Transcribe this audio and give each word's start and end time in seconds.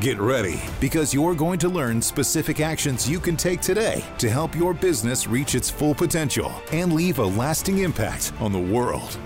Get 0.00 0.20
ready 0.20 0.60
because 0.80 1.12
you're 1.12 1.34
going 1.34 1.58
to 1.58 1.68
learn 1.68 2.00
specific 2.00 2.60
actions 2.60 3.10
you 3.10 3.18
can 3.18 3.36
take 3.36 3.60
today 3.60 4.04
to 4.18 4.30
help 4.30 4.54
your 4.54 4.72
business 4.72 5.26
reach 5.26 5.56
its 5.56 5.70
full 5.70 5.92
potential 5.92 6.52
and 6.70 6.92
leave 6.92 7.18
a 7.18 7.24
lasting 7.24 7.78
impact 7.78 8.32
on 8.38 8.52
the 8.52 8.60
world. 8.60 9.18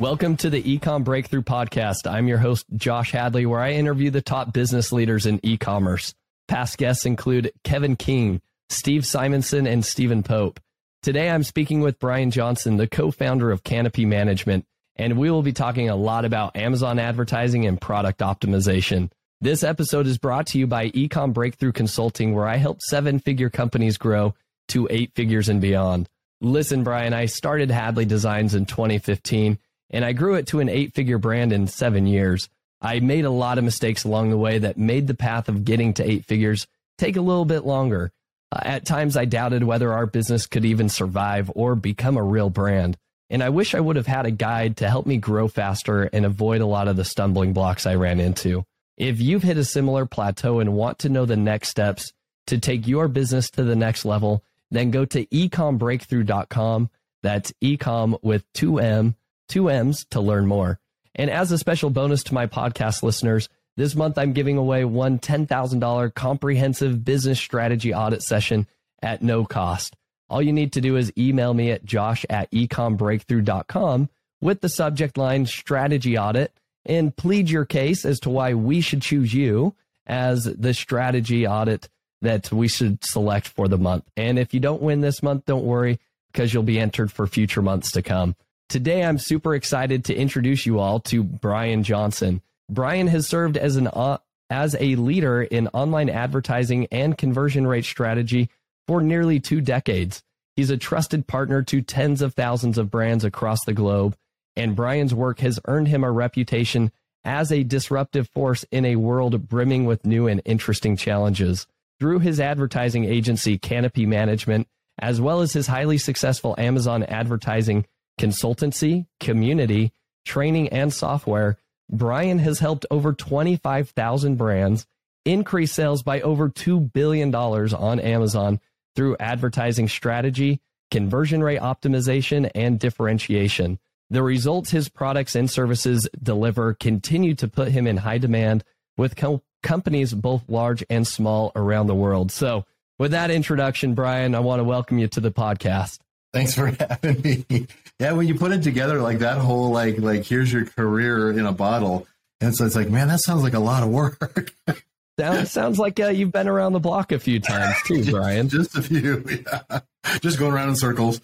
Welcome 0.00 0.36
to 0.38 0.50
the 0.50 0.60
eComm 0.64 1.04
Breakthrough 1.04 1.42
Podcast. 1.42 2.10
I'm 2.10 2.26
your 2.26 2.38
host, 2.38 2.66
Josh 2.74 3.12
Hadley, 3.12 3.46
where 3.46 3.60
I 3.60 3.74
interview 3.74 4.10
the 4.10 4.20
top 4.20 4.52
business 4.52 4.90
leaders 4.90 5.24
in 5.24 5.38
e 5.44 5.56
commerce. 5.56 6.12
Past 6.48 6.78
guests 6.78 7.06
include 7.06 7.52
Kevin 7.62 7.94
King, 7.94 8.40
Steve 8.68 9.06
Simonson, 9.06 9.64
and 9.64 9.84
Stephen 9.84 10.24
Pope. 10.24 10.58
Today, 11.04 11.30
I'm 11.30 11.44
speaking 11.44 11.82
with 11.82 12.00
Brian 12.00 12.32
Johnson, 12.32 12.78
the 12.78 12.88
co 12.88 13.12
founder 13.12 13.52
of 13.52 13.62
Canopy 13.62 14.06
Management, 14.06 14.66
and 14.96 15.18
we 15.18 15.30
will 15.30 15.42
be 15.42 15.52
talking 15.52 15.88
a 15.88 15.96
lot 15.96 16.24
about 16.24 16.56
Amazon 16.56 16.98
advertising 16.98 17.66
and 17.66 17.80
product 17.80 18.20
optimization. 18.20 19.10
This 19.40 19.62
episode 19.62 20.06
is 20.06 20.18
brought 20.18 20.46
to 20.48 20.58
you 20.58 20.66
by 20.66 20.90
eComm 20.90 21.32
Breakthrough 21.32 21.72
Consulting, 21.72 22.34
where 22.34 22.48
I 22.48 22.56
help 22.56 22.80
seven 22.80 23.18
figure 23.18 23.50
companies 23.50 23.98
grow 23.98 24.34
to 24.68 24.88
eight 24.90 25.12
figures 25.14 25.48
and 25.48 25.60
beyond. 25.60 26.08
Listen, 26.40 26.84
Brian, 26.84 27.12
I 27.12 27.26
started 27.26 27.70
Hadley 27.70 28.06
Designs 28.06 28.54
in 28.54 28.66
2015, 28.66 29.58
and 29.90 30.04
I 30.04 30.12
grew 30.12 30.34
it 30.34 30.46
to 30.48 30.60
an 30.60 30.68
eight 30.68 30.94
figure 30.94 31.18
brand 31.18 31.52
in 31.52 31.66
seven 31.66 32.06
years. 32.06 32.48
I 32.80 33.00
made 33.00 33.24
a 33.24 33.30
lot 33.30 33.58
of 33.58 33.64
mistakes 33.64 34.04
along 34.04 34.30
the 34.30 34.38
way 34.38 34.58
that 34.58 34.78
made 34.78 35.06
the 35.06 35.14
path 35.14 35.48
of 35.48 35.64
getting 35.64 35.94
to 35.94 36.08
eight 36.08 36.24
figures 36.24 36.66
take 36.98 37.16
a 37.16 37.22
little 37.22 37.44
bit 37.44 37.64
longer. 37.64 38.12
Uh, 38.52 38.60
at 38.62 38.84
times, 38.84 39.16
I 39.16 39.24
doubted 39.24 39.64
whether 39.64 39.92
our 39.92 40.06
business 40.06 40.46
could 40.46 40.64
even 40.64 40.88
survive 40.88 41.50
or 41.54 41.74
become 41.74 42.16
a 42.16 42.22
real 42.22 42.50
brand. 42.50 42.96
And 43.28 43.42
I 43.42 43.48
wish 43.48 43.74
I 43.74 43.80
would 43.80 43.96
have 43.96 44.06
had 44.06 44.26
a 44.26 44.30
guide 44.30 44.76
to 44.78 44.88
help 44.88 45.06
me 45.06 45.16
grow 45.16 45.48
faster 45.48 46.04
and 46.04 46.24
avoid 46.24 46.60
a 46.60 46.66
lot 46.66 46.88
of 46.88 46.96
the 46.96 47.04
stumbling 47.04 47.52
blocks 47.52 47.86
I 47.86 47.96
ran 47.96 48.20
into. 48.20 48.64
If 48.96 49.20
you've 49.20 49.42
hit 49.42 49.58
a 49.58 49.64
similar 49.64 50.06
plateau 50.06 50.60
and 50.60 50.74
want 50.74 51.00
to 51.00 51.08
know 51.08 51.26
the 51.26 51.36
next 51.36 51.68
steps 51.68 52.12
to 52.46 52.58
take 52.58 52.86
your 52.86 53.08
business 53.08 53.50
to 53.50 53.64
the 53.64 53.76
next 53.76 54.04
level, 54.04 54.42
then 54.70 54.90
go 54.90 55.04
to 55.04 55.26
ecommbreakthrough.com. 55.26 56.90
That's 57.22 57.52
ecom 57.62 58.18
with 58.22 58.44
two 58.52 58.78
M, 58.78 59.16
two 59.48 59.68
M's 59.68 60.04
to 60.10 60.20
learn 60.20 60.46
more. 60.46 60.78
And 61.14 61.30
as 61.30 61.50
a 61.50 61.58
special 61.58 61.90
bonus 61.90 62.22
to 62.24 62.34
my 62.34 62.46
podcast 62.46 63.02
listeners, 63.02 63.48
this 63.76 63.94
month, 63.94 64.16
I'm 64.16 64.32
giving 64.32 64.56
away 64.56 64.84
one 64.84 65.18
$10,000 65.18 66.14
comprehensive 66.14 67.04
business 67.04 67.38
strategy 67.38 67.92
audit 67.92 68.22
session 68.22 68.66
at 69.02 69.22
no 69.22 69.44
cost. 69.44 69.96
All 70.28 70.42
you 70.42 70.52
need 70.52 70.72
to 70.72 70.80
do 70.80 70.96
is 70.96 71.12
email 71.16 71.54
me 71.54 71.70
at 71.70 71.84
josh 71.84 72.24
at 72.28 72.50
ecommbreakthrough.com 72.50 74.08
with 74.40 74.60
the 74.60 74.68
subject 74.68 75.16
line 75.16 75.46
strategy 75.46 76.18
audit 76.18 76.52
and 76.84 77.16
plead 77.16 77.50
your 77.50 77.64
case 77.64 78.04
as 78.04 78.20
to 78.20 78.30
why 78.30 78.54
we 78.54 78.80
should 78.80 79.02
choose 79.02 79.32
you 79.32 79.74
as 80.06 80.44
the 80.44 80.74
strategy 80.74 81.46
audit 81.46 81.88
that 82.22 82.50
we 82.52 82.68
should 82.68 83.04
select 83.04 83.48
for 83.48 83.68
the 83.68 83.78
month. 83.78 84.04
And 84.16 84.38
if 84.38 84.54
you 84.54 84.60
don't 84.60 84.82
win 84.82 85.00
this 85.00 85.22
month, 85.22 85.44
don't 85.46 85.64
worry 85.64 85.98
because 86.32 86.52
you'll 86.52 86.62
be 86.62 86.78
entered 86.78 87.12
for 87.12 87.26
future 87.26 87.62
months 87.62 87.92
to 87.92 88.02
come. 88.02 88.36
Today, 88.68 89.04
I'm 89.04 89.18
super 89.18 89.54
excited 89.54 90.04
to 90.06 90.14
introduce 90.14 90.66
you 90.66 90.80
all 90.80 91.00
to 91.00 91.22
Brian 91.22 91.82
Johnson. 91.82 92.42
Brian 92.68 93.06
has 93.06 93.26
served 93.26 93.56
as 93.56 93.76
an 93.76 93.86
uh, 93.86 94.18
as 94.50 94.76
a 94.78 94.96
leader 94.96 95.42
in 95.42 95.68
online 95.68 96.08
advertising 96.08 96.86
and 96.90 97.16
conversion 97.18 97.66
rate 97.66 97.84
strategy 97.84 98.48
for 98.86 99.02
nearly 99.02 99.40
two 99.40 99.60
decades. 99.60 100.22
He's 100.54 100.70
a 100.70 100.76
trusted 100.76 101.26
partner 101.26 101.62
to 101.64 101.82
tens 101.82 102.22
of 102.22 102.34
thousands 102.34 102.78
of 102.78 102.90
brands 102.90 103.24
across 103.24 103.64
the 103.64 103.74
globe, 103.74 104.16
and 104.56 104.76
Brian's 104.76 105.14
work 105.14 105.40
has 105.40 105.60
earned 105.66 105.88
him 105.88 106.02
a 106.02 106.10
reputation 106.10 106.90
as 107.24 107.50
a 107.50 107.64
disruptive 107.64 108.28
force 108.28 108.64
in 108.70 108.84
a 108.84 108.96
world 108.96 109.48
brimming 109.48 109.84
with 109.84 110.06
new 110.06 110.28
and 110.28 110.40
interesting 110.44 110.96
challenges. 110.96 111.66
Through 111.98 112.20
his 112.20 112.40
advertising 112.40 113.04
agency, 113.04 113.58
Canopy 113.58 114.06
Management, 114.06 114.68
as 114.98 115.20
well 115.20 115.40
as 115.40 115.52
his 115.52 115.66
highly 115.66 115.98
successful 115.98 116.54
Amazon 116.56 117.02
advertising 117.02 117.86
consultancy, 118.18 119.06
community, 119.20 119.92
training, 120.24 120.68
and 120.68 120.92
software, 120.92 121.58
Brian 121.90 122.38
has 122.38 122.58
helped 122.58 122.86
over 122.90 123.12
25,000 123.12 124.36
brands 124.36 124.86
increase 125.24 125.72
sales 125.72 126.02
by 126.02 126.20
over 126.20 126.48
$2 126.48 126.92
billion 126.92 127.34
on 127.34 128.00
Amazon 128.00 128.60
through 128.96 129.16
advertising 129.20 129.88
strategy, 129.88 130.60
conversion 130.90 131.42
rate 131.42 131.60
optimization, 131.60 132.50
and 132.54 132.80
differentiation. 132.80 133.78
The 134.08 134.22
results 134.22 134.70
his 134.70 134.88
products 134.88 135.34
and 135.34 135.50
services 135.50 136.08
deliver 136.20 136.74
continue 136.74 137.34
to 137.36 137.48
put 137.48 137.68
him 137.68 137.86
in 137.86 137.98
high 137.98 138.18
demand 138.18 138.64
with 138.96 139.16
co- 139.16 139.42
companies 139.62 140.14
both 140.14 140.48
large 140.48 140.84
and 140.88 141.06
small 141.06 141.52
around 141.54 141.88
the 141.88 141.94
world. 141.94 142.32
So, 142.32 142.64
with 142.98 143.10
that 143.10 143.30
introduction, 143.30 143.94
Brian, 143.94 144.34
I 144.34 144.40
want 144.40 144.60
to 144.60 144.64
welcome 144.64 144.98
you 144.98 145.06
to 145.08 145.20
the 145.20 145.30
podcast. 145.30 145.98
Thanks 146.32 146.54
for 146.54 146.66
having 146.80 147.20
me. 147.22 147.66
Yeah, 147.98 148.12
when 148.12 148.26
you 148.28 148.36
put 148.36 148.52
it 148.52 148.62
together 148.62 149.00
like 149.00 149.18
that 149.18 149.38
whole 149.38 149.70
like 149.70 149.98
like 149.98 150.24
here's 150.24 150.52
your 150.52 150.64
career 150.66 151.30
in 151.30 151.44
a 151.44 151.52
bottle, 151.52 152.06
and 152.40 152.54
so 152.54 152.64
it's 152.64 152.76
like, 152.76 152.88
man, 152.88 153.08
that 153.08 153.20
sounds 153.22 153.42
like 153.42 153.54
a 153.54 153.58
lot 153.58 153.82
of 153.82 153.88
work. 153.90 154.52
Sounds 155.18 155.50
sounds 155.50 155.78
like 155.78 155.98
uh, 155.98 156.08
you've 156.08 156.32
been 156.32 156.46
around 156.46 156.74
the 156.74 156.80
block 156.80 157.10
a 157.10 157.18
few 157.18 157.40
times 157.40 157.76
too, 157.86 158.04
Brian. 158.10 158.48
Just 158.48 158.76
a 158.76 158.82
few, 158.82 159.24
yeah. 159.46 159.80
Just 160.20 160.38
going 160.38 160.52
around 160.52 160.68
in 160.68 160.76
circles. 160.76 161.20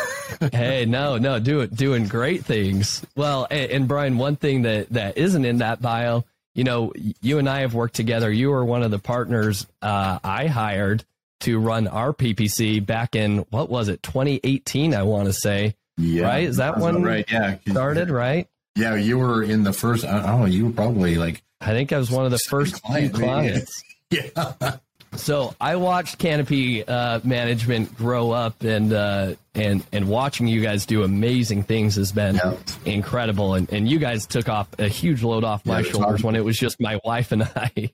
hey, 0.52 0.86
no, 0.86 1.18
no, 1.18 1.38
do 1.38 1.60
it, 1.60 1.74
doing 1.74 2.08
great 2.08 2.44
things. 2.44 3.04
Well, 3.16 3.46
and, 3.50 3.70
and 3.70 3.88
Brian, 3.88 4.16
one 4.16 4.36
thing 4.36 4.62
that 4.62 4.90
that 4.90 5.18
isn't 5.18 5.44
in 5.44 5.58
that 5.58 5.82
bio, 5.82 6.24
you 6.54 6.64
know, 6.64 6.92
you 7.20 7.38
and 7.38 7.48
I 7.48 7.60
have 7.60 7.74
worked 7.74 7.94
together. 7.94 8.32
You 8.32 8.50
were 8.50 8.64
one 8.64 8.82
of 8.82 8.90
the 8.90 8.98
partners 8.98 9.66
uh, 9.82 10.18
I 10.24 10.46
hired 10.46 11.04
to 11.40 11.58
run 11.58 11.86
our 11.86 12.14
PPC 12.14 12.84
back 12.84 13.14
in 13.14 13.38
what 13.50 13.68
was 13.68 13.88
it, 13.88 14.02
2018? 14.02 14.94
I 14.94 15.02
want 15.02 15.26
to 15.26 15.34
say. 15.34 15.76
Yeah, 15.98 16.24
right. 16.24 16.44
Is 16.44 16.56
that 16.56 16.78
one 16.78 17.02
right? 17.02 17.30
Yeah, 17.30 17.58
started 17.68 18.10
right. 18.10 18.48
Yeah, 18.74 18.96
you 18.96 19.18
were 19.18 19.42
in 19.42 19.62
the 19.62 19.72
first. 19.72 20.04
I 20.04 20.26
don't 20.26 20.40
know. 20.40 20.46
You 20.46 20.66
were 20.66 20.72
probably 20.72 21.16
like. 21.16 21.43
I 21.60 21.68
think 21.68 21.92
I 21.92 21.98
was 21.98 22.10
one 22.10 22.24
of 22.24 22.30
the 22.30 22.38
first 22.48 22.82
client, 22.82 23.14
few 23.14 23.24
clients. 23.24 23.82
yeah. 24.10 24.76
So 25.16 25.54
I 25.60 25.76
watched 25.76 26.18
Canopy 26.18 26.86
uh, 26.86 27.20
Management 27.22 27.96
grow 27.96 28.32
up, 28.32 28.62
and 28.62 28.92
uh, 28.92 29.34
and 29.54 29.84
and 29.92 30.08
watching 30.08 30.46
you 30.46 30.60
guys 30.60 30.86
do 30.86 31.02
amazing 31.02 31.62
things 31.62 31.96
has 31.96 32.12
been 32.12 32.36
yeah. 32.36 32.56
incredible. 32.84 33.54
And 33.54 33.72
and 33.72 33.88
you 33.88 33.98
guys 33.98 34.26
took 34.26 34.48
off 34.48 34.68
a 34.78 34.88
huge 34.88 35.22
load 35.22 35.44
off 35.44 35.64
my 35.64 35.80
yeah, 35.80 35.90
shoulders 35.90 36.22
when 36.22 36.36
it 36.36 36.44
was 36.44 36.58
just 36.58 36.80
my 36.80 37.00
wife 37.04 37.32
and 37.32 37.44
I. 37.44 37.92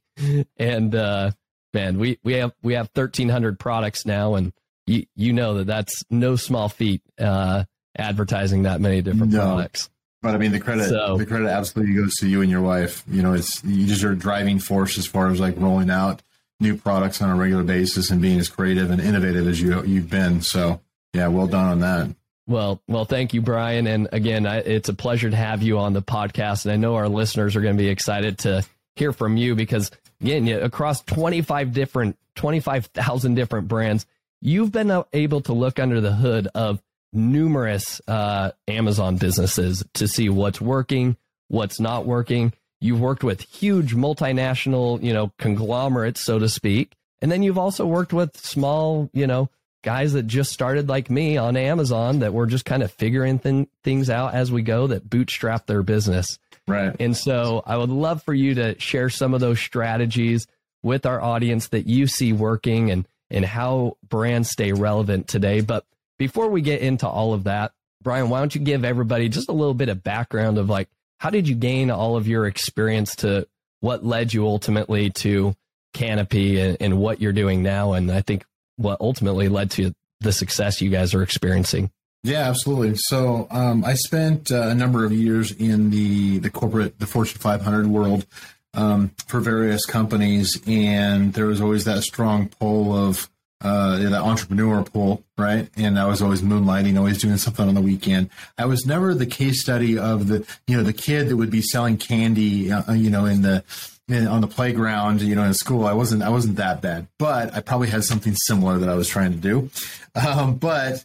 and 0.57 0.95
uh, 0.95 1.31
man, 1.75 1.99
we 1.99 2.19
we 2.23 2.35
have 2.35 2.53
we 2.63 2.75
have 2.75 2.89
thirteen 2.91 3.29
hundred 3.29 3.59
products 3.59 4.07
now, 4.07 4.35
and 4.35 4.53
you 4.87 5.07
you 5.15 5.33
know 5.33 5.55
that 5.55 5.67
that's 5.67 6.05
no 6.11 6.37
small 6.37 6.69
feat 6.69 7.03
uh, 7.19 7.65
advertising 7.97 8.63
that 8.63 8.81
many 8.81 9.03
different 9.03 9.33
no. 9.33 9.41
products. 9.41 9.91
But 10.23 10.35
I 10.35 10.39
mean, 10.39 10.53
the 10.53 10.61
credit 10.61 10.89
so, 10.89 11.17
the 11.17 11.27
credit 11.27 11.49
absolutely 11.49 11.95
goes 11.95 12.15
to 12.17 12.29
you 12.29 12.43
and 12.43 12.51
your 12.51 12.61
wife. 12.61 13.03
You 13.09 13.23
know, 13.23 13.33
it's 13.33 13.65
you 13.65 13.87
just 13.87 14.05
are 14.05 14.15
driving 14.15 14.59
force 14.59 14.99
as 14.99 15.07
far 15.07 15.29
as 15.29 15.41
like 15.41 15.55
rolling 15.59 15.91
out 15.91 16.23
new 16.61 16.77
products 16.77 17.23
on 17.23 17.31
a 17.31 17.37
regular 17.37 17.63
basis 17.63 18.11
and 18.11 18.21
being 18.21 18.39
as 18.39 18.49
creative 18.49 18.91
and 18.91 19.01
innovative 19.01 19.49
as 19.49 19.61
you 19.61 19.83
you've 19.85 20.11
been. 20.11 20.43
So 20.43 20.81
yeah, 21.15 21.29
well 21.29 21.47
done 21.47 21.67
on 21.67 21.81
that. 21.81 22.15
Well, 22.47 22.83
well, 22.89 23.05
thank 23.05 23.33
you, 23.33 23.43
Brian. 23.43 23.87
And 23.87 24.09
again, 24.13 24.45
I, 24.45 24.59
it's 24.59 24.89
a 24.89 24.95
pleasure 24.95 25.31
to 25.31 25.37
have 25.37 25.63
you 25.63 25.79
on 25.79 25.93
the 25.93 26.03
podcast. 26.03 26.65
And 26.65 26.73
I 26.73 26.77
know 26.77 26.97
our 26.97 27.09
listeners 27.09 27.55
are 27.55 27.61
going 27.61 27.77
to 27.77 27.83
be 27.83 27.89
excited 27.89 28.39
to 28.39 28.67
hear 28.97 29.13
from 29.13 29.37
you 29.37 29.55
because 29.55 29.91
again, 30.21 30.49
across 30.49 31.01
25 31.03 31.73
different, 31.73 32.19
25,000 32.35 33.35
different 33.35 33.69
brands, 33.69 34.05
you've 34.41 34.73
been 34.73 34.91
uh, 34.91 35.05
able 35.13 35.43
to 35.43 35.53
look 35.53 35.79
under 35.79 36.01
the 36.01 36.13
hood 36.13 36.49
of 36.55 36.83
numerous 37.13 38.01
uh, 38.07 38.53
Amazon 38.69 39.17
businesses 39.17 39.85
to 39.95 40.07
see 40.07 40.29
what's 40.29 40.61
working, 40.61 41.17
what's 41.49 41.81
not 41.81 42.07
working. 42.07 42.53
You've 42.81 43.01
worked 43.01 43.25
with 43.25 43.43
huge 43.43 43.95
multinational, 43.95 45.03
you 45.03 45.13
know, 45.13 45.33
conglomerates, 45.39 46.21
so 46.21 46.39
to 46.39 46.49
speak. 46.49 46.95
And 47.21 47.31
then 47.31 47.43
you've 47.43 47.59
also 47.59 47.87
worked 47.87 48.13
with 48.13 48.37
small, 48.39 49.11
you 49.13 49.27
know, 49.27 49.51
guys 49.83 50.13
that 50.13 50.27
just 50.27 50.53
started 50.53 50.89
like 50.89 51.11
me 51.11 51.37
on 51.37 51.57
Amazon 51.57 52.21
that 52.21 52.33
were 52.33 52.47
just 52.47 52.65
kind 52.65 52.83
of 52.83 52.91
figuring 52.93 53.39
th- 53.39 53.69
things 53.85 54.11
out 54.11 54.35
as 54.35 54.51
we 54.53 54.63
go 54.63 54.87
that 54.87 55.09
bootstrap 55.09 55.67
their 55.67 55.83
business. 55.83 56.39
Right. 56.67 56.95
And 57.01 57.17
so 57.17 57.63
I 57.67 57.77
would 57.77 57.91
love 57.91 58.23
for 58.23 58.35
you 58.35 58.55
to 58.55 58.79
share 58.79 59.11
some 59.11 59.35
of 59.35 59.41
those 59.41 59.59
strategies 59.59 60.47
with 60.83 61.07
our 61.07 61.21
audience 61.21 61.69
that 61.69 61.87
you 61.87 62.07
see 62.07 62.33
working 62.33 62.91
and 62.91 63.07
and 63.33 63.45
how 63.45 63.97
brands 64.09 64.51
stay 64.51 64.73
relevant 64.73 65.29
today. 65.29 65.61
But 65.61 65.85
before 66.21 66.51
we 66.51 66.61
get 66.61 66.83
into 66.83 67.09
all 67.09 67.33
of 67.33 67.45
that, 67.45 67.73
Brian, 68.03 68.29
why 68.29 68.41
don't 68.41 68.55
you 68.55 68.61
give 68.61 68.85
everybody 68.85 69.31
just 69.31 69.49
a 69.49 69.53
little 69.53 69.73
bit 69.73 69.89
of 69.89 70.03
background 70.03 70.59
of 70.59 70.69
like, 70.69 70.91
how 71.17 71.31
did 71.31 71.49
you 71.49 71.55
gain 71.55 71.91
all 71.91 72.15
of 72.15 72.29
your 72.29 72.47
experience 72.47 73.17
to 73.17 73.49
what 73.81 74.05
led 74.05 74.35
you 74.35 74.47
ultimately 74.47 75.09
to 75.09 75.57
Canopy 75.95 76.61
and, 76.61 76.77
and 76.79 76.99
what 76.99 77.23
you're 77.23 77.33
doing 77.33 77.63
now? 77.63 77.95
And 77.95 78.13
I 78.13 78.21
think 78.21 78.45
what 78.77 79.01
ultimately 79.01 79.49
led 79.49 79.71
to 79.73 79.95
the 80.21 80.31
success 80.31 80.83
you 80.83 80.91
guys 80.91 81.15
are 81.15 81.23
experiencing. 81.23 81.91
Yeah, 82.23 82.51
absolutely. 82.51 82.97
So 82.97 83.47
um, 83.51 83.83
I 83.83 83.95
spent 83.95 84.53
uh, 84.53 84.69
a 84.69 84.75
number 84.75 85.07
of 85.07 85.13
years 85.13 85.53
in 85.53 85.89
the 85.89 86.39
the 86.39 86.51
corporate, 86.51 86.99
the 86.99 87.07
Fortune 87.07 87.39
500 87.39 87.87
world 87.87 88.27
um, 88.75 89.13
for 89.27 89.41
various 89.41 89.87
companies, 89.87 90.61
and 90.67 91.33
there 91.33 91.47
was 91.47 91.63
always 91.63 91.87
that 91.87 92.03
strong 92.03 92.49
pull 92.61 92.95
of 92.95 93.31
uh, 93.63 93.99
the 93.99 94.17
entrepreneur 94.17 94.83
pool, 94.83 95.23
right? 95.37 95.69
And 95.77 95.99
I 95.99 96.07
was 96.07 96.23
always 96.23 96.43
moonlighting, 96.43 96.97
always 96.97 97.21
doing 97.21 97.37
something 97.37 97.69
on 97.69 97.75
the 97.75 97.83
weekend. 97.83 98.31
I 98.57 98.67
was 98.67 98.87
never 98.87 99.15
the 99.15 99.27
case 99.27 99.61
study 99.61 99.99
of 99.99 100.29
the, 100.29 100.47
you 100.67 100.77
know, 100.77 100.83
the 100.83 100.93
kid 100.93 101.29
that 101.29 101.37
would 101.37 101.51
be 101.51 101.63
selling 101.63 101.99
candy, 101.99 102.73
uh, 102.73 102.93
you 102.93 103.11
know, 103.11 103.27
in 103.27 103.43
the 103.43 103.65
in, 104.09 104.27
on 104.27 104.41
the 104.41 104.47
playground, 104.47 105.23
you 105.23 105.35
know, 105.35 105.45
in 105.45 105.55
school. 105.55 105.87
I 105.87 105.93
wasn't, 105.93 106.23
I 106.23 106.31
wasn't 106.31 106.57
that 106.57 106.81
bad, 106.83 107.07
but 107.19 107.55
I 107.55 107.61
probably 107.61 107.89
had 107.89 108.05
something 108.05 108.35
similar 108.47 108.79
that 108.79 108.89
I 108.89 108.95
was 108.95 109.09
trying 109.09 109.33
to 109.33 109.39
do. 109.39 109.71
Um, 110.15 110.57
but 110.57 111.05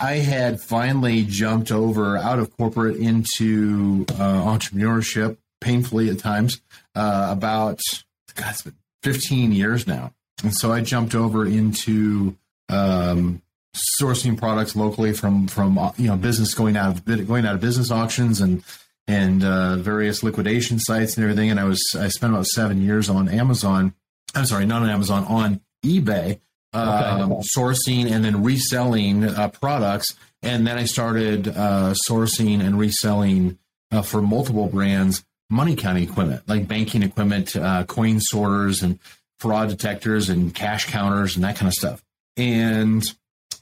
I 0.00 0.14
had 0.14 0.60
finally 0.60 1.24
jumped 1.24 1.70
over 1.70 2.16
out 2.16 2.38
of 2.38 2.56
corporate 2.56 2.96
into 2.96 4.06
uh, 4.10 4.42
entrepreneurship, 4.44 5.36
painfully 5.60 6.08
at 6.08 6.18
times, 6.18 6.60
uh, 6.94 7.28
about 7.30 7.80
God, 8.34 8.50
it's 8.50 8.62
been 8.62 8.74
15 9.02 9.52
years 9.52 9.86
now. 9.86 10.12
And 10.42 10.54
so 10.54 10.72
I 10.72 10.80
jumped 10.80 11.14
over 11.14 11.46
into 11.46 12.36
um, 12.68 13.42
sourcing 14.00 14.38
products 14.38 14.76
locally 14.76 15.12
from 15.12 15.48
from 15.48 15.78
uh, 15.78 15.92
you 15.96 16.08
know 16.08 16.16
business 16.16 16.54
going 16.54 16.76
out 16.76 16.90
of 16.96 17.26
going 17.26 17.46
out 17.46 17.54
of 17.54 17.60
business 17.60 17.90
auctions 17.90 18.40
and 18.40 18.62
and 19.08 19.44
uh, 19.44 19.76
various 19.76 20.22
liquidation 20.22 20.78
sites 20.78 21.16
and 21.16 21.24
everything. 21.24 21.50
And 21.50 21.60
I 21.60 21.64
was 21.64 21.80
I 21.98 22.08
spent 22.08 22.32
about 22.32 22.46
seven 22.46 22.82
years 22.82 23.08
on 23.08 23.28
Amazon. 23.28 23.94
I'm 24.34 24.46
sorry, 24.46 24.66
not 24.66 24.82
on 24.82 24.90
Amazon, 24.90 25.24
on 25.24 25.60
eBay, 25.84 26.40
um, 26.72 27.32
okay. 27.32 27.42
sourcing 27.56 28.10
and 28.10 28.24
then 28.24 28.42
reselling 28.42 29.24
uh, 29.24 29.48
products. 29.48 30.14
And 30.42 30.66
then 30.66 30.76
I 30.76 30.84
started 30.84 31.48
uh, 31.48 31.94
sourcing 32.08 32.60
and 32.60 32.78
reselling 32.78 33.58
uh, 33.90 34.02
for 34.02 34.20
multiple 34.20 34.66
brands 34.66 35.24
money 35.48 35.76
counting 35.76 36.04
equipment, 36.04 36.42
like 36.48 36.66
banking 36.66 37.02
equipment, 37.02 37.56
uh, 37.56 37.84
coin 37.84 38.20
sorters, 38.20 38.82
and 38.82 38.98
fraud 39.38 39.68
detectors 39.68 40.28
and 40.28 40.54
cash 40.54 40.86
counters 40.86 41.36
and 41.36 41.44
that 41.44 41.56
kind 41.56 41.68
of 41.68 41.74
stuff. 41.74 42.02
And 42.36 43.04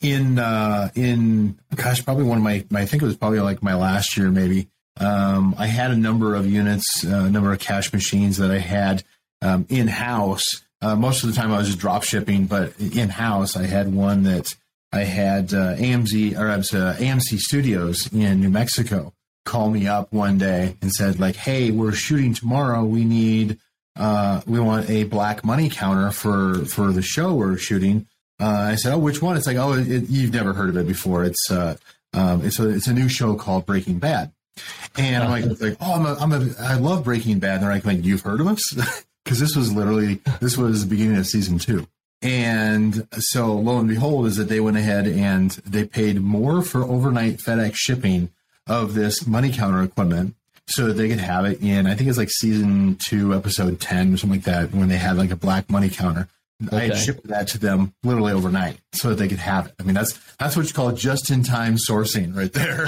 in 0.00 0.38
uh, 0.38 0.90
in 0.94 1.58
gosh, 1.74 2.04
probably 2.04 2.24
one 2.24 2.38
of 2.38 2.44
my, 2.44 2.64
my 2.70 2.82
I 2.82 2.86
think 2.86 3.02
it 3.02 3.06
was 3.06 3.16
probably 3.16 3.40
like 3.40 3.62
my 3.62 3.74
last 3.74 4.16
year 4.16 4.30
maybe. 4.30 4.68
Um, 4.98 5.56
I 5.58 5.66
had 5.66 5.90
a 5.90 5.96
number 5.96 6.36
of 6.36 6.46
units, 6.46 7.04
uh, 7.04 7.24
a 7.24 7.30
number 7.30 7.52
of 7.52 7.58
cash 7.58 7.92
machines 7.92 8.36
that 8.36 8.50
I 8.50 8.58
had 8.58 9.02
um, 9.42 9.66
in 9.68 9.88
house. 9.88 10.44
Uh, 10.80 10.94
most 10.94 11.24
of 11.24 11.30
the 11.30 11.36
time 11.36 11.52
I 11.52 11.58
was 11.58 11.66
just 11.66 11.80
drop 11.80 12.04
shipping, 12.04 12.46
but 12.46 12.78
in 12.78 13.08
house 13.08 13.56
I 13.56 13.64
had 13.64 13.92
one 13.92 14.24
that 14.24 14.54
I 14.92 15.00
had 15.00 15.52
uh, 15.52 15.74
AMZ 15.74 16.38
or 16.38 16.56
was 16.56 16.72
uh, 16.72 16.96
AMC 16.98 17.38
Studios 17.38 18.12
in 18.12 18.40
New 18.40 18.50
Mexico 18.50 19.12
call 19.44 19.70
me 19.70 19.86
up 19.86 20.12
one 20.12 20.38
day 20.38 20.76
and 20.80 20.90
said 20.90 21.20
like, 21.20 21.36
"Hey, 21.36 21.70
we're 21.70 21.92
shooting 21.92 22.34
tomorrow. 22.34 22.84
We 22.84 23.04
need 23.04 23.58
uh, 23.96 24.40
we 24.46 24.58
want 24.60 24.90
a 24.90 25.04
black 25.04 25.44
money 25.44 25.68
counter 25.68 26.10
for 26.10 26.64
for 26.64 26.92
the 26.92 27.02
show 27.02 27.34
we're 27.34 27.56
shooting. 27.56 28.06
Uh, 28.40 28.70
I 28.70 28.74
said, 28.74 28.92
oh, 28.92 28.98
which 28.98 29.22
one? 29.22 29.36
It's 29.36 29.46
like, 29.46 29.56
oh, 29.56 29.74
it, 29.74 30.08
you've 30.08 30.32
never 30.32 30.52
heard 30.52 30.68
of 30.68 30.76
it 30.76 30.86
before. 30.86 31.24
It's 31.24 31.50
uh, 31.50 31.76
um, 32.12 32.44
it's 32.44 32.58
a 32.58 32.68
it's 32.68 32.86
a 32.86 32.92
new 32.92 33.08
show 33.08 33.34
called 33.36 33.66
Breaking 33.66 33.98
Bad. 33.98 34.32
And 34.96 35.24
I'm 35.24 35.30
like, 35.30 35.60
like, 35.60 35.76
oh, 35.80 35.94
I'm 35.94 36.06
a, 36.06 36.14
I'm 36.20 36.32
a, 36.32 36.54
I 36.60 36.74
love 36.76 37.04
Breaking 37.04 37.38
Bad. 37.38 37.54
And 37.54 37.62
they're 37.64 37.70
like, 37.70 37.84
like, 37.84 38.04
you've 38.04 38.22
heard 38.22 38.40
of 38.40 38.46
us? 38.46 39.04
Because 39.24 39.40
this 39.40 39.56
was 39.56 39.72
literally 39.72 40.20
this 40.42 40.58
was 40.58 40.84
the 40.84 40.90
beginning 40.90 41.16
of 41.16 41.26
season 41.26 41.58
two. 41.58 41.86
And 42.20 43.08
so 43.18 43.54
lo 43.54 43.78
and 43.78 43.88
behold, 43.88 44.26
is 44.26 44.36
that 44.36 44.50
they 44.50 44.60
went 44.60 44.76
ahead 44.76 45.06
and 45.06 45.50
they 45.64 45.86
paid 45.86 46.20
more 46.20 46.60
for 46.60 46.84
overnight 46.84 47.38
FedEx 47.38 47.74
shipping 47.76 48.28
of 48.66 48.92
this 48.92 49.26
money 49.26 49.50
counter 49.50 49.82
equipment 49.82 50.34
so 50.68 50.86
that 50.86 50.94
they 50.94 51.08
could 51.08 51.20
have 51.20 51.44
it 51.44 51.62
in 51.62 51.86
I 51.86 51.94
think 51.94 52.08
it's 52.08 52.18
like 52.18 52.30
season 52.30 52.96
two, 53.06 53.34
episode 53.34 53.80
ten 53.80 54.14
or 54.14 54.16
something 54.16 54.40
like 54.40 54.46
that, 54.46 54.72
when 54.72 54.88
they 54.88 54.96
had 54.96 55.16
like 55.16 55.30
a 55.30 55.36
black 55.36 55.70
money 55.70 55.90
counter. 55.90 56.28
Okay. 56.66 56.76
I 56.76 56.80
had 56.86 56.98
shipped 56.98 57.26
that 57.26 57.48
to 57.48 57.58
them 57.58 57.92
literally 58.04 58.32
overnight 58.32 58.78
so 58.92 59.10
that 59.10 59.16
they 59.16 59.28
could 59.28 59.38
have 59.38 59.66
it. 59.66 59.74
I 59.78 59.82
mean, 59.82 59.94
that's 59.94 60.18
that's 60.38 60.56
what 60.56 60.66
you 60.66 60.72
call 60.72 60.92
just 60.92 61.30
in 61.30 61.42
time 61.42 61.76
sourcing 61.76 62.34
right 62.34 62.52
there. 62.52 62.86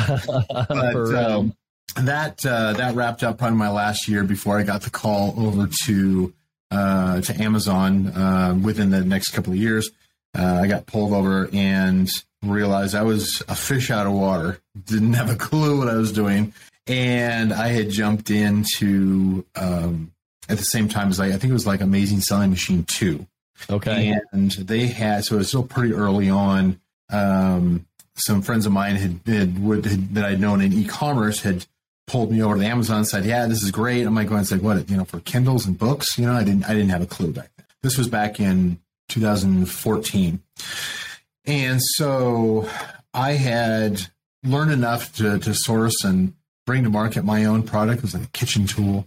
but 0.69 1.14
um, 1.14 1.55
that 1.96 2.44
uh, 2.46 2.75
that 2.75 2.94
wrapped 2.94 3.23
up 3.23 3.38
probably 3.38 3.58
my 3.58 3.70
last 3.70 4.08
year 4.08 4.25
before 4.25 4.58
I 4.58 4.62
got 4.62 4.82
the 4.82 4.90
call 4.90 5.34
over 5.37 5.69
to 5.84 6.32
uh, 6.70 7.20
to 7.20 7.43
Amazon 7.43 8.08
uh, 8.08 8.58
within 8.62 8.90
the 8.90 9.05
next 9.05 9.31
couple 9.31 9.52
of 9.52 9.58
years. 9.58 9.90
Uh, 10.37 10.61
I 10.62 10.67
got 10.67 10.87
pulled 10.87 11.12
over 11.12 11.49
and 11.52 12.08
realized 12.43 12.94
I 12.94 13.02
was 13.02 13.43
a 13.49 13.55
fish 13.55 13.90
out 13.90 14.06
of 14.06 14.12
water. 14.12 14.61
Didn't 14.84 15.14
have 15.14 15.31
a 15.31 15.37
clue 15.37 15.78
what 15.78 15.88
I 15.88 15.94
was 15.94 16.12
doing, 16.12 16.52
and 16.87 17.53
I 17.53 17.69
had 17.69 17.91
jumped 17.91 18.31
into 18.31 19.44
um, 19.55 20.12
at 20.49 20.59
the 20.59 20.65
same 20.65 20.88
time 20.88 21.09
as 21.09 21.21
I, 21.21 21.27
I 21.27 21.33
think 21.33 21.50
it 21.50 21.55
was 21.55 21.67
like 21.67 21.81
Amazing 21.81 22.21
Selling 22.21 22.50
Machine 22.50 22.85
Two. 22.85 23.27
Okay, 23.71 24.15
and 24.33 24.50
they 24.53 24.87
had 24.87 25.25
so 25.25 25.37
it 25.37 25.38
was 25.38 25.49
still 25.49 25.62
pretty 25.62 25.93
early 25.93 26.29
on. 26.29 26.81
Um, 27.11 27.87
some 28.17 28.43
friends 28.43 28.67
of 28.67 28.73
mine 28.73 28.97
had, 28.97 29.21
had, 29.27 29.62
would, 29.62 29.85
had 29.85 30.15
that 30.15 30.25
I'd 30.25 30.41
known 30.41 30.61
in 30.61 30.73
e-commerce 30.73 31.43
had 31.43 31.67
pulled 32.06 32.33
me 32.33 32.43
over 32.43 32.55
to 32.55 32.61
the 32.61 32.67
Amazon 32.67 32.99
and 32.99 33.06
said, 33.06 33.25
"Yeah, 33.25 33.47
this 33.47 33.62
is 33.62 33.71
great." 33.71 34.05
I'm 34.05 34.15
like 34.15 34.29
going 34.29 34.38
and 34.38 34.47
said, 34.47 34.62
"What? 34.62 34.88
You 34.88 34.97
know, 34.97 35.05
for 35.05 35.21
Kindles 35.21 35.67
and 35.67 35.79
books?" 35.79 36.19
You 36.19 36.27
know, 36.27 36.35
I 36.35 36.44
didn't 36.44 36.65
I 36.65 36.75
didn't 36.75 36.91
have 36.91 37.03
a 37.03 37.06
clue 37.06 37.33
back 37.33 37.50
then. 37.56 37.67
This 37.83 37.99
was 37.99 38.09
back 38.09 38.41
in 38.41 38.79
2014, 39.09 40.41
and 41.47 41.81
so 41.83 42.69
I 43.12 43.33
had 43.33 44.03
learned 44.44 44.73
enough 44.73 45.15
to 45.17 45.38
to 45.38 45.55
source 45.55 46.05
and 46.05 46.35
bring 46.66 46.84
to 46.84 46.90
market 46.90 47.24
my 47.24 47.44
own 47.44 47.62
product. 47.62 47.98
It 47.98 48.02
was 48.02 48.14
like 48.14 48.24
a 48.24 48.30
kitchen 48.32 48.66
tool. 48.66 49.06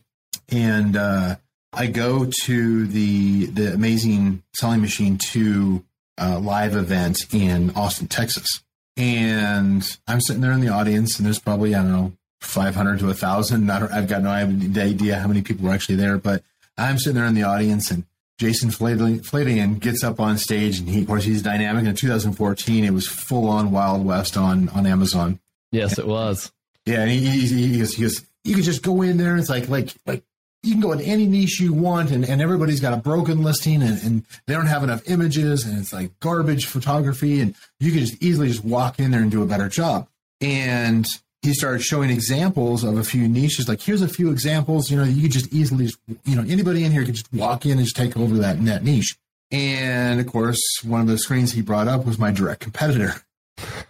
And 0.49 0.95
uh, 0.95 1.35
I 1.73 1.87
go 1.87 2.29
to 2.45 2.87
the 2.87 3.45
the 3.47 3.73
Amazing 3.73 4.43
Selling 4.55 4.81
Machine 4.81 5.17
2 5.17 5.83
uh, 6.19 6.39
live 6.39 6.75
event 6.75 7.17
in 7.31 7.71
Austin, 7.75 8.07
Texas. 8.07 8.63
And 8.97 9.83
I'm 10.07 10.19
sitting 10.19 10.41
there 10.41 10.51
in 10.51 10.59
the 10.59 10.69
audience, 10.69 11.17
and 11.17 11.25
there's 11.25 11.39
probably, 11.39 11.73
I 11.73 11.81
don't 11.81 11.91
know, 11.91 12.13
500 12.41 12.99
to 12.99 13.05
1,000. 13.05 13.69
I've 13.69 14.07
got 14.07 14.23
no 14.23 14.29
idea 14.29 15.17
how 15.17 15.27
many 15.27 15.41
people 15.41 15.65
were 15.65 15.73
actually 15.73 15.95
there, 15.95 16.17
but 16.17 16.43
I'm 16.77 16.97
sitting 16.97 17.15
there 17.15 17.25
in 17.25 17.35
the 17.35 17.43
audience, 17.43 17.91
and 17.91 18.05
Jason 18.37 18.69
Fladlien 18.69 19.79
gets 19.79 20.03
up 20.03 20.19
on 20.19 20.37
stage, 20.37 20.79
and 20.79 20.89
he, 20.89 21.01
of 21.01 21.07
course, 21.07 21.23
he's 21.23 21.41
dynamic. 21.41 21.85
In 21.85 21.95
2014, 21.95 22.83
it 22.83 22.93
was 22.93 23.07
full 23.07 23.47
on 23.47 23.71
Wild 23.71 24.05
West 24.05 24.35
on 24.37 24.69
on 24.69 24.85
Amazon. 24.85 25.39
Yes, 25.71 25.99
it 25.99 26.07
was. 26.07 26.51
Yeah, 26.85 27.01
and 27.01 27.11
he, 27.11 27.19
he, 27.19 27.47
he, 27.47 27.85
he 27.85 28.09
you 28.43 28.55
can 28.55 28.63
just 28.63 28.81
go 28.81 29.01
in 29.01 29.17
there. 29.17 29.37
It's 29.37 29.49
like 29.49 29.69
like 29.69 29.93
like 30.05 30.23
you 30.63 30.73
can 30.73 30.81
go 30.81 30.91
in 30.91 31.01
any 31.01 31.25
niche 31.25 31.59
you 31.59 31.73
want, 31.73 32.11
and, 32.11 32.27
and 32.27 32.41
everybody's 32.41 32.79
got 32.79 32.93
a 32.93 32.97
broken 32.97 33.43
listing, 33.43 33.81
and, 33.81 34.01
and 34.03 34.25
they 34.45 34.53
don't 34.53 34.65
have 34.65 34.83
enough 34.83 35.09
images, 35.09 35.65
and 35.65 35.77
it's 35.77 35.93
like 35.93 36.19
garbage 36.19 36.65
photography, 36.65 37.39
and 37.39 37.55
you 37.79 37.91
can 37.91 38.01
just 38.01 38.21
easily 38.21 38.47
just 38.49 38.65
walk 38.65 38.99
in 38.99 39.11
there 39.11 39.21
and 39.21 39.31
do 39.31 39.41
a 39.41 39.45
better 39.45 39.69
job. 39.69 40.07
And 40.41 41.07
he 41.41 41.53
started 41.53 41.81
showing 41.81 42.09
examples 42.09 42.83
of 42.83 42.97
a 42.97 43.03
few 43.03 43.27
niches. 43.27 43.69
Like, 43.69 43.81
here's 43.81 44.01
a 44.01 44.09
few 44.09 44.31
examples. 44.31 44.91
You 44.91 44.97
know, 44.97 45.03
you 45.05 45.21
could 45.21 45.31
just 45.31 45.53
easily, 45.53 45.85
just, 45.85 45.99
you 46.25 46.35
know, 46.35 46.43
anybody 46.47 46.83
in 46.83 46.91
here 46.91 47.05
could 47.05 47.15
just 47.15 47.31
walk 47.31 47.65
in 47.65 47.73
and 47.73 47.83
just 47.83 47.95
take 47.95 48.17
over 48.17 48.35
that 48.39 48.63
that 48.65 48.83
niche. 48.83 49.17
And 49.51 50.19
of 50.19 50.27
course, 50.27 50.61
one 50.83 51.01
of 51.01 51.07
the 51.07 51.17
screens 51.17 51.53
he 51.53 51.61
brought 51.61 51.87
up 51.87 52.05
was 52.05 52.19
my 52.19 52.31
direct 52.31 52.61
competitor. 52.61 53.13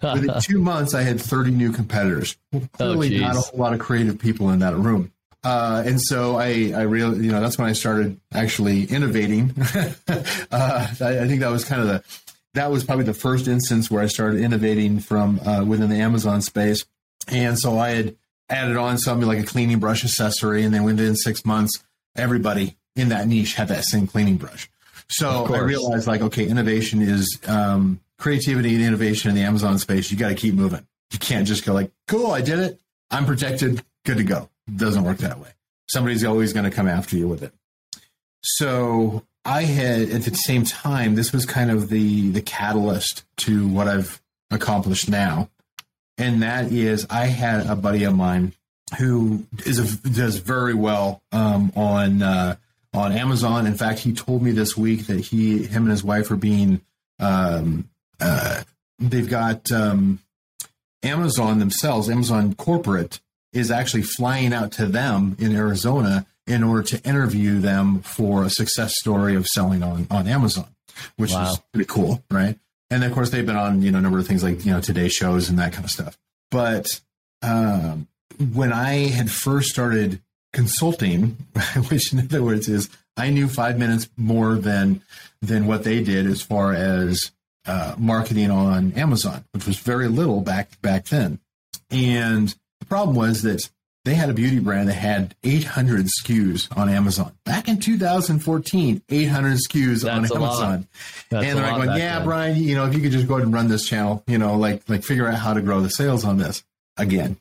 Within 0.02 0.32
two 0.42 0.60
months, 0.60 0.94
I 0.94 1.02
had 1.02 1.20
30 1.20 1.52
new 1.52 1.72
competitors. 1.72 2.38
Well, 2.52 2.68
clearly, 2.74 3.18
oh, 3.18 3.28
not 3.28 3.36
a 3.36 3.40
whole 3.40 3.60
lot 3.60 3.74
of 3.74 3.80
creative 3.80 4.20
people 4.20 4.50
in 4.50 4.60
that 4.60 4.76
room. 4.76 5.12
Uh, 5.44 5.84
and 5.86 6.02
so 6.02 6.36
I, 6.36 6.74
I 6.76 6.82
really, 6.82 7.26
you 7.26 7.32
know, 7.32 7.40
that's 7.40 7.58
when 7.58 7.70
I 7.70 7.74
started 7.74 8.20
actually 8.34 8.84
innovating. 8.84 9.54
uh, 10.08 10.18
I, 10.52 11.20
I, 11.20 11.28
think 11.28 11.40
that 11.40 11.50
was 11.50 11.64
kind 11.64 11.82
of 11.82 11.88
the, 11.88 12.04
that 12.56 12.72
was 12.72 12.84
probably 12.84 13.06
the 13.06 13.14
first 13.14 13.48
instance 13.48 13.90
where 13.90 14.04
I 14.04 14.08
started 14.08 14.42
innovating 14.42 15.00
from 15.00 15.40
uh, 15.40 15.64
within 15.64 15.90
the 15.90 15.96
Amazon 15.96 16.42
space. 16.42 16.84
And 17.30 17.58
so 17.58 17.78
I 17.78 17.90
had 17.90 18.16
added 18.50 18.76
on 18.76 18.98
something 18.98 19.28
like 19.28 19.40
a 19.40 19.44
cleaning 19.44 19.80
brush 19.80 20.04
accessory, 20.04 20.64
and 20.64 20.74
then 20.74 20.84
within 20.84 21.16
six 21.16 21.46
months, 21.46 21.84
everybody 22.16 22.76
in 22.96 23.10
that 23.10 23.28
niche 23.28 23.54
had 23.54 23.68
that 23.70 23.86
same 23.86 24.08
cleaning 24.08 24.38
brush. 24.38 24.70
So 25.10 25.46
I 25.54 25.60
realized, 25.60 26.08
like, 26.08 26.22
okay, 26.22 26.48
innovation 26.48 27.02
is 27.02 27.40
um, 27.48 28.00
creativity 28.20 28.76
and 28.76 28.84
innovation 28.84 29.30
in 29.30 29.36
the 29.36 29.42
Amazon 29.42 29.80
space, 29.80 30.12
you 30.12 30.18
got 30.18 30.30
to 30.30 30.36
keep 30.36 30.54
moving. 30.54 30.86
You 31.12 31.20
can't 31.20 31.48
just 31.48 31.66
go 31.66 31.74
like, 31.74 31.92
cool, 32.08 32.32
I 32.32 32.42
did 32.42 32.60
it. 32.60 32.80
I'm 33.10 33.26
protected. 33.26 33.84
Good 34.06 34.18
to 34.18 34.24
go. 34.24 34.50
Doesn't 34.76 35.04
work 35.04 35.18
that 35.18 35.40
way. 35.40 35.50
Somebody's 35.88 36.24
always 36.24 36.54
going 36.54 36.66
to 36.66 36.72
come 36.72 36.88
after 36.88 37.18
you 37.18 37.28
with 37.28 37.42
it. 37.42 37.54
So 38.44 39.26
I 39.44 39.64
had 39.64 40.10
at 40.10 40.24
the 40.24 40.36
same 40.36 40.64
time, 40.64 41.16
this 41.16 41.34
was 41.34 41.46
kind 41.46 41.72
of 41.72 41.90
the 41.90 42.30
the 42.30 42.42
catalyst 42.42 43.24
to 43.38 43.68
what 43.68 43.88
I've 43.88 44.22
accomplished 44.52 45.10
now. 45.10 45.50
And 46.18 46.44
that 46.44 46.72
is, 46.72 47.08
I 47.10 47.26
had 47.28 47.66
a 47.66 47.76
buddy 47.76 48.04
of 48.04 48.14
mine 48.14 48.54
who 48.98 49.46
is 49.66 49.80
a, 49.80 50.10
does 50.10 50.38
very 50.38 50.74
well 50.74 51.24
um, 51.32 51.72
on 51.76 52.22
uh, 52.22 52.56
on 52.94 53.12
Amazon. 53.12 53.66
In 53.66 53.76
fact, 53.76 54.00
he 54.00 54.14
told 54.14 54.42
me 54.42 54.52
this 54.52 54.76
week 54.76 55.08
that 55.08 55.20
he, 55.20 55.64
him 55.64 55.84
and 55.84 55.92
his 55.92 56.04
wife 56.04 56.30
are 56.32 56.36
being, 56.36 56.82
um, 57.20 57.90
uh, 58.20 58.64
they've 59.00 59.30
got 59.30 59.72
um, 59.72 60.20
Amazon 61.04 61.60
themselves, 61.60 62.10
Amazon 62.10 62.54
corporate 62.56 63.20
is 63.54 63.72
actually 63.72 64.04
flying 64.04 64.54
out 64.54 64.72
to 64.74 64.86
them 64.86 65.36
in 65.40 65.56
Arizona 65.56 66.26
in 66.46 66.64
order 66.64 66.84
to 66.84 67.02
interview 67.08 67.60
them 67.60 68.02
for 68.02 68.44
a 68.44 68.50
success 68.50 68.94
story 68.98 69.36
of 69.36 69.48
selling 69.48 69.84
on 69.84 70.08
on 70.10 70.28
Amazon, 70.28 70.68
which 71.18 71.32
wow. 71.32 71.52
is 71.52 71.60
pretty 71.72 71.88
cool, 71.88 72.24
right? 72.30 72.58
And 72.90 73.04
of 73.04 73.14
course, 73.14 73.30
they've 73.30 73.46
been 73.46 73.56
on 73.56 73.82
you 73.82 73.92
know 73.92 74.00
a 74.00 74.02
number 74.02 74.20
of 74.20 74.28
things 74.28 74.44
like 74.44 74.66
you 74.66 74.72
know 74.72 74.82
Today 74.82 75.08
shows 75.08 75.50
and 75.50 75.60
that 75.60 75.74
kind 75.74 75.86
of 75.86 75.92
stuff. 75.92 76.18
But 76.52 77.02
um, 77.42 78.08
when 78.54 78.74
I 78.74 79.08
had 79.08 79.30
first 79.32 79.70
started 79.70 80.22
consulting, 80.54 81.38
which 81.90 82.14
in 82.14 82.20
other 82.20 82.44
words 82.44 82.68
is 82.68 82.90
I 83.16 83.30
knew 83.30 83.48
five 83.48 83.78
minutes 83.78 84.10
more 84.18 84.56
than 84.56 85.02
than 85.42 85.68
what 85.68 85.84
they 85.84 86.04
did 86.04 86.26
as 86.26 86.42
far 86.42 86.74
as 86.74 87.32
uh, 87.66 87.96
marketing 87.98 88.52
on 88.52 88.94
Amazon, 88.94 89.46
which 89.52 89.66
was 89.66 89.78
very 89.78 90.08
little 90.08 90.42
back 90.42 90.82
back 90.82 91.06
then. 91.06 91.40
And 91.92 92.56
the 92.80 92.86
problem 92.86 93.16
was 93.16 93.42
that 93.44 93.70
they 94.06 94.16
had 94.16 94.30
a 94.30 94.34
beauty 94.34 94.60
brand 94.60 94.88
that 94.90 94.94
had 94.94 95.36
800 95.44 96.08
SKUs 96.08 96.76
on 96.76 96.90
Amazon 96.90 97.34
back 97.46 97.68
in 97.68 97.80
2014. 97.80 99.02
800 99.10 99.58
SKUs 99.58 100.04
That's 100.04 100.32
on 100.32 100.42
Amazon, 100.42 100.88
and 101.32 101.44
they're 101.44 101.56
like, 101.56 101.76
going, 101.76 101.98
"Yeah, 101.98 102.24
Brian, 102.24 102.58
you 102.58 102.76
know, 102.76 102.88
if 102.88 102.94
you 102.94 103.02
could 103.02 103.12
just 103.12 103.28
go 103.28 103.36
ahead 103.36 103.46
and 103.46 103.54
run 103.54 103.68
this 103.68 103.88
channel, 103.88 104.24
you 104.28 104.38
know, 104.38 104.56
like 104.56 104.88
like 104.88 105.04
figure 105.04 105.28
out 105.28 105.36
how 105.36 105.54
to 105.54 105.62
grow 105.62 105.82
the 105.82 105.90
sales 105.90 106.24
on 106.26 106.38
this." 106.38 106.64
Again, 106.98 107.38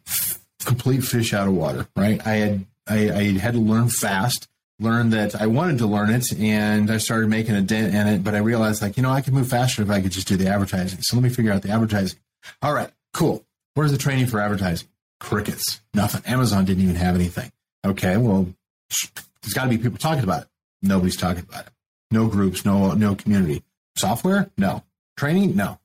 complete 0.65 1.03
fish 1.03 1.33
out 1.33 1.49
of 1.49 1.55
water, 1.55 1.89
right? 1.97 2.25
I 2.27 2.35
had 2.35 2.67
I, 2.87 3.11
I 3.11 3.23
had 3.39 3.55
to 3.55 3.61
learn 3.61 3.89
fast, 3.89 4.49
learn 4.81 5.11
that 5.11 5.41
I 5.41 5.47
wanted 5.47 5.79
to 5.79 5.87
learn 5.87 6.11
it, 6.11 6.33
and 6.39 6.91
I 6.91 6.99
started 6.99 7.29
making 7.29 7.55
a 7.55 7.63
dent 7.63 7.95
in 7.95 8.07
it. 8.07 8.25
But 8.25 8.35
I 8.35 8.39
realized, 8.39 8.83
like, 8.83 8.97
you 8.97 9.03
know, 9.03 9.11
I 9.11 9.21
could 9.21 9.35
move 9.35 9.49
faster 9.49 9.83
if 9.83 9.91
I 9.91 10.01
could 10.01 10.13
just 10.13 10.29
do 10.29 10.37
the 10.37 10.49
advertising. 10.49 11.01
So 11.03 11.17
let 11.17 11.23
me 11.23 11.29
figure 11.29 11.53
out 11.53 11.63
the 11.63 11.71
advertising. 11.71 12.19
All 12.63 12.73
right, 12.73 12.91
cool. 13.13 13.45
Where's 13.75 13.93
the 13.93 13.99
training 13.99 14.27
for 14.27 14.41
advertising? 14.41 14.89
Crickets, 15.21 15.81
nothing. 15.95 16.23
Amazon 16.27 16.65
didn't 16.65 16.83
even 16.83 16.97
have 16.97 17.15
anything. 17.15 17.51
Okay, 17.85 18.17
well, 18.17 18.53
there's 19.43 19.55
got 19.55 19.65
to 19.65 19.71
be 19.71 19.79
people 19.79 19.99
talking 19.99 20.25
about 20.25 20.43
it. 20.43 20.49
Nobody's 20.83 21.17
talking 21.17 21.45
about 21.49 21.67
it. 21.67 21.73
No 22.11 22.27
groups, 22.29 22.65
no 22.65 22.93
no 22.93 23.15
community. 23.15 23.63
Software? 23.97 24.51
No. 24.57 24.85
Training? 25.17 25.57
No. 25.57 25.81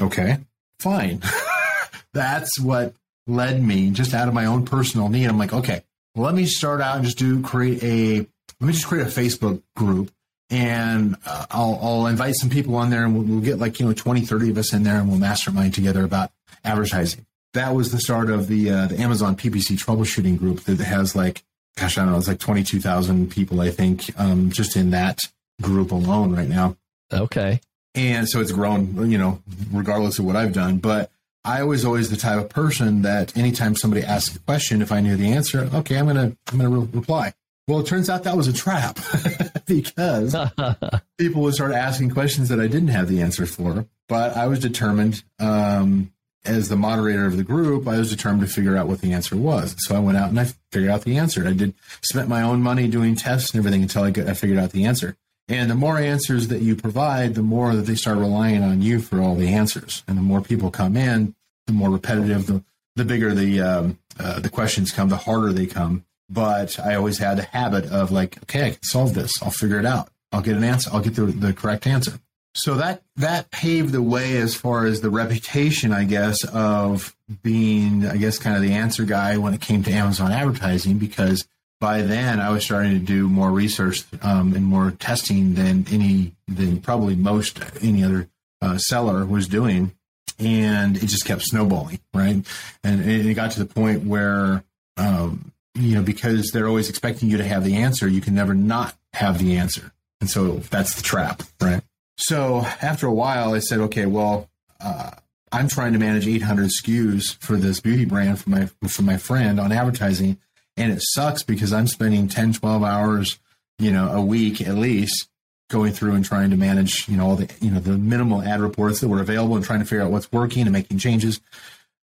Okay, 0.00 0.38
fine. 0.78 1.22
That's 2.12 2.60
what 2.60 2.94
led 3.26 3.62
me 3.62 3.90
just 3.90 4.14
out 4.14 4.28
of 4.28 4.34
my 4.34 4.46
own 4.46 4.66
personal 4.66 5.08
need. 5.08 5.26
I'm 5.26 5.38
like, 5.38 5.52
okay, 5.52 5.82
let 6.14 6.34
me 6.34 6.46
start 6.46 6.80
out 6.80 6.96
and 6.96 7.04
just 7.04 7.18
do 7.18 7.42
create 7.42 7.82
a 7.82 8.26
let 8.60 8.68
me 8.68 8.72
just 8.72 8.86
create 8.86 9.06
a 9.06 9.10
Facebook 9.10 9.62
group 9.76 10.10
and 10.50 11.16
uh, 11.26 11.46
I'll, 11.50 11.78
I'll 11.82 12.06
invite 12.06 12.34
some 12.34 12.50
people 12.50 12.76
on 12.76 12.90
there 12.90 13.04
and 13.04 13.14
we'll, 13.14 13.24
we'll, 13.24 13.40
get 13.40 13.58
like 13.58 13.80
you 13.80 13.86
know 13.86 13.92
20 13.92 14.22
30 14.22 14.50
of 14.50 14.58
us 14.58 14.72
in 14.72 14.82
there 14.82 14.98
and 14.98 15.08
we'll 15.08 15.18
mastermind 15.18 15.74
together 15.74 16.04
about 16.04 16.30
advertising. 16.64 17.26
That 17.54 17.74
was 17.74 17.92
the 17.92 18.00
start 18.00 18.30
of 18.30 18.48
the 18.48 18.70
uh, 18.70 18.86
the 18.86 18.98
amazon 18.98 19.36
ppc 19.36 19.76
troubleshooting 19.78 20.38
group 20.38 20.60
that 20.64 20.78
has 20.78 21.14
like 21.14 21.44
gosh 21.76 21.98
i 21.98 22.02
don't 22.02 22.12
know 22.12 22.18
it's 22.18 22.28
like 22.28 22.40
22000 22.40 23.30
people 23.30 23.60
i 23.60 23.70
think 23.70 24.10
um, 24.18 24.50
just 24.50 24.76
in 24.76 24.90
that 24.90 25.18
group 25.62 25.92
alone 25.92 26.34
right 26.34 26.48
now. 26.48 26.76
Okay. 27.12 27.60
And 27.94 28.28
so 28.28 28.40
it's 28.40 28.50
grown 28.50 29.10
you 29.10 29.18
know 29.18 29.40
regardless 29.72 30.18
of 30.18 30.24
what 30.24 30.36
i've 30.36 30.52
done. 30.52 30.78
But 30.78 31.10
I 31.44 31.62
was 31.64 31.84
always 31.84 32.10
the 32.10 32.16
type 32.16 32.38
of 32.38 32.48
person 32.48 33.02
that 33.02 33.36
anytime 33.36 33.76
somebody 33.76 34.02
asked 34.02 34.34
a 34.34 34.38
question, 34.40 34.80
if 34.80 34.90
I 34.90 35.00
knew 35.00 35.14
the 35.14 35.32
answer, 35.32 35.68
okay, 35.74 35.98
I'm 35.98 36.06
gonna 36.06 36.36
I'm 36.50 36.58
gonna 36.58 36.70
re- 36.70 36.88
reply. 36.92 37.34
Well, 37.66 37.80
it 37.80 37.86
turns 37.86 38.10
out 38.10 38.24
that 38.24 38.36
was 38.36 38.46
a 38.46 38.52
trap 38.52 38.98
because 39.66 40.36
people 41.18 41.42
would 41.42 41.54
start 41.54 41.72
asking 41.72 42.10
questions 42.10 42.50
that 42.50 42.60
I 42.60 42.66
didn't 42.66 42.88
have 42.88 43.08
the 43.08 43.22
answer 43.22 43.46
for. 43.46 43.86
But 44.08 44.36
I 44.36 44.46
was 44.48 44.58
determined, 44.58 45.24
um, 45.38 46.12
as 46.44 46.68
the 46.68 46.76
moderator 46.76 47.24
of 47.24 47.38
the 47.38 47.42
group, 47.42 47.88
I 47.88 47.98
was 47.98 48.10
determined 48.10 48.46
to 48.46 48.52
figure 48.52 48.76
out 48.76 48.86
what 48.86 49.00
the 49.00 49.14
answer 49.14 49.34
was. 49.34 49.74
So 49.78 49.96
I 49.96 49.98
went 49.98 50.18
out 50.18 50.28
and 50.28 50.38
I 50.38 50.48
figured 50.72 50.90
out 50.90 51.02
the 51.02 51.16
answer. 51.16 51.46
I 51.48 51.54
did 51.54 51.74
spent 52.02 52.28
my 52.28 52.42
own 52.42 52.60
money 52.60 52.86
doing 52.86 53.16
tests 53.16 53.50
and 53.52 53.58
everything 53.58 53.82
until 53.82 54.02
I, 54.02 54.10
got, 54.10 54.28
I 54.28 54.34
figured 54.34 54.58
out 54.58 54.72
the 54.72 54.84
answer. 54.84 55.16
And 55.48 55.70
the 55.70 55.74
more 55.74 55.98
answers 55.98 56.48
that 56.48 56.62
you 56.62 56.76
provide, 56.76 57.34
the 57.34 57.42
more 57.42 57.74
that 57.74 57.82
they 57.82 57.94
start 57.94 58.18
relying 58.18 58.62
on 58.62 58.82
you 58.82 59.00
for 59.00 59.20
all 59.20 59.34
the 59.34 59.48
answers. 59.48 60.02
And 60.06 60.16
the 60.16 60.22
more 60.22 60.40
people 60.40 60.70
come 60.70 60.96
in, 60.96 61.34
the 61.66 61.72
more 61.72 61.90
repetitive, 61.90 62.46
the, 62.46 62.62
the 62.96 63.04
bigger 63.04 63.34
the 63.34 63.60
um, 63.60 63.98
uh, 64.18 64.40
the 64.40 64.48
questions 64.48 64.92
come, 64.92 65.08
the 65.08 65.16
harder 65.16 65.52
they 65.52 65.66
come. 65.66 66.04
But 66.34 66.80
I 66.80 66.96
always 66.96 67.18
had 67.18 67.38
a 67.38 67.42
habit 67.42 67.86
of 67.86 68.10
like, 68.10 68.42
okay, 68.42 68.66
I 68.66 68.70
can 68.70 68.82
solve 68.82 69.14
this. 69.14 69.40
I'll 69.40 69.50
figure 69.50 69.78
it 69.78 69.86
out. 69.86 70.08
I'll 70.32 70.42
get 70.42 70.56
an 70.56 70.64
answer. 70.64 70.90
I'll 70.92 71.00
get 71.00 71.14
the, 71.14 71.26
the 71.26 71.52
correct 71.52 71.86
answer. 71.86 72.18
So 72.56 72.74
that 72.74 73.02
that 73.16 73.50
paved 73.50 73.92
the 73.92 74.02
way 74.02 74.36
as 74.36 74.54
far 74.54 74.86
as 74.86 75.00
the 75.00 75.10
reputation, 75.10 75.92
I 75.92 76.04
guess, 76.04 76.44
of 76.44 77.16
being, 77.42 78.06
I 78.06 78.16
guess, 78.16 78.38
kind 78.38 78.56
of 78.56 78.62
the 78.62 78.72
answer 78.72 79.04
guy 79.04 79.38
when 79.38 79.54
it 79.54 79.60
came 79.60 79.82
to 79.84 79.92
Amazon 79.92 80.32
advertising, 80.32 80.98
because 80.98 81.46
by 81.80 82.02
then 82.02 82.40
I 82.40 82.50
was 82.50 82.64
starting 82.64 82.92
to 82.92 82.98
do 82.98 83.28
more 83.28 83.50
research 83.50 84.04
um, 84.22 84.54
and 84.54 84.64
more 84.64 84.92
testing 84.92 85.54
than 85.54 85.86
any 85.90 86.32
than 86.46 86.80
probably 86.80 87.16
most 87.16 87.58
any 87.82 88.04
other 88.04 88.28
uh, 88.62 88.78
seller 88.78 89.26
was 89.26 89.48
doing, 89.48 89.92
and 90.38 90.96
it 90.96 91.06
just 91.06 91.26
kept 91.26 91.42
snowballing, 91.42 92.00
right? 92.12 92.44
And, 92.84 93.00
it 93.04 93.34
got 93.34 93.50
to 93.52 93.58
the 93.58 93.66
point 93.66 94.04
where 94.04 94.62
um, 94.96 95.52
you 95.74 95.94
know 95.94 96.02
because 96.02 96.50
they're 96.50 96.68
always 96.68 96.88
expecting 96.88 97.30
you 97.30 97.36
to 97.38 97.44
have 97.44 97.64
the 97.64 97.76
answer, 97.76 98.08
you 98.08 98.20
can 98.20 98.34
never 98.34 98.54
not 98.54 98.96
have 99.12 99.38
the 99.38 99.56
answer, 99.56 99.92
and 100.20 100.30
so 100.30 100.56
that's 100.70 100.94
the 100.94 101.02
trap, 101.02 101.42
right? 101.60 101.82
So 102.16 102.64
after 102.80 103.06
a 103.06 103.12
while, 103.12 103.54
I 103.54 103.60
said, 103.60 103.80
okay, 103.80 104.06
well. 104.06 104.48
Uh, 104.80 105.10
I'm 105.52 105.68
trying 105.68 105.92
to 105.92 106.00
manage 106.00 106.26
800 106.26 106.68
SKUs 106.68 107.36
for 107.38 107.56
this 107.56 107.78
beauty 107.78 108.04
brand 108.04 108.40
for 108.40 108.50
my 108.50 108.68
for 108.88 109.02
my 109.02 109.16
friend 109.16 109.60
on 109.60 109.70
advertising, 109.70 110.36
and 110.76 110.92
it 110.92 111.00
sucks 111.00 111.44
because 111.44 111.72
I'm 111.72 111.86
spending 111.86 112.26
10, 112.26 112.54
12 112.54 112.82
hours, 112.82 113.38
you 113.78 113.92
know, 113.92 114.10
a 114.10 114.20
week 114.20 114.60
at 114.60 114.74
least 114.74 115.28
going 115.70 115.92
through 115.92 116.14
and 116.14 116.24
trying 116.24 116.50
to 116.50 116.56
manage, 116.56 117.08
you 117.08 117.16
know, 117.16 117.26
all 117.26 117.36
the, 117.36 117.50
you 117.60 117.70
know, 117.70 117.80
the 117.80 117.96
minimal 117.96 118.42
ad 118.42 118.60
reports 118.60 119.00
that 119.00 119.08
were 119.08 119.20
available 119.20 119.56
and 119.56 119.64
trying 119.64 119.78
to 119.78 119.84
figure 119.84 120.04
out 120.04 120.10
what's 120.10 120.30
working 120.30 120.62
and 120.62 120.72
making 120.72 120.98
changes. 120.98 121.40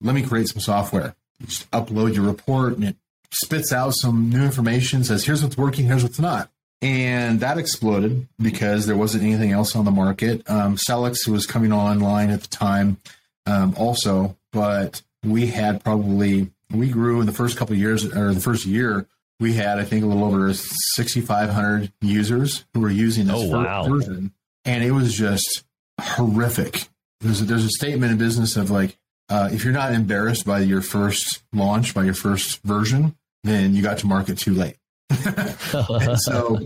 Let 0.02 0.16
me 0.16 0.24
create 0.24 0.48
some 0.48 0.62
software. 0.62 1.16
Just 1.46 1.70
upload 1.72 2.16
your 2.16 2.26
report 2.26 2.76
and 2.76 2.86
it 2.86 2.96
spits 3.44 3.72
out 3.72 3.94
some 3.96 4.30
new 4.30 4.44
information, 4.44 5.04
says, 5.04 5.26
here's 5.26 5.44
what's 5.44 5.58
working, 5.58 5.86
here's 5.86 6.04
what's 6.04 6.20
not. 6.20 6.50
And 6.82 7.40
that 7.40 7.58
exploded 7.58 8.28
because 8.40 8.86
there 8.86 8.98
wasn't 8.98 9.24
anything 9.24 9.52
else 9.52 9.76
on 9.76 9.86
the 9.86 9.92
market. 9.92 10.48
Um, 10.50 10.76
Sellics 10.76 11.28
was 11.28 11.46
coming 11.46 11.72
online 11.72 12.30
at 12.30 12.42
the 12.42 12.48
time 12.48 12.98
um, 13.46 13.74
also, 13.78 14.38
but 14.52 15.02
we 15.24 15.48
had 15.48 15.84
probably 15.84 16.52
we 16.72 16.90
grew 16.90 17.20
in 17.20 17.26
the 17.26 17.32
first 17.32 17.58
couple 17.58 17.76
years 17.76 18.06
or 18.06 18.34
the 18.34 18.40
first 18.40 18.66
year 18.66 19.08
we 19.40 19.54
had 19.54 19.78
i 19.78 19.84
think 19.84 20.04
a 20.04 20.08
little 20.08 20.24
over 20.24 20.54
6500 20.54 21.92
users 22.02 22.66
who 22.74 22.82
were 22.82 22.90
using 22.90 23.26
this 23.28 23.36
oh, 23.38 23.50
wow. 23.50 23.88
version 23.88 24.32
and 24.64 24.84
it 24.84 24.92
was 24.92 25.14
just 25.14 25.64
horrific 26.00 26.88
there's 27.22 27.42
a, 27.42 27.46
there's 27.46 27.66
a 27.66 27.70
statement 27.70 28.12
in 28.12 28.18
business 28.18 28.56
of 28.56 28.70
like 28.70 28.98
uh, 29.28 29.50
if 29.52 29.64
you're 29.64 29.74
not 29.74 29.92
embarrassed 29.92 30.46
by 30.46 30.60
your 30.60 30.82
first 30.82 31.44
launch 31.52 31.94
by 31.94 32.04
your 32.04 32.14
first 32.14 32.62
version 32.64 33.16
then 33.46 33.76
you 33.76 33.82
got 33.82 33.98
to 33.98 34.08
market 34.08 34.38
too 34.38 34.54
late 34.54 34.78
so 35.10 36.60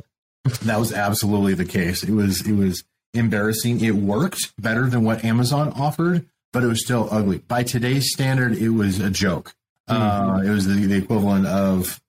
that 0.64 0.78
was 0.78 0.94
absolutely 0.94 1.54
the 1.54 1.66
case 1.66 2.04
it 2.04 2.12
was 2.12 2.48
it 2.48 2.54
was 2.54 2.84
embarrassing 3.14 3.82
it 3.84 3.96
worked 3.96 4.54
better 4.62 4.88
than 4.88 5.04
what 5.04 5.24
amazon 5.24 5.72
offered 5.74 6.26
but 6.54 6.64
it 6.64 6.68
was 6.68 6.84
still 6.84 7.08
ugly 7.12 7.40
by 7.40 7.64
today's 7.64 8.12
standard 8.12 8.58
it 8.58 8.70
was 8.70 9.00
a 9.00 9.10
joke 9.10 9.54
Mm-hmm. 9.90 10.30
Uh, 10.30 10.42
it 10.42 10.50
was 10.50 10.68
the, 10.68 10.86
the 10.86 10.96
equivalent 10.96 11.48
of, 11.48 12.00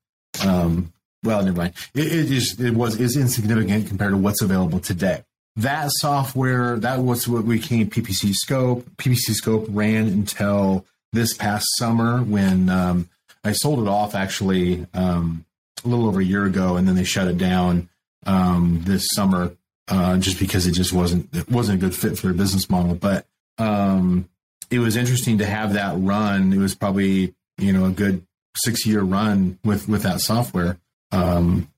um, 0.44 0.92
well, 1.22 1.42
never 1.42 1.56
mind. 1.56 1.74
It, 1.94 2.30
it 2.30 2.60
it 2.60 2.74
was 2.74 3.00
is 3.00 3.16
insignificant 3.16 3.88
compared 3.88 4.12
to 4.12 4.16
what's 4.16 4.42
available 4.42 4.80
today. 4.80 5.24
That 5.56 5.88
software, 5.90 6.78
that 6.78 7.00
was 7.00 7.26
what 7.26 7.48
became 7.48 7.90
PPC 7.90 8.34
Scope. 8.34 8.88
PPC 8.96 9.32
Scope 9.32 9.66
ran 9.68 10.06
until 10.06 10.86
this 11.12 11.34
past 11.34 11.66
summer 11.76 12.22
when 12.22 12.68
um, 12.68 13.08
I 13.44 13.52
sold 13.52 13.80
it 13.80 13.88
off 13.88 14.14
actually 14.14 14.86
um, 14.94 15.44
a 15.84 15.88
little 15.88 16.06
over 16.06 16.20
a 16.20 16.24
year 16.24 16.44
ago, 16.44 16.76
and 16.76 16.86
then 16.86 16.94
they 16.94 17.04
shut 17.04 17.28
it 17.28 17.38
down 17.38 17.88
um, 18.26 18.82
this 18.84 19.06
summer 19.14 19.56
uh, 19.88 20.18
just 20.18 20.38
because 20.38 20.66
it 20.66 20.72
just 20.72 20.92
wasn't 20.92 21.34
it 21.34 21.50
wasn't 21.50 21.78
a 21.78 21.80
good 21.80 21.94
fit 21.94 22.18
for 22.18 22.28
their 22.28 22.34
business 22.34 22.68
model. 22.70 22.94
But 22.94 23.26
um, 23.58 24.28
it 24.70 24.78
was 24.78 24.96
interesting 24.96 25.38
to 25.38 25.46
have 25.46 25.74
that 25.74 25.94
run. 25.98 26.52
It 26.52 26.58
was 26.58 26.74
probably 26.74 27.34
you 27.58 27.72
know 27.72 27.86
a 27.86 27.90
good 27.90 28.26
six 28.56 28.86
year 28.86 29.02
run 29.02 29.58
with 29.64 29.88
with 29.88 30.02
that 30.02 30.20
software. 30.20 30.78
Um, 31.12 31.68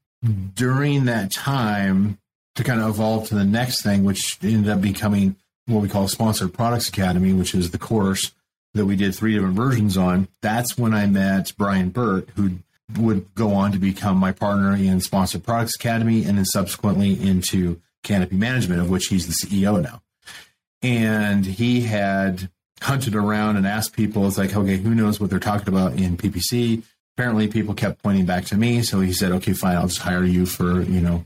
during 0.55 1.07
that 1.07 1.33
time, 1.33 2.19
to 2.55 2.65
kind 2.65 2.81
of 2.81 2.91
evolve 2.91 3.29
to 3.29 3.35
the 3.35 3.45
next 3.45 3.83
thing, 3.83 4.05
which 4.05 4.39
ended 4.43 4.71
up 4.71 4.81
becoming 4.81 5.37
what 5.67 5.81
we 5.81 5.89
call 5.89 6.07
Sponsored 6.09 6.53
Products 6.53 6.89
Academy, 6.89 7.33
which 7.33 7.55
is 7.55 7.71
the 7.71 7.79
course 7.79 8.33
that 8.75 8.87
we 8.87 8.97
did 8.97 9.15
three 9.15 9.35
different 9.35 9.55
versions 9.55 9.97
on. 9.97 10.29
That's 10.41 10.79
when 10.79 10.95
I 10.95 11.07
met 11.07 11.53
Brian 11.57 11.91
Burt, 11.91 12.29
who 12.37 12.59
would 12.99 13.35
go 13.35 13.53
on 13.53 13.73
to 13.73 13.79
become 13.79 14.17
my 14.17 14.33
partner 14.33 14.75
in 14.75 15.01
Sponsored 15.01 15.45
Products 15.45 15.77
Academy 15.77 16.25
and 16.25 16.39
then 16.39 16.45
subsequently 16.45 17.21
into 17.21 17.81
Canopy 18.03 18.37
Management, 18.37 18.81
of 18.81 18.91
which 18.91 19.07
he's 19.07 19.27
the 19.27 19.33
CEO 19.33 19.83
now. 19.83 20.03
And 20.83 21.47
he 21.47 21.83
had 21.83 22.51
hunted 22.81 23.15
around 23.15 23.57
and 23.57 23.67
asked 23.67 23.95
people, 23.95 24.27
it's 24.27 24.39
like, 24.39 24.57
okay, 24.57 24.77
who 24.77 24.95
knows 24.95 25.21
what 25.21 25.31
they're 25.31 25.39
talking 25.39 25.69
about 25.69 25.95
in 25.95 26.17
PPC? 26.17 26.83
Apparently, 27.17 27.47
people 27.47 27.75
kept 27.75 28.03
pointing 28.03 28.27
back 28.27 28.45
to 28.47 28.57
me. 28.57 28.83
So 28.83 29.01
he 29.01 29.13
said, 29.13 29.33
okay, 29.33 29.53
fine, 29.53 29.77
I'll 29.77 29.87
just 29.87 30.01
hire 30.01 30.25
you 30.25 30.47
for, 30.47 30.83
you 30.83 31.01
know, 31.01 31.25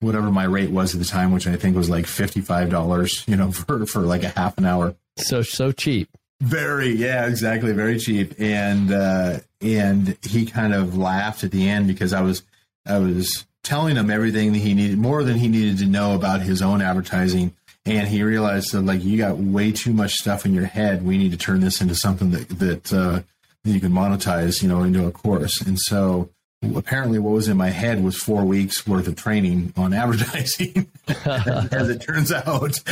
whatever 0.00 0.30
my 0.30 0.44
rate 0.44 0.70
was 0.70 0.94
at 0.94 0.98
the 0.98 1.06
time, 1.06 1.32
which 1.32 1.46
I 1.46 1.56
think 1.56 1.76
was 1.76 1.88
like 1.88 2.06
$55, 2.06 3.28
you 3.28 3.36
know, 3.36 3.52
for, 3.52 3.86
for 3.86 4.00
like 4.00 4.24
a 4.24 4.30
half 4.30 4.58
an 4.58 4.64
hour. 4.64 4.96
So, 5.18 5.42
so 5.42 5.72
cheap. 5.72 6.08
Very, 6.40 6.90
yeah, 6.90 7.26
exactly. 7.26 7.72
Very 7.72 7.98
cheap. 7.98 8.34
And, 8.38 8.92
uh, 8.92 9.40
and 9.60 10.16
he 10.22 10.46
kind 10.46 10.74
of 10.74 10.96
laughed 10.96 11.44
at 11.44 11.50
the 11.50 11.68
end 11.68 11.86
because 11.86 12.12
I 12.12 12.20
was, 12.20 12.42
I 12.86 12.98
was 12.98 13.46
telling 13.64 13.96
him 13.96 14.10
everything 14.10 14.52
that 14.52 14.58
he 14.58 14.74
needed, 14.74 14.98
more 14.98 15.24
than 15.24 15.36
he 15.36 15.48
needed 15.48 15.78
to 15.78 15.86
know 15.86 16.14
about 16.14 16.42
his 16.42 16.60
own 16.62 16.82
advertising. 16.82 17.54
And 17.84 18.06
he 18.06 18.22
realized 18.22 18.72
that 18.72 18.82
like, 18.82 19.02
you 19.02 19.16
got 19.16 19.38
way 19.38 19.72
too 19.72 19.92
much 19.92 20.14
stuff 20.14 20.44
in 20.44 20.52
your 20.52 20.66
head. 20.66 21.04
We 21.04 21.18
need 21.18 21.32
to 21.32 21.38
turn 21.38 21.60
this 21.60 21.80
into 21.80 21.94
something 21.94 22.30
that, 22.32 22.48
that, 22.58 22.92
uh, 22.92 23.22
that 23.64 23.70
you 23.70 23.80
can 23.80 23.92
monetize, 23.92 24.62
you 24.62 24.68
know, 24.68 24.82
into 24.82 25.06
a 25.06 25.12
course. 25.12 25.60
And 25.60 25.78
so, 25.78 26.30
apparently 26.74 27.18
what 27.18 27.32
was 27.32 27.48
in 27.48 27.56
my 27.56 27.70
head 27.70 28.02
was 28.02 28.16
four 28.16 28.44
weeks 28.44 28.86
worth 28.86 29.06
of 29.06 29.16
training 29.16 29.72
on 29.76 29.92
advertising 30.02 30.90
as 31.08 31.88
it 31.88 32.00
turns 32.00 32.32
out. 32.32 32.80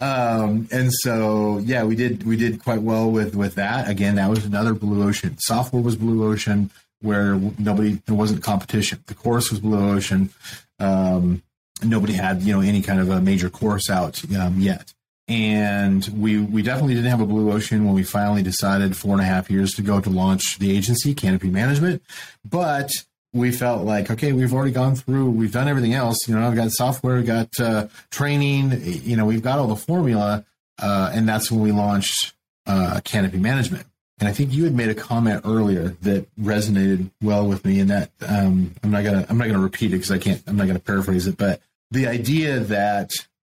Um, 0.00 0.68
and 0.70 0.92
so 0.92 1.58
yeah 1.58 1.84
we 1.84 1.94
did 1.94 2.24
we 2.24 2.36
did 2.36 2.62
quite 2.62 2.82
well 2.82 3.10
with 3.10 3.34
with 3.34 3.54
that. 3.54 3.88
Again 3.88 4.16
that 4.16 4.28
was 4.28 4.44
another 4.44 4.74
blue 4.74 5.06
ocean. 5.06 5.36
Software 5.38 5.82
was 5.82 5.96
blue 5.96 6.30
ocean 6.30 6.70
where 7.00 7.36
nobody 7.58 8.00
there 8.06 8.14
wasn't 8.14 8.42
competition. 8.42 9.02
The 9.06 9.14
course 9.14 9.50
was 9.50 9.60
blue 9.60 9.92
ocean. 9.92 10.30
Um, 10.78 11.42
nobody 11.82 12.14
had 12.14 12.42
you 12.42 12.52
know 12.52 12.60
any 12.60 12.82
kind 12.82 13.00
of 13.00 13.08
a 13.08 13.20
major 13.20 13.48
course 13.48 13.88
out 13.88 14.22
um, 14.34 14.60
yet 14.60 14.92
and 15.26 16.06
we 16.16 16.38
we 16.38 16.62
definitely 16.62 16.94
didn't 16.94 17.10
have 17.10 17.20
a 17.20 17.26
blue 17.26 17.50
ocean 17.50 17.84
when 17.84 17.94
we 17.94 18.02
finally 18.02 18.42
decided 18.42 18.96
four 18.96 19.12
and 19.12 19.22
a 19.22 19.24
half 19.24 19.50
years 19.50 19.72
to 19.74 19.82
go 19.82 20.00
to 20.00 20.10
launch 20.10 20.58
the 20.58 20.76
agency 20.76 21.14
canopy 21.14 21.48
management. 21.48 22.02
But 22.44 22.90
we 23.32 23.50
felt 23.50 23.84
like 23.84 24.10
okay 24.10 24.32
we've 24.32 24.52
already 24.52 24.70
gone 24.70 24.94
through 24.94 25.30
we've 25.30 25.52
done 25.52 25.66
everything 25.68 25.94
else. 25.94 26.28
You 26.28 26.34
know 26.34 26.46
i've 26.46 26.54
got 26.54 26.70
software 26.72 27.16
we've 27.16 27.26
got 27.26 27.48
uh, 27.58 27.88
training 28.10 28.80
you 28.84 29.16
know 29.16 29.24
we've 29.24 29.42
got 29.42 29.58
all 29.58 29.66
the 29.66 29.76
formula 29.76 30.44
uh, 30.78 31.10
and 31.14 31.28
that's 31.28 31.50
when 31.50 31.60
we 31.60 31.72
launched 31.72 32.34
uh, 32.66 33.00
canopy 33.04 33.38
management. 33.38 33.86
And 34.20 34.28
i 34.28 34.32
think 34.32 34.52
you 34.52 34.64
had 34.64 34.74
made 34.74 34.90
a 34.90 34.94
comment 34.94 35.42
earlier 35.44 35.96
that 36.02 36.26
resonated 36.36 37.10
well 37.22 37.46
with 37.46 37.64
me 37.64 37.80
and 37.80 37.90
that 37.90 38.10
um, 38.26 38.74
i'm 38.82 38.90
not 38.90 39.04
gonna 39.04 39.26
i'm 39.28 39.38
not 39.38 39.46
gonna 39.46 39.58
repeat 39.58 39.86
it 39.86 39.96
because 39.96 40.12
i 40.12 40.18
can't 40.18 40.42
i'm 40.46 40.56
not 40.56 40.66
gonna 40.66 40.78
paraphrase 40.78 41.26
it 41.26 41.36
but 41.36 41.60
the 41.90 42.06
idea 42.06 42.60
that 42.60 43.10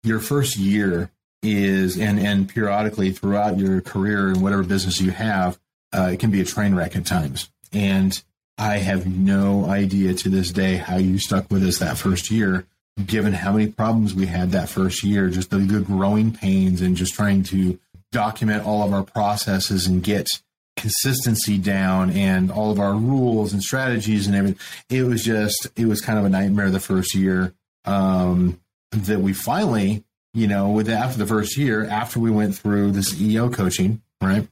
your 0.03 0.19
first 0.19 0.57
year 0.57 1.11
is 1.43 1.99
and 1.99 2.19
and 2.19 2.49
periodically 2.49 3.11
throughout 3.11 3.57
your 3.57 3.81
career 3.81 4.29
and 4.29 4.41
whatever 4.41 4.63
business 4.63 4.99
you 4.99 5.11
have, 5.11 5.59
uh, 5.93 6.09
it 6.13 6.19
can 6.19 6.31
be 6.31 6.41
a 6.41 6.45
train 6.45 6.75
wreck 6.75 6.95
at 6.95 7.05
times. 7.05 7.49
And 7.71 8.21
I 8.57 8.77
have 8.77 9.05
no 9.05 9.65
idea 9.65 10.13
to 10.15 10.29
this 10.29 10.51
day 10.51 10.77
how 10.77 10.97
you 10.97 11.19
stuck 11.19 11.51
with 11.51 11.63
us 11.63 11.77
that 11.77 11.97
first 11.97 12.31
year, 12.31 12.65
given 13.05 13.33
how 13.33 13.51
many 13.53 13.67
problems 13.67 14.15
we 14.15 14.25
had 14.25 14.51
that 14.51 14.69
first 14.69 15.03
year, 15.03 15.29
just 15.29 15.51
the, 15.51 15.57
the 15.57 15.81
growing 15.81 16.33
pains 16.33 16.81
and 16.81 16.95
just 16.95 17.13
trying 17.13 17.43
to 17.43 17.79
document 18.11 18.65
all 18.65 18.83
of 18.83 18.93
our 18.93 19.03
processes 19.03 19.85
and 19.85 20.01
get 20.01 20.27
consistency 20.75 21.57
down 21.57 22.09
and 22.11 22.51
all 22.51 22.71
of 22.71 22.79
our 22.79 22.93
rules 22.93 23.53
and 23.53 23.61
strategies 23.61 24.25
and 24.27 24.35
everything. 24.35 24.59
It 24.89 25.03
was 25.03 25.23
just, 25.23 25.67
it 25.75 25.85
was 25.85 26.01
kind 26.01 26.17
of 26.17 26.25
a 26.25 26.29
nightmare 26.29 26.71
the 26.71 26.79
first 26.79 27.13
year. 27.13 27.53
Um, 27.85 28.59
that 28.91 29.19
we 29.19 29.33
finally 29.33 30.03
you 30.37 30.45
know, 30.45 30.69
with 30.69 30.87
after 30.87 31.17
the 31.17 31.25
first 31.25 31.57
year, 31.57 31.83
after 31.83 32.19
we 32.19 32.29
went 32.29 32.55
through 32.55 32.91
this 32.91 33.19
EO 33.19 33.49
coaching, 33.49 34.03
right? 34.21 34.47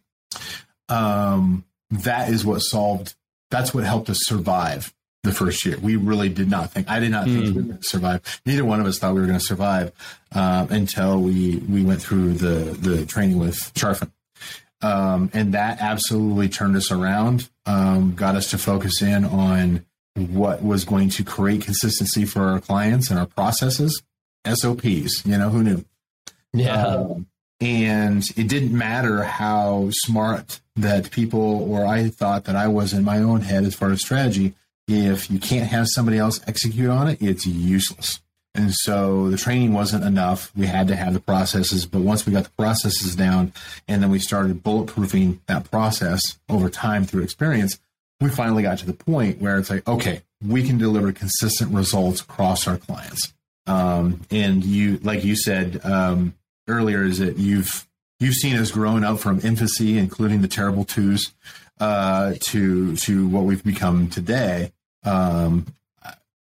Um, 0.89 1.63
that 1.91 2.29
is 2.29 2.43
what 2.43 2.59
solved. 2.59 3.13
That's 3.51 3.71
what 3.71 3.83
helped 3.83 4.09
us 4.09 4.17
survive 4.21 4.91
the 5.21 5.31
first 5.31 5.63
year. 5.63 5.77
We 5.79 5.95
really 5.95 6.29
did 6.29 6.49
not 6.49 6.71
think. 6.71 6.89
I 6.89 6.99
did 6.99 7.11
not 7.11 7.25
think 7.25 7.37
mm. 7.37 7.41
we 7.41 7.51
were 7.51 7.61
going 7.61 7.77
to 7.77 7.83
survive. 7.83 8.41
Neither 8.47 8.65
one 8.65 8.81
of 8.81 8.87
us 8.87 8.97
thought 8.97 9.13
we 9.13 9.21
were 9.21 9.27
going 9.27 9.37
to 9.37 9.45
survive 9.45 9.91
uh, 10.33 10.65
until 10.71 11.21
we 11.21 11.57
we 11.57 11.83
went 11.83 12.01
through 12.01 12.33
the 12.33 12.73
the 12.73 13.05
training 13.05 13.37
with 13.37 13.71
Charfen. 13.75 14.11
Um, 14.81 15.29
and 15.33 15.53
that 15.53 15.81
absolutely 15.81 16.49
turned 16.49 16.75
us 16.75 16.91
around, 16.91 17.47
um, 17.67 18.15
got 18.15 18.35
us 18.35 18.49
to 18.51 18.57
focus 18.57 19.03
in 19.03 19.23
on 19.23 19.85
what 20.15 20.63
was 20.63 20.83
going 20.83 21.09
to 21.09 21.23
create 21.23 21.61
consistency 21.61 22.25
for 22.25 22.43
our 22.43 22.59
clients 22.59 23.11
and 23.11 23.19
our 23.19 23.25
processes 23.27 24.01
SOPs. 24.45 25.25
You 25.25 25.37
know, 25.37 25.49
who 25.49 25.63
knew? 25.63 25.85
Yeah. 26.53 26.85
Um, 26.85 27.27
and 27.61 28.23
it 28.35 28.47
didn't 28.47 28.77
matter 28.77 29.23
how 29.23 29.89
smart 29.91 30.59
that 30.75 31.11
people 31.11 31.69
or 31.71 31.85
I 31.85 32.09
thought 32.09 32.45
that 32.45 32.55
I 32.55 32.67
was 32.67 32.93
in 32.93 33.03
my 33.03 33.19
own 33.19 33.41
head 33.41 33.63
as 33.63 33.75
far 33.75 33.91
as 33.91 34.01
strategy. 34.01 34.53
If 34.87 35.31
you 35.31 35.39
can't 35.39 35.69
have 35.69 35.87
somebody 35.87 36.17
else 36.17 36.41
execute 36.47 36.89
on 36.89 37.07
it, 37.07 37.21
it's 37.21 37.45
useless. 37.45 38.21
And 38.53 38.73
so 38.73 39.29
the 39.29 39.37
training 39.37 39.73
wasn't 39.73 40.05
enough. 40.05 40.51
We 40.55 40.65
had 40.65 40.87
to 40.87 40.95
have 40.95 41.13
the 41.13 41.19
processes. 41.19 41.85
But 41.85 42.01
once 42.01 42.25
we 42.25 42.33
got 42.33 42.45
the 42.45 42.51
processes 42.51 43.15
down 43.15 43.51
and 43.87 44.01
then 44.01 44.09
we 44.09 44.19
started 44.19 44.63
bulletproofing 44.63 45.39
that 45.47 45.69
process 45.69 46.21
over 46.49 46.69
time 46.69 47.03
through 47.05 47.23
experience, 47.23 47.79
we 48.21 48.29
finally 48.29 48.63
got 48.63 48.77
to 48.79 48.85
the 48.85 48.93
point 48.93 49.41
where 49.41 49.57
it's 49.57 49.69
like, 49.69 49.85
okay, 49.87 50.21
we 50.45 50.63
can 50.63 50.77
deliver 50.77 51.11
consistent 51.11 51.73
results 51.73 52.21
across 52.21 52.67
our 52.67 52.77
clients. 52.77 53.33
Um, 53.67 54.21
and 54.31 54.63
you, 54.63 54.99
like 55.03 55.23
you 55.23 55.35
said 55.35 55.81
um, 55.83 56.35
earlier, 56.67 57.03
is 57.03 57.19
that 57.19 57.37
you've 57.37 57.87
you've 58.19 58.35
seen 58.35 58.55
us 58.55 58.71
growing 58.71 59.03
up 59.03 59.19
from 59.19 59.39
infancy, 59.43 59.97
including 59.97 60.41
the 60.41 60.47
terrible 60.47 60.85
twos, 60.85 61.31
uh, 61.79 62.33
to 62.39 62.95
to 62.97 63.27
what 63.27 63.43
we've 63.43 63.63
become 63.63 64.09
today. 64.09 64.71
Um, 65.03 65.67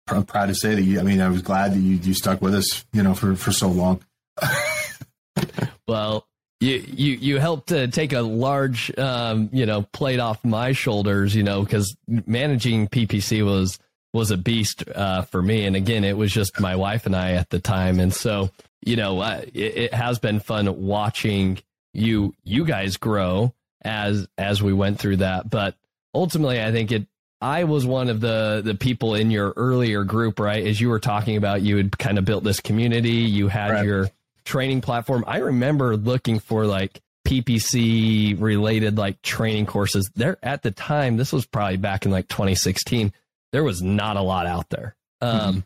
I'm 0.07 0.25
proud 0.25 0.47
to 0.47 0.55
say 0.55 0.75
that 0.75 0.81
you. 0.81 0.99
I 0.99 1.03
mean, 1.03 1.21
I 1.21 1.29
was 1.29 1.41
glad 1.41 1.73
that 1.73 1.79
you 1.79 1.95
you 1.95 2.13
stuck 2.13 2.41
with 2.41 2.55
us, 2.55 2.85
you 2.93 3.03
know, 3.03 3.13
for 3.13 3.35
for 3.35 3.51
so 3.51 3.69
long. 3.69 4.01
well, 5.87 6.27
you 6.59 6.83
you 6.87 7.13
you 7.13 7.39
helped 7.39 7.69
to 7.69 7.87
take 7.87 8.13
a 8.13 8.21
large 8.21 8.97
um, 8.97 9.49
you 9.51 9.65
know 9.65 9.83
plate 9.93 10.19
off 10.19 10.43
my 10.43 10.73
shoulders, 10.73 11.35
you 11.35 11.43
know, 11.43 11.63
because 11.63 11.95
managing 12.07 12.87
PPC 12.87 13.45
was 13.45 13.79
was 14.13 14.31
a 14.31 14.37
beast 14.37 14.83
uh, 14.93 15.21
for 15.23 15.41
me. 15.41 15.65
And 15.65 15.75
again, 15.75 16.03
it 16.03 16.17
was 16.17 16.31
just 16.31 16.59
my 16.59 16.75
wife 16.75 17.05
and 17.05 17.15
I 17.15 17.33
at 17.33 17.49
the 17.49 17.59
time. 17.59 17.99
And 17.99 18.13
so, 18.13 18.49
you 18.81 18.95
know, 18.95 19.19
uh, 19.19 19.41
it, 19.53 19.77
it, 19.77 19.93
has 19.93 20.19
been 20.19 20.39
fun 20.39 20.81
watching 20.81 21.59
you 21.93 22.33
you 22.43 22.65
guys 22.65 22.97
grow 22.97 23.53
as 23.83 24.27
as 24.37 24.61
we 24.61 24.73
went 24.73 24.99
through 24.99 25.17
that. 25.17 25.49
But 25.49 25.75
ultimately, 26.13 26.61
I 26.61 26.71
think 26.71 26.91
it. 26.91 27.07
I 27.43 27.63
was 27.63 27.87
one 27.87 28.09
of 28.09 28.21
the 28.21 28.61
the 28.63 28.75
people 28.75 29.15
in 29.15 29.31
your 29.31 29.53
earlier 29.55 30.03
group, 30.03 30.39
right? 30.39 30.65
As 30.65 30.79
you 30.79 30.89
were 30.89 30.99
talking 30.99 31.37
about, 31.37 31.61
you 31.63 31.77
had 31.77 31.97
kind 31.97 32.19
of 32.19 32.25
built 32.25 32.43
this 32.43 32.59
community. 32.59 33.09
You 33.09 33.47
had 33.47 33.71
right. 33.71 33.85
your 33.85 34.09
training 34.45 34.81
platform. 34.81 35.23
I 35.27 35.37
remember 35.37 35.97
looking 35.97 36.39
for 36.39 36.65
like 36.67 37.01
PPC 37.25 38.39
related 38.39 38.97
like 38.97 39.21
training 39.21 39.65
courses. 39.65 40.11
There 40.15 40.37
at 40.43 40.61
the 40.61 40.71
time, 40.71 41.17
this 41.17 41.33
was 41.33 41.45
probably 41.45 41.77
back 41.77 42.05
in 42.05 42.11
like 42.11 42.27
2016 42.27 43.11
there 43.51 43.63
was 43.63 43.81
not 43.81 44.17
a 44.17 44.21
lot 44.21 44.45
out 44.45 44.69
there. 44.69 44.95
Um, 45.21 45.39
mm-hmm. 45.39 45.59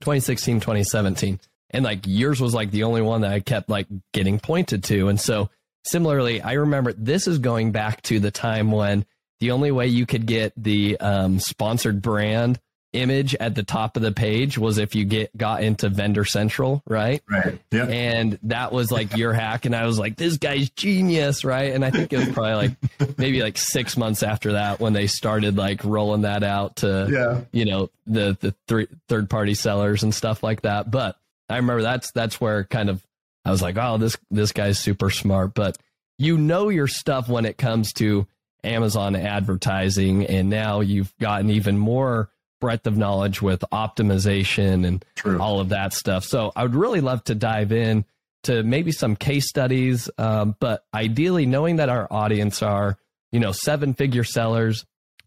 2016, 0.00 0.60
2017. 0.60 1.40
And 1.70 1.84
like 1.84 2.00
yours 2.06 2.40
was 2.40 2.54
like 2.54 2.70
the 2.70 2.82
only 2.82 3.02
one 3.02 3.22
that 3.22 3.32
I 3.32 3.40
kept 3.40 3.68
like 3.68 3.86
getting 4.12 4.38
pointed 4.38 4.84
to. 4.84 5.08
And 5.08 5.18
so 5.18 5.50
similarly, 5.84 6.40
I 6.40 6.52
remember 6.52 6.92
this 6.92 7.26
is 7.26 7.38
going 7.38 7.72
back 7.72 8.02
to 8.02 8.20
the 8.20 8.30
time 8.30 8.70
when 8.70 9.06
the 9.40 9.52
only 9.52 9.72
way 9.72 9.86
you 9.86 10.06
could 10.06 10.26
get 10.26 10.52
the 10.56 10.98
um, 11.00 11.38
sponsored 11.38 12.02
brand 12.02 12.60
image 12.92 13.34
at 13.36 13.54
the 13.54 13.62
top 13.62 13.96
of 13.96 14.02
the 14.02 14.12
page 14.12 14.58
was 14.58 14.78
if 14.78 14.94
you 14.94 15.04
get 15.04 15.34
got 15.36 15.62
into 15.62 15.88
vendor 15.88 16.24
central 16.24 16.82
right? 16.86 17.22
Right 17.28 17.58
yeah. 17.70 17.86
And 17.86 18.38
that 18.44 18.72
was 18.72 18.92
like 18.92 19.16
your 19.16 19.32
hack 19.42 19.64
and 19.64 19.74
i 19.74 19.86
was 19.86 19.98
like 19.98 20.16
this 20.16 20.36
guy's 20.36 20.70
genius 20.70 21.44
right? 21.44 21.72
And 21.72 21.84
i 21.84 21.90
think 21.90 22.12
it 22.12 22.18
was 22.18 22.28
probably 22.28 22.54
like 22.54 23.18
maybe 23.18 23.42
like 23.42 23.56
six 23.56 23.96
months 23.96 24.22
after 24.22 24.52
that 24.52 24.80
when 24.80 24.92
they 24.92 25.06
started 25.06 25.56
like 25.56 25.84
rolling 25.84 26.22
that 26.22 26.42
out 26.42 26.76
to 26.76 27.08
yeah. 27.10 27.40
you 27.52 27.64
know 27.64 27.90
the 28.06 28.36
the 28.40 28.54
three 28.68 28.88
third 29.08 29.30
party 29.30 29.54
sellers 29.54 30.02
and 30.02 30.14
stuff 30.14 30.42
like 30.42 30.62
that. 30.62 30.90
But 30.90 31.16
i 31.48 31.56
remember 31.56 31.82
that's 31.82 32.10
that's 32.12 32.40
where 32.40 32.64
kind 32.64 32.90
of 32.90 33.02
i 33.44 33.50
was 33.50 33.62
like 33.62 33.76
oh 33.78 33.98
this 33.98 34.16
this 34.30 34.52
guy's 34.52 34.78
super 34.78 35.10
smart. 35.10 35.54
But 35.54 35.78
you 36.18 36.36
know 36.38 36.68
your 36.68 36.86
stuff 36.86 37.28
when 37.28 37.44
it 37.44 37.58
comes 37.58 37.92
to 37.94 38.26
amazon 38.64 39.16
advertising 39.16 40.24
and 40.24 40.48
now 40.48 40.80
you've 40.80 41.12
gotten 41.18 41.50
even 41.50 41.76
more 41.76 42.30
breadth 42.62 42.86
of 42.86 42.96
knowledge 42.96 43.42
with 43.42 43.64
optimization 43.72 44.86
and 44.86 45.04
True. 45.16 45.40
all 45.40 45.58
of 45.58 45.70
that 45.70 45.92
stuff. 45.92 46.24
So 46.24 46.52
I 46.54 46.62
would 46.62 46.76
really 46.76 47.00
love 47.00 47.24
to 47.24 47.34
dive 47.34 47.72
in 47.72 48.04
to 48.44 48.62
maybe 48.62 48.92
some 48.92 49.16
case 49.16 49.48
studies, 49.48 50.08
um, 50.16 50.54
but 50.60 50.84
ideally 50.94 51.44
knowing 51.44 51.76
that 51.76 51.88
our 51.88 52.06
audience 52.08 52.62
are, 52.62 52.96
you 53.32 53.40
know, 53.40 53.50
seven 53.50 53.94
figure 53.94 54.22
sellers 54.22 54.86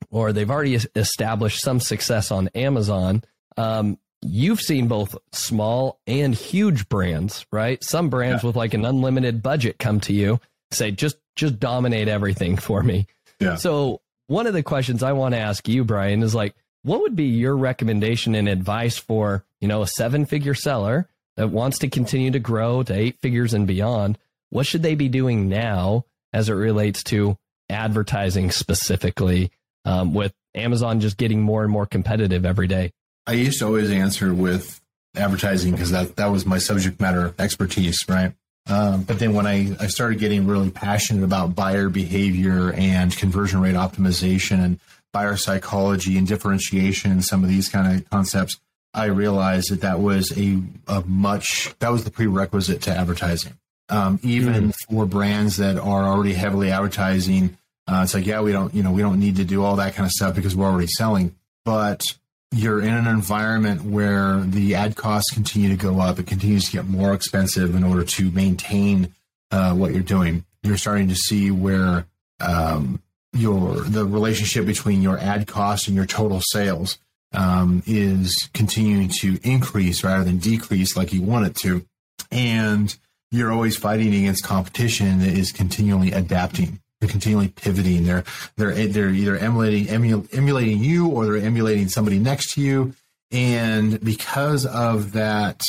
or 0.09 0.31
they've 0.31 0.49
already 0.49 0.75
established 0.95 1.61
some 1.61 1.81
success 1.81 2.31
on 2.31 2.47
Amazon. 2.55 3.21
Um, 3.57 3.99
you've 4.21 4.61
seen 4.61 4.87
both 4.87 5.17
small 5.33 5.99
and 6.07 6.33
huge 6.33 6.87
brands, 6.87 7.45
right? 7.51 7.83
Some 7.83 8.09
brands 8.09 8.43
yeah. 8.43 8.47
with 8.47 8.55
like 8.55 8.73
an 8.73 8.85
unlimited 8.85 9.43
budget 9.43 9.77
come 9.77 9.99
to 10.01 10.13
you, 10.13 10.39
say, 10.71 10.91
just 10.91 11.17
just 11.35 11.59
dominate 11.59 12.07
everything 12.07 12.55
for 12.55 12.81
me. 12.81 13.07
Yeah. 13.41 13.55
So 13.55 13.99
one 14.27 14.47
of 14.47 14.53
the 14.53 14.63
questions 14.63 15.03
I 15.03 15.11
want 15.11 15.33
to 15.35 15.39
ask 15.39 15.67
you, 15.67 15.83
Brian, 15.83 16.23
is 16.23 16.33
like, 16.33 16.55
what 16.85 17.01
would 17.01 17.15
be 17.15 17.25
your 17.25 17.57
recommendation 17.57 18.35
and 18.35 18.47
advice 18.47 18.95
for, 18.95 19.43
you 19.59 19.67
know, 19.67 19.81
a 19.81 19.87
seven 19.87 20.25
figure 20.27 20.53
seller 20.53 21.09
that 21.35 21.49
wants 21.49 21.79
to 21.79 21.89
continue 21.89 22.29
to 22.29 22.37
grow 22.37 22.83
to 22.83 22.93
eight 22.93 23.19
figures 23.21 23.55
and 23.55 23.65
beyond? 23.65 24.19
What 24.51 24.67
should 24.67 24.83
they 24.83 24.93
be 24.93 25.09
doing 25.09 25.49
now 25.49 26.05
as 26.31 26.47
it 26.47 26.53
relates 26.53 27.01
to 27.05 27.39
advertising 27.69 28.51
specifically 28.51 29.51
um, 29.83 30.13
with 30.13 30.31
Amazon 30.53 30.99
just 30.99 31.17
getting 31.17 31.41
more 31.41 31.63
and 31.63 31.71
more 31.71 31.87
competitive 31.87 32.45
every 32.45 32.67
day? 32.67 32.91
I 33.25 33.33
used 33.33 33.57
to 33.59 33.65
always 33.65 33.89
answer 33.89 34.31
with 34.31 34.79
advertising 35.17 35.71
because 35.71 35.89
that, 35.89 36.17
that 36.17 36.27
was 36.27 36.45
my 36.45 36.59
subject 36.59 37.01
matter 37.01 37.33
expertise, 37.39 37.97
right? 38.07 38.31
Um, 38.67 39.01
but 39.01 39.17
then 39.17 39.33
when 39.33 39.47
I, 39.47 39.75
I 39.79 39.87
started 39.87 40.19
getting 40.19 40.45
really 40.45 40.69
passionate 40.69 41.23
about 41.23 41.55
buyer 41.55 41.89
behavior 41.89 42.73
and 42.73 43.15
conversion 43.15 43.59
rate 43.59 43.75
optimization 43.75 44.63
and 44.63 44.79
buyer 45.15 45.37
psychology 45.37 46.17
and 46.17 46.27
differentiation 46.27 47.09
and 47.09 47.23
some 47.23 47.41
of 47.41 47.49
these 47.49 47.69
kind 47.69 47.95
of 47.95 48.09
concepts, 48.09 48.59
I 48.93 49.05
realized 49.05 49.71
that 49.71 49.79
that 49.79 50.01
was 50.01 50.37
a, 50.37 50.61
a 50.89 51.03
much, 51.05 51.73
that 51.79 51.87
was 51.87 52.03
the 52.03 52.11
prerequisite 52.11 52.81
to 52.81 52.91
advertising. 52.91 53.53
Um, 53.87 54.19
even 54.23 54.71
mm. 54.71 54.75
for 54.89 55.05
brands 55.05 55.55
that 55.55 55.77
are 55.77 56.03
already 56.03 56.33
heavily 56.33 56.69
advertising, 56.69 57.57
uh, 57.87 58.01
it's 58.03 58.13
like, 58.13 58.25
yeah, 58.25 58.41
we 58.41 58.51
don't, 58.51 58.75
you 58.75 58.83
know, 58.83 58.91
we 58.91 59.01
don't 59.01 59.21
need 59.21 59.37
to 59.37 59.45
do 59.45 59.63
all 59.63 59.77
that 59.77 59.95
kind 59.95 60.05
of 60.05 60.11
stuff 60.11 60.35
because 60.35 60.53
we're 60.53 60.67
already 60.67 60.87
selling. 60.87 61.33
But 61.63 62.03
you're 62.51 62.81
in 62.81 62.93
an 62.93 63.07
environment 63.07 63.83
where 63.83 64.41
the 64.41 64.75
ad 64.75 64.97
costs 64.97 65.33
continue 65.33 65.69
to 65.69 65.77
go 65.77 66.01
up. 66.01 66.19
It 66.19 66.27
continues 66.27 66.65
to 66.65 66.71
get 66.73 66.87
more 66.87 67.13
expensive 67.13 67.73
in 67.73 67.85
order 67.85 68.03
to 68.03 68.31
maintain 68.31 69.13
uh, 69.49 69.75
what 69.75 69.93
you're 69.93 70.03
doing. 70.03 70.43
You're 70.61 70.75
starting 70.75 71.07
to 71.07 71.15
see 71.15 71.51
where 71.51 72.05
um, 72.41 73.01
your 73.35 73.81
the 73.81 74.05
relationship 74.05 74.65
between 74.65 75.01
your 75.01 75.17
ad 75.17 75.47
cost 75.47 75.87
and 75.87 75.95
your 75.95 76.05
total 76.05 76.41
sales 76.41 76.97
um, 77.33 77.83
is 77.85 78.49
continuing 78.53 79.09
to 79.09 79.37
increase 79.43 80.03
rather 80.03 80.23
than 80.23 80.37
decrease 80.37 80.95
like 80.95 81.13
you 81.13 81.21
want 81.21 81.47
it 81.47 81.55
to, 81.57 81.85
and 82.31 82.97
you're 83.31 83.51
always 83.51 83.75
fighting 83.75 84.13
against 84.13 84.43
competition 84.43 85.19
that 85.19 85.33
is 85.33 85.51
continually 85.51 86.11
adapting. 86.11 86.79
They're 87.01 87.09
continually 87.09 87.49
pivoting. 87.49 88.05
They're 88.05 88.23
they're 88.55 88.87
they're 88.87 89.09
either 89.09 89.37
emulating 89.37 89.93
emu, 89.93 90.27
emulating 90.31 90.83
you 90.83 91.09
or 91.09 91.25
they're 91.25 91.37
emulating 91.37 91.89
somebody 91.89 92.19
next 92.19 92.53
to 92.53 92.61
you. 92.61 92.93
And 93.31 93.99
because 94.01 94.65
of 94.65 95.11
that, 95.11 95.61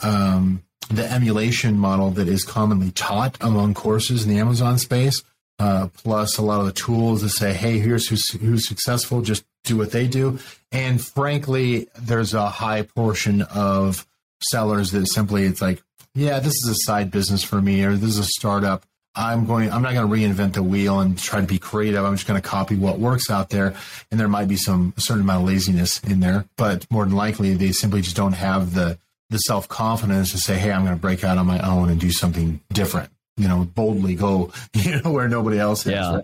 um, 0.00 0.62
the 0.88 1.10
emulation 1.10 1.78
model 1.78 2.10
that 2.12 2.28
is 2.28 2.44
commonly 2.44 2.92
taught 2.92 3.36
among 3.40 3.74
courses 3.74 4.24
in 4.24 4.30
the 4.30 4.38
Amazon 4.38 4.78
space, 4.78 5.22
uh, 5.58 5.88
plus 5.88 6.38
a 6.38 6.42
lot 6.42 6.60
of 6.60 6.66
the 6.66 6.72
tools 6.72 7.22
that 7.22 7.30
say, 7.30 7.52
"Hey, 7.52 7.78
here's 7.78 8.08
who's 8.08 8.28
who's 8.32 8.66
successful. 8.66 9.22
Just 9.22 9.44
do 9.64 9.76
what 9.76 9.92
they 9.92 10.06
do." 10.06 10.38
And 10.72 11.04
frankly, 11.04 11.88
there's 11.98 12.34
a 12.34 12.48
high 12.48 12.82
portion 12.82 13.42
of 13.42 14.06
sellers 14.42 14.92
that 14.92 15.06
simply 15.06 15.44
it's 15.44 15.60
like, 15.62 15.82
"Yeah, 16.14 16.40
this 16.40 16.54
is 16.54 16.68
a 16.68 16.86
side 16.86 17.10
business 17.10 17.42
for 17.42 17.60
me," 17.60 17.84
or 17.84 17.96
"This 17.96 18.10
is 18.10 18.18
a 18.18 18.24
startup." 18.24 18.84
I'm 19.18 19.46
going, 19.46 19.72
I'm 19.72 19.82
not 19.82 19.94
going 19.94 20.08
to 20.08 20.14
reinvent 20.14 20.52
the 20.52 20.62
wheel 20.62 21.00
and 21.00 21.18
try 21.18 21.40
to 21.40 21.46
be 21.46 21.58
creative. 21.58 22.04
I'm 22.04 22.14
just 22.14 22.28
going 22.28 22.40
to 22.40 22.48
copy 22.48 22.76
what 22.76 23.00
works 23.00 23.30
out 23.30 23.50
there. 23.50 23.74
And 24.10 24.20
there 24.20 24.28
might 24.28 24.46
be 24.46 24.56
some 24.56 24.94
a 24.96 25.00
certain 25.00 25.22
amount 25.22 25.42
of 25.42 25.48
laziness 25.48 25.98
in 26.04 26.20
there, 26.20 26.44
but 26.56 26.88
more 26.88 27.04
than 27.04 27.16
likely 27.16 27.54
they 27.54 27.72
simply 27.72 28.00
just 28.00 28.14
don't 28.14 28.34
have 28.34 28.74
the, 28.74 28.96
the 29.28 29.38
self 29.38 29.68
confidence 29.68 30.30
to 30.32 30.38
say, 30.38 30.56
Hey, 30.56 30.70
I'm 30.70 30.84
going 30.84 30.94
to 30.94 31.00
break 31.00 31.24
out 31.24 31.36
on 31.36 31.46
my 31.46 31.58
own 31.60 31.90
and 31.90 32.00
do 32.00 32.12
something 32.12 32.60
different, 32.72 33.10
you 33.38 33.48
know, 33.48 33.64
boldly 33.64 34.14
go, 34.14 34.52
you 34.74 35.00
know, 35.00 35.12
where 35.12 35.28
nobody 35.28 35.58
else 35.58 35.86
is. 35.86 35.92
Yeah. 35.92 36.20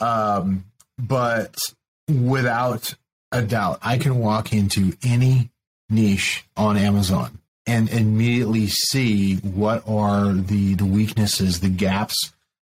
Um, 0.00 0.64
but 0.98 1.56
without 2.08 2.94
a 3.32 3.42
doubt, 3.42 3.78
I 3.82 3.98
can 3.98 4.18
walk 4.18 4.52
into 4.52 4.92
any 5.02 5.50
niche 5.88 6.44
on 6.56 6.76
Amazon 6.76 7.38
and 7.66 7.88
immediately 7.88 8.66
see 8.66 9.36
what 9.36 9.86
are 9.86 10.32
the 10.32 10.74
the 10.74 10.84
weaknesses, 10.84 11.60
the 11.60 11.68
gaps 11.68 12.16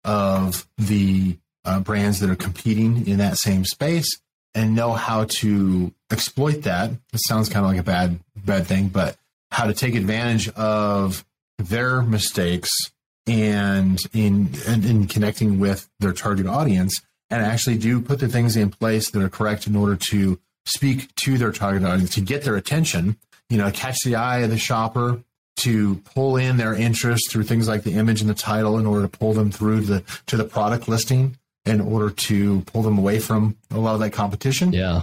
of 0.04 0.66
the 0.78 1.36
uh, 1.64 1.80
brands 1.80 2.20
that 2.20 2.30
are 2.30 2.36
competing 2.36 3.06
in 3.06 3.18
that 3.18 3.36
same 3.36 3.64
space, 3.64 4.20
and 4.54 4.74
know 4.74 4.92
how 4.92 5.24
to 5.24 5.92
exploit 6.10 6.62
that. 6.62 6.90
It 6.90 7.20
sounds 7.26 7.48
kind 7.48 7.64
of 7.64 7.72
like 7.72 7.80
a 7.80 7.84
bad 7.84 8.20
bad 8.36 8.66
thing, 8.66 8.88
but 8.88 9.16
how 9.50 9.66
to 9.66 9.74
take 9.74 9.94
advantage 9.94 10.48
of 10.50 11.24
their 11.58 12.02
mistakes 12.02 12.70
and 13.26 13.98
in, 14.12 14.50
in, 14.66 14.84
in 14.84 15.06
connecting 15.06 15.58
with 15.58 15.88
their 16.00 16.12
target 16.12 16.46
audience 16.46 17.00
and 17.30 17.42
actually 17.42 17.78
do 17.78 18.00
put 18.00 18.20
the 18.20 18.28
things 18.28 18.56
in 18.56 18.70
place 18.70 19.10
that 19.10 19.22
are 19.22 19.30
correct 19.30 19.66
in 19.66 19.74
order 19.74 19.96
to 19.96 20.38
speak 20.66 21.14
to 21.16 21.38
their 21.38 21.52
target 21.52 21.84
audience 21.84 22.14
to 22.14 22.20
get 22.20 22.42
their 22.42 22.56
attention 22.56 23.16
you 23.48 23.58
know, 23.58 23.70
catch 23.70 23.98
the 24.04 24.16
eye 24.16 24.38
of 24.38 24.50
the 24.50 24.58
shopper 24.58 25.22
to 25.56 25.96
pull 26.14 26.36
in 26.36 26.56
their 26.56 26.74
interest 26.74 27.30
through 27.30 27.44
things 27.44 27.68
like 27.68 27.84
the 27.84 27.92
image 27.92 28.20
and 28.20 28.28
the 28.28 28.34
title 28.34 28.78
in 28.78 28.86
order 28.86 29.06
to 29.06 29.18
pull 29.18 29.32
them 29.32 29.50
through 29.50 29.80
the 29.80 30.02
to 30.26 30.36
the 30.36 30.44
product 30.44 30.88
listing 30.88 31.36
in 31.64 31.80
order 31.80 32.10
to 32.10 32.60
pull 32.62 32.82
them 32.82 32.98
away 32.98 33.18
from 33.18 33.56
a 33.70 33.78
lot 33.78 33.94
of 33.94 34.00
that 34.00 34.12
competition. 34.12 34.72
Yeah. 34.72 35.02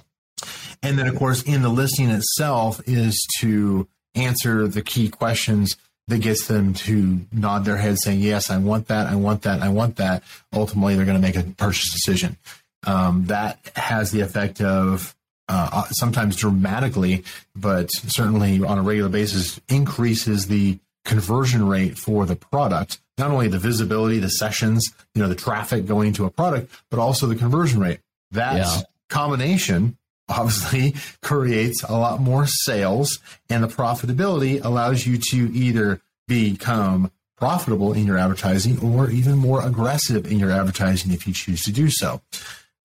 And 0.84 1.00
then 1.00 1.08
of 1.08 1.16
course 1.16 1.42
in 1.44 1.62
the 1.62 1.70
listing 1.70 2.10
itself 2.10 2.82
is 2.86 3.18
to 3.40 3.88
answer 4.16 4.68
the 4.68 4.82
key 4.82 5.08
questions 5.08 5.78
that 6.08 6.20
gets 6.20 6.48
them 6.48 6.74
to 6.74 7.22
nod 7.32 7.66
their 7.66 7.78
head 7.78 7.98
saying, 8.00 8.20
yes, 8.20 8.50
I 8.50 8.58
want 8.58 8.88
that. 8.88 9.08
I 9.08 9.16
want 9.16 9.44
that. 9.44 9.62
I 9.62 9.70
want 9.70 9.98
that. 9.98 10.24
Ultimately, 10.54 10.96
they're 10.96 11.06
going 11.06 11.22
to 11.22 11.26
make 11.26 11.38
a 11.38 11.44
purchase 11.44 11.92
decision. 11.92 12.38
Um, 12.86 13.26
that 13.28 13.60
has 13.76 14.12
the 14.12 14.22
effect 14.22 14.62
of 14.62 15.16
uh, 15.48 15.70
uh, 15.72 15.84
sometimes 15.92 16.36
dramatically, 16.36 17.24
but 17.56 17.90
certainly 17.92 18.64
on 18.64 18.78
a 18.78 18.82
regular 18.82 19.10
basis, 19.10 19.60
increases 19.70 20.48
the 20.48 20.80
conversion 21.06 21.68
rate 21.68 21.98
for 21.98 22.26
the 22.26 22.36
product. 22.36 23.00
Not 23.18 23.32
only 23.32 23.48
the 23.48 23.60
visibility, 23.60 24.20
the 24.20 24.30
sessions, 24.30 24.92
you 25.14 25.22
know, 25.22 25.28
the 25.28 25.36
traffic 25.36 25.86
going 25.86 26.14
to 26.14 26.26
a 26.26 26.32
product, 26.32 26.72
but 26.90 27.00
also 27.00 27.28
the 27.28 27.36
conversion 27.36 27.80
rate. 27.80 28.00
That 28.32 28.58
yeah. 28.58 28.82
combination 29.10 29.98
obviously 30.32 30.96
creates 31.22 31.84
a 31.84 31.94
lot 31.94 32.20
more 32.22 32.46
sales, 32.48 33.20
and 33.50 33.64
the 33.64 33.68
profitability 33.68 34.64
allows 34.64 35.06
you 35.06 35.18
to 35.32 35.54
either 35.54 36.02
become 36.28 37.12
profitable 37.38 37.94
in 37.94 38.06
your 38.06 38.18
advertising 38.18 38.80
or 38.80 39.10
even 39.10 39.38
more 39.38 39.66
aggressive 39.66 40.32
in 40.32 40.38
your 40.40 40.52
advertising 40.52 41.12
if 41.12 41.28
you 41.28 41.34
choose 41.34 41.62
to 41.64 41.72
do 41.72 41.90
so. 41.90 42.22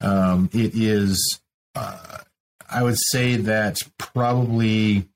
Um, 0.00 0.50
it 0.52 0.74
is 0.74 1.40
uh, 1.74 2.18
I 2.68 2.82
would 2.82 2.98
say 2.98 3.36
that 3.36 3.78
probably 3.98 5.06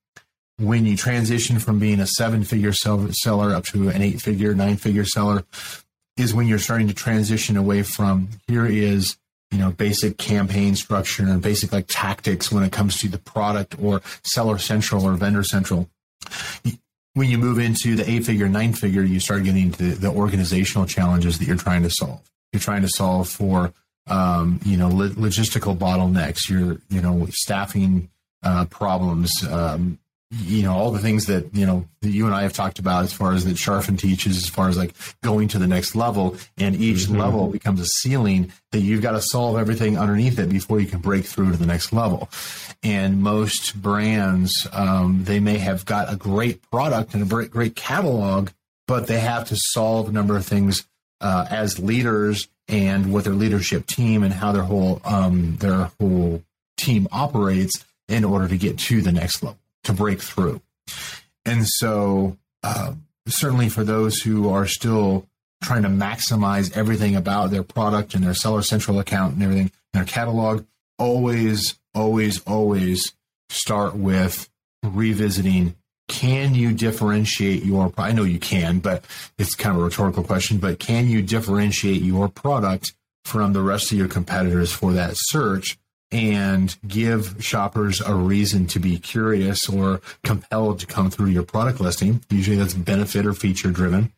when 0.58 0.84
you 0.84 0.96
transition 0.96 1.58
from 1.58 1.78
being 1.78 2.00
a 2.00 2.06
seven 2.06 2.44
figure 2.44 2.72
seller 2.72 3.54
up 3.54 3.64
to 3.66 3.88
an 3.88 4.02
eight 4.02 4.20
figure, 4.20 4.54
nine 4.54 4.76
figure 4.76 5.04
seller 5.04 5.44
is 6.16 6.34
when 6.34 6.46
you're 6.46 6.58
starting 6.58 6.88
to 6.88 6.94
transition 6.94 7.56
away 7.56 7.82
from 7.82 8.28
here 8.46 8.66
is 8.66 9.16
you 9.50 9.58
know 9.58 9.70
basic 9.72 10.18
campaign 10.18 10.76
structure 10.76 11.24
and 11.24 11.42
basic 11.42 11.72
like 11.72 11.86
tactics 11.88 12.52
when 12.52 12.62
it 12.62 12.72
comes 12.72 12.98
to 13.00 13.08
the 13.08 13.18
product 13.18 13.76
or 13.80 14.02
seller 14.22 14.58
central 14.58 15.04
or 15.04 15.14
vendor 15.14 15.44
central. 15.44 15.88
When 17.14 17.28
you 17.28 17.38
move 17.38 17.58
into 17.58 17.96
the 17.96 18.08
eight 18.08 18.24
figure 18.24 18.48
nine 18.48 18.72
figure 18.72 19.02
you 19.02 19.18
start 19.20 19.44
getting 19.44 19.64
into 19.64 19.94
the 19.94 20.08
organizational 20.08 20.86
challenges 20.86 21.38
that 21.38 21.46
you're 21.46 21.56
trying 21.56 21.82
to 21.82 21.90
solve. 21.90 22.20
You're 22.52 22.60
trying 22.60 22.82
to 22.82 22.88
solve 22.88 23.28
for 23.28 23.72
um, 24.10 24.60
you 24.64 24.76
know, 24.76 24.88
lo- 24.88 25.08
logistical 25.10 25.76
bottlenecks, 25.76 26.48
your, 26.48 26.78
you 26.90 27.00
know, 27.00 27.26
staffing 27.30 28.10
uh, 28.42 28.64
problems, 28.66 29.32
um, 29.48 29.98
you 30.30 30.62
know, 30.62 30.72
all 30.72 30.92
the 30.92 31.00
things 31.00 31.26
that, 31.26 31.52
you 31.52 31.66
know, 31.66 31.88
that 32.02 32.10
you 32.10 32.26
and 32.26 32.34
I 32.34 32.42
have 32.42 32.52
talked 32.52 32.78
about 32.78 33.02
as 33.02 33.12
far 33.12 33.32
as 33.32 33.44
that 33.46 33.56
Charfen 33.56 33.98
teaches, 33.98 34.36
as 34.36 34.48
far 34.48 34.68
as 34.68 34.78
like 34.78 34.94
going 35.22 35.48
to 35.48 35.58
the 35.58 35.66
next 35.66 35.96
level. 35.96 36.36
And 36.56 36.76
each 36.76 37.00
mm-hmm. 37.00 37.18
level 37.18 37.48
becomes 37.48 37.80
a 37.80 37.86
ceiling 37.86 38.52
that 38.70 38.80
you've 38.80 39.02
got 39.02 39.12
to 39.12 39.22
solve 39.22 39.56
everything 39.58 39.98
underneath 39.98 40.38
it 40.38 40.48
before 40.48 40.78
you 40.78 40.86
can 40.86 41.00
break 41.00 41.24
through 41.24 41.50
to 41.50 41.56
the 41.56 41.66
next 41.66 41.92
level. 41.92 42.28
And 42.84 43.20
most 43.20 43.80
brands, 43.82 44.68
um, 44.72 45.24
they 45.24 45.40
may 45.40 45.58
have 45.58 45.84
got 45.84 46.12
a 46.12 46.16
great 46.16 46.62
product 46.70 47.14
and 47.14 47.24
a 47.24 47.26
great, 47.26 47.50
great 47.50 47.74
catalog, 47.74 48.50
but 48.86 49.08
they 49.08 49.18
have 49.18 49.48
to 49.48 49.56
solve 49.56 50.08
a 50.08 50.12
number 50.12 50.36
of 50.36 50.46
things 50.46 50.86
uh, 51.20 51.46
as 51.50 51.80
leaders 51.80 52.48
and 52.68 53.12
with 53.12 53.24
their 53.24 53.34
leadership 53.34 53.86
team 53.86 54.22
and 54.22 54.32
how 54.32 54.52
their 54.52 54.62
whole 54.62 55.00
um, 55.04 55.56
their 55.56 55.90
whole 55.98 56.42
team 56.76 57.08
operates 57.10 57.84
in 58.08 58.24
order 58.24 58.48
to 58.48 58.56
get 58.56 58.78
to 58.78 59.02
the 59.02 59.12
next 59.12 59.42
level 59.42 59.59
to 59.84 59.92
break 59.92 60.20
through. 60.20 60.60
And 61.44 61.66
so 61.66 62.36
uh, 62.62 62.94
certainly 63.26 63.68
for 63.68 63.84
those 63.84 64.20
who 64.20 64.48
are 64.48 64.66
still 64.66 65.26
trying 65.62 65.82
to 65.82 65.88
maximize 65.88 66.76
everything 66.76 67.16
about 67.16 67.50
their 67.50 67.62
product 67.62 68.14
and 68.14 68.24
their 68.24 68.34
seller 68.34 68.62
central 68.62 68.98
account 68.98 69.34
and 69.34 69.42
everything, 69.42 69.66
in 69.66 69.72
their 69.92 70.04
catalog, 70.04 70.64
always, 70.98 71.78
always, 71.94 72.40
always 72.42 73.12
start 73.50 73.96
with 73.96 74.48
revisiting 74.82 75.74
can 76.08 76.56
you 76.56 76.72
differentiate 76.72 77.62
your 77.62 77.92
i 77.98 78.10
know 78.10 78.24
you 78.24 78.38
can 78.38 78.80
but 78.80 79.04
it's 79.38 79.54
kind 79.54 79.76
of 79.76 79.80
a 79.80 79.84
rhetorical 79.84 80.24
question 80.24 80.58
but 80.58 80.78
can 80.78 81.06
you 81.06 81.22
differentiate 81.22 82.02
your 82.02 82.28
product 82.28 82.94
from 83.24 83.52
the 83.52 83.62
rest 83.62 83.92
of 83.92 83.98
your 83.98 84.08
competitors 84.08 84.72
for 84.72 84.92
that 84.92 85.12
search 85.14 85.78
and 86.12 86.76
give 86.86 87.36
shoppers 87.38 88.00
a 88.00 88.14
reason 88.14 88.66
to 88.66 88.80
be 88.80 88.98
curious 88.98 89.68
or 89.68 90.00
compelled 90.24 90.80
to 90.80 90.86
come 90.86 91.10
through 91.10 91.28
your 91.28 91.42
product 91.42 91.80
listing 91.80 92.22
usually 92.30 92.56
that's 92.56 92.74
benefit 92.74 93.26
or 93.26 93.32
feature 93.32 93.70
driven 93.70 94.12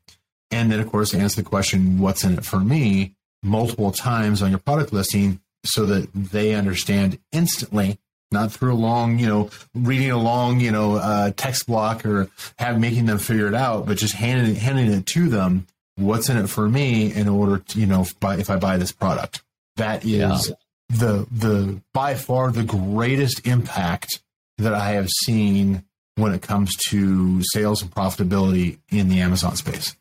and 0.50 0.72
then 0.72 0.80
of 0.80 0.90
course 0.90 1.14
answer 1.14 1.42
the 1.42 1.48
question 1.48 1.98
what's 1.98 2.24
in 2.24 2.38
it 2.38 2.44
for 2.44 2.60
me 2.60 3.14
multiple 3.42 3.92
times 3.92 4.42
on 4.42 4.50
your 4.50 4.58
product 4.58 4.92
listing 4.92 5.40
so 5.64 5.86
that 5.86 6.08
they 6.14 6.54
understand 6.54 7.18
instantly 7.30 7.98
not 8.32 8.50
through 8.50 8.72
a 8.72 8.74
long, 8.74 9.18
you 9.18 9.26
know, 9.26 9.50
reading 9.74 10.10
a 10.10 10.18
long, 10.18 10.58
you 10.58 10.72
know, 10.72 10.96
uh, 10.96 11.30
text 11.36 11.66
block 11.66 12.04
or 12.04 12.30
have 12.58 12.80
making 12.80 13.06
them 13.06 13.18
figure 13.18 13.46
it 13.46 13.54
out, 13.54 13.86
but 13.86 13.98
just 13.98 14.14
handing 14.14 14.54
handing 14.54 14.90
it 14.90 15.06
to 15.06 15.28
them. 15.28 15.66
What's 15.96 16.30
in 16.30 16.38
it 16.38 16.48
for 16.48 16.68
me 16.68 17.12
in 17.12 17.28
order 17.28 17.58
to, 17.58 17.78
you 17.78 17.86
know, 17.86 18.00
if, 18.00 18.18
buy, 18.18 18.36
if 18.36 18.48
I 18.48 18.56
buy 18.56 18.78
this 18.78 18.92
product? 18.92 19.42
That 19.76 20.04
is 20.04 20.48
yeah. 20.48 20.54
The 20.92 21.26
the 21.30 21.80
by 21.94 22.14
far 22.14 22.50
the 22.50 22.62
greatest 22.62 23.46
impact 23.46 24.20
that 24.58 24.74
I 24.74 24.90
have 24.90 25.08
seen 25.24 25.84
when 26.16 26.32
it 26.32 26.42
comes 26.42 26.74
to 26.90 27.42
sales 27.52 27.82
and 27.82 27.90
profitability 27.90 28.78
in 28.90 29.08
the 29.08 29.20
Amazon 29.20 29.56
space. 29.56 29.96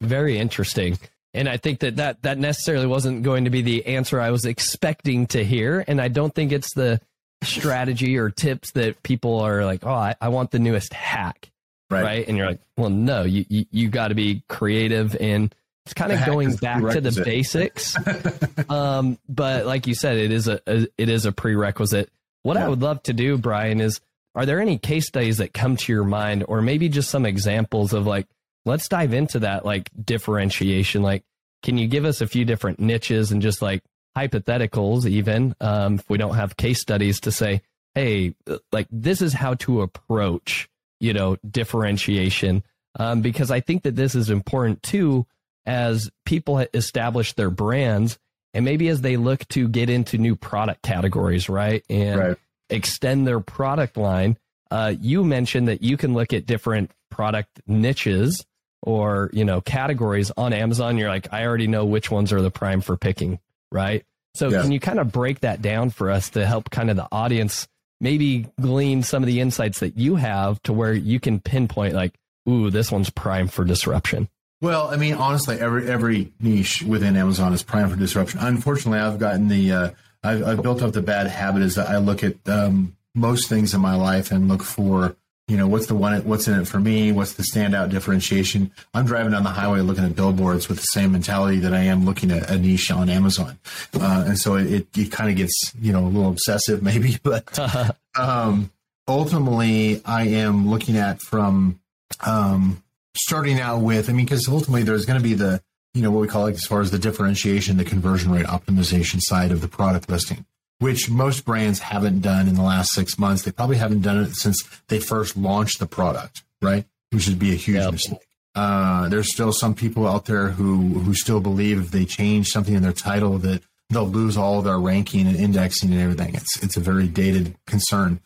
Very 0.00 0.38
interesting. 0.38 0.98
And 1.32 1.48
I 1.48 1.56
think 1.56 1.80
that, 1.80 1.96
that 1.96 2.22
that 2.22 2.38
necessarily 2.38 2.86
wasn't 2.86 3.22
going 3.22 3.44
to 3.44 3.50
be 3.50 3.62
the 3.62 3.86
answer 3.86 4.20
I 4.20 4.30
was 4.30 4.44
expecting 4.44 5.26
to 5.28 5.44
hear. 5.44 5.84
And 5.86 6.00
I 6.00 6.08
don't 6.08 6.34
think 6.34 6.52
it's 6.52 6.74
the 6.74 7.00
strategy 7.42 8.18
or 8.18 8.30
tips 8.30 8.72
that 8.72 9.02
people 9.02 9.40
are 9.40 9.64
like, 9.64 9.86
oh, 9.86 9.94
I, 9.94 10.14
I 10.20 10.28
want 10.28 10.50
the 10.50 10.58
newest 10.58 10.92
hack. 10.92 11.50
Right. 11.88 12.02
right. 12.02 12.28
And 12.28 12.36
you're 12.36 12.46
like, 12.46 12.60
well, 12.76 12.90
no, 12.90 13.22
you, 13.22 13.44
you, 13.48 13.64
you 13.70 13.88
got 13.88 14.08
to 14.08 14.14
be 14.14 14.42
creative 14.48 15.16
and 15.16 15.54
it's 15.90 15.94
kind 15.94 16.12
of 16.12 16.24
going 16.24 16.54
back 16.54 16.80
to 16.80 17.00
the 17.00 17.22
basics. 17.24 17.96
um, 18.70 19.18
but 19.28 19.66
like 19.66 19.88
you 19.88 19.94
said, 19.94 20.18
it 20.18 20.30
is 20.30 20.46
a, 20.46 20.60
a 20.66 20.86
it 20.96 21.08
is 21.08 21.26
a 21.26 21.32
prerequisite. 21.32 22.10
What 22.42 22.56
yeah. 22.56 22.66
I 22.66 22.68
would 22.68 22.80
love 22.80 23.02
to 23.04 23.12
do, 23.12 23.36
Brian, 23.36 23.80
is 23.80 24.00
are 24.36 24.46
there 24.46 24.60
any 24.60 24.78
case 24.78 25.08
studies 25.08 25.38
that 25.38 25.52
come 25.52 25.76
to 25.76 25.92
your 25.92 26.04
mind 26.04 26.44
or 26.46 26.62
maybe 26.62 26.88
just 26.88 27.10
some 27.10 27.26
examples 27.26 27.92
of 27.92 28.06
like, 28.06 28.28
let's 28.64 28.88
dive 28.88 29.12
into 29.12 29.40
that 29.40 29.64
like 29.64 29.90
differentiation. 30.02 31.02
Like, 31.02 31.24
can 31.64 31.76
you 31.76 31.88
give 31.88 32.04
us 32.04 32.20
a 32.20 32.26
few 32.28 32.44
different 32.44 32.78
niches 32.78 33.32
and 33.32 33.42
just 33.42 33.60
like 33.60 33.82
hypotheticals, 34.16 35.06
even 35.06 35.56
um, 35.60 35.96
if 35.96 36.08
we 36.08 36.18
don't 36.18 36.36
have 36.36 36.56
case 36.56 36.80
studies 36.80 37.20
to 37.20 37.32
say, 37.32 37.62
hey, 37.94 38.34
like 38.70 38.86
this 38.92 39.20
is 39.20 39.32
how 39.32 39.54
to 39.54 39.82
approach, 39.82 40.68
you 41.00 41.12
know, 41.12 41.36
differentiation. 41.48 42.62
Um, 42.96 43.22
because 43.22 43.50
I 43.50 43.60
think 43.60 43.82
that 43.82 43.96
this 43.96 44.14
is 44.14 44.30
important 44.30 44.82
too, 44.82 45.26
as 45.66 46.10
people 46.24 46.58
establish 46.74 47.34
their 47.34 47.50
brands 47.50 48.18
and 48.54 48.64
maybe 48.64 48.88
as 48.88 49.00
they 49.00 49.16
look 49.16 49.46
to 49.48 49.68
get 49.68 49.90
into 49.90 50.18
new 50.18 50.34
product 50.34 50.82
categories, 50.82 51.48
right? 51.48 51.84
And 51.88 52.20
right. 52.20 52.36
extend 52.68 53.26
their 53.26 53.40
product 53.40 53.96
line. 53.96 54.36
Uh, 54.70 54.94
you 55.00 55.24
mentioned 55.24 55.68
that 55.68 55.82
you 55.82 55.96
can 55.96 56.14
look 56.14 56.32
at 56.32 56.46
different 56.46 56.90
product 57.10 57.60
niches 57.66 58.44
or 58.82 59.30
you 59.32 59.44
know 59.44 59.60
categories 59.60 60.32
on 60.36 60.52
Amazon. 60.52 60.96
You're 60.96 61.08
like, 61.08 61.32
I 61.32 61.44
already 61.44 61.66
know 61.66 61.84
which 61.84 62.10
ones 62.10 62.32
are 62.32 62.40
the 62.40 62.50
prime 62.50 62.80
for 62.80 62.96
picking 62.96 63.38
right? 63.72 64.04
So 64.34 64.48
yeah. 64.48 64.62
can 64.62 64.72
you 64.72 64.80
kind 64.80 64.98
of 64.98 65.12
break 65.12 65.40
that 65.40 65.62
down 65.62 65.90
for 65.90 66.10
us 66.10 66.30
to 66.30 66.46
help 66.46 66.70
kind 66.70 66.90
of 66.90 66.96
the 66.96 67.08
audience 67.10 67.66
maybe 68.00 68.46
glean 68.60 69.02
some 69.02 69.22
of 69.22 69.26
the 69.26 69.40
insights 69.40 69.80
that 69.80 69.98
you 69.98 70.16
have 70.16 70.62
to 70.62 70.72
where 70.72 70.94
you 70.94 71.20
can 71.20 71.40
pinpoint 71.40 71.94
like, 71.94 72.14
ooh, 72.48 72.70
this 72.70 72.90
one's 72.90 73.10
prime 73.10 73.48
for 73.48 73.64
disruption? 73.64 74.28
Well, 74.60 74.88
I 74.88 74.96
mean, 74.96 75.14
honestly, 75.14 75.58
every 75.58 75.88
every 75.88 76.32
niche 76.38 76.82
within 76.82 77.16
Amazon 77.16 77.52
is 77.52 77.62
prime 77.62 77.88
for 77.88 77.96
disruption. 77.96 78.40
Unfortunately, 78.40 78.98
I've 78.98 79.18
gotten 79.18 79.48
the 79.48 79.72
uh, 79.72 79.90
I've, 80.22 80.46
I've, 80.46 80.62
built 80.62 80.82
up 80.82 80.92
the 80.92 81.00
bad 81.00 81.28
habit 81.28 81.62
is 81.62 81.76
that 81.76 81.88
I 81.88 81.96
look 81.96 82.22
at 82.22 82.36
um, 82.46 82.96
most 83.14 83.48
things 83.48 83.72
in 83.72 83.80
my 83.80 83.94
life 83.94 84.30
and 84.30 84.48
look 84.48 84.62
for 84.62 85.16
you 85.48 85.56
know 85.56 85.66
what's 85.66 85.86
the 85.86 85.94
one 85.94 86.22
what's 86.24 86.46
in 86.46 86.60
it 86.60 86.68
for 86.68 86.78
me? 86.78 87.10
What's 87.10 87.32
the 87.32 87.42
standout 87.42 87.88
differentiation? 87.88 88.70
I'm 88.92 89.06
driving 89.06 89.32
down 89.32 89.44
the 89.44 89.50
highway 89.50 89.80
looking 89.80 90.04
at 90.04 90.14
billboards 90.14 90.68
with 90.68 90.78
the 90.78 90.86
same 90.92 91.12
mentality 91.12 91.58
that 91.60 91.72
i 91.72 91.80
am 91.80 92.04
looking 92.04 92.30
at 92.30 92.50
a 92.50 92.58
niche 92.58 92.90
on 92.90 93.08
amazon. 93.08 93.58
Uh, 93.98 94.24
and 94.28 94.38
so 94.38 94.56
it, 94.56 94.86
it 94.96 95.10
kind 95.10 95.30
of 95.30 95.36
gets 95.36 95.72
you 95.80 95.92
know 95.92 96.04
a 96.04 96.06
little 96.06 96.30
obsessive 96.30 96.82
maybe 96.84 97.18
but 97.22 97.58
um, 98.16 98.70
ultimately 99.08 100.02
i 100.04 100.24
am 100.24 100.68
looking 100.68 100.96
at 100.96 101.20
from 101.20 101.80
um, 102.24 102.82
starting 103.22 103.60
out 103.60 103.80
with 103.80 104.08
i 104.08 104.12
mean 104.12 104.24
because 104.24 104.48
ultimately 104.48 104.82
there's 104.82 105.06
going 105.06 105.18
to 105.18 105.22
be 105.22 105.34
the 105.34 105.62
you 105.94 106.02
know 106.02 106.10
what 106.10 106.20
we 106.20 106.28
call 106.28 106.46
it 106.46 106.54
as 106.54 106.64
far 106.64 106.80
as 106.80 106.90
the 106.90 106.98
differentiation 106.98 107.76
the 107.76 107.84
conversion 107.84 108.30
rate 108.30 108.46
optimization 108.46 109.20
side 109.20 109.50
of 109.50 109.60
the 109.60 109.68
product 109.68 110.08
listing 110.08 110.44
which 110.80 111.10
most 111.10 111.44
brands 111.44 111.78
haven't 111.78 112.20
done 112.20 112.48
in 112.48 112.54
the 112.54 112.62
last 112.62 112.92
six 112.92 113.18
months. 113.18 113.42
They 113.42 113.52
probably 113.52 113.76
haven't 113.76 114.00
done 114.00 114.24
it 114.24 114.34
since 114.34 114.66
they 114.88 114.98
first 114.98 115.36
launched 115.36 115.78
the 115.78 115.86
product, 115.86 116.42
right? 116.60 116.84
Which 117.10 117.28
would 117.28 117.38
be 117.38 117.52
a 117.52 117.56
huge 117.56 117.76
yep. 117.76 117.92
mistake. 117.92 118.26
Uh, 118.54 119.08
there's 119.08 119.32
still 119.32 119.52
some 119.52 119.74
people 119.74 120.08
out 120.08 120.24
there 120.24 120.48
who 120.48 120.98
who 121.00 121.14
still 121.14 121.40
believe 121.40 121.78
if 121.78 121.90
they 121.92 122.04
change 122.04 122.48
something 122.48 122.74
in 122.74 122.82
their 122.82 122.92
title 122.92 123.38
that 123.38 123.62
they'll 123.90 124.08
lose 124.08 124.36
all 124.36 124.58
of 124.58 124.64
their 124.64 124.78
ranking 124.78 125.28
and 125.28 125.36
indexing 125.36 125.92
and 125.92 126.00
everything. 126.00 126.34
It's 126.34 126.62
it's 126.62 126.76
a 126.76 126.80
very 126.80 127.06
dated 127.06 127.54
concern. 127.66 128.20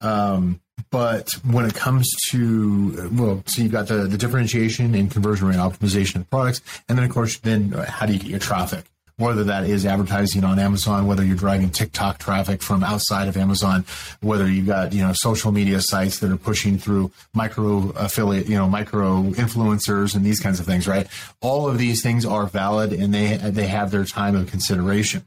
Um, 0.00 0.60
but 0.90 1.30
when 1.44 1.64
it 1.64 1.74
comes 1.74 2.10
to 2.30 3.10
well, 3.12 3.42
so 3.46 3.62
you've 3.62 3.72
got 3.72 3.88
the 3.88 4.06
the 4.06 4.18
differentiation 4.18 4.94
and 4.94 5.10
conversion 5.10 5.48
rate 5.48 5.56
optimization 5.56 6.16
of 6.16 6.30
products, 6.30 6.60
and 6.88 6.96
then 6.96 7.04
of 7.04 7.10
course, 7.10 7.38
then 7.38 7.74
uh, 7.74 7.90
how 7.90 8.06
do 8.06 8.12
you 8.12 8.18
get 8.18 8.28
your 8.28 8.38
traffic? 8.38 8.84
whether 9.20 9.44
that 9.44 9.64
is 9.64 9.84
advertising 9.84 10.44
on 10.44 10.58
Amazon, 10.58 11.06
whether 11.06 11.22
you're 11.22 11.36
driving 11.36 11.70
TikTok 11.70 12.18
traffic 12.18 12.62
from 12.62 12.82
outside 12.82 13.28
of 13.28 13.36
Amazon, 13.36 13.84
whether 14.20 14.48
you've 14.48 14.66
got, 14.66 14.92
you 14.92 15.02
know, 15.02 15.12
social 15.14 15.52
media 15.52 15.80
sites 15.80 16.20
that 16.20 16.32
are 16.32 16.38
pushing 16.38 16.78
through 16.78 17.10
micro 17.34 17.90
affiliate, 17.90 18.48
you 18.48 18.56
know, 18.56 18.66
micro 18.66 19.22
influencers 19.32 20.16
and 20.16 20.24
these 20.24 20.40
kinds 20.40 20.58
of 20.58 20.66
things, 20.66 20.88
right? 20.88 21.06
All 21.42 21.68
of 21.68 21.76
these 21.76 22.02
things 22.02 22.24
are 22.24 22.46
valid 22.46 22.92
and 22.92 23.12
they, 23.12 23.36
they 23.36 23.66
have 23.66 23.90
their 23.90 24.04
time 24.04 24.34
of 24.34 24.50
consideration. 24.50 25.26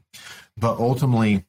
But 0.56 0.78
ultimately, 0.78 1.44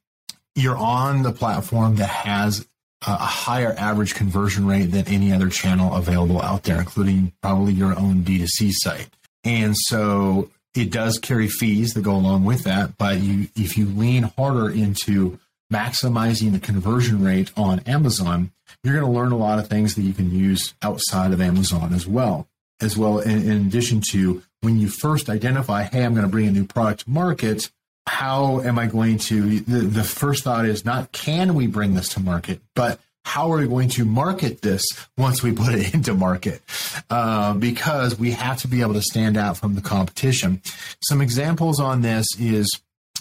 you're 0.54 0.78
on 0.78 1.24
the 1.24 1.32
platform 1.32 1.96
that 1.96 2.10
has 2.10 2.68
a 3.02 3.16
higher 3.18 3.76
average 3.78 4.16
conversion 4.16 4.66
rate 4.66 4.86
than 4.86 5.08
any 5.08 5.32
other 5.32 5.50
channel 5.50 5.96
available 5.96 6.42
out 6.42 6.64
there, 6.64 6.80
including 6.80 7.34
probably 7.42 7.74
your 7.74 7.98
own 7.98 8.24
D2C 8.24 8.72
site. 8.72 9.10
And 9.44 9.76
so 9.78 10.50
it 10.74 10.92
does 10.92 11.20
carry 11.20 11.48
fees 11.48 11.94
that 11.94 12.02
go 12.02 12.16
along 12.16 12.46
with 12.46 12.64
that, 12.64 12.98
but 12.98 13.20
you 13.20 13.48
if 13.56 13.78
you 13.78 13.86
lean 13.86 14.24
harder 14.24 14.70
into 14.70 15.40
maximizing 15.72 16.52
the 16.52 16.60
conversion 16.60 17.24
rate 17.24 17.52
on 17.56 17.80
Amazon, 17.82 18.52
you're 18.84 19.00
going 19.00 19.06
to 19.06 19.20
learn 19.20 19.32
a 19.32 19.38
lot 19.38 19.60
of 19.60 19.68
things 19.68 19.96
that 19.96 20.02
you 20.02 20.14
can 20.14 20.32
use 20.32 20.74
outside 20.82 21.32
of 21.32 21.42
Amazon 21.42 21.94
as 21.94 22.08
well. 22.08 22.48
As 22.82 22.98
well, 22.98 23.20
in, 23.20 23.50
in 23.50 23.68
addition 23.68 24.02
to 24.12 24.44
when 24.62 24.78
you 24.78 24.90
first 24.90 25.30
identify, 25.30 25.84
hey, 25.84 26.04
I'm 26.04 26.14
going 26.14 26.26
to 26.26 26.32
bring 26.32 26.48
a 26.48 26.52
new 26.52 26.66
product 26.66 27.06
to 27.06 27.10
market, 27.10 27.72
how 28.08 28.62
am 28.62 28.78
I 28.78 28.88
going 28.88 29.18
to? 29.18 29.60
The, 29.62 29.82
the 29.82 30.04
first 30.04 30.44
thought 30.44 30.65
is 30.65 30.86
not 30.86 31.12
can 31.12 31.54
we 31.56 31.68
bring 31.68 31.94
this 31.94 32.10
to 32.10 32.20
market, 32.20 32.62
but 32.76 33.00
how 33.26 33.52
are 33.52 33.58
we 33.58 33.68
going 33.68 33.89
to 33.89 34.06
market 34.06 34.62
this 34.62 34.84
once 35.18 35.41
we 35.41 35.52
put 35.52 35.74
it 35.74 35.94
into 35.96 36.13
market? 36.13 36.62
Uh, 37.10 37.54
because 37.56 38.18
we 38.18 38.32
have 38.32 38.60
to 38.60 38.68
be 38.68 38.82
able 38.82 38.94
to 38.94 39.02
stand 39.02 39.36
out 39.36 39.58
from 39.58 39.76
the 39.76 39.82
competition. 39.82 40.62
Some 41.02 41.22
examples 41.22 41.80
on 41.80 42.02
this 42.02 42.28
is 42.39 42.70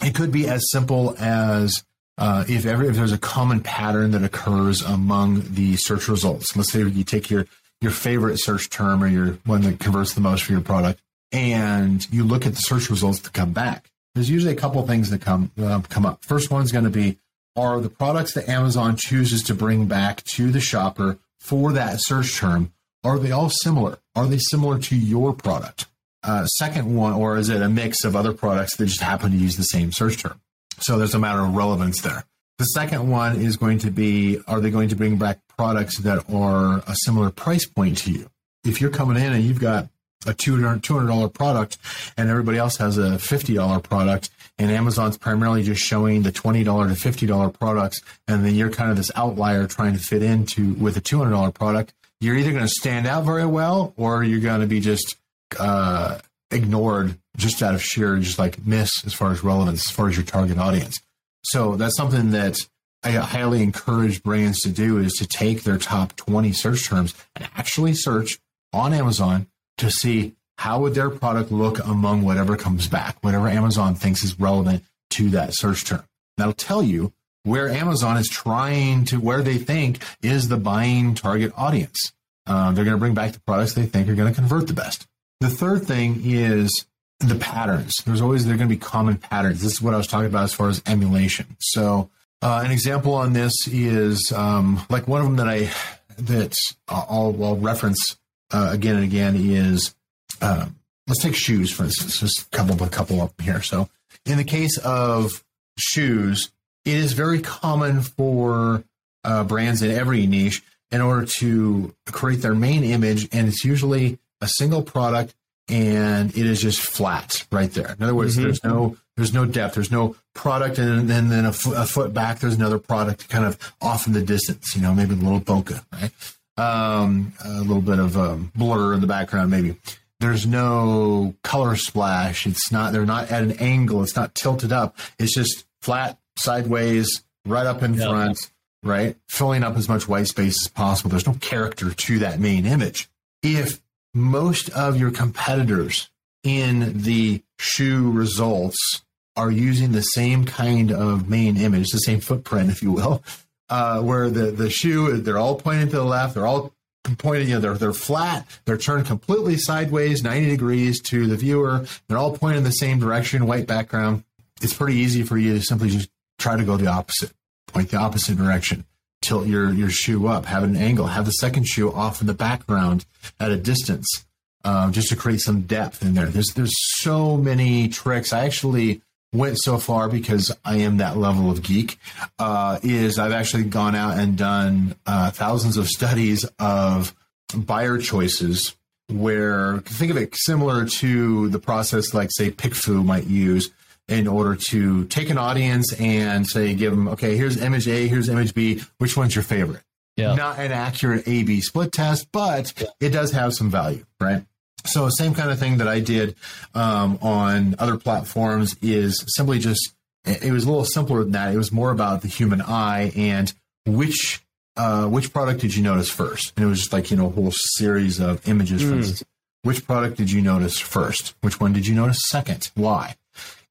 it 0.03 0.15
could 0.15 0.31
be 0.31 0.47
as 0.49 0.63
simple 0.71 1.17
as 1.19 1.83
uh, 2.19 2.45
if 2.49 2.67
ever 2.67 2.85
if 2.85 2.95
there's 2.95 3.13
a 3.13 3.19
common 3.19 3.61
pattern 3.61 4.13
that 4.13 4.23
occurs 4.23 4.83
among 4.83 5.55
the 5.55 5.77
search 5.77 6.09
results. 6.09 6.55
Let's 6.57 6.71
say 6.71 6.81
you 6.81 7.05
take 7.05 7.31
your 7.31 7.47
your 7.81 7.91
favorite 7.91 8.39
search 8.39 8.71
term 8.71 9.03
or 9.03 9.09
your 9.09 9.39
one 9.45 9.63
that 9.63 9.81
converts 9.81 10.15
the 10.15 10.21
most 10.21 10.45
for 10.45 10.53
your 10.53 10.61
product, 10.61 11.01
and 11.33 12.07
you 12.13 12.25
look 12.25 12.47
at 12.47 12.55
the 12.55 12.61
search 12.61 12.91
results 12.91 13.19
to 13.21 13.31
come 13.31 13.53
back. 13.53 13.91
There's 14.15 14.31
usually 14.31 14.53
a 14.53 14.57
couple 14.57 14.87
things 14.87 15.11
that 15.11 15.21
come 15.21 15.51
uh, 15.61 15.81
come 15.89 16.07
up. 16.07 16.25
First 16.25 16.51
one's 16.51 16.73
going 16.73 16.85
to 16.85 16.91
be 16.91 17.19
are 17.57 17.81
the 17.81 17.91
products 17.91 18.35
that 18.35 18.49
Amazon 18.49 18.97
chooses 18.97 19.43
to 19.45 19.55
bring 19.55 19.87
back 19.87 20.23
to 20.35 20.51
the 20.51 20.61
shopper 20.61 21.19
for 21.39 21.73
that 21.73 21.99
search 22.01 22.37
term, 22.37 22.73
are 23.05 23.19
they 23.19 23.31
all 23.31 23.49
similar? 23.49 23.99
Are 24.17 24.27
they 24.27 24.39
similar 24.39 24.79
to 24.81 24.97
your 24.97 25.33
product? 25.35 25.87
Uh, 26.25 26.47
second 26.47 26.97
one, 26.97 27.13
or 27.13 27.37
is 27.37 27.51
it 27.51 27.63
a 27.63 27.69
mix 27.69 28.03
of 28.03 28.17
other 28.17 28.33
products 28.33 28.77
that 28.77 28.87
just 28.87 29.03
happen 29.03 29.31
to 29.31 29.37
use 29.37 29.57
the 29.57 29.63
same 29.63 29.93
search 29.93 30.23
term? 30.23 30.41
So 30.81 30.99
there's 30.99 31.15
a 31.15 31.19
matter 31.19 31.41
of 31.41 31.55
relevance 31.55 32.01
there. 32.01 32.25
The 32.59 32.65
second 32.65 33.09
one 33.11 33.37
is 33.37 33.57
going 33.57 33.79
to 33.81 33.91
be, 33.91 34.41
are 34.49 34.61
they 34.61 34.71
going 34.71 34.89
to 34.89 34.97
bring 34.97 35.17
back 35.17 35.41
products 35.57 35.99
that 35.99 36.29
are 36.33 36.83
a 36.89 36.97
similar 37.05 37.31
price 37.31 37.67
point 37.67 37.99
to 37.99 38.11
you? 38.11 38.31
if 38.65 38.81
you're 38.81 38.91
coming 38.91 39.23
in 39.23 39.33
and 39.33 39.45
you've 39.45 39.61
got 39.61 39.89
a 40.27 40.35
$200 40.35 41.33
product 41.33 41.79
and 42.17 42.31
everybody 42.31 42.59
else 42.59 42.77
has 42.77 42.99
a 42.99 43.13
$50 43.13 43.83
product 43.83 44.31
and 44.59 44.71
Amazon's 44.71 45.19
primarily 45.19 45.63
just 45.63 45.83
showing 45.83 46.23
the 46.23 46.33
$20 46.33 46.65
to 46.65 47.27
$50 47.27 47.59
products 47.59 48.01
and 48.29 48.45
then 48.45 48.55
you're 48.55 48.71
kind 48.71 48.91
of 48.91 48.97
this 48.97 49.11
outlier 49.17 49.67
trying 49.67 49.95
to 49.95 49.99
fit 49.99 50.23
into 50.23 50.75
with 50.75 50.97
a 50.97 51.01
$200 51.01 51.53
product, 51.55 51.93
you're 52.21 52.37
either 52.37 52.53
going 52.53 52.63
to 52.63 52.69
stand 52.69 53.07
out 53.07 53.25
very 53.25 53.47
well 53.47 53.93
or 53.97 54.23
you're 54.23 54.41
going 54.41 54.61
to 54.61 54.67
be 54.67 54.81
just 54.81 55.17
uh, 55.59 56.19
ignored 56.51 57.19
just 57.37 57.63
out 57.63 57.75
of 57.75 57.83
sheer 57.83 58.17
just 58.19 58.39
like 58.39 58.65
miss 58.65 58.91
as 59.05 59.13
far 59.13 59.33
as 59.33 59.43
relevance 59.43 59.89
as 59.89 59.91
far 59.91 60.09
as 60.09 60.17
your 60.17 60.25
target 60.25 60.59
audience. 60.59 61.01
So 61.43 61.77
that's 61.77 61.97
something 61.97 62.31
that 62.31 62.59
I 63.03 63.11
highly 63.11 63.63
encourage 63.63 64.23
brands 64.23 64.61
to 64.61 64.71
do 64.71 64.99
is 64.99 65.13
to 65.15 65.27
take 65.27 65.63
their 65.63 65.77
top 65.77 66.17
20 66.17 66.53
search 66.53 66.89
terms 66.89 67.15
and 67.37 67.47
actually 67.57 67.93
search 67.95 68.39
on 68.73 68.95
Amazon 68.95 69.47
to 69.79 69.91
see 69.91 70.35
how 70.59 70.81
would 70.81 70.95
their 70.95 71.11
product 71.11 71.51
look 71.51 71.85
among 71.85 72.23
whatever 72.23 72.57
comes 72.57 72.87
back, 72.87 73.17
whatever 73.23 73.49
Amazon 73.49 73.95
thinks 73.95 74.23
is 74.23 74.39
relevant 74.39 74.85
to 75.11 75.31
that 75.31 75.51
search 75.55 75.85
term. 75.85 76.05
That'll 76.37 76.53
tell 76.53 76.83
you 76.83 77.13
where 77.43 77.69
Amazon 77.69 78.17
is 78.17 78.29
trying 78.29 79.05
to, 79.07 79.19
where 79.19 79.43
they 79.43 79.59
think 79.59 80.03
is 80.23 80.49
the 80.49 80.57
buying 80.57 81.15
target 81.15 81.53
audience. 81.57 82.13
Uh, 82.47 82.73
they're 82.73 82.85
going 82.85 82.97
to 82.97 83.01
bring 83.01 83.15
back 83.15 83.33
the 83.33 83.41
products 83.41 83.75
they 83.75 83.87
think 83.87 84.09
are 84.09 84.15
going 84.15 84.33
to 84.33 84.39
convert 84.39 84.67
the 84.67 84.75
best. 84.75 85.07
The 85.41 85.49
third 85.49 85.85
thing 85.85 86.21
is 86.25 86.87
the 87.21 87.35
patterns. 87.37 87.97
There's 88.05 88.21
always, 88.21 88.45
there 88.45 88.55
are 88.55 88.59
going 88.59 88.69
to 88.69 88.75
be 88.75 88.81
common 88.81 89.17
patterns. 89.19 89.63
This 89.63 89.73
is 89.73 89.83
what 89.83 89.95
I 89.95 89.97
was 89.97 90.07
talking 90.07 90.27
about 90.27 90.45
as 90.45 90.55
far 90.55 90.69
as 90.69 90.83
emulation. 90.87 91.57
So, 91.61 92.11
uh, 92.43 92.63
an 92.65 92.71
example 92.71 93.15
on 93.15 93.33
this 93.33 93.55
is 93.67 94.33
um, 94.37 94.83
like 94.91 95.09
one 95.09 95.21
of 95.21 95.27
them 95.27 95.37
that 95.37 95.49
I, 95.49 95.71
that 96.19 96.55
I'll, 96.89 97.37
I'll 97.43 97.57
reference 97.57 98.17
uh, 98.55 98.71
again 98.73 98.95
and 98.95 99.05
again 99.05 99.35
is 99.37 99.95
uh, 100.41 100.67
let's 101.09 101.21
take 101.21 101.35
shoes 101.35 101.73
for 101.73 101.85
instance. 101.85 102.21
Just 102.21 102.43
a 102.43 102.51
couple, 102.51 102.83
a 102.83 102.89
couple 102.89 103.21
up 103.21 103.39
here. 103.41 103.61
So 103.63 103.89
in 104.25 104.39
the 104.39 104.45
case 104.45 104.79
of 104.79 105.43
shoes, 105.77 106.53
it 106.85 106.95
is 106.95 107.13
very 107.13 107.41
common 107.41 108.03
for 108.03 108.85
uh, 109.25 109.43
brands 109.45 109.83
in 109.83 109.91
every 109.91 110.27
niche 110.27 110.63
in 110.91 111.01
order 111.01 111.27
to 111.27 111.95
create 112.07 112.43
their 112.43 112.55
main 112.55 112.85
image, 112.85 113.29
and 113.33 113.49
it's 113.49 113.65
usually 113.65 114.19
a 114.41 114.47
single 114.47 114.83
product 114.83 115.35
and 115.69 116.31
it 116.37 116.47
is 116.47 116.61
just 116.61 116.81
flat 116.81 117.47
right 117.51 117.73
there. 117.73 117.95
In 117.99 118.03
other 118.03 118.15
words, 118.15 118.35
mm-hmm. 118.35 118.45
there's 118.45 118.63
no 118.63 118.97
there's 119.17 119.33
no 119.33 119.45
depth, 119.47 119.75
there's 119.75 119.91
no 119.91 120.17
product, 120.35 120.79
and 120.79 121.09
then 121.09 121.29
then 121.29 121.45
a, 121.45 121.49
f- 121.49 121.67
a 121.67 121.87
foot 121.87 122.13
back, 122.13 122.41
there's 122.41 122.57
another 122.57 122.79
product 122.79 123.29
kind 123.29 123.45
of 123.45 123.59
off 123.81 124.07
in 124.07 124.13
the 124.13 124.23
distance. 124.23 124.77
You 124.77 124.83
know, 124.83 124.95
maybe 124.95 125.15
a 125.15 125.17
little 125.17 125.41
bokeh, 125.41 125.83
right? 125.93 126.11
Um, 126.57 127.33
a 127.45 127.61
little 127.61 127.83
bit 127.83 127.99
of 127.99 128.17
um, 128.17 128.53
blur 128.55 128.95
in 128.95 129.01
the 129.01 129.07
background, 129.07 129.51
maybe. 129.51 129.77
There's 130.21 130.47
no 130.47 131.35
color 131.43 131.77
splash. 131.77 132.47
It's 132.47 132.71
not. 132.71 132.93
They're 132.93 133.05
not 133.05 133.31
at 133.31 133.43
an 133.43 133.53
angle. 133.53 134.03
It's 134.03 134.17
not 134.17 134.35
tilted 134.35 134.73
up. 134.73 134.97
It's 135.19 135.35
just 135.35 135.65
flat, 135.81 136.19
sideways, 136.39 137.23
right 137.45 137.67
up 137.67 137.83
in 137.83 137.95
front, 137.97 138.39
right, 138.83 139.17
filling 139.29 139.63
up 139.63 139.77
as 139.77 139.89
much 139.89 140.09
white 140.09 140.29
space 140.29 140.65
as 140.65 140.69
possible. 140.69 141.11
There's 141.11 141.27
no 141.27 141.35
character 141.35 141.93
to 141.93 142.19
that 142.21 142.41
main 142.41 142.65
image. 142.65 143.11
If 143.43 143.81
most 144.15 144.71
of 144.71 144.99
your 144.99 145.11
competitors 145.11 146.09
in 146.43 147.03
the 147.03 147.43
shoe 147.59 148.11
results 148.11 149.03
are 149.37 149.51
using 149.51 149.93
the 149.93 150.03
same 150.03 150.45
kind 150.45 150.93
of 150.93 151.29
main 151.29 151.57
image, 151.57 151.91
the 151.91 151.99
same 151.99 152.21
footprint, 152.21 152.71
if 152.71 152.83
you 152.83 152.93
will, 152.93 153.23
uh, 153.69 154.01
where 154.01 154.31
the, 154.31 154.51
the 154.51 154.71
shoe, 154.71 155.17
they're 155.19 155.39
all 155.39 155.57
pointing 155.57 155.89
to 155.89 155.97
the 155.97 156.05
left. 156.05 156.35
They're 156.35 156.47
all 156.47 156.73
pointing, 157.19 157.49
you 157.49 157.55
know, 157.55 157.61
they're, 157.61 157.75
they're 157.75 157.93
flat. 157.93 158.47
They're 158.65 158.79
turned 158.79 159.07
completely 159.07 159.57
sideways, 159.57 160.23
90 160.23 160.49
degrees 160.49 161.01
to 161.03 161.27
the 161.27 161.37
viewer. 161.37 161.87
They're 162.09 162.19
all 162.19 162.37
pointing 162.37 162.59
in 162.59 162.65
the 162.65 162.71
same 162.71 162.99
direction, 162.99 163.47
white 163.47 163.67
background. 163.67 164.25
It's 164.63 164.75
pretty 164.75 164.97
easy 164.97 165.23
for 165.23 165.37
you 165.37 165.55
to 165.55 165.63
simply 165.63 165.91
just 165.91 166.09
try 166.39 166.57
to 166.57 166.65
go 166.65 166.77
the 166.77 166.87
opposite, 166.87 167.33
point 167.67 167.91
the 167.91 167.99
opposite 167.99 168.37
direction, 168.37 168.85
tilt 169.21 169.47
your, 169.47 169.73
your 169.73 169.91
shoe 169.91 170.27
up, 170.27 170.47
have 170.47 170.63
an 170.63 170.77
angle, 170.77 171.07
have 171.07 171.27
the 171.27 171.33
second 171.33 171.65
shoe 171.65 171.93
off 171.93 172.21
in 172.21 172.27
the 172.27 172.35
background 172.35 173.05
at 173.39 173.51
a 173.51 173.57
distance. 173.57 174.25
Um, 174.67 174.93
just 174.93 175.11
to 175.11 175.17
create 175.17 175.41
some 175.41 175.63
depth 175.63 176.01
in 176.01 176.15
there. 176.15 176.25
There's 176.25 176.55
there's 176.55 176.73
so 176.97 177.37
many 177.37 177.89
tricks. 177.89 178.33
I 178.33 178.47
actually 178.47 179.03
went 179.35 179.59
so 179.61 179.79
far 179.79 180.09
because 180.09 180.53
I 180.65 180.79
am 180.79 180.99
that 180.99 181.17
level 181.17 181.51
of 181.51 181.63
geek 181.63 181.99
uh, 182.39 182.79
is 182.83 183.19
I've 183.19 183.33
actually 183.33 183.65
gone 183.65 183.95
out 183.95 184.17
and 184.17 184.39
done 184.39 184.95
uh, 185.05 185.31
thousands 185.33 185.77
of 185.77 185.89
studies 185.89 186.45
of 186.59 187.15
buyer 187.55 187.99
choices 187.99 188.75
where 189.09 189.79
think 189.81 190.11
of 190.11 190.17
it 190.17 190.35
similar 190.35 190.87
to 190.87 191.49
the 191.51 191.59
process 191.59 192.15
like 192.15 192.31
say 192.33 192.51
PickFu 192.51 193.05
might 193.05 193.27
use 193.27 193.71
in 194.09 194.27
order 194.27 194.55
to 194.55 195.05
take 195.07 195.31
an 195.31 195.39
audience 195.39 195.93
and 196.01 196.47
say 196.47 196.75
give 196.75 196.93
them 196.93 197.09
okay 197.09 197.37
here's 197.37 197.61
image 197.61 197.87
A 197.87 198.07
here's 198.07 198.29
image 198.29 198.55
B 198.55 198.83
which 198.99 199.17
one's 199.17 199.35
your 199.35 199.43
favorite 199.45 199.83
yeah. 200.17 200.35
not 200.35 200.59
an 200.59 200.73
accurate 200.73 201.29
A 201.29 201.43
B 201.43 201.61
split 201.61 201.93
test 201.93 202.29
but 202.33 202.73
yeah. 202.81 202.87
it 203.01 203.11
does 203.11 203.33
have 203.33 203.53
some 203.53 203.71
value 203.71 204.05
right 204.21 204.45
so 204.87 205.09
same 205.09 205.35
kind 205.35 205.51
of 205.51 205.59
thing 205.59 205.79
that 205.79 205.89
I 205.89 206.01
did 206.01 206.37
um, 206.75 207.19
on 207.23 207.75
other 207.79 207.97
platforms 207.97 208.77
is 208.83 209.25
simply 209.29 209.59
just 209.59 209.93
it 210.25 210.53
was 210.53 210.65
a 210.65 210.69
little 210.69 210.85
simpler 210.85 211.23
than 211.23 211.33
that. 211.33 211.55
It 211.55 211.59
was 211.59 211.71
more 211.71 211.91
about 211.91 212.23
the 212.23 212.29
human 212.29 212.63
eye 212.63 213.13
and 213.15 213.53
which 213.87 214.43
uh, 214.77 215.07
which 215.07 215.33
product 215.33 215.61
did 215.61 215.75
you 215.75 215.83
notice 215.83 216.11
first? 216.11 216.53
And 216.57 216.65
it 216.65 216.69
was 216.69 216.81
just 216.81 216.93
like 216.93 217.11
you 217.11 217.17
know 217.17 217.27
a 217.27 217.31
whole 217.31 217.53
series 217.53 218.21
of 218.21 218.47
images. 218.49 218.83
For 218.83 218.91
mm. 218.91 218.97
instance, 218.97 219.25
which 219.63 219.87
product 219.87 220.17
did 220.17 220.31
you 220.31 220.43
notice 220.43 220.79
first? 220.79 221.35
Which 221.41 221.61
one 221.61 221.73
did 221.73 221.87
you 221.87 221.95
notice 221.95 222.21
second? 222.29 222.71
Why? 222.75 223.17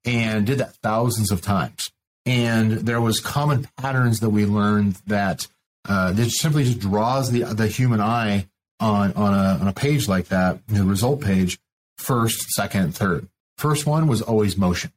And 0.06 0.45
did 0.45 0.58
that 0.60 0.76
thousands 0.78 1.32
of 1.32 1.41
times. 1.41 1.91
And 2.26 2.71
there 2.71 3.02
was 3.02 3.19
common 3.19 3.67
patterns 3.78 4.19
that 4.21 4.30
we 4.30 4.45
learned 4.45 4.93
that 5.08 5.47
uh, 5.88 6.13
that 6.13 6.30
simply 6.30 6.63
just 6.63 6.80
draws 6.80 7.32
the 7.32 7.43
the 7.43 7.67
human 7.67 7.99
eye 7.99 8.47
on 8.84 9.13
on 9.13 9.34
a 9.34 9.62
on 9.62 9.67
a 9.67 9.74
page 9.74 10.08
like 10.08 10.28
that, 10.28 10.65
the 10.67 10.84
result 10.84 11.22
page, 11.22 11.60
first, 11.98 12.52
second, 12.52 12.96
third. 12.96 13.28
First 13.58 13.86
one 13.86 14.08
was 14.08 14.22
always 14.22 14.58
motion. 14.58 14.91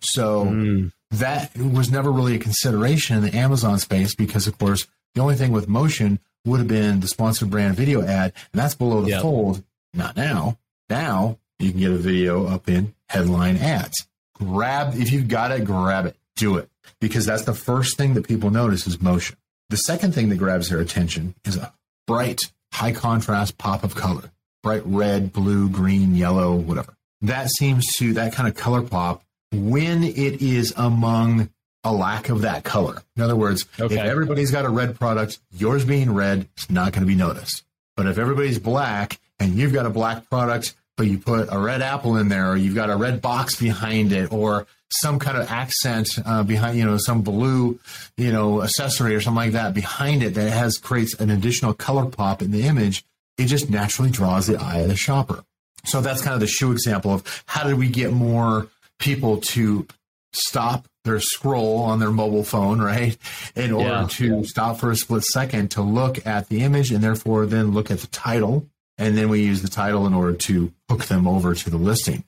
So 0.00 0.46
mm. 0.46 0.92
that 1.10 1.56
was 1.56 1.90
never 1.90 2.10
really 2.10 2.36
a 2.36 2.38
consideration 2.38 3.16
in 3.16 3.22
the 3.22 3.36
Amazon 3.36 3.78
space 3.78 4.14
because 4.14 4.46
of 4.46 4.58
course 4.58 4.86
the 5.14 5.20
only 5.20 5.34
thing 5.34 5.52
with 5.52 5.68
motion 5.68 6.18
would 6.44 6.58
have 6.58 6.68
been 6.68 7.00
the 7.00 7.08
sponsored 7.08 7.50
brand 7.50 7.76
video 7.76 8.02
ad, 8.02 8.32
and 8.52 8.60
that's 8.60 8.74
below 8.74 9.02
the 9.02 9.10
yep. 9.10 9.22
fold. 9.22 9.62
Not 9.92 10.16
now. 10.16 10.58
Now 10.88 11.38
you 11.58 11.70
can 11.70 11.80
get 11.80 11.90
a 11.90 11.96
video 11.96 12.46
up 12.46 12.68
in 12.68 12.94
headline 13.08 13.56
ads. 13.56 14.06
Grab 14.34 14.94
if 14.94 15.12
you've 15.12 15.28
got 15.28 15.52
it, 15.52 15.64
grab 15.64 16.06
it. 16.06 16.16
Do 16.36 16.56
it. 16.56 16.70
Because 17.00 17.26
that's 17.26 17.44
the 17.44 17.54
first 17.54 17.96
thing 17.96 18.14
that 18.14 18.26
people 18.26 18.50
notice 18.50 18.86
is 18.86 19.00
motion. 19.00 19.36
The 19.68 19.76
second 19.76 20.14
thing 20.14 20.28
that 20.28 20.36
grabs 20.36 20.68
their 20.68 20.80
attention 20.80 21.34
is 21.44 21.56
a 21.56 21.74
bright 22.06 22.52
high 22.76 22.92
contrast 22.92 23.56
pop 23.56 23.84
of 23.84 23.94
color, 23.94 24.30
bright 24.62 24.82
red, 24.84 25.32
blue, 25.32 25.68
green, 25.70 26.14
yellow, 26.14 26.54
whatever. 26.54 26.94
That 27.22 27.48
seems 27.48 27.86
to, 27.96 28.12
that 28.14 28.34
kind 28.34 28.46
of 28.46 28.54
color 28.54 28.82
pop, 28.82 29.22
when 29.50 30.04
it 30.04 30.42
is 30.42 30.74
among 30.76 31.48
a 31.84 31.92
lack 31.92 32.28
of 32.28 32.42
that 32.42 32.64
color. 32.64 33.02
In 33.16 33.22
other 33.22 33.34
words, 33.34 33.64
okay. 33.80 33.94
if 33.94 34.00
everybody's 34.00 34.50
got 34.50 34.66
a 34.66 34.68
red 34.68 34.98
product, 34.98 35.38
yours 35.52 35.86
being 35.86 36.12
red 36.12 36.48
is 36.58 36.68
not 36.68 36.92
going 36.92 37.00
to 37.00 37.06
be 37.06 37.14
noticed. 37.14 37.64
But 37.96 38.06
if 38.06 38.18
everybody's 38.18 38.58
black 38.58 39.18
and 39.38 39.54
you've 39.54 39.72
got 39.72 39.86
a 39.86 39.90
black 39.90 40.28
product, 40.28 40.74
but 40.98 41.06
you 41.06 41.18
put 41.18 41.48
a 41.50 41.58
red 41.58 41.80
apple 41.80 42.16
in 42.16 42.28
there, 42.28 42.50
or 42.50 42.56
you've 42.56 42.74
got 42.74 42.90
a 42.90 42.96
red 42.96 43.22
box 43.22 43.58
behind 43.58 44.12
it, 44.12 44.30
or 44.30 44.66
some 44.90 45.18
kind 45.18 45.36
of 45.36 45.50
accent 45.50 46.08
uh, 46.24 46.42
behind, 46.42 46.78
you 46.78 46.84
know, 46.84 46.96
some 46.98 47.22
blue, 47.22 47.78
you 48.16 48.32
know, 48.32 48.62
accessory 48.62 49.14
or 49.14 49.20
something 49.20 49.36
like 49.36 49.52
that 49.52 49.74
behind 49.74 50.22
it 50.22 50.34
that 50.34 50.52
has 50.52 50.78
creates 50.78 51.14
an 51.14 51.30
additional 51.30 51.74
color 51.74 52.06
pop 52.06 52.42
in 52.42 52.50
the 52.50 52.62
image, 52.62 53.04
it 53.38 53.46
just 53.46 53.68
naturally 53.68 54.10
draws 54.10 54.46
the 54.46 54.56
eye 54.56 54.78
of 54.78 54.88
the 54.88 54.96
shopper. 54.96 55.44
So 55.84 56.00
that's 56.00 56.22
kind 56.22 56.34
of 56.34 56.40
the 56.40 56.46
shoe 56.46 56.72
example 56.72 57.12
of 57.12 57.44
how 57.46 57.64
did 57.64 57.78
we 57.78 57.88
get 57.88 58.12
more 58.12 58.68
people 58.98 59.38
to 59.38 59.86
stop 60.32 60.86
their 61.04 61.20
scroll 61.20 61.78
on 61.78 62.00
their 62.00 62.10
mobile 62.10 62.44
phone, 62.44 62.80
right? 62.80 63.16
In 63.54 63.72
order 63.72 63.88
yeah. 63.88 64.06
to 64.10 64.44
stop 64.44 64.78
for 64.78 64.90
a 64.90 64.96
split 64.96 65.24
second 65.24 65.70
to 65.72 65.82
look 65.82 66.26
at 66.26 66.48
the 66.48 66.62
image 66.62 66.90
and 66.90 67.02
therefore 67.02 67.46
then 67.46 67.72
look 67.72 67.90
at 67.90 68.00
the 68.00 68.08
title. 68.08 68.66
And 68.98 69.16
then 69.16 69.28
we 69.28 69.42
use 69.42 69.62
the 69.62 69.68
title 69.68 70.06
in 70.06 70.14
order 70.14 70.32
to 70.34 70.72
hook 70.90 71.04
them 71.04 71.28
over 71.28 71.54
to 71.54 71.70
the 71.70 71.76
listing. 71.76 72.24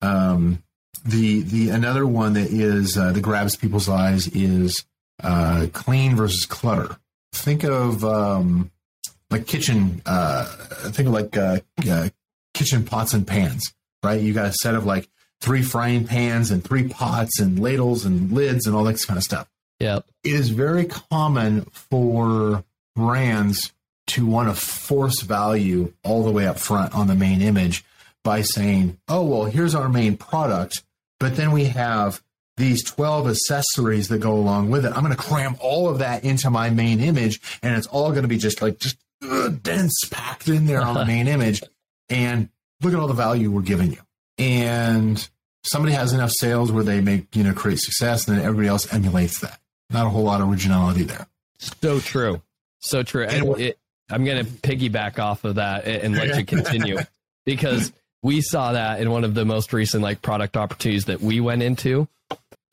Um, 0.00 0.62
the 1.04 1.42
the 1.42 1.70
another 1.70 2.06
one 2.06 2.34
that 2.34 2.50
is 2.50 2.96
uh, 2.96 3.12
that 3.12 3.20
grabs 3.20 3.56
people's 3.56 3.88
eyes 3.88 4.28
is 4.28 4.84
uh, 5.22 5.66
clean 5.72 6.16
versus 6.16 6.46
clutter. 6.46 6.96
Think 7.32 7.64
of 7.64 8.04
um, 8.04 8.70
like 9.30 9.46
kitchen. 9.46 10.02
Uh, 10.06 10.44
think 10.90 11.08
of 11.08 11.14
like 11.14 11.36
uh, 11.36 11.60
uh, 11.88 12.08
kitchen 12.54 12.84
pots 12.84 13.14
and 13.14 13.26
pans. 13.26 13.72
Right, 14.02 14.20
you 14.20 14.32
got 14.32 14.46
a 14.46 14.52
set 14.52 14.74
of 14.74 14.84
like 14.84 15.08
three 15.40 15.62
frying 15.62 16.06
pans 16.06 16.50
and 16.50 16.62
three 16.62 16.88
pots 16.88 17.38
and 17.40 17.58
ladles 17.58 18.04
and 18.04 18.32
lids 18.32 18.66
and 18.66 18.74
all 18.74 18.84
that 18.84 19.00
kind 19.06 19.16
of 19.16 19.22
stuff. 19.24 19.48
Yeah, 19.78 20.00
it 20.24 20.34
is 20.34 20.50
very 20.50 20.86
common 20.86 21.62
for 21.72 22.64
brands 22.94 23.72
to 24.08 24.26
want 24.26 24.48
to 24.48 24.60
force 24.60 25.22
value 25.22 25.92
all 26.04 26.24
the 26.24 26.30
way 26.30 26.46
up 26.46 26.58
front 26.58 26.94
on 26.94 27.06
the 27.06 27.14
main 27.14 27.40
image 27.40 27.84
by 28.24 28.42
saying, 28.42 28.98
oh, 29.08 29.22
well, 29.22 29.44
here's 29.44 29.74
our 29.74 29.88
main 29.88 30.16
product, 30.16 30.82
but 31.22 31.36
then 31.36 31.52
we 31.52 31.66
have 31.66 32.20
these 32.56 32.82
12 32.82 33.28
accessories 33.28 34.08
that 34.08 34.18
go 34.18 34.32
along 34.32 34.70
with 34.70 34.84
it. 34.84 34.92
I'm 34.92 35.04
going 35.04 35.14
to 35.14 35.22
cram 35.22 35.54
all 35.60 35.88
of 35.88 36.00
that 36.00 36.24
into 36.24 36.50
my 36.50 36.68
main 36.68 36.98
image, 36.98 37.40
and 37.62 37.76
it's 37.76 37.86
all 37.86 38.10
going 38.10 38.22
to 38.22 38.28
be 38.28 38.38
just 38.38 38.60
like 38.60 38.80
just 38.80 38.96
uh, 39.22 39.48
dense 39.48 39.94
packed 40.10 40.48
in 40.48 40.66
there 40.66 40.82
on 40.82 40.94
the 40.94 41.04
main 41.04 41.28
image. 41.36 41.62
And 42.10 42.48
look 42.80 42.92
at 42.92 42.98
all 42.98 43.06
the 43.06 43.14
value 43.14 43.52
we're 43.52 43.62
giving 43.62 43.92
you. 43.92 44.00
And 44.36 45.28
somebody 45.62 45.94
has 45.94 46.12
enough 46.12 46.32
sales 46.32 46.72
where 46.72 46.82
they 46.82 47.00
make, 47.00 47.36
you 47.36 47.44
know, 47.44 47.54
create 47.54 47.78
success, 47.78 48.26
and 48.26 48.36
then 48.36 48.44
everybody 48.44 48.66
else 48.66 48.92
emulates 48.92 49.38
that. 49.42 49.60
Not 49.90 50.06
a 50.06 50.10
whole 50.10 50.24
lot 50.24 50.40
of 50.40 50.50
originality 50.50 51.04
there. 51.04 51.28
So 51.58 52.00
true. 52.00 52.42
So 52.80 53.04
true. 53.04 53.26
And 53.26 53.60
it, 53.60 53.78
I'm 54.10 54.24
going 54.24 54.44
to 54.44 54.50
piggyback 54.50 55.20
off 55.20 55.44
of 55.44 55.54
that 55.54 55.86
and 55.86 56.16
let 56.16 56.36
you 56.36 56.44
continue 56.44 56.98
because 57.46 57.92
we 58.22 58.40
saw 58.40 58.72
that 58.72 59.00
in 59.00 59.10
one 59.10 59.24
of 59.24 59.34
the 59.34 59.44
most 59.44 59.72
recent 59.72 60.02
like 60.02 60.22
product 60.22 60.56
opportunities 60.56 61.06
that 61.06 61.20
we 61.20 61.40
went 61.40 61.62
into. 61.62 62.08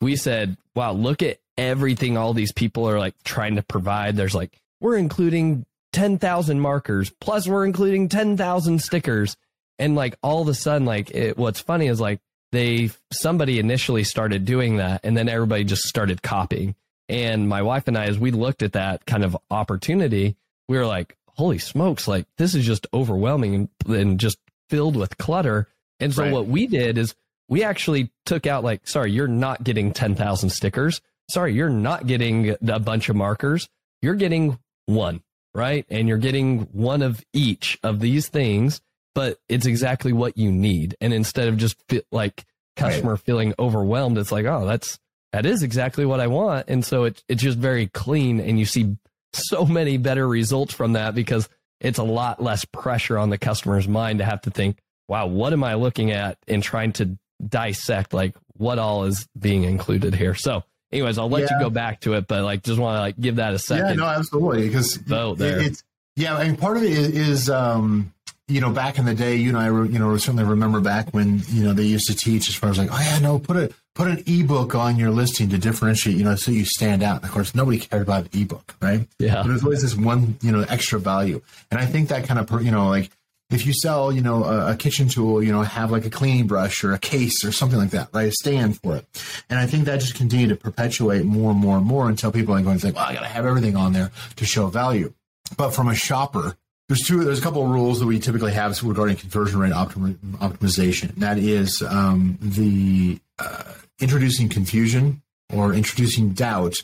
We 0.00 0.16
said, 0.16 0.56
wow, 0.74 0.92
look 0.92 1.22
at 1.22 1.38
everything 1.58 2.16
all 2.16 2.32
these 2.32 2.52
people 2.52 2.88
are 2.88 2.98
like 2.98 3.14
trying 3.24 3.56
to 3.56 3.62
provide. 3.62 4.16
There's 4.16 4.34
like, 4.34 4.58
we're 4.80 4.96
including 4.96 5.66
10,000 5.92 6.60
markers, 6.60 7.10
plus 7.20 7.46
we're 7.46 7.66
including 7.66 8.08
10,000 8.08 8.80
stickers. 8.80 9.36
And 9.78 9.94
like 9.94 10.16
all 10.22 10.42
of 10.42 10.48
a 10.48 10.54
sudden, 10.54 10.86
like 10.86 11.10
it, 11.10 11.36
what's 11.36 11.60
funny 11.60 11.88
is 11.88 12.00
like 12.00 12.20
they, 12.52 12.90
somebody 13.12 13.58
initially 13.58 14.04
started 14.04 14.44
doing 14.44 14.76
that 14.76 15.00
and 15.04 15.16
then 15.16 15.28
everybody 15.28 15.64
just 15.64 15.82
started 15.82 16.22
copying. 16.22 16.74
And 17.08 17.48
my 17.48 17.62
wife 17.62 17.88
and 17.88 17.98
I, 17.98 18.04
as 18.04 18.18
we 18.18 18.30
looked 18.30 18.62
at 18.62 18.72
that 18.74 19.04
kind 19.04 19.24
of 19.24 19.36
opportunity, 19.50 20.36
we 20.68 20.78
were 20.78 20.86
like, 20.86 21.16
holy 21.26 21.58
smokes, 21.58 22.06
like 22.06 22.26
this 22.36 22.54
is 22.54 22.64
just 22.64 22.86
overwhelming 22.94 23.54
and, 23.54 23.68
and 23.96 24.20
just 24.20 24.38
filled 24.70 24.96
with 24.96 25.18
clutter. 25.18 25.68
And 25.98 26.14
so 26.14 26.22
right. 26.22 26.32
what 26.32 26.46
we 26.46 26.66
did 26.66 26.96
is 26.96 27.14
we 27.48 27.64
actually 27.64 28.10
took 28.24 28.46
out 28.46 28.64
like, 28.64 28.86
sorry, 28.88 29.10
you're 29.10 29.28
not 29.28 29.64
getting 29.64 29.92
10,000 29.92 30.50
stickers. 30.50 31.02
Sorry, 31.30 31.52
you're 31.52 31.68
not 31.68 32.06
getting 32.06 32.56
a 32.66 32.78
bunch 32.78 33.08
of 33.08 33.16
markers. 33.16 33.68
You're 34.00 34.14
getting 34.14 34.58
one, 34.86 35.22
right? 35.54 35.84
And 35.90 36.08
you're 36.08 36.16
getting 36.16 36.60
one 36.72 37.02
of 37.02 37.22
each 37.32 37.78
of 37.82 38.00
these 38.00 38.28
things, 38.28 38.80
but 39.14 39.38
it's 39.48 39.66
exactly 39.66 40.12
what 40.12 40.38
you 40.38 40.50
need. 40.50 40.96
And 41.00 41.12
instead 41.12 41.48
of 41.48 41.56
just 41.56 41.76
like 42.10 42.44
customer 42.76 43.12
right. 43.12 43.20
feeling 43.20 43.54
overwhelmed, 43.58 44.16
it's 44.16 44.32
like, 44.32 44.46
oh, 44.46 44.64
that's, 44.64 44.98
that 45.32 45.44
is 45.44 45.62
exactly 45.62 46.06
what 46.06 46.20
I 46.20 46.28
want. 46.28 46.68
And 46.68 46.84
so 46.84 47.04
it, 47.04 47.22
it's 47.28 47.42
just 47.42 47.58
very 47.58 47.88
clean 47.88 48.40
and 48.40 48.58
you 48.58 48.64
see 48.64 48.96
so 49.32 49.64
many 49.64 49.96
better 49.96 50.26
results 50.26 50.72
from 50.72 50.94
that 50.94 51.14
because 51.14 51.48
it's 51.80 51.98
a 51.98 52.04
lot 52.04 52.42
less 52.42 52.64
pressure 52.64 53.18
on 53.18 53.30
the 53.30 53.38
customer's 53.38 53.88
mind 53.88 54.18
to 54.18 54.24
have 54.24 54.42
to 54.42 54.50
think, 54.50 54.78
wow, 55.08 55.26
what 55.26 55.52
am 55.52 55.64
I 55.64 55.74
looking 55.74 56.10
at 56.10 56.38
and 56.46 56.62
trying 56.62 56.92
to 56.94 57.18
dissect 57.48 58.12
like 58.12 58.34
what 58.56 58.78
all 58.78 59.04
is 59.04 59.26
being 59.38 59.64
included 59.64 60.14
here. 60.14 60.34
So 60.34 60.62
anyways, 60.92 61.18
I'll 61.18 61.30
let 61.30 61.42
yeah. 61.42 61.58
you 61.58 61.64
go 61.64 61.70
back 61.70 62.00
to 62.00 62.14
it, 62.14 62.26
but 62.26 62.44
like 62.44 62.62
just 62.62 62.78
want 62.78 62.96
to 62.96 63.00
like 63.00 63.18
give 63.18 63.36
that 63.36 63.54
a 63.54 63.58
second. 63.58 63.88
Yeah, 63.88 63.94
no, 63.94 64.06
absolutely. 64.06 64.68
Because 64.68 64.96
vote 64.96 65.38
there. 65.38 65.60
It's, 65.60 65.82
yeah, 66.16 66.36
I 66.36 66.44
mean, 66.44 66.56
part 66.56 66.76
of 66.76 66.82
it 66.82 66.90
is, 66.90 67.08
is 67.08 67.50
um, 67.50 68.12
you 68.50 68.60
know, 68.60 68.70
back 68.70 68.98
in 68.98 69.04
the 69.04 69.14
day, 69.14 69.36
you 69.36 69.48
and 69.48 69.58
I, 69.58 69.66
you 69.66 69.98
know, 69.98 70.16
certainly 70.16 70.44
remember 70.44 70.80
back 70.80 71.10
when, 71.10 71.42
you 71.48 71.64
know, 71.64 71.72
they 71.72 71.84
used 71.84 72.06
to 72.08 72.14
teach 72.14 72.48
as 72.48 72.54
far 72.54 72.70
as 72.70 72.78
like, 72.78 72.90
oh 72.92 73.00
yeah, 73.00 73.18
no, 73.20 73.38
put 73.38 73.56
a, 73.56 73.72
put 73.94 74.08
an 74.08 74.22
ebook 74.26 74.74
on 74.74 74.98
your 74.98 75.10
listing 75.10 75.48
to 75.50 75.58
differentiate, 75.58 76.16
you 76.16 76.24
know, 76.24 76.34
so 76.34 76.50
you 76.50 76.64
stand 76.64 77.02
out. 77.02 77.22
Of 77.24 77.30
course, 77.30 77.54
nobody 77.54 77.78
cared 77.78 78.02
about 78.02 78.30
the 78.30 78.42
ebook, 78.42 78.74
right? 78.80 79.06
Yeah. 79.18 79.36
But 79.36 79.48
there's 79.48 79.64
always 79.64 79.82
this 79.82 79.96
one, 79.96 80.36
you 80.42 80.52
know, 80.52 80.64
extra 80.68 80.98
value. 80.98 81.40
And 81.70 81.80
I 81.80 81.86
think 81.86 82.08
that 82.08 82.24
kind 82.24 82.40
of, 82.40 82.62
you 82.62 82.70
know, 82.70 82.88
like 82.88 83.10
if 83.50 83.66
you 83.66 83.72
sell, 83.72 84.12
you 84.12 84.20
know, 84.20 84.44
a, 84.44 84.72
a, 84.72 84.76
kitchen 84.76 85.08
tool, 85.08 85.42
you 85.42 85.52
know, 85.52 85.62
have 85.62 85.90
like 85.90 86.04
a 86.04 86.10
cleaning 86.10 86.46
brush 86.46 86.84
or 86.84 86.92
a 86.92 86.98
case 86.98 87.44
or 87.44 87.52
something 87.52 87.78
like 87.78 87.90
that, 87.90 88.08
right? 88.12 88.28
A 88.28 88.32
stand 88.32 88.80
for 88.80 88.96
it. 88.96 89.06
And 89.48 89.58
I 89.58 89.66
think 89.66 89.84
that 89.84 90.00
just 90.00 90.14
continued 90.14 90.50
to 90.50 90.56
perpetuate 90.56 91.24
more 91.24 91.50
and 91.50 91.60
more 91.60 91.76
and 91.76 91.86
more 91.86 92.08
until 92.08 92.30
people 92.30 92.54
are 92.54 92.62
going 92.62 92.78
to 92.78 92.86
say, 92.86 92.92
well, 92.92 93.04
I 93.04 93.14
got 93.14 93.20
to 93.20 93.26
have 93.26 93.46
everything 93.46 93.76
on 93.76 93.92
there 93.92 94.12
to 94.36 94.44
show 94.44 94.68
value. 94.68 95.12
But 95.56 95.70
from 95.70 95.88
a 95.88 95.94
shopper, 95.94 96.56
there's 96.90 97.06
two. 97.06 97.22
There's 97.22 97.38
a 97.38 97.42
couple 97.42 97.62
of 97.62 97.70
rules 97.70 98.00
that 98.00 98.06
we 98.06 98.18
typically 98.18 98.50
have 98.50 98.82
regarding 98.82 99.14
conversion 99.14 99.60
rate 99.60 99.72
optim- 99.72 100.16
optimization. 100.38 101.14
That 101.18 101.38
is 101.38 101.82
um, 101.82 102.36
the 102.42 103.20
uh, 103.38 103.74
introducing 104.00 104.48
confusion 104.48 105.22
or 105.54 105.72
introducing 105.72 106.30
doubt 106.30 106.74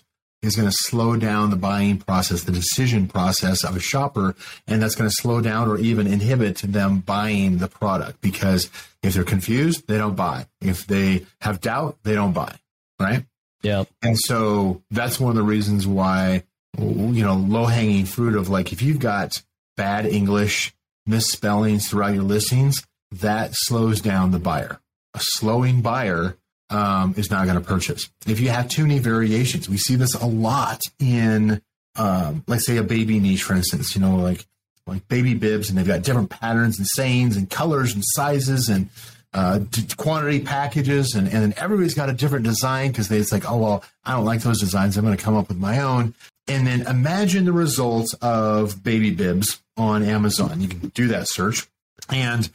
is 0.42 0.54
going 0.54 0.68
to 0.68 0.76
slow 0.78 1.16
down 1.16 1.50
the 1.50 1.56
buying 1.56 1.98
process, 1.98 2.44
the 2.44 2.52
decision 2.52 3.08
process 3.08 3.64
of 3.64 3.74
a 3.74 3.80
shopper, 3.80 4.36
and 4.68 4.80
that's 4.80 4.94
going 4.94 5.10
to 5.10 5.16
slow 5.18 5.40
down 5.40 5.66
or 5.66 5.76
even 5.76 6.06
inhibit 6.06 6.58
them 6.58 7.00
buying 7.00 7.58
the 7.58 7.66
product 7.66 8.20
because 8.20 8.70
if 9.02 9.14
they're 9.14 9.24
confused, 9.24 9.88
they 9.88 9.98
don't 9.98 10.14
buy. 10.14 10.46
If 10.60 10.86
they 10.86 11.26
have 11.40 11.60
doubt, 11.60 11.98
they 12.04 12.14
don't 12.14 12.32
buy. 12.32 12.54
Right? 13.00 13.24
Yeah. 13.64 13.86
And 14.02 14.16
so 14.16 14.84
that's 14.88 15.18
one 15.18 15.30
of 15.30 15.36
the 15.36 15.42
reasons 15.42 15.84
why 15.84 16.44
you 16.78 17.24
know 17.24 17.34
low 17.34 17.64
hanging 17.64 18.04
fruit 18.04 18.36
of 18.36 18.48
like 18.48 18.72
if 18.72 18.82
you've 18.82 19.00
got 19.00 19.42
bad 19.76 20.06
English, 20.06 20.74
misspellings 21.06 21.88
throughout 21.88 22.14
your 22.14 22.24
listings, 22.24 22.84
that 23.12 23.50
slows 23.52 24.00
down 24.00 24.30
the 24.30 24.38
buyer. 24.38 24.80
A 25.14 25.20
slowing 25.20 25.80
buyer 25.80 26.36
um, 26.70 27.14
is 27.16 27.30
not 27.30 27.46
going 27.46 27.58
to 27.58 27.64
purchase. 27.64 28.10
If 28.26 28.40
you 28.40 28.48
have 28.50 28.68
too 28.68 28.82
many 28.82 28.98
variations, 28.98 29.68
we 29.68 29.76
see 29.76 29.96
this 29.96 30.14
a 30.14 30.26
lot 30.26 30.80
in, 30.98 31.62
um, 31.94 32.44
let's 32.46 32.66
say, 32.66 32.76
a 32.76 32.82
baby 32.82 33.20
niche, 33.20 33.42
for 33.42 33.54
instance. 33.54 33.94
You 33.94 34.00
know, 34.00 34.16
like 34.16 34.46
like 34.86 35.06
baby 35.08 35.34
bibs, 35.34 35.68
and 35.68 35.78
they've 35.78 35.86
got 35.86 36.02
different 36.02 36.30
patterns 36.30 36.78
and 36.78 36.86
sayings 36.86 37.36
and 37.36 37.48
colors 37.48 37.94
and 37.94 38.02
sizes 38.04 38.68
and 38.68 38.88
uh, 39.32 39.60
quantity 39.96 40.40
packages, 40.40 41.14
and 41.14 41.28
and 41.28 41.42
then 41.42 41.54
everybody's 41.56 41.94
got 41.94 42.08
a 42.08 42.14
different 42.14 42.44
design 42.44 42.90
because 42.90 43.08
they 43.08 43.18
it's 43.18 43.32
like, 43.32 43.48
oh 43.50 43.58
well, 43.58 43.84
I 44.04 44.12
don't 44.12 44.24
like 44.24 44.42
those 44.42 44.60
designs. 44.60 44.96
I'm 44.96 45.04
going 45.04 45.16
to 45.16 45.22
come 45.22 45.36
up 45.36 45.48
with 45.48 45.58
my 45.58 45.80
own. 45.80 46.14
And 46.48 46.66
then 46.66 46.82
imagine 46.82 47.44
the 47.44 47.52
results 47.52 48.14
of 48.22 48.82
baby 48.84 49.10
bibs 49.10 49.60
on 49.76 50.02
Amazon. 50.02 50.60
You 50.60 50.68
can 50.68 50.88
do 50.88 51.08
that 51.08 51.28
search. 51.28 51.66
And 52.08 52.48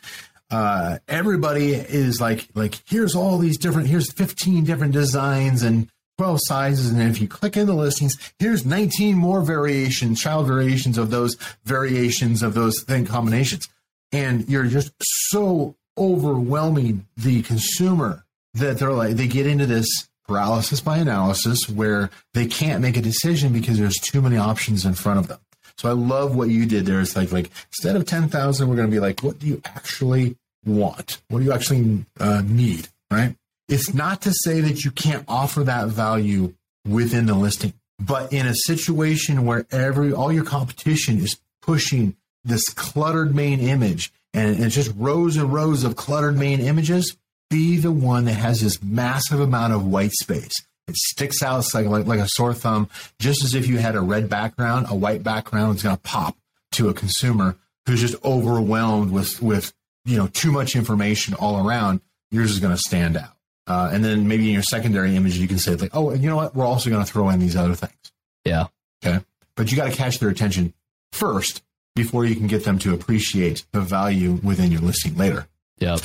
uh, 0.49 0.99
everybody 1.07 1.73
is 1.73 2.19
like, 2.19 2.47
like, 2.53 2.81
here's 2.85 3.15
all 3.15 3.37
these 3.37 3.57
different, 3.57 3.87
here's 3.87 4.11
15 4.11 4.63
different 4.63 4.93
designs 4.93 5.63
and 5.63 5.89
12 6.17 6.39
sizes. 6.43 6.91
And 6.91 7.01
if 7.01 7.21
you 7.21 7.27
click 7.27 7.57
in 7.57 7.67
the 7.67 7.73
listings, 7.73 8.17
here's 8.37 8.65
19 8.65 9.15
more 9.15 9.41
variations, 9.41 10.21
child 10.21 10.47
variations 10.47 10.97
of 10.97 11.09
those 11.09 11.35
variations 11.65 12.43
of 12.43 12.53
those 12.53 12.83
thing 12.83 13.05
combinations. 13.05 13.67
And 14.11 14.47
you're 14.49 14.65
just 14.65 14.91
so 14.99 15.75
overwhelming 15.97 17.07
the 17.15 17.41
consumer 17.43 18.25
that 18.53 18.77
they're 18.77 18.91
like, 18.91 19.15
they 19.15 19.27
get 19.27 19.47
into 19.47 19.65
this 19.65 19.87
paralysis 20.27 20.81
by 20.81 20.97
analysis 20.97 21.69
where 21.69 22.09
they 22.33 22.45
can't 22.45 22.81
make 22.81 22.97
a 22.97 23.01
decision 23.01 23.53
because 23.53 23.77
there's 23.77 23.97
too 23.97 24.21
many 24.21 24.37
options 24.37 24.85
in 24.85 24.93
front 24.93 25.19
of 25.19 25.27
them. 25.27 25.39
So 25.77 25.89
I 25.89 25.93
love 25.93 26.35
what 26.35 26.49
you 26.49 26.65
did 26.65 26.85
there. 26.85 27.01
It's 27.01 27.15
like 27.15 27.31
like 27.31 27.49
instead 27.67 27.95
of 27.95 28.05
ten 28.05 28.29
thousand, 28.29 28.69
we're 28.69 28.75
going 28.75 28.87
to 28.87 28.91
be 28.91 28.99
like, 28.99 29.21
what 29.21 29.39
do 29.39 29.47
you 29.47 29.61
actually 29.65 30.37
want? 30.65 31.21
What 31.29 31.39
do 31.39 31.45
you 31.45 31.53
actually 31.53 32.05
uh, 32.19 32.41
need? 32.45 32.87
Right? 33.09 33.35
It's 33.67 33.93
not 33.93 34.21
to 34.23 34.33
say 34.33 34.61
that 34.61 34.83
you 34.83 34.91
can't 34.91 35.25
offer 35.27 35.63
that 35.63 35.87
value 35.87 36.53
within 36.87 37.25
the 37.25 37.35
listing, 37.35 37.73
but 37.99 38.33
in 38.33 38.45
a 38.45 38.55
situation 38.55 39.45
where 39.45 39.65
every 39.71 40.13
all 40.13 40.31
your 40.31 40.43
competition 40.43 41.19
is 41.19 41.39
pushing 41.61 42.15
this 42.43 42.69
cluttered 42.69 43.35
main 43.35 43.59
image 43.59 44.11
and 44.33 44.63
it's 44.63 44.75
just 44.75 44.93
rows 44.95 45.37
and 45.37 45.53
rows 45.53 45.83
of 45.83 45.95
cluttered 45.95 46.37
main 46.37 46.59
images, 46.59 47.17
be 47.49 47.77
the 47.77 47.91
one 47.91 48.25
that 48.25 48.33
has 48.33 48.61
this 48.61 48.81
massive 48.81 49.39
amount 49.39 49.73
of 49.73 49.85
white 49.85 50.11
space. 50.13 50.53
It 50.91 50.97
sticks 50.97 51.41
out 51.41 51.63
like, 51.73 51.85
like, 51.85 52.05
like 52.05 52.19
a 52.19 52.27
sore 52.27 52.53
thumb, 52.53 52.89
just 53.17 53.45
as 53.45 53.55
if 53.55 53.65
you 53.65 53.77
had 53.77 53.95
a 53.95 54.01
red 54.01 54.27
background, 54.27 54.87
a 54.89 54.95
white 54.95 55.23
background 55.23 55.77
is 55.77 55.83
going 55.83 55.95
to 55.95 56.01
pop 56.01 56.35
to 56.73 56.89
a 56.89 56.93
consumer 56.93 57.55
who's 57.87 58.01
just 58.01 58.21
overwhelmed 58.25 59.09
with, 59.09 59.41
with, 59.41 59.73
you 60.03 60.17
know, 60.17 60.27
too 60.27 60.51
much 60.51 60.75
information 60.75 61.33
all 61.35 61.65
around. 61.65 62.01
Yours 62.29 62.51
is 62.51 62.59
going 62.59 62.75
to 62.75 62.81
stand 62.85 63.15
out. 63.15 63.37
Uh, 63.67 63.89
and 63.93 64.03
then 64.03 64.27
maybe 64.27 64.47
in 64.47 64.53
your 64.53 64.63
secondary 64.63 65.15
image, 65.15 65.37
you 65.37 65.47
can 65.47 65.59
say 65.59 65.75
like, 65.75 65.91
oh, 65.93 66.09
and 66.09 66.21
you 66.21 66.29
know 66.29 66.35
what? 66.35 66.53
We're 66.53 66.65
also 66.65 66.89
going 66.89 67.05
to 67.05 67.09
throw 67.09 67.29
in 67.29 67.39
these 67.39 67.55
other 67.55 67.73
things. 67.73 68.11
Yeah. 68.43 68.67
Okay. 69.05 69.23
But 69.55 69.71
you 69.71 69.77
got 69.77 69.89
to 69.89 69.95
catch 69.95 70.19
their 70.19 70.29
attention 70.29 70.73
first 71.13 71.63
before 71.95 72.25
you 72.25 72.35
can 72.35 72.47
get 72.47 72.65
them 72.65 72.79
to 72.79 72.93
appreciate 72.93 73.65
the 73.71 73.79
value 73.79 74.33
within 74.43 74.71
your 74.71 74.81
listing 74.81 75.15
later. 75.15 75.47
Yeah. 75.77 75.95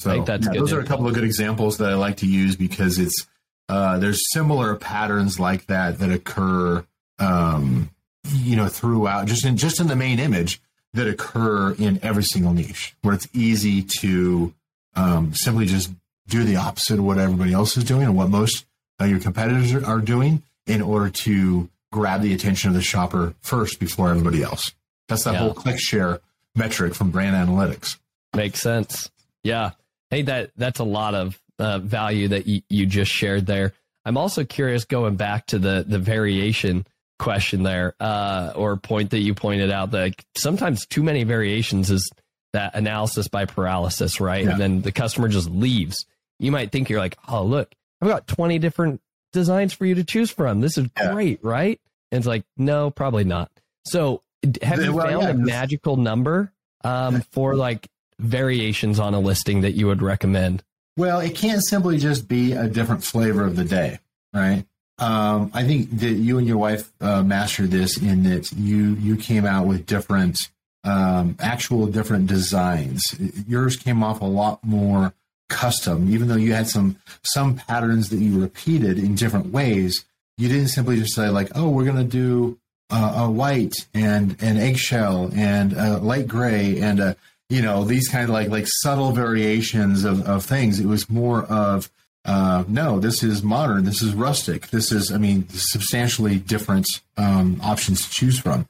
So 0.00 0.12
yeah, 0.12 0.38
those 0.38 0.72
are 0.72 0.80
a 0.80 0.84
couple 0.84 1.06
of 1.06 1.14
good 1.14 1.24
examples 1.24 1.78
that 1.78 1.90
I 1.90 1.94
like 1.94 2.16
to 2.18 2.26
use 2.26 2.56
because 2.56 2.98
it's 2.98 3.26
uh, 3.68 3.98
there's 3.98 4.20
similar 4.32 4.76
patterns 4.76 5.40
like 5.40 5.66
that 5.66 5.98
that 5.98 6.10
occur, 6.10 6.84
um, 7.18 7.90
you 8.32 8.56
know, 8.56 8.68
throughout 8.68 9.26
just 9.26 9.44
in 9.44 9.56
just 9.56 9.80
in 9.80 9.86
the 9.86 9.96
main 9.96 10.18
image 10.18 10.60
that 10.92 11.08
occur 11.08 11.72
in 11.74 11.98
every 12.02 12.22
single 12.22 12.52
niche 12.52 12.94
where 13.02 13.14
it's 13.14 13.28
easy 13.32 13.82
to 14.00 14.54
um, 14.94 15.34
simply 15.34 15.66
just 15.66 15.90
do 16.28 16.44
the 16.44 16.56
opposite 16.56 16.98
of 16.98 17.04
what 17.04 17.18
everybody 17.18 17.52
else 17.52 17.76
is 17.76 17.84
doing 17.84 18.04
and 18.04 18.16
what 18.16 18.30
most 18.30 18.64
uh, 19.00 19.04
your 19.04 19.20
competitors 19.20 19.74
are 19.74 19.98
doing 19.98 20.42
in 20.66 20.80
order 20.80 21.10
to 21.10 21.68
grab 21.92 22.22
the 22.22 22.32
attention 22.32 22.68
of 22.68 22.74
the 22.74 22.82
shopper 22.82 23.34
first 23.40 23.78
before 23.78 24.10
everybody 24.10 24.42
else. 24.42 24.72
That's 25.08 25.24
that 25.24 25.34
yeah. 25.34 25.40
whole 25.40 25.54
click 25.54 25.78
share 25.78 26.20
metric 26.54 26.94
from 26.94 27.10
brand 27.10 27.36
analytics. 27.36 27.98
Makes 28.34 28.60
sense. 28.60 29.10
Yeah. 29.42 29.72
Hey, 30.10 30.22
that 30.22 30.50
that's 30.56 30.80
a 30.80 30.84
lot 30.84 31.14
of 31.14 31.40
uh, 31.58 31.78
value 31.78 32.28
that 32.28 32.46
y- 32.46 32.62
you 32.68 32.86
just 32.86 33.10
shared 33.10 33.46
there. 33.46 33.72
I'm 34.04 34.16
also 34.16 34.44
curious 34.44 34.84
going 34.84 35.16
back 35.16 35.46
to 35.46 35.58
the 35.58 35.84
the 35.86 35.98
variation 35.98 36.86
question 37.18 37.62
there 37.62 37.94
uh, 38.00 38.52
or 38.54 38.76
point 38.76 39.10
that 39.10 39.20
you 39.20 39.34
pointed 39.34 39.70
out 39.70 39.92
that 39.92 40.14
sometimes 40.36 40.86
too 40.86 41.02
many 41.02 41.24
variations 41.24 41.90
is 41.90 42.10
that 42.52 42.74
analysis 42.74 43.28
by 43.28 43.44
paralysis, 43.44 44.20
right? 44.20 44.44
Yeah. 44.44 44.52
And 44.52 44.60
then 44.60 44.82
the 44.82 44.92
customer 44.92 45.28
just 45.28 45.50
leaves. 45.50 46.06
You 46.38 46.52
might 46.52 46.72
think 46.72 46.88
you're 46.88 47.00
like, 47.00 47.16
oh, 47.28 47.44
look, 47.44 47.72
I've 48.00 48.08
got 48.08 48.26
20 48.26 48.58
different 48.58 49.00
designs 49.32 49.72
for 49.72 49.86
you 49.86 49.96
to 49.96 50.04
choose 50.04 50.30
from. 50.30 50.60
This 50.60 50.78
is 50.78 50.88
yeah. 50.96 51.12
great, 51.12 51.44
right? 51.44 51.80
And 52.12 52.18
it's 52.18 52.26
like, 52.26 52.44
no, 52.56 52.90
probably 52.90 53.24
not. 53.24 53.50
So 53.84 54.22
have 54.62 54.82
you 54.82 54.94
well, 54.94 55.06
found 55.06 55.22
yeah, 55.22 55.30
a 55.30 55.34
magical 55.34 55.96
number 55.96 56.52
um, 56.82 57.22
for 57.32 57.54
like 57.54 57.88
variations 58.18 59.00
on 59.00 59.14
a 59.14 59.20
listing 59.20 59.62
that 59.62 59.72
you 59.72 59.86
would 59.86 60.02
recommend? 60.02 60.62
Well, 60.96 61.20
it 61.20 61.34
can't 61.34 61.64
simply 61.64 61.98
just 61.98 62.28
be 62.28 62.52
a 62.52 62.68
different 62.68 63.04
flavor 63.04 63.44
of 63.44 63.56
the 63.56 63.64
day, 63.64 63.98
right? 64.32 64.64
Um, 64.98 65.50
I 65.52 65.64
think 65.64 65.90
that 65.98 66.12
you 66.12 66.38
and 66.38 66.46
your 66.46 66.56
wife 66.56 66.92
uh, 67.00 67.22
mastered 67.22 67.70
this 67.72 68.00
in 68.00 68.22
that 68.24 68.52
you 68.52 68.94
you 68.94 69.16
came 69.16 69.44
out 69.44 69.66
with 69.66 69.86
different 69.86 70.38
um, 70.84 71.36
actual 71.40 71.86
different 71.86 72.28
designs. 72.28 73.02
Yours 73.48 73.76
came 73.76 74.04
off 74.04 74.20
a 74.20 74.26
lot 74.26 74.62
more 74.62 75.12
custom, 75.48 76.12
even 76.12 76.28
though 76.28 76.36
you 76.36 76.52
had 76.52 76.68
some 76.68 76.96
some 77.24 77.56
patterns 77.56 78.10
that 78.10 78.18
you 78.18 78.40
repeated 78.40 78.98
in 78.98 79.16
different 79.16 79.46
ways. 79.46 80.04
You 80.38 80.48
didn't 80.48 80.68
simply 80.68 80.96
just 80.96 81.14
say 81.14 81.28
like, 81.28 81.50
"Oh, 81.56 81.70
we're 81.70 81.84
going 81.84 81.96
to 81.96 82.04
do 82.04 82.58
uh, 82.90 83.24
a 83.24 83.30
white 83.30 83.74
and 83.94 84.36
an 84.40 84.58
eggshell 84.58 85.30
and 85.34 85.72
a 85.72 85.98
light 85.98 86.28
gray 86.28 86.80
and 86.80 87.00
a 87.00 87.16
you 87.48 87.62
know 87.62 87.84
these 87.84 88.08
kind 88.08 88.24
of 88.24 88.30
like 88.30 88.48
like 88.48 88.66
subtle 88.66 89.12
variations 89.12 90.04
of, 90.04 90.26
of 90.26 90.44
things. 90.44 90.80
It 90.80 90.86
was 90.86 91.08
more 91.10 91.44
of 91.44 91.90
uh, 92.24 92.64
no 92.68 93.00
this 93.00 93.22
is 93.22 93.42
modern. 93.42 93.84
This 93.84 94.02
is 94.02 94.14
rustic. 94.14 94.68
This 94.68 94.92
is 94.92 95.12
i 95.12 95.18
mean 95.18 95.48
substantially 95.48 96.38
different 96.38 96.86
um, 97.16 97.60
options 97.62 98.06
to 98.06 98.10
choose 98.10 98.38
from. 98.38 98.66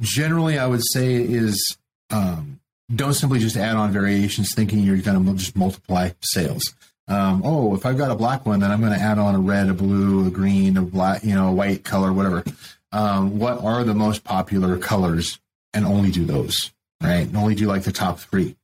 Generally 0.00 0.58
i 0.58 0.66
would 0.66 0.82
say 0.92 1.14
is 1.14 1.76
um, 2.10 2.60
don't 2.94 3.14
simply 3.14 3.38
just 3.38 3.56
add 3.56 3.76
on 3.76 3.92
variations 3.92 4.54
thinking 4.54 4.80
you're 4.80 4.98
going 4.98 5.24
to 5.24 5.34
just 5.34 5.56
multiply 5.56 6.10
sales. 6.20 6.74
Um, 7.08 7.42
oh 7.44 7.74
if 7.74 7.84
i've 7.84 7.98
got 7.98 8.10
a 8.10 8.14
black 8.14 8.46
one 8.46 8.60
then 8.60 8.70
i'm 8.70 8.80
going 8.80 8.92
to 8.92 8.98
add 8.98 9.18
on 9.18 9.34
a 9.34 9.38
red 9.40 9.68
a 9.68 9.74
blue 9.74 10.26
a 10.26 10.30
green 10.30 10.76
a 10.76 10.82
black 10.82 11.24
you 11.24 11.34
know 11.34 11.48
a 11.48 11.52
white 11.52 11.84
color 11.84 12.12
whatever. 12.12 12.44
Um, 12.92 13.38
what 13.38 13.64
are 13.64 13.84
the 13.84 13.94
most 13.94 14.22
popular 14.22 14.76
colors? 14.76 15.38
And 15.74 15.86
only 15.86 16.10
do 16.10 16.26
those, 16.26 16.70
right? 17.02 17.26
And 17.26 17.36
only 17.36 17.54
do 17.54 17.66
like 17.66 17.82
the 17.82 17.92
top 17.92 18.18
three. 18.18 18.56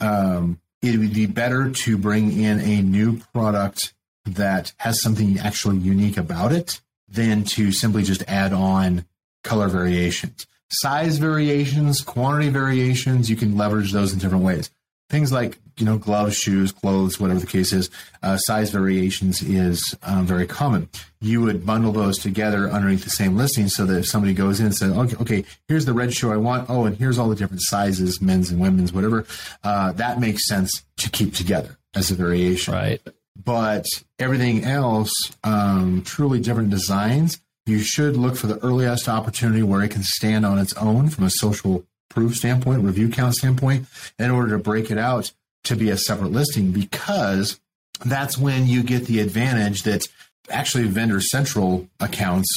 Um, 0.00 0.60
it 0.80 0.98
would 0.98 1.14
be 1.14 1.26
better 1.26 1.70
to 1.70 1.96
bring 1.96 2.38
in 2.38 2.60
a 2.60 2.82
new 2.82 3.18
product 3.32 3.94
that 4.24 4.72
has 4.78 5.00
something 5.02 5.38
actually 5.38 5.78
unique 5.78 6.16
about 6.16 6.52
it 6.52 6.80
than 7.08 7.44
to 7.44 7.72
simply 7.72 8.02
just 8.02 8.24
add 8.26 8.52
on 8.52 9.04
color 9.44 9.68
variations. 9.68 10.46
Size 10.70 11.18
variations, 11.18 12.00
quantity 12.00 12.48
variations, 12.48 13.28
you 13.28 13.36
can 13.36 13.56
leverage 13.56 13.92
those 13.92 14.12
in 14.12 14.18
different 14.18 14.44
ways 14.44 14.70
things 15.12 15.30
like 15.30 15.58
you 15.78 15.84
know 15.84 15.98
gloves, 15.98 16.36
shoes, 16.36 16.72
clothes, 16.72 17.18
whatever 17.18 17.40
the 17.40 17.46
case 17.46 17.72
is, 17.72 17.90
uh, 18.22 18.36
size 18.36 18.70
variations 18.70 19.42
is 19.42 19.96
um, 20.02 20.26
very 20.26 20.46
common. 20.46 20.88
You 21.20 21.40
would 21.42 21.64
bundle 21.64 21.92
those 21.92 22.18
together 22.18 22.70
underneath 22.70 23.04
the 23.04 23.10
same 23.10 23.36
listing, 23.36 23.68
so 23.68 23.86
that 23.86 23.98
if 23.98 24.06
somebody 24.06 24.34
goes 24.34 24.60
in 24.60 24.66
and 24.66 24.74
says, 24.74 24.92
"Okay, 24.92 25.16
okay, 25.20 25.44
here's 25.68 25.84
the 25.84 25.92
red 25.92 26.12
shoe 26.12 26.32
I 26.32 26.36
want. 26.36 26.68
Oh, 26.68 26.84
and 26.84 26.96
here's 26.96 27.18
all 27.18 27.28
the 27.28 27.36
different 27.36 27.62
sizes, 27.62 28.20
men's 28.20 28.50
and 28.50 28.60
women's, 28.60 28.92
whatever," 28.92 29.26
uh, 29.64 29.92
that 29.92 30.20
makes 30.20 30.46
sense 30.46 30.82
to 30.98 31.10
keep 31.10 31.34
together 31.34 31.78
as 31.94 32.10
a 32.10 32.14
variation. 32.14 32.74
Right. 32.74 33.00
But 33.42 33.86
everything 34.18 34.64
else, 34.64 35.12
um, 35.42 36.02
truly 36.04 36.40
different 36.40 36.70
designs. 36.70 37.40
You 37.64 37.78
should 37.78 38.16
look 38.16 38.36
for 38.36 38.48
the 38.48 38.58
earliest 38.58 39.08
opportunity 39.08 39.62
where 39.62 39.82
it 39.82 39.90
can 39.90 40.02
stand 40.02 40.44
on 40.44 40.58
its 40.58 40.72
own 40.74 41.08
from 41.10 41.24
a 41.24 41.30
social 41.30 41.84
proof 42.10 42.36
standpoint, 42.36 42.82
review 42.82 43.08
count 43.08 43.34
standpoint, 43.34 43.86
in 44.18 44.30
order 44.30 44.56
to 44.56 44.62
break 44.62 44.90
it 44.90 44.98
out 44.98 45.32
to 45.64 45.76
be 45.76 45.90
a 45.90 45.96
separate 45.96 46.32
listing 46.32 46.72
because 46.72 47.60
that's 48.04 48.36
when 48.36 48.66
you 48.66 48.82
get 48.82 49.06
the 49.06 49.20
advantage 49.20 49.82
that 49.84 50.06
actually 50.50 50.84
vendor 50.84 51.20
central 51.20 51.88
accounts 52.00 52.48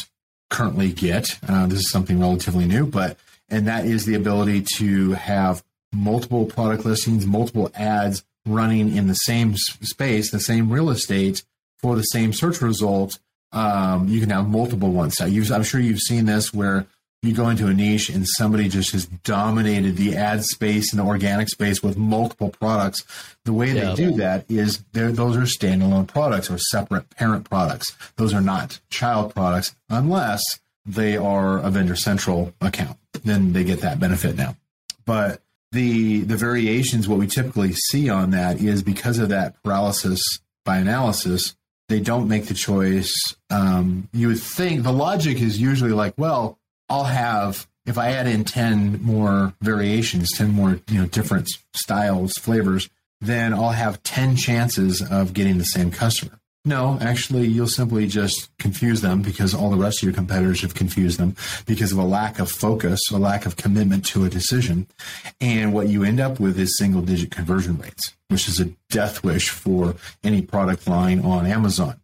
currently 0.49 0.91
get. 0.91 1.39
Uh, 1.47 1.67
this 1.67 1.79
is 1.79 1.91
something 1.91 2.19
relatively 2.19 2.65
new, 2.65 2.85
but 2.85 3.17
and 3.49 3.67
that 3.67 3.85
is 3.85 4.05
the 4.05 4.15
ability 4.15 4.65
to 4.77 5.13
have 5.13 5.63
multiple 5.93 6.45
product 6.45 6.85
listings, 6.85 7.25
multiple 7.25 7.71
ads 7.75 8.23
running 8.45 8.95
in 8.95 9.07
the 9.07 9.13
same 9.13 9.55
space, 9.55 10.31
the 10.31 10.39
same 10.39 10.71
real 10.71 10.89
estate 10.89 11.43
for 11.79 11.95
the 11.95 12.03
same 12.03 12.33
search 12.33 12.61
result. 12.61 13.19
Um, 13.51 14.07
you 14.07 14.19
can 14.19 14.29
have 14.31 14.47
multiple 14.47 14.91
ones. 14.91 15.19
I'm 15.19 15.63
sure 15.63 15.79
you've 15.79 15.99
seen 15.99 16.25
this 16.25 16.53
where 16.53 16.87
you 17.25 17.33
go 17.33 17.49
into 17.49 17.67
a 17.67 17.73
niche 17.73 18.09
and 18.09 18.27
somebody 18.27 18.69
just 18.69 18.91
has 18.91 19.05
dominated 19.05 19.95
the 19.97 20.15
ad 20.15 20.43
space 20.43 20.91
and 20.91 20.99
the 20.99 21.05
organic 21.05 21.49
space 21.49 21.81
with 21.81 21.97
multiple 21.97 22.49
products. 22.49 23.03
The 23.43 23.53
way 23.53 23.71
yeah. 23.71 23.89
they 23.89 23.95
do 23.95 24.11
that 24.13 24.45
is 24.49 24.83
those 24.93 25.37
are 25.37 25.41
standalone 25.41 26.07
products 26.07 26.49
or 26.49 26.57
separate 26.57 27.09
parent 27.09 27.49
products. 27.49 27.95
Those 28.17 28.33
are 28.33 28.41
not 28.41 28.79
child 28.89 29.33
products 29.33 29.75
unless 29.89 30.43
they 30.85 31.17
are 31.17 31.57
a 31.57 31.69
vendor 31.69 31.95
central 31.95 32.53
account. 32.61 32.97
Then 33.23 33.53
they 33.53 33.63
get 33.63 33.81
that 33.81 33.99
benefit 33.99 34.35
now. 34.35 34.55
But 35.05 35.41
the 35.71 36.21
the 36.21 36.37
variations, 36.37 37.07
what 37.07 37.19
we 37.19 37.27
typically 37.27 37.73
see 37.73 38.09
on 38.09 38.31
that 38.31 38.59
is 38.61 38.81
because 38.81 39.19
of 39.19 39.29
that 39.29 39.61
paralysis 39.63 40.21
by 40.63 40.77
analysis, 40.77 41.55
they 41.89 41.99
don't 41.99 42.27
make 42.27 42.45
the 42.45 42.53
choice. 42.53 43.13
Um, 43.49 44.09
you 44.13 44.29
would 44.29 44.39
think 44.39 44.83
the 44.83 44.93
logic 44.93 45.39
is 45.39 45.61
usually 45.61 45.91
like, 45.91 46.13
well, 46.17 46.57
I'll 46.89 47.05
have 47.05 47.67
if 47.85 47.97
I 47.97 48.11
add 48.11 48.27
in 48.27 48.43
10 48.43 49.03
more 49.03 49.53
variations, 49.61 50.31
10 50.31 50.49
more, 50.49 50.79
you 50.89 51.01
know, 51.01 51.05
different 51.05 51.49
styles, 51.73 52.33
flavors, 52.33 52.89
then 53.21 53.53
I'll 53.53 53.69
have 53.69 54.01
10 54.03 54.35
chances 54.35 55.01
of 55.01 55.33
getting 55.33 55.57
the 55.57 55.65
same 55.65 55.91
customer. 55.91 56.39
No, 56.67 56.97
actually, 56.99 57.45
you'll 57.45 57.67
simply 57.67 58.07
just 58.07 58.49
confuse 58.57 59.01
them 59.01 59.21
because 59.21 59.53
all 59.53 59.69
the 59.69 59.77
rest 59.77 59.99
of 59.99 60.07
your 60.07 60.15
competitors 60.15 60.61
have 60.61 60.73
confused 60.73 61.19
them 61.19 61.35
because 61.67 61.91
of 61.91 61.99
a 61.99 62.03
lack 62.03 62.39
of 62.39 62.49
focus, 62.49 62.99
a 63.11 63.19
lack 63.19 63.45
of 63.45 63.55
commitment 63.55 64.03
to 64.07 64.25
a 64.25 64.29
decision. 64.29 64.87
And 65.39 65.73
what 65.73 65.89
you 65.89 66.03
end 66.03 66.19
up 66.19 66.39
with 66.39 66.59
is 66.59 66.75
single 66.75 67.03
digit 67.03 67.29
conversion 67.29 67.77
rates, 67.77 68.15
which 68.29 68.47
is 68.47 68.59
a 68.59 68.71
death 68.89 69.23
wish 69.23 69.49
for 69.49 69.93
any 70.23 70.41
product 70.41 70.87
line 70.87 71.19
on 71.19 71.45
Amazon. 71.45 72.01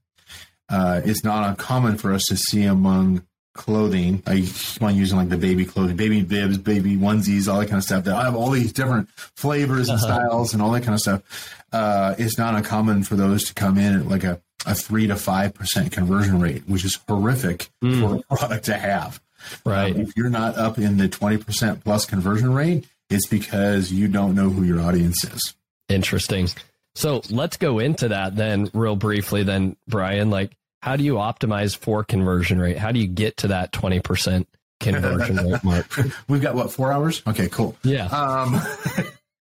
Uh, 0.70 1.02
it's 1.04 1.24
not 1.24 1.50
uncommon 1.50 1.98
for 1.98 2.14
us 2.14 2.26
to 2.30 2.38
see 2.38 2.64
among 2.64 3.26
clothing. 3.54 4.24
I 4.26 4.42
keep 4.42 4.82
on 4.82 4.96
using 4.96 5.18
like 5.18 5.30
the 5.30 5.38
baby 5.38 5.66
clothing, 5.66 5.96
baby 5.96 6.22
bibs, 6.22 6.58
baby 6.58 6.96
onesies, 6.96 7.52
all 7.52 7.60
that 7.60 7.68
kind 7.68 7.78
of 7.78 7.84
stuff. 7.84 8.06
That 8.06 8.16
I 8.16 8.24
have 8.24 8.36
all 8.36 8.50
these 8.50 8.74
different 8.74 9.10
flavors 9.10 9.90
and 9.90 10.00
uh-huh. 10.00 10.16
styles 10.28 10.54
and 10.54 10.62
all 10.62 10.72
that 10.72 10.84
kind 10.84 10.94
of 10.94 11.02
stuff. 11.02 11.54
Uh, 11.72 12.16
it's 12.18 12.38
not 12.38 12.56
uncommon 12.56 13.04
for 13.04 13.16
those 13.16 13.46
to 13.46 13.54
come 13.54 13.78
in 13.78 14.00
at 14.00 14.08
like 14.08 14.24
a, 14.24 14.42
a 14.66 14.76
three 14.76 15.08
to 15.08 15.16
five 15.16 15.54
percent 15.54 15.92
conversion 15.92 16.40
rate, 16.40 16.64
which 16.68 16.86
is 16.86 16.98
horrific 17.08 17.70
mm. 17.84 18.00
for 18.00 18.24
a 18.30 18.38
product 18.38 18.66
to 18.66 18.78
have. 18.78 19.22
Right. 19.66 19.96
Um, 19.96 20.02
if 20.02 20.16
you're 20.16 20.30
not 20.30 20.58
up 20.58 20.78
in 20.78 20.98
the 20.98 21.08
twenty 21.08 21.38
percent 21.38 21.84
plus 21.84 22.06
conversion 22.06 22.54
rate, 22.54 22.86
it's 23.10 23.28
because 23.28 23.92
you 23.92 24.08
don't 24.08 24.36
know 24.36 24.50
who 24.50 24.64
your 24.64 24.82
audience 24.82 25.24
is. 25.24 25.56
Interesting. 25.90 26.48
So 26.96 27.22
let's 27.30 27.58
go 27.58 27.80
into 27.80 28.10
that 28.10 28.36
then, 28.36 28.70
real 28.74 28.96
briefly. 28.96 29.44
Then, 29.44 29.78
Brian, 29.88 30.30
like 30.30 30.52
how 30.82 30.96
do 30.96 31.04
you 31.04 31.16
optimize 31.16 31.76
for 31.76 32.04
conversion 32.04 32.60
rate? 32.60 32.78
How 32.78 32.92
do 32.92 33.00
you 33.00 33.08
get 33.08 33.38
to 33.38 33.50
that 33.50 33.72
20% 33.72 34.46
conversion 34.80 35.38
rate 35.38 35.64
mark? 35.64 35.86
We've 36.28 36.42
got 36.42 36.56
what, 36.56 36.72
four 36.72 36.92
hours? 36.92 37.22
Okay, 37.28 37.48
cool. 37.50 37.78
Yeah. 37.84 38.08
Um, 38.08 38.60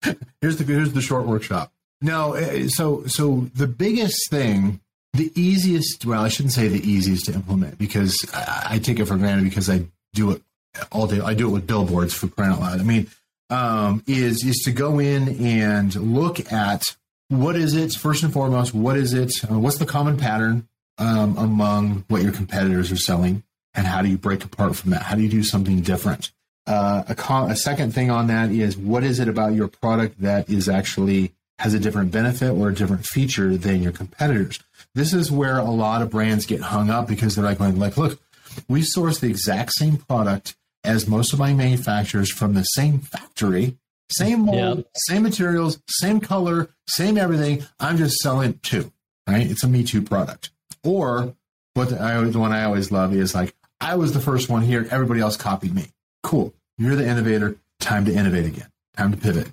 here's 0.41 0.57
the, 0.57 0.65
here's 0.65 0.93
the 0.93 1.01
short 1.01 1.27
workshop. 1.27 1.73
No, 2.01 2.35
eh, 2.35 2.69
so, 2.69 3.05
so 3.07 3.49
the 3.55 3.67
biggest 3.67 4.31
thing, 4.31 4.81
the 5.13 5.33
easiest, 5.41 6.05
well, 6.05 6.23
I 6.23 6.29
shouldn't 6.29 6.53
say 6.53 6.69
the 6.69 6.89
easiest 6.89 7.27
to 7.27 7.35
implement 7.35 7.79
because 7.79 8.17
I, 8.35 8.67
I 8.71 8.79
take 8.79 8.99
it 8.99 9.07
for 9.07 9.17
granted 9.17 9.45
because 9.45 9.71
I 9.71 9.83
do 10.15 10.33
it 10.33 10.43
all 10.91 11.07
day. 11.07 11.21
I 11.21 11.35
do 11.35 11.49
it 11.49 11.53
with 11.53 11.67
billboards 11.67 12.15
for 12.15 12.29
crying 12.29 12.53
out 12.53 12.61
loud. 12.61 12.81
I 12.81 12.83
mean, 12.83 13.09
um, 13.51 14.03
is, 14.07 14.45
is 14.45 14.63
to 14.65 14.73
go 14.73 14.99
in 14.99 15.29
and 15.45 15.95
look 15.95 16.53
at 16.53 16.83
what 17.29 17.57
is 17.57 17.75
it 17.75 17.93
first 17.93 18.23
and 18.23 18.33
foremost, 18.33 18.75
what 18.75 18.97
is 18.97 19.13
it? 19.13 19.33
Uh, 19.45 19.59
what's 19.59 19.79
the 19.79 19.87
common 19.87 20.17
pattern? 20.17 20.69
Um, 20.99 21.37
among 21.37 22.05
what 22.09 22.23
your 22.23 22.33
competitors 22.33 22.91
are 22.93 22.97
selling, 22.97 23.43
and 23.75 23.87
how 23.87 24.03
do 24.03 24.09
you 24.09 24.19
break 24.19 24.45
apart 24.45 24.77
from 24.77 24.91
that? 24.91 25.03
How 25.03 25.15
do 25.15 25.23
you 25.23 25.29
do 25.29 25.43
something 25.43 25.81
different? 25.81 26.33
Uh, 26.67 27.03
a, 27.09 27.15
con- 27.15 27.51
a 27.51 27.57
second 27.57 27.95
thing 27.95 28.11
on 28.11 28.27
that 28.27 28.51
is 28.51 28.77
what 28.77 29.03
is 29.03 29.21
it 29.21 29.29
about 29.29 29.55
your 29.55 29.69
product 29.69 30.21
that 30.21 30.51
is 30.51 30.69
actually 30.69 31.33
has 31.59 31.73
a 31.75 31.81
different 31.81 32.11
benefit 32.11 32.51
or 32.51 32.69
a 32.69 32.75
different 32.75 33.07
feature 33.07 33.57
than 33.57 33.83
your 33.83 33.93
competitors? 33.93 34.61
This 34.95 35.15
is 35.15 35.31
where 35.31 35.59
a 35.59 35.71
lot 35.71 36.03
of 36.03 36.11
brands 36.11 36.45
get 36.45 36.61
hung 36.61 36.91
up 36.91 37.09
because 37.09 37.35
they're 37.35 37.45
like, 37.45 37.61
like, 37.61 37.97
look, 37.97 38.21
we 38.69 38.83
source 38.83 39.19
the 39.19 39.29
exact 39.29 39.73
same 39.75 39.97
product 39.97 40.57
as 40.85 41.09
most 41.09 41.33
of 41.33 41.39
my 41.39 41.53
manufacturers 41.53 42.31
from 42.31 42.55
the 42.55 42.63
same 42.63 42.99
factory, 42.99 43.77
same 44.11 44.41
mold, 44.41 44.79
yep. 44.79 44.87
same 45.09 45.23
materials, 45.23 45.81
same 45.89 46.21
color, 46.21 46.71
same 46.87 47.19
everything. 47.19 47.65
I'm 47.79 47.97
just 47.97 48.17
selling 48.17 48.59
two, 48.63 48.93
right? 49.27 49.51
It's 49.51 49.65
a 49.65 49.69
Me 49.69 49.85
Too 49.85 50.03
product. 50.03 50.51
Or 50.85 51.35
what 51.75 51.91
the, 51.91 52.01
I, 52.01 52.21
the 52.25 52.39
one 52.39 52.53
I 52.53 52.65
always 52.65 52.91
love 52.91 53.15
is 53.15 53.35
like, 53.35 53.55
I 53.81 53.97
was 53.97 54.13
the 54.13 54.21
first 54.21 54.49
one 54.49 54.63
here. 54.63 54.87
Everybody 54.91 55.21
else 55.21 55.37
copied 55.37 55.75
me. 55.75 55.93
Cool. 56.23 56.55
You're 56.77 56.97
the 56.97 57.07
innovator. 57.07 57.57
Time 57.81 58.05
to 58.07 58.13
innovate 58.13 58.47
again. 58.47 58.69
Time 58.97 59.13
to 59.13 59.17
pivot. 59.17 59.53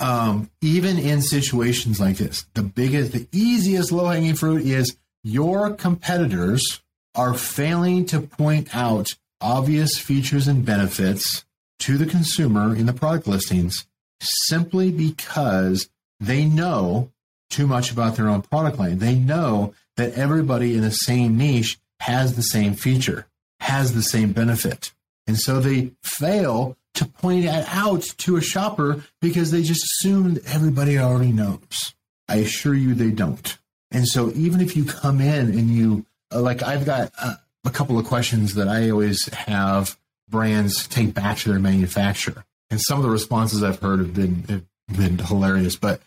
Um, 0.00 0.50
even 0.60 0.98
in 0.98 1.22
situations 1.22 2.00
like 2.00 2.16
this, 2.16 2.46
the 2.54 2.62
biggest, 2.62 3.12
the 3.12 3.26
easiest 3.32 3.90
low 3.92 4.06
hanging 4.06 4.34
fruit 4.34 4.62
is 4.62 4.96
your 5.24 5.70
competitors 5.74 6.82
are 7.14 7.34
failing 7.34 8.06
to 8.06 8.20
point 8.20 8.74
out 8.74 9.08
obvious 9.40 9.98
features 9.98 10.46
and 10.46 10.64
benefits 10.64 11.44
to 11.80 11.98
the 11.98 12.06
consumer 12.06 12.74
in 12.74 12.86
the 12.86 12.92
product 12.92 13.26
listings 13.26 13.86
simply 14.20 14.90
because 14.90 15.88
they 16.20 16.44
know 16.44 17.10
too 17.50 17.66
much 17.66 17.90
about 17.90 18.16
their 18.16 18.28
own 18.28 18.42
product 18.42 18.78
line. 18.78 18.98
They 18.98 19.14
know 19.14 19.74
that 19.98 20.14
everybody 20.14 20.74
in 20.74 20.80
the 20.80 20.92
same 20.92 21.36
niche 21.36 21.78
has 22.00 22.36
the 22.36 22.42
same 22.42 22.74
feature, 22.74 23.26
has 23.60 23.94
the 23.94 24.02
same 24.02 24.32
benefit. 24.32 24.92
And 25.26 25.36
so 25.36 25.60
they 25.60 25.90
fail 26.02 26.76
to 26.94 27.04
point 27.04 27.44
it 27.44 27.66
out 27.68 28.02
to 28.18 28.36
a 28.36 28.40
shopper 28.40 29.02
because 29.20 29.50
they 29.50 29.62
just 29.62 29.84
assume 29.84 30.38
everybody 30.46 30.98
already 30.98 31.32
knows. 31.32 31.94
I 32.28 32.36
assure 32.36 32.74
you 32.74 32.94
they 32.94 33.10
don't. 33.10 33.58
And 33.90 34.06
so 34.06 34.30
even 34.34 34.60
if 34.60 34.76
you 34.76 34.84
come 34.84 35.20
in 35.20 35.58
and 35.58 35.68
you, 35.68 36.06
uh, 36.32 36.40
like, 36.40 36.62
I've 36.62 36.86
got 36.86 37.10
uh, 37.20 37.34
a 37.64 37.70
couple 37.70 37.98
of 37.98 38.06
questions 38.06 38.54
that 38.54 38.68
I 38.68 38.90
always 38.90 39.26
have 39.34 39.98
brands 40.28 40.86
take 40.86 41.12
back 41.12 41.38
to 41.38 41.50
their 41.50 41.58
manufacturer. 41.58 42.44
And 42.70 42.80
some 42.80 42.98
of 42.98 43.04
the 43.04 43.10
responses 43.10 43.62
I've 43.62 43.80
heard 43.80 43.98
have 43.98 44.14
been, 44.14 44.44
have 44.48 44.64
been 44.96 45.18
hilarious. 45.18 45.74
But 45.76 46.02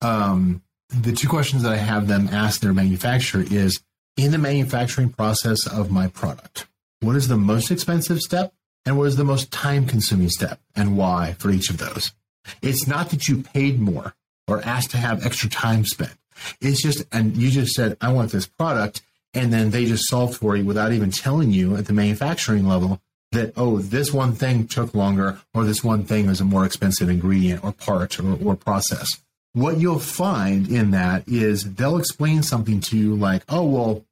um, 0.00 0.62
the 0.92 1.12
two 1.12 1.28
questions 1.28 1.62
that 1.62 1.72
I 1.72 1.76
have 1.76 2.06
them 2.06 2.28
ask 2.30 2.60
their 2.60 2.72
manufacturer 2.72 3.44
is 3.50 3.80
in 4.16 4.30
the 4.30 4.38
manufacturing 4.38 5.08
process 5.10 5.66
of 5.66 5.90
my 5.90 6.08
product, 6.08 6.66
what 7.00 7.16
is 7.16 7.28
the 7.28 7.36
most 7.36 7.70
expensive 7.70 8.20
step 8.20 8.52
and 8.84 8.98
what 8.98 9.04
is 9.04 9.16
the 9.16 9.24
most 9.24 9.50
time 9.50 9.86
consuming 9.86 10.28
step 10.28 10.60
and 10.76 10.96
why 10.96 11.34
for 11.38 11.50
each 11.50 11.70
of 11.70 11.78
those? 11.78 12.12
It's 12.60 12.86
not 12.86 13.10
that 13.10 13.28
you 13.28 13.42
paid 13.42 13.80
more 13.80 14.14
or 14.46 14.60
asked 14.62 14.90
to 14.90 14.98
have 14.98 15.24
extra 15.24 15.48
time 15.48 15.84
spent. 15.84 16.14
It's 16.60 16.82
just, 16.82 17.04
and 17.12 17.36
you 17.36 17.50
just 17.50 17.72
said, 17.72 17.96
I 18.00 18.12
want 18.12 18.32
this 18.32 18.46
product. 18.46 19.02
And 19.34 19.50
then 19.50 19.70
they 19.70 19.86
just 19.86 20.08
solved 20.08 20.36
for 20.36 20.56
you 20.56 20.64
without 20.64 20.92
even 20.92 21.10
telling 21.10 21.52
you 21.52 21.76
at 21.76 21.86
the 21.86 21.94
manufacturing 21.94 22.66
level 22.66 23.00
that, 23.30 23.54
oh, 23.56 23.78
this 23.78 24.12
one 24.12 24.34
thing 24.34 24.66
took 24.66 24.94
longer 24.94 25.38
or 25.54 25.64
this 25.64 25.82
one 25.82 26.04
thing 26.04 26.28
is 26.28 26.40
a 26.40 26.44
more 26.44 26.66
expensive 26.66 27.08
ingredient 27.08 27.64
or 27.64 27.72
part 27.72 28.20
or, 28.20 28.36
or 28.44 28.56
process 28.56 29.08
what 29.54 29.78
you'll 29.78 29.98
find 29.98 30.68
in 30.68 30.92
that 30.92 31.28
is 31.28 31.74
they'll 31.74 31.98
explain 31.98 32.42
something 32.42 32.80
to 32.80 32.96
you 32.96 33.14
like, 33.14 33.42
oh, 33.48 33.64
well, 33.64 34.04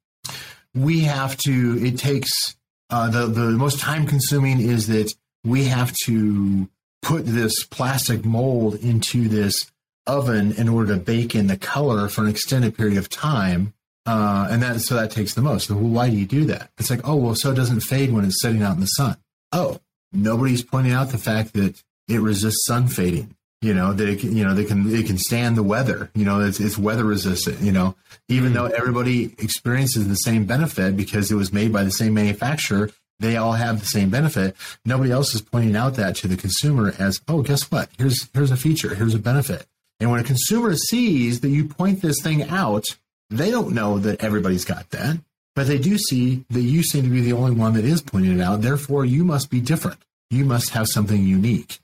we 0.75 1.01
have 1.01 1.37
to, 1.39 1.79
it 1.83 1.99
takes, 1.99 2.57
uh, 2.91 3.09
the, 3.09 3.27
the 3.27 3.51
most 3.51 3.81
time 3.81 4.07
consuming 4.07 4.61
is 4.61 4.87
that 4.89 5.13
we 5.45 5.65
have 5.65 5.95
to 6.05 6.69
put 7.03 7.25
this 7.25 7.65
plastic 7.65 8.25
mold 8.25 8.75
into 8.77 9.29
this 9.29 9.71
oven 10.07 10.53
in 10.53 10.69
order 10.69 10.95
to 10.95 11.01
bake 11.01 11.35
in 11.35 11.47
the 11.47 11.57
color 11.57 12.09
for 12.09 12.23
an 12.23 12.29
extended 12.29 12.77
period 12.77 12.99
of 12.99 13.09
time. 13.09 13.73
Uh, 14.07 14.49
and 14.51 14.63
that, 14.63 14.81
so 14.81 14.95
that 14.95 15.11
takes 15.11 15.35
the 15.35 15.43
most. 15.43 15.71
Well, 15.71 15.81
why 15.81 16.11
do 16.11 16.17
you 16.17 16.27
do 16.27 16.45
that? 16.47 16.71
It's 16.79 16.91
like, 16.91 17.07
oh, 17.09 17.17
well, 17.17 17.35
so 17.35 17.53
it 17.53 17.55
doesn't 17.55 17.81
fade 17.81 18.13
when 18.13 18.25
it's 18.25 18.43
sitting 18.43 18.63
out 18.63 18.75
in 18.75 18.81
the 18.81 18.87
sun. 18.87 19.17
Oh, 19.53 19.81
nobody's 20.13 20.63
pointing 20.63 20.93
out 20.93 21.11
the 21.11 21.19
fact 21.19 21.53
that 21.55 21.83
it 22.09 22.21
resists 22.21 22.67
sun 22.67 22.89
fading 22.89 23.35
you 23.63 23.75
know 23.75 23.93
they 23.93 24.17
can 24.17 24.37
you 24.37 24.45
know 24.45 24.55
they 24.55 24.65
can 24.65 24.91
they 24.91 25.03
can 25.03 25.19
stand 25.19 25.57
the 25.57 25.63
weather 25.63 26.11
you 26.15 26.25
know 26.25 26.41
it's, 26.41 26.61
it's 26.61 26.79
weather 26.79 27.05
resistant 27.05 27.61
you 27.61 27.73
know 27.73 27.95
even 28.29 28.49
hmm. 28.49 28.55
though 28.55 28.67
everybody 28.67 29.35
experiences 29.39 30.09
the 30.09 30.15
same 30.15 30.45
benefit 30.45 30.97
because 30.97 31.31
it 31.31 31.35
was 31.35 31.53
made 31.53 31.73
by 31.73 31.85
the 31.85 31.91
same 31.91 32.15
manufacturer 32.15 32.91
they 33.21 33.37
all 33.37 33.53
have 33.53 33.81
the 33.81 33.87
same 33.87 34.09
benefit. 34.09 34.57
Nobody 34.85 35.13
else 35.13 35.35
is 35.35 35.43
pointing 35.43 35.77
out 35.77 35.95
that 35.97 36.17
to 36.17 36.29
the 36.29 36.39
consumer 36.39 36.95
as 36.99 37.21
oh 37.29 37.43
guess 37.43 37.71
what? 37.71 37.91
Here's 37.99 38.29
here's 38.33 38.51
a 38.51 38.57
feature. 38.57 38.95
Here's 38.95 39.15
a 39.15 39.19
benefit. 39.19 39.67
And 40.01 40.11
when 40.11 40.21
a 40.21 40.25
consumer 40.25 40.75
sees 40.75 41.41
that 41.41 41.51
you 41.51 41.67
point 41.67 42.01
this 42.03 42.21
thing 42.23 42.49
out 42.49 42.87
they 43.29 43.51
don't 43.51 43.75
know 43.75 43.99
that 43.99 44.25
everybody's 44.25 44.65
got 44.65 44.91
that 44.91 45.19
but 45.55 45.67
they 45.67 45.79
do 45.79 45.99
see 45.99 46.45
that 46.51 46.63
you 46.63 46.83
seem 46.83 47.05
to 47.05 47.11
be 47.11 47.21
the 47.21 47.35
only 47.35 47.53
one 47.53 47.75
that 47.75 47.85
is 47.85 48.01
pointing 48.01 48.39
it 48.39 48.43
out. 48.43 48.63
Therefore 48.63 49.05
you 49.05 49.25
must 49.25 49.51
be 49.51 49.61
different. 49.61 49.99
You 50.31 50.45
must 50.45 50.71
have 50.71 50.89
something 50.89 51.23
unique. 51.23 51.79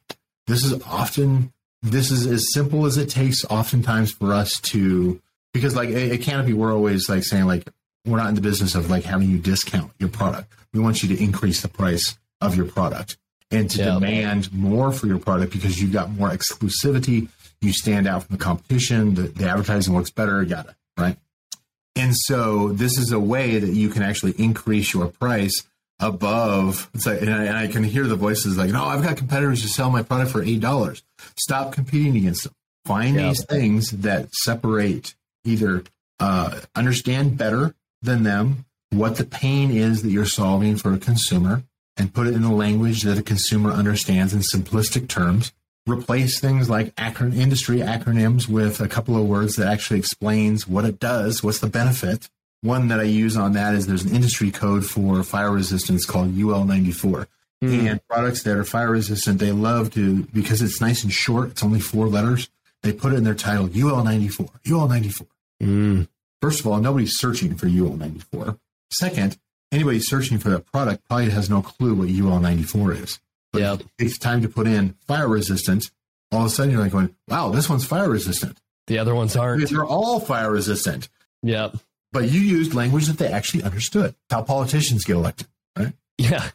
This 0.47 0.65
is 0.65 0.81
often 0.85 1.53
this 1.83 2.11
is 2.11 2.27
as 2.27 2.53
simple 2.53 2.87
as 2.87 2.97
it 2.97 3.09
takes 3.09 3.45
oftentimes 3.45 4.13
for 4.13 4.33
us 4.33 4.61
to 4.61 5.21
because 5.53 5.75
like 5.77 5.89
a, 5.91 6.15
a 6.15 6.19
canopy 6.19 6.53
we're 6.53 6.73
always 6.73 7.09
like 7.09 7.25
saying 7.25 7.47
like 7.47 7.69
we're 8.07 8.19
not 8.19 8.29
in 8.29 8.35
the 8.35 8.41
business 8.41 8.75
of 8.75 8.91
like 8.91 9.05
having 9.05 9.29
you 9.29 9.39
discount 9.39 9.93
your 9.99 10.09
product. 10.09 10.53
We 10.73 10.81
want 10.81 11.03
you 11.03 11.15
to 11.15 11.23
increase 11.23 11.63
the 11.63 11.69
price 11.69 12.19
of 12.41 12.57
your 12.57 12.67
product 12.67 13.17
and 13.51 13.71
to 13.71 13.79
yeah. 13.79 13.95
demand 13.95 14.53
more 14.53 14.93
for 14.93 15.07
your 15.07 15.19
product 15.19 15.53
because 15.53 15.81
you've 15.81 15.93
got 15.93 16.11
more 16.11 16.31
exclusivity. 16.31 17.29
You 17.61 17.73
stand 17.73 18.07
out 18.07 18.25
from 18.25 18.37
the 18.37 18.43
competition. 18.43 19.15
The, 19.15 19.23
the 19.23 19.49
advertising 19.49 19.95
works 19.95 20.11
better 20.11 20.43
yada 20.43 20.77
right? 20.97 21.17
And 21.95 22.15
so 22.15 22.69
this 22.69 22.99
is 22.99 23.13
a 23.13 23.21
way 23.21 23.59
that 23.59 23.73
you 23.73 23.89
can 23.89 24.03
actually 24.03 24.33
increase 24.33 24.93
your 24.93 25.09
price 25.09 25.63
above. 26.01 26.91
It's 26.95 27.07
like, 27.07 27.23
and 27.23 27.33
I, 27.33 27.45
and 27.45 27.57
I, 27.57 27.67
can 27.67 27.85
hear 27.85 28.07
the 28.07 28.17
voices 28.17 28.57
like, 28.57 28.71
"No, 28.71 28.85
I've 28.85 29.03
got 29.03 29.17
competitors 29.17 29.63
who 29.63 29.69
sell 29.69 29.91
my 29.91 30.03
product 30.03 30.31
for 30.31 30.43
eight 30.43 30.61
dollars. 30.61 31.03
Stop 31.37 31.73
competing 31.73 32.17
against 32.17 32.45
them. 32.45 32.53
Find 32.85 33.17
yeah. 33.17 33.29
these 33.29 33.45
things 33.45 33.91
that 33.91 34.33
separate 34.33 35.15
either 35.45 35.85
uh, 36.21 36.61
understand 36.75 37.37
better 37.37 37.75
than 38.03 38.23
them 38.23 38.65
what 38.91 39.17
the 39.17 39.25
pain 39.25 39.71
is 39.71 40.03
that 40.03 40.11
you're 40.11 40.25
solving 40.25 40.77
for 40.77 40.93
a 40.93 40.99
consumer, 40.99 41.65
and 41.97 42.13
put 42.13 42.27
it 42.27 42.35
in 42.35 42.45
a 42.45 42.55
language 42.55 43.03
that 43.03 43.19
a 43.19 43.23
consumer 43.23 43.71
understands 43.71 44.33
in 44.33 44.41
simplistic 44.41 45.09
terms. 45.09 45.53
Replace 45.89 46.41
things 46.41 46.69
like 46.69 46.95
acron- 46.97 47.37
industry 47.37 47.79
acronyms 47.79 48.49
with 48.49 48.81
a 48.81 48.89
couple 48.89 49.17
of 49.17 49.27
words 49.27 49.55
that 49.57 49.69
actually 49.69 50.01
explains 50.01 50.67
what 50.67 50.85
it 50.85 50.99
does, 50.99 51.45
what's 51.45 51.61
the 51.61 51.69
benefit, 51.69 52.29
one 52.67 52.89
that 52.89 53.01
I 53.01 53.05
use 53.05 53.37
on 53.37 53.53
that 53.53 53.75
is 53.75 53.87
there's 53.87 54.05
an 54.05 54.15
industry 54.15 54.51
code 54.51 54.85
for 54.85 55.23
fire 55.23 55.51
resistance 55.51 56.05
called 56.05 56.35
UL94. 56.35 57.27
Mm. 57.63 57.91
And 57.91 58.07
products 58.09 58.43
that 58.43 58.57
are 58.57 58.65
fire 58.65 58.91
resistant, 58.91 59.39
they 59.39 59.53
love 59.53 59.91
to, 59.95 60.25
because 60.25 60.61
it's 60.61 60.81
nice 60.81 61.03
and 61.03 61.13
short, 61.13 61.51
it's 61.51 61.63
only 61.63 61.81
four 61.81 62.07
letters, 62.09 62.51
they 62.83 62.93
put 62.93 63.13
it 63.13 63.17
in 63.17 63.25
their 63.25 63.35
title 63.35 63.69
UL94, 63.69 64.51
UL94. 64.65 65.27
Mm. 65.63 66.09
First 66.43 66.61
of 66.61 66.67
all, 66.67 66.79
nobody's 66.79 67.17
searching 67.17 67.55
for 67.55 67.67
UL94. 67.67 68.59
Second, 68.91 69.39
anybody 69.73 70.01
searching 70.01 70.39
for 70.39 70.51
that 70.51 70.71
product 70.71 71.09
probably 71.09 71.31
has 71.31 71.49
no 71.49 71.63
clue 71.63 71.95
what 71.95 72.09
UL94 72.09 73.03
is. 73.03 73.21
But 73.53 73.63
yep. 73.63 73.83
it's 73.99 74.19
time 74.19 74.43
to 74.43 74.49
put 74.49 74.67
in 74.67 74.95
fire 75.07 75.29
resistant. 75.29 75.91
All 76.31 76.41
of 76.41 76.47
a 76.47 76.51
sudden, 76.51 76.73
you're 76.73 76.81
like 76.81 76.93
going, 76.93 77.15
wow, 77.29 77.51
this 77.51 77.71
one's 77.71 77.87
fire 77.87 78.11
resistant. 78.11 78.59
The 78.87 78.99
other 78.99 79.15
ones 79.15 79.35
aren't. 79.35 79.69
They're 79.71 79.85
all 79.85 80.21
fire 80.21 80.51
resistant. 80.51 81.09
Yep 81.43 81.77
but 82.17 82.31
you 82.31 82.41
used 82.41 82.73
language 82.73 83.09
that 83.09 83.19
they 83.19 83.29
actually 83.29 83.63
understood. 83.63 84.15
How 84.31 84.41
politicians 84.41 85.05
get 85.05 85.17
elected, 85.17 85.49
right? 85.79 85.93
Yeah, 86.17 86.49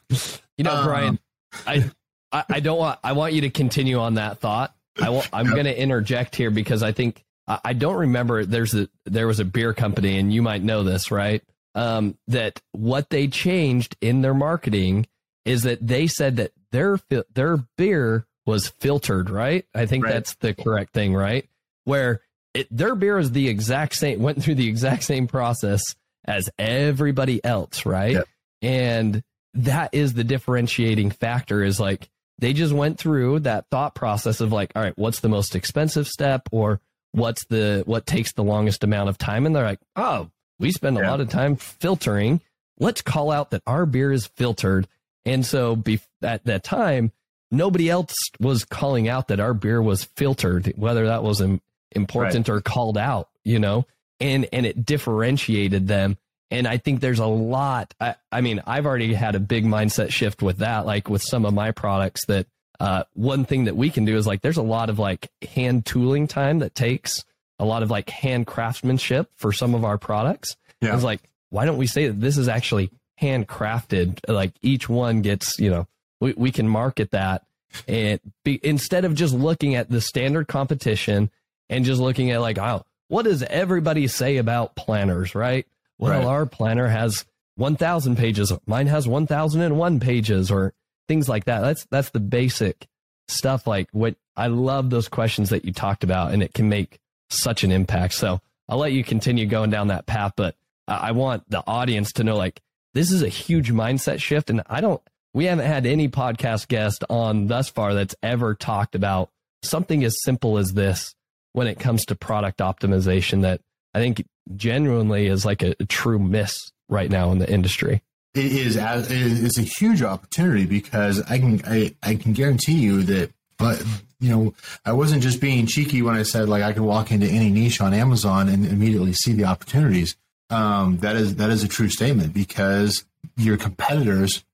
you 0.57 0.63
know, 0.63 0.75
um, 0.75 0.85
Brian, 0.85 1.19
I, 1.67 1.91
I, 2.31 2.43
I 2.49 2.59
don't 2.61 2.79
want 2.79 2.99
I 3.03 3.11
want 3.11 3.33
you 3.33 3.41
to 3.41 3.51
continue 3.51 3.99
on 3.99 4.15
that 4.15 4.39
thought. 4.39 4.75
I 4.99 5.09
I'm 5.31 5.45
yep. 5.45 5.53
going 5.53 5.65
to 5.65 5.79
interject 5.79 6.35
here 6.35 6.49
because 6.49 6.81
I 6.81 6.93
think 6.93 7.23
I, 7.47 7.59
I 7.63 7.73
don't 7.73 7.97
remember 7.97 8.43
there's 8.43 8.73
a 8.73 8.89
there 9.05 9.27
was 9.27 9.39
a 9.39 9.45
beer 9.45 9.71
company 9.75 10.17
and 10.17 10.33
you 10.33 10.41
might 10.41 10.63
know 10.63 10.81
this, 10.81 11.11
right? 11.11 11.43
Um, 11.75 12.17
that 12.27 12.59
what 12.71 13.11
they 13.11 13.27
changed 13.27 13.95
in 14.01 14.21
their 14.23 14.33
marketing 14.33 15.05
is 15.45 15.61
that 15.61 15.85
they 15.85 16.07
said 16.07 16.37
that 16.37 16.53
their 16.71 16.99
their 17.35 17.57
beer 17.77 18.25
was 18.47 18.69
filtered, 18.79 19.29
right? 19.29 19.63
I 19.75 19.85
think 19.85 20.05
right. 20.05 20.13
that's 20.13 20.33
the 20.37 20.55
correct 20.55 20.91
thing, 20.91 21.13
right? 21.13 21.47
Where 21.83 22.21
it, 22.53 22.67
their 22.69 22.95
beer 22.95 23.17
is 23.17 23.31
the 23.31 23.47
exact 23.47 23.95
same, 23.95 24.21
went 24.21 24.43
through 24.43 24.55
the 24.55 24.67
exact 24.67 25.03
same 25.03 25.27
process 25.27 25.81
as 26.25 26.49
everybody 26.59 27.43
else, 27.43 27.85
right? 27.85 28.13
Yep. 28.13 28.27
And 28.61 29.23
that 29.53 29.93
is 29.93 30.13
the 30.13 30.23
differentiating 30.23 31.11
factor 31.11 31.63
is 31.63 31.79
like 31.79 32.09
they 32.39 32.53
just 32.53 32.73
went 32.73 32.97
through 32.97 33.39
that 33.39 33.65
thought 33.69 33.95
process 33.95 34.41
of 34.41 34.51
like, 34.51 34.71
all 34.75 34.81
right, 34.81 34.97
what's 34.97 35.19
the 35.19 35.29
most 35.29 35.55
expensive 35.55 36.07
step 36.07 36.47
or 36.51 36.79
what's 37.11 37.45
the 37.45 37.83
what 37.85 38.05
takes 38.05 38.33
the 38.33 38.43
longest 38.43 38.83
amount 38.83 39.09
of 39.09 39.17
time? 39.17 39.45
And 39.45 39.55
they're 39.55 39.63
like, 39.63 39.81
oh, 39.95 40.29
we 40.59 40.71
spend 40.71 40.97
a 40.97 41.01
yeah. 41.01 41.11
lot 41.11 41.21
of 41.21 41.29
time 41.29 41.55
filtering. 41.55 42.41
Let's 42.79 43.01
call 43.01 43.31
out 43.31 43.51
that 43.51 43.63
our 43.67 43.85
beer 43.85 44.11
is 44.11 44.27
filtered. 44.27 44.87
And 45.25 45.45
so 45.45 45.75
be, 45.75 45.99
at 46.21 46.45
that 46.45 46.63
time, 46.63 47.11
nobody 47.51 47.89
else 47.89 48.15
was 48.39 48.63
calling 48.63 49.07
out 49.07 49.27
that 49.27 49.39
our 49.39 49.53
beer 49.53 49.81
was 49.81 50.03
filtered, 50.03 50.73
whether 50.75 51.05
that 51.07 51.23
was 51.23 51.41
in, 51.41 51.61
important 51.91 52.47
right. 52.47 52.57
or 52.57 52.61
called 52.61 52.97
out, 52.97 53.29
you 53.43 53.59
know, 53.59 53.85
and, 54.19 54.47
and 54.51 54.65
it 54.65 54.85
differentiated 54.85 55.87
them. 55.87 56.17
And 56.49 56.67
I 56.67 56.77
think 56.77 56.99
there's 56.99 57.19
a 57.19 57.25
lot. 57.25 57.93
I, 57.99 58.15
I 58.31 58.41
mean, 58.41 58.61
I've 58.67 58.85
already 58.85 59.13
had 59.13 59.35
a 59.35 59.39
big 59.39 59.65
mindset 59.65 60.11
shift 60.11 60.41
with 60.41 60.57
that, 60.57 60.85
like 60.85 61.09
with 61.09 61.21
some 61.21 61.45
of 61.45 61.53
my 61.53 61.71
products 61.71 62.25
that 62.25 62.47
uh, 62.79 63.03
one 63.13 63.45
thing 63.45 63.65
that 63.65 63.77
we 63.77 63.89
can 63.89 64.05
do 64.05 64.17
is 64.17 64.27
like 64.27 64.41
there's 64.41 64.57
a 64.57 64.63
lot 64.63 64.89
of 64.89 64.99
like 64.99 65.29
hand 65.53 65.85
tooling 65.85 66.27
time 66.27 66.59
that 66.59 66.75
takes 66.75 67.23
a 67.57 67.65
lot 67.65 67.83
of 67.83 67.91
like 67.91 68.09
hand 68.09 68.47
craftsmanship 68.47 69.29
for 69.35 69.53
some 69.53 69.75
of 69.75 69.85
our 69.85 69.97
products. 69.97 70.57
Yeah. 70.81 70.95
It's 70.95 71.03
like, 71.03 71.21
why 71.51 71.65
don't 71.65 71.77
we 71.77 71.87
say 71.87 72.07
that 72.07 72.19
this 72.19 72.37
is 72.37 72.47
actually 72.47 72.91
handcrafted? 73.21 74.19
Like 74.27 74.53
each 74.61 74.89
one 74.89 75.21
gets, 75.21 75.59
you 75.59 75.69
know, 75.69 75.87
we, 76.19 76.33
we 76.33 76.51
can 76.51 76.67
market 76.67 77.11
that 77.11 77.45
and 77.87 78.19
be, 78.43 78.59
instead 78.63 79.05
of 79.05 79.13
just 79.13 79.33
looking 79.33 79.75
at 79.75 79.89
the 79.89 80.01
standard 80.01 80.47
competition 80.47 81.29
and 81.71 81.85
just 81.85 82.01
looking 82.01 82.29
at 82.29 82.41
like, 82.41 82.59
oh, 82.59 82.83
what 83.07 83.23
does 83.23 83.41
everybody 83.41 84.07
say 84.07 84.37
about 84.37 84.75
planners, 84.75 85.33
right? 85.33 85.65
Well, 85.97 86.11
right. 86.11 86.25
our 86.25 86.45
planner 86.45 86.87
has 86.87 87.25
1,000 87.55 88.17
pages. 88.17 88.51
Mine 88.67 88.87
has 88.87 89.07
1,001 89.07 89.99
pages 89.99 90.51
or 90.51 90.73
things 91.07 91.27
like 91.27 91.45
that. 91.45 91.61
That's, 91.61 91.85
that's 91.89 92.09
the 92.11 92.19
basic 92.19 92.87
stuff. 93.27 93.65
Like 93.65 93.87
what 93.91 94.15
I 94.35 94.47
love 94.47 94.89
those 94.89 95.07
questions 95.07 95.49
that 95.49 95.65
you 95.65 95.71
talked 95.71 96.03
about 96.03 96.33
and 96.33 96.43
it 96.43 96.53
can 96.53 96.69
make 96.69 96.99
such 97.29 97.63
an 97.63 97.71
impact. 97.71 98.13
So 98.13 98.41
I'll 98.67 98.77
let 98.77 98.91
you 98.91 99.03
continue 99.03 99.45
going 99.45 99.69
down 99.69 99.87
that 99.87 100.05
path, 100.05 100.33
but 100.35 100.55
I 100.87 101.13
want 101.13 101.49
the 101.49 101.63
audience 101.65 102.11
to 102.13 102.23
know 102.23 102.35
like 102.35 102.61
this 102.93 103.11
is 103.11 103.21
a 103.21 103.29
huge 103.29 103.71
mindset 103.71 104.19
shift. 104.19 104.49
And 104.49 104.61
I 104.67 104.81
don't, 104.81 105.01
we 105.33 105.45
haven't 105.45 105.65
had 105.65 105.85
any 105.85 106.09
podcast 106.09 106.67
guest 106.67 107.05
on 107.09 107.47
thus 107.47 107.69
far 107.69 107.93
that's 107.93 108.15
ever 108.21 108.55
talked 108.55 108.95
about 108.95 109.29
something 109.63 110.03
as 110.03 110.17
simple 110.23 110.57
as 110.57 110.73
this 110.73 111.15
when 111.53 111.67
it 111.67 111.79
comes 111.79 112.05
to 112.05 112.15
product 112.15 112.59
optimization 112.59 113.41
that 113.41 113.61
I 113.93 113.99
think 113.99 114.25
genuinely 114.55 115.27
is 115.27 115.45
like 115.45 115.63
a, 115.63 115.75
a 115.79 115.85
true 115.85 116.19
miss 116.19 116.71
right 116.89 117.09
now 117.09 117.31
in 117.31 117.39
the 117.39 117.51
industry. 117.51 118.01
It 118.33 118.45
is 118.45 118.77
it's 118.77 119.57
a 119.57 119.61
huge 119.61 120.01
opportunity 120.01 120.65
because 120.65 121.21
I 121.23 121.37
can 121.37 121.61
I, 121.65 121.95
I 122.01 122.15
can 122.15 122.31
guarantee 122.33 122.79
you 122.79 123.03
that 123.03 123.31
but 123.57 123.83
you 124.19 124.29
know 124.29 124.53
I 124.85 124.93
wasn't 124.93 125.21
just 125.21 125.41
being 125.41 125.67
cheeky 125.67 126.01
when 126.01 126.15
I 126.15 126.23
said 126.23 126.47
like 126.47 126.63
I 126.63 126.71
can 126.71 126.85
walk 126.85 127.11
into 127.11 127.27
any 127.27 127.49
niche 127.49 127.81
on 127.81 127.93
Amazon 127.93 128.47
and 128.47 128.65
immediately 128.65 129.13
see 129.13 129.33
the 129.33 129.45
opportunities. 129.45 130.15
Um, 130.49 130.99
that 130.99 131.15
is 131.17 131.35
that 131.35 131.49
is 131.49 131.63
a 131.63 131.67
true 131.67 131.89
statement 131.89 132.33
because 132.33 133.03
your 133.35 133.57
competitors 133.57 134.45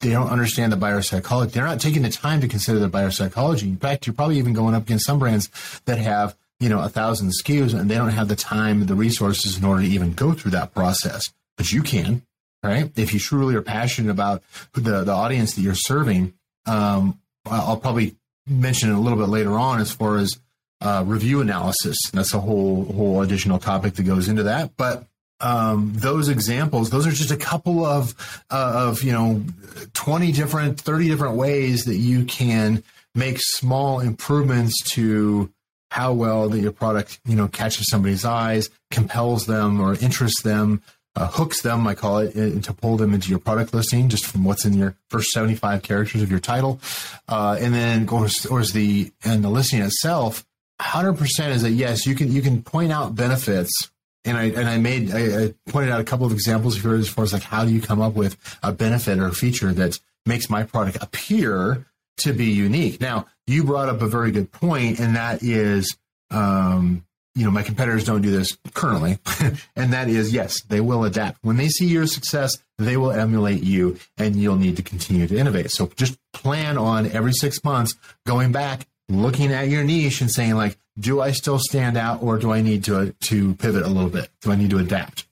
they 0.00 0.10
don't 0.10 0.28
understand 0.30 0.72
the 0.72 0.76
buyer 0.76 1.02
psychology. 1.02 1.52
They're 1.52 1.64
not 1.64 1.80
taking 1.80 2.02
the 2.02 2.10
time 2.10 2.40
to 2.40 2.48
consider 2.48 2.78
the 2.78 2.88
buyer 2.88 3.10
psychology. 3.10 3.68
In 3.68 3.76
fact, 3.76 4.06
you're 4.06 4.14
probably 4.14 4.38
even 4.38 4.52
going 4.52 4.74
up 4.74 4.84
against 4.84 5.06
some 5.06 5.18
brands 5.18 5.50
that 5.86 5.98
have 5.98 6.36
you 6.60 6.68
know 6.68 6.80
a 6.80 6.88
thousand 6.88 7.30
SKUs 7.30 7.78
and 7.78 7.90
they 7.90 7.96
don't 7.96 8.10
have 8.10 8.28
the 8.28 8.36
time, 8.36 8.86
the 8.86 8.94
resources 8.94 9.58
in 9.58 9.64
order 9.64 9.82
to 9.82 9.88
even 9.88 10.12
go 10.12 10.32
through 10.32 10.52
that 10.52 10.74
process. 10.74 11.24
But 11.56 11.72
you 11.72 11.82
can, 11.82 12.22
right? 12.62 12.90
If 12.96 13.12
you 13.12 13.20
truly 13.20 13.54
are 13.54 13.62
passionate 13.62 14.10
about 14.10 14.42
the 14.72 15.04
the 15.04 15.12
audience 15.12 15.54
that 15.54 15.62
you're 15.62 15.74
serving, 15.74 16.34
um, 16.66 17.18
I'll 17.46 17.76
probably 17.76 18.16
mention 18.46 18.90
it 18.90 18.94
a 18.94 19.00
little 19.00 19.18
bit 19.18 19.28
later 19.28 19.58
on 19.58 19.80
as 19.80 19.90
far 19.90 20.18
as 20.18 20.38
uh, 20.80 21.04
review 21.06 21.40
analysis. 21.40 21.96
That's 22.12 22.34
a 22.34 22.40
whole 22.40 22.84
whole 22.84 23.22
additional 23.22 23.58
topic 23.58 23.94
that 23.94 24.04
goes 24.04 24.28
into 24.28 24.44
that, 24.44 24.76
but 24.76 25.06
um, 25.40 25.92
those 25.94 26.28
examples, 26.28 26.90
those 26.90 27.06
are 27.06 27.12
just 27.12 27.30
a 27.30 27.36
couple 27.36 27.84
of 27.84 28.42
uh, 28.50 28.88
of 28.88 29.02
you 29.02 29.12
know 29.12 29.44
twenty 29.92 30.32
different, 30.32 30.80
thirty 30.80 31.08
different 31.08 31.36
ways 31.36 31.84
that 31.84 31.96
you 31.96 32.24
can 32.24 32.82
make 33.14 33.38
small 33.40 34.00
improvements 34.00 34.82
to 34.82 35.52
how 35.90 36.12
well 36.12 36.48
that 36.48 36.60
your 36.60 36.72
product 36.72 37.20
you 37.24 37.36
know 37.36 37.48
catches 37.48 37.88
somebody's 37.88 38.24
eyes, 38.24 38.70
compels 38.90 39.46
them 39.46 39.80
or 39.80 39.94
interests 39.94 40.42
them, 40.42 40.82
uh, 41.16 41.26
hooks 41.26 41.62
them. 41.62 41.86
I 41.86 41.94
call 41.94 42.18
it 42.18 42.62
to 42.62 42.72
pull 42.72 42.96
them 42.96 43.14
into 43.14 43.30
your 43.30 43.38
product 43.38 43.74
listing 43.74 44.08
just 44.08 44.26
from 44.26 44.44
what's 44.44 44.64
in 44.64 44.74
your 44.74 44.94
first 45.08 45.30
seventy 45.30 45.54
five 45.54 45.82
characters 45.82 46.22
of 46.22 46.30
your 46.30 46.40
title, 46.40 46.80
uh, 47.28 47.56
and 47.60 47.74
then 47.74 48.04
goes 48.06 48.36
towards 48.36 48.72
the 48.72 49.12
and 49.24 49.42
the 49.42 49.50
listing 49.50 49.80
itself. 49.80 50.44
Hundred 50.80 51.14
percent 51.14 51.54
is 51.54 51.62
that 51.62 51.72
yes, 51.72 52.06
you 52.06 52.14
can 52.14 52.30
you 52.30 52.42
can 52.42 52.62
point 52.62 52.92
out 52.92 53.14
benefits 53.14 53.90
and 54.24 54.36
I 54.36 54.44
and 54.44 54.68
I 54.68 54.78
made 54.78 55.10
I, 55.10 55.44
I, 55.44 55.54
pointed 55.68 55.90
out 55.90 56.00
a 56.00 56.04
couple 56.04 56.26
of 56.26 56.32
examples 56.32 56.80
here 56.80 56.94
as 56.94 57.08
far 57.08 57.24
as 57.24 57.32
like 57.32 57.42
how 57.42 57.64
do 57.64 57.72
you 57.72 57.80
come 57.80 58.00
up 58.00 58.14
with 58.14 58.36
a 58.62 58.72
benefit 58.72 59.18
or 59.18 59.26
a 59.26 59.34
feature 59.34 59.72
that 59.72 59.98
makes 60.26 60.50
my 60.50 60.62
product 60.62 60.98
appear 61.00 61.86
to 62.18 62.32
be 62.32 62.46
unique. 62.46 63.00
Now 63.00 63.26
you 63.48 63.64
brought 63.64 63.88
up 63.88 64.02
a 64.02 64.06
very 64.06 64.30
good 64.30 64.50
point, 64.52 65.00
and 65.00 65.16
that 65.16 65.42
is, 65.42 65.96
um, 66.30 67.04
you 67.34 67.44
know, 67.44 67.50
my 67.50 67.62
competitors 67.62 68.04
don't 68.04 68.22
do 68.22 68.30
this 68.30 68.58
currently, 68.74 69.18
and 69.76 69.92
that 69.92 70.08
is 70.08 70.32
yes, 70.32 70.62
they 70.64 70.80
will 70.80 71.04
adapt 71.04 71.38
when 71.42 71.56
they 71.56 71.68
see 71.68 71.86
your 71.86 72.06
success, 72.06 72.58
they 72.78 72.96
will 72.96 73.12
emulate 73.12 73.62
you, 73.62 73.98
and 74.16 74.36
you'll 74.36 74.56
need 74.56 74.76
to 74.76 74.82
continue 74.82 75.26
to 75.26 75.36
innovate. 75.36 75.70
So 75.70 75.90
just 75.96 76.18
plan 76.32 76.78
on 76.78 77.10
every 77.10 77.32
six 77.32 77.62
months 77.64 77.94
going 78.26 78.52
back 78.52 78.86
looking 79.08 79.52
at 79.52 79.68
your 79.68 79.84
niche 79.84 80.20
and 80.20 80.30
saying 80.30 80.54
like, 80.54 80.76
do 80.98 81.20
I 81.20 81.32
still 81.32 81.58
stand 81.58 81.96
out 81.96 82.22
or 82.22 82.38
do 82.38 82.52
I 82.52 82.60
need 82.60 82.84
to, 82.84 83.12
to 83.12 83.54
pivot 83.54 83.84
a 83.84 83.88
little 83.88 84.10
bit? 84.10 84.30
Do 84.42 84.52
I 84.52 84.56
need 84.56 84.70
to 84.70 84.78
adapt? 84.78 85.26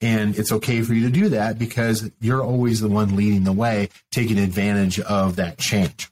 And 0.00 0.36
it's 0.38 0.52
okay 0.52 0.82
for 0.82 0.92
you 0.92 1.06
to 1.06 1.12
do 1.12 1.30
that 1.30 1.58
because 1.58 2.10
you're 2.20 2.42
always 2.42 2.80
the 2.80 2.88
one 2.88 3.16
leading 3.16 3.44
the 3.44 3.52
way, 3.52 3.88
taking 4.10 4.38
advantage 4.38 5.00
of 5.00 5.36
that 5.36 5.58
change. 5.58 6.10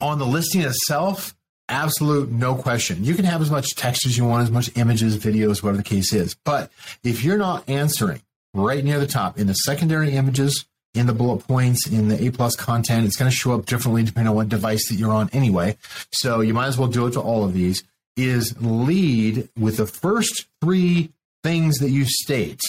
On 0.00 0.18
the 0.18 0.26
listing 0.26 0.62
itself, 0.62 1.34
absolute 1.68 2.30
no 2.30 2.54
question. 2.54 3.04
You 3.04 3.14
can 3.14 3.24
have 3.24 3.42
as 3.42 3.50
much 3.50 3.74
text 3.74 4.06
as 4.06 4.16
you 4.16 4.24
want, 4.24 4.42
as 4.42 4.50
much 4.50 4.70
images, 4.76 5.16
videos, 5.16 5.62
whatever 5.62 5.78
the 5.78 5.84
case 5.84 6.12
is. 6.12 6.34
But 6.44 6.70
if 7.04 7.22
you're 7.22 7.38
not 7.38 7.68
answering 7.68 8.22
right 8.54 8.84
near 8.84 8.98
the 8.98 9.06
top 9.06 9.38
in 9.38 9.46
the 9.46 9.54
secondary 9.54 10.12
images, 10.12 10.66
in 10.94 11.06
the 11.06 11.12
bullet 11.12 11.46
points 11.46 11.86
in 11.86 12.08
the 12.08 12.26
A 12.26 12.30
plus 12.30 12.56
content. 12.56 13.06
It's 13.06 13.16
going 13.16 13.30
to 13.30 13.36
show 13.36 13.52
up 13.52 13.66
differently 13.66 14.02
depending 14.02 14.30
on 14.30 14.36
what 14.36 14.48
device 14.48 14.88
that 14.88 14.96
you're 14.96 15.12
on 15.12 15.30
anyway. 15.32 15.76
So 16.12 16.40
you 16.40 16.54
might 16.54 16.66
as 16.66 16.78
well 16.78 16.88
do 16.88 17.06
it 17.06 17.12
to 17.12 17.20
all 17.20 17.44
of 17.44 17.52
these. 17.52 17.84
Is 18.16 18.60
lead 18.60 19.48
with 19.56 19.76
the 19.76 19.86
first 19.86 20.46
three 20.60 21.12
things 21.42 21.78
that 21.78 21.90
you 21.90 22.04
state, 22.04 22.60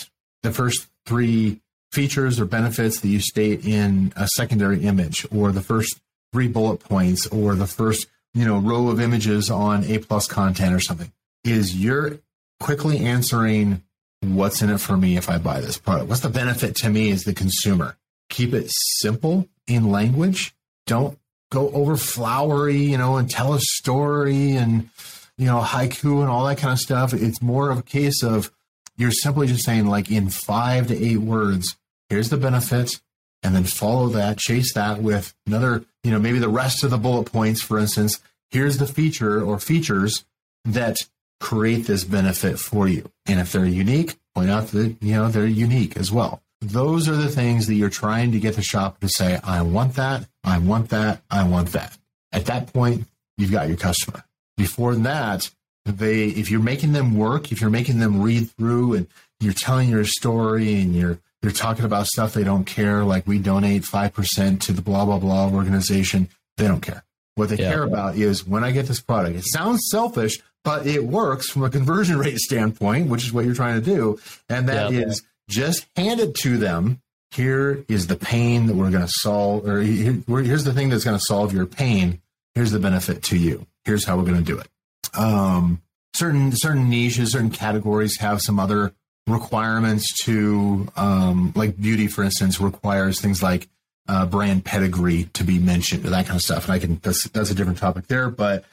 the 0.43 0.51
first 0.51 0.88
three 1.05 1.59
features 1.91 2.39
or 2.39 2.45
benefits 2.45 3.01
that 3.01 3.07
you 3.07 3.19
state 3.19 3.65
in 3.65 4.13
a 4.15 4.27
secondary 4.36 4.84
image, 4.84 5.25
or 5.36 5.51
the 5.51 5.61
first 5.61 5.99
three 6.32 6.47
bullet 6.47 6.77
points, 6.77 7.27
or 7.27 7.55
the 7.55 7.67
first 7.67 8.07
you 8.34 8.45
know 8.45 8.59
row 8.59 8.89
of 8.89 8.99
images 8.99 9.49
on 9.49 9.84
A 9.86 9.99
plus 9.99 10.27
content 10.27 10.73
or 10.73 10.79
something. 10.79 11.11
Is 11.43 11.75
you're 11.75 12.19
quickly 12.59 12.99
answering 12.99 13.82
what's 14.21 14.61
in 14.61 14.69
it 14.69 14.79
for 14.79 14.95
me 14.95 15.17
if 15.17 15.29
I 15.29 15.39
buy 15.39 15.61
this 15.61 15.77
product? 15.77 16.09
What's 16.09 16.21
the 16.21 16.29
benefit 16.29 16.75
to 16.77 16.89
me 16.89 17.11
as 17.11 17.23
the 17.23 17.34
consumer? 17.34 17.97
keep 18.32 18.53
it 18.53 18.71
simple 18.71 19.47
in 19.67 19.91
language. 19.91 20.55
Don't 20.88 21.19
go 21.51 21.69
over 21.71 21.95
flowery, 21.95 22.77
you 22.77 22.97
know, 22.97 23.17
and 23.17 23.29
tell 23.29 23.53
a 23.53 23.59
story 23.59 24.53
and, 24.53 24.89
you 25.38 25.45
know, 25.45 25.61
haiku 25.61 26.21
and 26.21 26.29
all 26.29 26.45
that 26.45 26.57
kind 26.57 26.73
of 26.73 26.79
stuff. 26.79 27.13
It's 27.13 27.41
more 27.41 27.69
of 27.69 27.77
a 27.77 27.84
case 27.84 28.23
of 28.23 28.49
you're 28.97 29.11
simply 29.11 29.47
just 29.47 29.65
saying, 29.65 29.86
like, 29.86 30.09
in 30.09 30.29
five 30.29 30.88
to 30.88 30.97
eight 30.97 31.19
words, 31.19 31.77
here's 32.09 32.29
the 32.29 32.38
benefit, 32.38 32.99
and 33.43 33.55
then 33.55 33.63
follow 33.63 34.07
that, 34.09 34.37
chase 34.37 34.73
that 34.73 35.01
with 35.01 35.33
another, 35.47 35.83
you 36.03 36.11
know, 36.11 36.19
maybe 36.19 36.39
the 36.39 36.49
rest 36.49 36.83
of 36.83 36.91
the 36.91 36.97
bullet 36.97 37.31
points, 37.31 37.61
for 37.61 37.79
instance. 37.79 38.19
Here's 38.49 38.77
the 38.77 38.87
feature 38.87 39.41
or 39.41 39.59
features 39.59 40.25
that 40.65 40.97
create 41.39 41.87
this 41.87 42.03
benefit 42.03 42.59
for 42.59 42.87
you. 42.87 43.09
And 43.25 43.39
if 43.39 43.51
they're 43.51 43.65
unique, 43.65 44.17
point 44.35 44.49
out 44.49 44.67
that, 44.67 44.95
you 45.01 45.13
know, 45.13 45.29
they're 45.29 45.45
unique 45.45 45.97
as 45.97 46.11
well. 46.11 46.41
Those 46.61 47.09
are 47.09 47.15
the 47.15 47.29
things 47.29 47.67
that 47.67 47.73
you're 47.73 47.89
trying 47.89 48.33
to 48.33 48.39
get 48.39 48.55
the 48.55 48.61
shopper 48.61 48.99
to 49.01 49.09
say, 49.09 49.39
I 49.43 49.63
want 49.63 49.95
that, 49.95 50.27
I 50.43 50.59
want 50.59 50.89
that, 50.89 51.21
I 51.29 51.43
want 51.43 51.71
that. 51.71 51.97
At 52.31 52.45
that 52.45 52.71
point, 52.71 53.07
you've 53.37 53.51
got 53.51 53.67
your 53.67 53.77
customer. 53.77 54.23
Before 54.57 54.93
that, 54.95 55.49
they 55.85 56.25
if 56.25 56.51
you're 56.51 56.59
making 56.59 56.93
them 56.93 57.17
work, 57.17 57.51
if 57.51 57.61
you're 57.61 57.71
making 57.71 57.97
them 57.97 58.21
read 58.21 58.51
through 58.51 58.93
and 58.93 59.07
you're 59.39 59.53
telling 59.53 59.89
your 59.89 60.05
story 60.05 60.79
and 60.79 60.95
you're 60.95 61.19
you're 61.41 61.51
talking 61.51 61.85
about 61.85 62.07
stuff 62.07 62.33
they 62.33 62.43
don't 62.43 62.65
care, 62.65 63.03
like 63.03 63.27
we 63.27 63.39
donate 63.39 63.85
five 63.85 64.13
percent 64.13 64.61
to 64.63 64.73
the 64.73 64.81
blah 64.81 65.05
blah 65.05 65.19
blah 65.19 65.49
organization, 65.49 66.29
they 66.57 66.67
don't 66.67 66.81
care. 66.81 67.03
What 67.35 67.49
they 67.49 67.57
yeah. 67.57 67.71
care 67.71 67.83
about 67.83 68.15
is 68.15 68.45
when 68.45 68.63
I 68.63 68.71
get 68.71 68.87
this 68.87 68.99
product. 68.99 69.35
It 69.37 69.45
sounds 69.45 69.87
selfish, 69.89 70.39
but 70.63 70.85
it 70.85 71.03
works 71.03 71.49
from 71.49 71.63
a 71.63 71.69
conversion 71.69 72.17
rate 72.19 72.37
standpoint, 72.37 73.09
which 73.09 73.25
is 73.25 73.33
what 73.33 73.45
you're 73.45 73.55
trying 73.55 73.81
to 73.81 73.85
do. 73.85 74.19
And 74.49 74.69
that 74.69 74.91
yeah. 74.91 75.01
is 75.01 75.23
just 75.49 75.87
hand 75.95 76.19
it 76.19 76.35
to 76.35 76.57
them. 76.57 77.01
Here 77.31 77.85
is 77.87 78.07
the 78.07 78.17
pain 78.17 78.65
that 78.65 78.75
we're 78.75 78.91
going 78.91 79.05
to 79.05 79.13
solve, 79.21 79.65
or 79.65 79.79
here's 79.79 80.65
the 80.65 80.73
thing 80.73 80.89
that's 80.89 81.05
going 81.05 81.17
to 81.17 81.23
solve 81.25 81.53
your 81.53 81.65
pain. 81.65 82.21
Here's 82.55 82.71
the 82.71 82.79
benefit 82.79 83.23
to 83.23 83.37
you. 83.37 83.65
Here's 83.85 84.05
how 84.05 84.17
we're 84.17 84.25
going 84.25 84.37
to 84.37 84.43
do 84.43 84.59
it. 84.59 84.67
Um, 85.17 85.81
certain 86.13 86.51
certain 86.51 86.89
niches, 86.89 87.31
certain 87.31 87.49
categories 87.49 88.17
have 88.17 88.41
some 88.41 88.59
other 88.59 88.91
requirements 89.28 90.24
to, 90.24 90.88
um, 90.95 91.53
like 91.55 91.80
beauty, 91.80 92.07
for 92.07 92.24
instance, 92.24 92.59
requires 92.59 93.22
things 93.22 93.41
like 93.41 93.67
uh, 94.07 94.26
brand 94.26 94.65
pedigree 94.65 95.26
to 95.34 95.43
be 95.43 95.59
mentioned, 95.59 96.03
that 96.03 96.26
kind 96.26 96.38
of 96.38 96.41
stuff. 96.41 96.65
And 96.65 96.74
I 96.74 96.80
can 96.80 96.99
that's 97.01 97.26
that's 97.30 97.51
a 97.51 97.55
different 97.55 97.78
topic 97.78 98.07
there, 98.07 98.30
but 98.30 98.65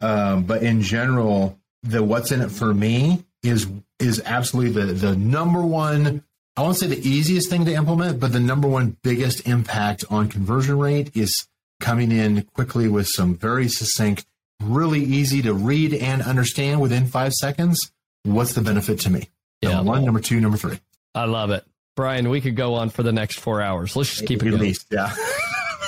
um, 0.00 0.44
but 0.44 0.62
in 0.62 0.82
general, 0.82 1.58
the 1.82 2.02
what's 2.02 2.32
in 2.32 2.40
it 2.40 2.50
for 2.50 2.74
me 2.74 3.24
is 3.42 3.68
is 3.98 4.22
absolutely 4.24 4.82
the 4.82 4.92
the 4.92 5.16
number 5.16 5.62
one 5.62 6.24
I 6.56 6.60
won't 6.60 6.76
say 6.76 6.86
the 6.86 7.08
easiest 7.08 7.48
thing 7.48 7.64
to 7.64 7.72
implement, 7.72 8.20
but 8.20 8.32
the 8.32 8.40
number 8.40 8.68
one 8.68 8.98
biggest 9.02 9.46
impact 9.48 10.04
on 10.10 10.28
conversion 10.28 10.78
rate 10.78 11.16
is 11.16 11.46
coming 11.80 12.12
in 12.12 12.42
quickly 12.54 12.88
with 12.88 13.08
some 13.08 13.36
very 13.36 13.68
succinct, 13.68 14.26
really 14.60 15.00
easy 15.00 15.40
to 15.42 15.54
read 15.54 15.94
and 15.94 16.20
understand 16.20 16.82
within 16.82 17.06
five 17.06 17.32
seconds. 17.32 17.92
What's 18.24 18.52
the 18.52 18.60
benefit 18.60 19.00
to 19.00 19.10
me? 19.10 19.28
Yeah. 19.62 19.76
Number 19.76 19.90
one, 19.92 20.04
number 20.04 20.20
two, 20.20 20.40
number 20.40 20.58
three. 20.58 20.78
I 21.14 21.24
love 21.24 21.50
it. 21.50 21.64
Brian, 21.94 22.28
we 22.30 22.40
could 22.40 22.56
go 22.56 22.74
on 22.74 22.90
for 22.90 23.02
the 23.02 23.12
next 23.12 23.38
four 23.38 23.60
hours. 23.60 23.94
Let's 23.94 24.10
just 24.10 24.26
keep 24.26 24.42
it 24.42 24.46
At 24.46 24.50
going. 24.52 24.62
least, 24.62 24.86
yeah. 24.90 25.14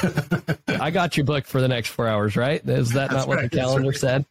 I 0.68 0.90
got 0.90 1.16
you 1.16 1.24
booked 1.24 1.46
for 1.46 1.60
the 1.60 1.68
next 1.68 1.88
four 1.88 2.06
hours, 2.06 2.36
right? 2.36 2.60
Is 2.68 2.90
that 2.90 3.10
That's 3.10 3.26
not 3.26 3.28
what 3.28 3.40
the 3.42 3.48
calendar 3.48 3.88
right. 3.88 3.96
said? 3.96 4.26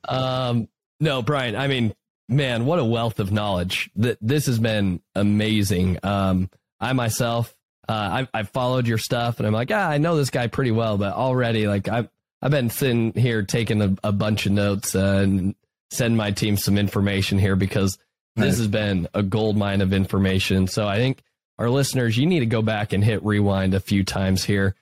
um, 0.08 0.68
no, 1.00 1.22
Brian. 1.22 1.56
I 1.56 1.66
mean, 1.66 1.94
man, 2.28 2.66
what 2.66 2.78
a 2.78 2.84
wealth 2.84 3.20
of 3.20 3.32
knowledge! 3.32 3.90
That 3.96 4.18
this 4.20 4.46
has 4.46 4.58
been 4.58 5.00
amazing. 5.14 5.98
Um, 6.02 6.50
I 6.78 6.92
myself, 6.92 7.56
uh, 7.88 8.08
I've, 8.12 8.28
I've 8.34 8.48
followed 8.50 8.86
your 8.86 8.98
stuff, 8.98 9.38
and 9.38 9.46
I'm 9.46 9.54
like, 9.54 9.70
ah, 9.72 9.88
I 9.88 9.98
know 9.98 10.16
this 10.16 10.30
guy 10.30 10.46
pretty 10.46 10.72
well, 10.72 10.98
but 10.98 11.14
already, 11.14 11.66
like, 11.66 11.88
I've 11.88 12.08
I've 12.42 12.50
been 12.50 12.70
sitting 12.70 13.12
here 13.14 13.42
taking 13.42 13.80
a, 13.80 13.96
a 14.04 14.12
bunch 14.12 14.46
of 14.46 14.52
notes 14.52 14.94
uh, 14.94 15.20
and 15.24 15.54
send 15.90 16.16
my 16.16 16.32
team 16.32 16.56
some 16.56 16.76
information 16.76 17.38
here 17.38 17.56
because 17.56 17.98
this 18.36 18.58
has 18.58 18.68
been 18.68 19.08
a 19.14 19.22
gold 19.22 19.56
mine 19.56 19.80
of 19.80 19.92
information. 19.92 20.66
So 20.66 20.86
I 20.86 20.96
think 20.96 21.22
our 21.58 21.68
listeners, 21.70 22.16
you 22.16 22.26
need 22.26 22.40
to 22.40 22.46
go 22.46 22.62
back 22.62 22.92
and 22.92 23.04
hit 23.04 23.24
rewind 23.24 23.74
a 23.74 23.80
few 23.80 24.04
times 24.04 24.44
here. 24.44 24.74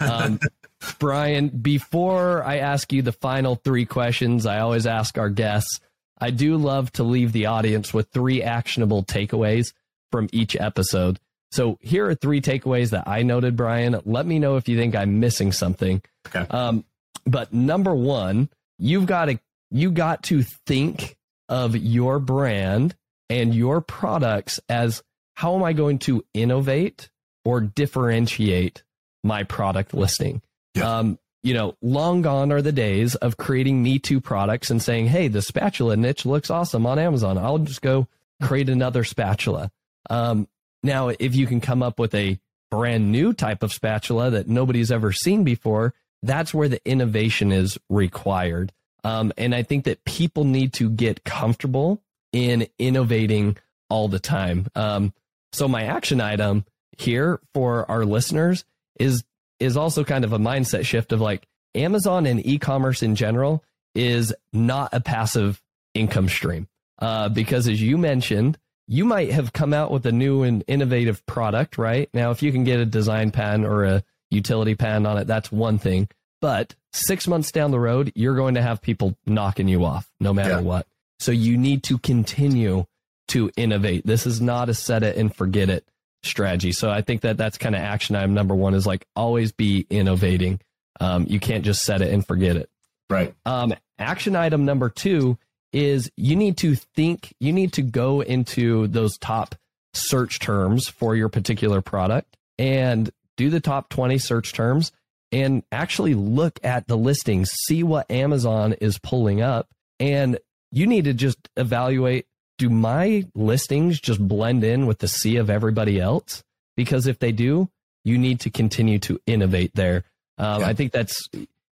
Um, 0.00 0.38
Brian, 0.98 1.48
before 1.48 2.44
I 2.44 2.58
ask 2.58 2.92
you 2.92 3.02
the 3.02 3.12
final 3.12 3.56
three 3.56 3.84
questions, 3.84 4.46
I 4.46 4.60
always 4.60 4.86
ask 4.86 5.18
our 5.18 5.30
guests. 5.30 5.80
I 6.20 6.30
do 6.30 6.56
love 6.56 6.92
to 6.92 7.02
leave 7.02 7.32
the 7.32 7.46
audience 7.46 7.94
with 7.94 8.08
three 8.10 8.42
actionable 8.42 9.04
takeaways 9.04 9.72
from 10.10 10.28
each 10.32 10.56
episode. 10.56 11.18
So 11.50 11.78
here 11.80 12.06
are 12.06 12.14
three 12.14 12.40
takeaways 12.40 12.90
that 12.90 13.08
I 13.08 13.22
noted, 13.22 13.56
Brian. 13.56 14.00
Let 14.04 14.26
me 14.26 14.38
know 14.38 14.56
if 14.56 14.68
you 14.68 14.76
think 14.76 14.94
I'm 14.94 15.20
missing 15.20 15.52
something. 15.52 16.02
Okay. 16.26 16.46
Um, 16.50 16.84
but 17.24 17.52
number 17.52 17.94
one, 17.94 18.48
you've 18.78 19.06
got 19.06 19.26
to 19.26 19.38
you 19.70 19.90
got 19.90 20.22
to 20.24 20.42
think 20.42 21.16
of 21.48 21.76
your 21.76 22.18
brand 22.18 22.94
and 23.30 23.54
your 23.54 23.80
products 23.80 24.60
as 24.68 25.02
how 25.34 25.54
am 25.54 25.62
I 25.62 25.72
going 25.72 25.98
to 26.00 26.24
innovate 26.34 27.10
or 27.44 27.60
differentiate 27.60 28.82
my 29.22 29.44
product 29.44 29.94
listing? 29.94 30.42
Yeah. 30.74 30.98
Um, 30.98 31.18
you 31.42 31.54
know, 31.54 31.76
long 31.80 32.22
gone 32.22 32.50
are 32.52 32.62
the 32.62 32.72
days 32.72 33.14
of 33.14 33.36
creating 33.36 33.82
Me 33.82 33.98
Too 33.98 34.20
products 34.20 34.70
and 34.70 34.82
saying, 34.82 35.06
hey, 35.06 35.28
the 35.28 35.40
spatula 35.40 35.96
niche 35.96 36.26
looks 36.26 36.50
awesome 36.50 36.84
on 36.86 36.98
Amazon. 36.98 37.38
I'll 37.38 37.58
just 37.58 37.82
go 37.82 38.08
create 38.42 38.68
another 38.68 39.04
spatula. 39.04 39.70
Um, 40.10 40.48
now, 40.82 41.08
if 41.08 41.34
you 41.34 41.46
can 41.46 41.60
come 41.60 41.82
up 41.82 41.98
with 41.98 42.14
a 42.14 42.38
brand 42.70 43.10
new 43.10 43.32
type 43.32 43.62
of 43.62 43.72
spatula 43.72 44.30
that 44.30 44.48
nobody's 44.48 44.90
ever 44.90 45.12
seen 45.12 45.44
before, 45.44 45.94
that's 46.22 46.52
where 46.52 46.68
the 46.68 46.80
innovation 46.84 47.52
is 47.52 47.78
required. 47.88 48.72
Um, 49.08 49.32
and 49.38 49.54
I 49.54 49.62
think 49.62 49.84
that 49.84 50.04
people 50.04 50.44
need 50.44 50.74
to 50.74 50.90
get 50.90 51.24
comfortable 51.24 52.02
in 52.30 52.66
innovating 52.78 53.56
all 53.88 54.08
the 54.08 54.18
time. 54.18 54.66
Um, 54.74 55.14
so 55.52 55.66
my 55.66 55.84
action 55.84 56.20
item 56.20 56.66
here 56.98 57.40
for 57.54 57.90
our 57.90 58.04
listeners 58.04 58.64
is 59.00 59.24
is 59.60 59.76
also 59.78 60.04
kind 60.04 60.24
of 60.24 60.32
a 60.34 60.38
mindset 60.38 60.84
shift 60.84 61.12
of 61.12 61.20
like 61.22 61.48
Amazon 61.74 62.26
and 62.26 62.44
e-commerce 62.46 63.02
in 63.02 63.16
general 63.16 63.64
is 63.94 64.34
not 64.52 64.90
a 64.92 65.00
passive 65.00 65.60
income 65.94 66.28
stream. 66.28 66.68
Uh, 66.98 67.28
because 67.28 67.66
as 67.66 67.80
you 67.80 67.96
mentioned, 67.96 68.58
you 68.86 69.04
might 69.04 69.32
have 69.32 69.52
come 69.52 69.72
out 69.72 69.90
with 69.90 70.04
a 70.06 70.12
new 70.12 70.42
and 70.42 70.62
innovative 70.66 71.24
product, 71.26 71.78
right? 71.78 72.08
Now, 72.12 72.30
if 72.30 72.42
you 72.42 72.52
can 72.52 72.64
get 72.64 72.78
a 72.78 72.86
design 72.86 73.30
patent 73.30 73.64
or 73.64 73.84
a 73.84 74.04
utility 74.30 74.74
patent 74.74 75.06
on 75.06 75.18
it, 75.18 75.26
that's 75.26 75.50
one 75.50 75.78
thing. 75.78 76.08
But 76.40 76.74
six 76.92 77.26
months 77.26 77.50
down 77.52 77.70
the 77.70 77.80
road, 77.80 78.12
you're 78.14 78.36
going 78.36 78.54
to 78.54 78.62
have 78.62 78.80
people 78.80 79.16
knocking 79.26 79.68
you 79.68 79.84
off 79.84 80.08
no 80.20 80.32
matter 80.32 80.54
Yeah. 80.54 80.60
what. 80.60 80.86
So 81.18 81.32
you 81.32 81.56
need 81.58 81.82
to 81.84 81.98
continue 81.98 82.84
to 83.28 83.50
innovate. 83.56 84.06
This 84.06 84.26
is 84.26 84.40
not 84.40 84.68
a 84.68 84.74
set 84.74 85.02
it 85.02 85.16
and 85.16 85.34
forget 85.34 85.68
it 85.68 85.84
strategy. 86.22 86.72
So 86.72 86.90
I 86.90 87.02
think 87.02 87.22
that 87.22 87.36
that's 87.36 87.58
kind 87.58 87.74
of 87.74 87.80
action 87.80 88.16
item 88.16 88.34
number 88.34 88.54
one 88.54 88.74
is 88.74 88.86
like 88.86 89.04
always 89.16 89.52
be 89.52 89.86
innovating. 89.90 90.60
Um, 91.00 91.26
you 91.28 91.38
can't 91.40 91.64
just 91.64 91.82
set 91.82 92.02
it 92.02 92.12
and 92.12 92.26
forget 92.26 92.56
it. 92.56 92.68
Right. 93.10 93.34
Um, 93.46 93.74
action 93.98 94.36
item 94.36 94.64
number 94.64 94.88
two 94.88 95.38
is 95.72 96.10
you 96.16 96.34
need 96.36 96.56
to 96.58 96.74
think, 96.74 97.34
you 97.40 97.52
need 97.52 97.72
to 97.74 97.82
go 97.82 98.20
into 98.20 98.86
those 98.88 99.18
top 99.18 99.54
search 99.94 100.38
terms 100.40 100.88
for 100.88 101.14
your 101.16 101.28
particular 101.28 101.80
product 101.80 102.36
and 102.58 103.10
do 103.36 103.50
the 103.50 103.60
top 103.60 103.88
20 103.90 104.18
search 104.18 104.52
terms 104.52 104.92
and 105.32 105.62
actually 105.70 106.14
look 106.14 106.58
at 106.64 106.86
the 106.86 106.96
listings, 106.96 107.50
see 107.66 107.82
what 107.82 108.10
Amazon 108.10 108.74
is 108.74 108.98
pulling 108.98 109.40
up. 109.40 109.68
And 110.00 110.38
you 110.70 110.86
need 110.86 111.04
to 111.04 111.14
just 111.14 111.48
evaluate 111.56 112.26
do 112.58 112.68
my 112.68 113.24
listings 113.34 114.00
just 114.00 114.26
blend 114.26 114.64
in 114.64 114.86
with 114.86 114.98
the 114.98 115.08
sea 115.08 115.36
of 115.36 115.48
everybody 115.48 116.00
else? 116.00 116.42
Because 116.76 117.06
if 117.06 117.18
they 117.18 117.32
do, 117.32 117.70
you 118.04 118.18
need 118.18 118.40
to 118.40 118.50
continue 118.50 118.98
to 119.00 119.20
innovate 119.26 119.72
there. 119.74 120.04
Um, 120.36 120.60
Yeah. 120.60 120.68
I 120.68 120.74
think 120.74 120.92
that's, 120.92 121.28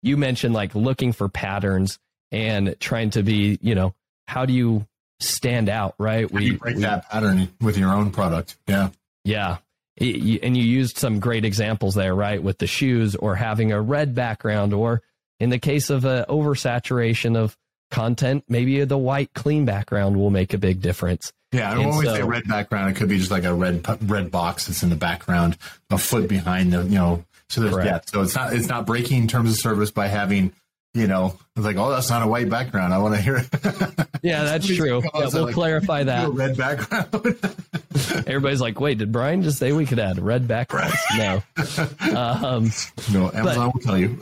you 0.02 0.16
mentioned 0.16 0.54
like 0.54 0.74
looking 0.74 1.12
for 1.12 1.28
patterns 1.28 1.98
and 2.32 2.76
trying 2.80 3.10
to 3.10 3.22
be, 3.22 3.58
you 3.60 3.74
know, 3.74 3.94
how 4.26 4.46
do 4.46 4.52
you 4.52 4.86
stand 5.20 5.68
out, 5.68 5.94
right? 5.98 6.30
How 6.30 6.38
you 6.38 6.58
break 6.58 6.76
that 6.78 7.10
pattern 7.10 7.48
with 7.60 7.76
your 7.76 7.90
own 7.90 8.10
product? 8.10 8.56
Yeah. 8.66 8.90
yeah. 9.24 9.58
And 10.00 10.56
you 10.56 10.64
used 10.64 10.96
some 10.96 11.20
great 11.20 11.44
examples 11.44 11.94
there, 11.94 12.14
right? 12.14 12.42
With 12.42 12.58
the 12.58 12.66
shoes 12.66 13.14
or 13.16 13.34
having 13.34 13.70
a 13.70 13.80
red 13.80 14.14
background, 14.14 14.72
or 14.72 15.02
in 15.38 15.50
the 15.50 15.58
case 15.58 15.90
of 15.90 16.04
a 16.04 16.24
oversaturation 16.28 17.36
of 17.36 17.56
content, 17.90 18.44
maybe 18.48 18.82
the 18.84 18.96
white 18.98 19.34
clean 19.34 19.64
background 19.64 20.16
will 20.16 20.30
make 20.30 20.54
a 20.54 20.58
big 20.58 20.80
difference. 20.80 21.32
Yeah, 21.52 21.72
and 21.78 21.98
we 21.98 22.04
so- 22.06 22.14
say 22.14 22.22
red 22.22 22.44
background, 22.48 22.90
it 22.90 22.98
could 22.98 23.08
be 23.08 23.18
just 23.18 23.30
like 23.30 23.44
a 23.44 23.52
red 23.52 23.84
red 24.08 24.30
box 24.30 24.66
that's 24.66 24.82
in 24.82 24.88
the 24.88 24.96
background, 24.96 25.58
a 25.90 25.98
foot 25.98 26.28
behind 26.28 26.72
the, 26.72 26.82
you 26.84 26.90
know. 26.94 27.24
So 27.48 27.60
there's 27.60 27.74
Correct. 27.74 27.86
yeah, 27.88 28.00
so 28.12 28.22
it's 28.22 28.36
not 28.36 28.52
it's 28.52 28.68
not 28.68 28.86
breaking 28.86 29.26
terms 29.26 29.50
of 29.50 29.56
service 29.56 29.90
by 29.90 30.06
having, 30.06 30.52
you 30.94 31.06
know, 31.06 31.38
it's 31.56 31.64
like 31.64 31.76
oh 31.76 31.90
that's 31.90 32.10
not 32.10 32.22
a 32.22 32.26
white 32.26 32.48
background. 32.48 32.92
I 32.92 32.98
want 32.98 33.14
to 33.14 33.20
hear. 33.20 33.36
it. 33.36 34.06
Yeah, 34.22 34.44
that's 34.44 34.66
true. 34.66 35.00
Yeah, 35.02 35.28
we'll 35.32 35.44
like, 35.46 35.54
clarify 35.54 36.02
that. 36.02 36.28
red 36.28 36.54
background. 36.54 37.08
Everybody's 38.26 38.60
like, 38.60 38.78
wait, 38.78 38.98
did 38.98 39.10
Brian 39.12 39.42
just 39.42 39.58
say 39.58 39.72
we 39.72 39.86
could 39.86 39.98
add 39.98 40.18
red 40.18 40.46
backgrounds? 40.46 40.98
No. 41.16 41.42
Um, 42.14 42.70
no, 43.14 43.30
Amazon 43.32 43.70
will 43.72 43.80
tell 43.80 43.96
you. 43.96 44.20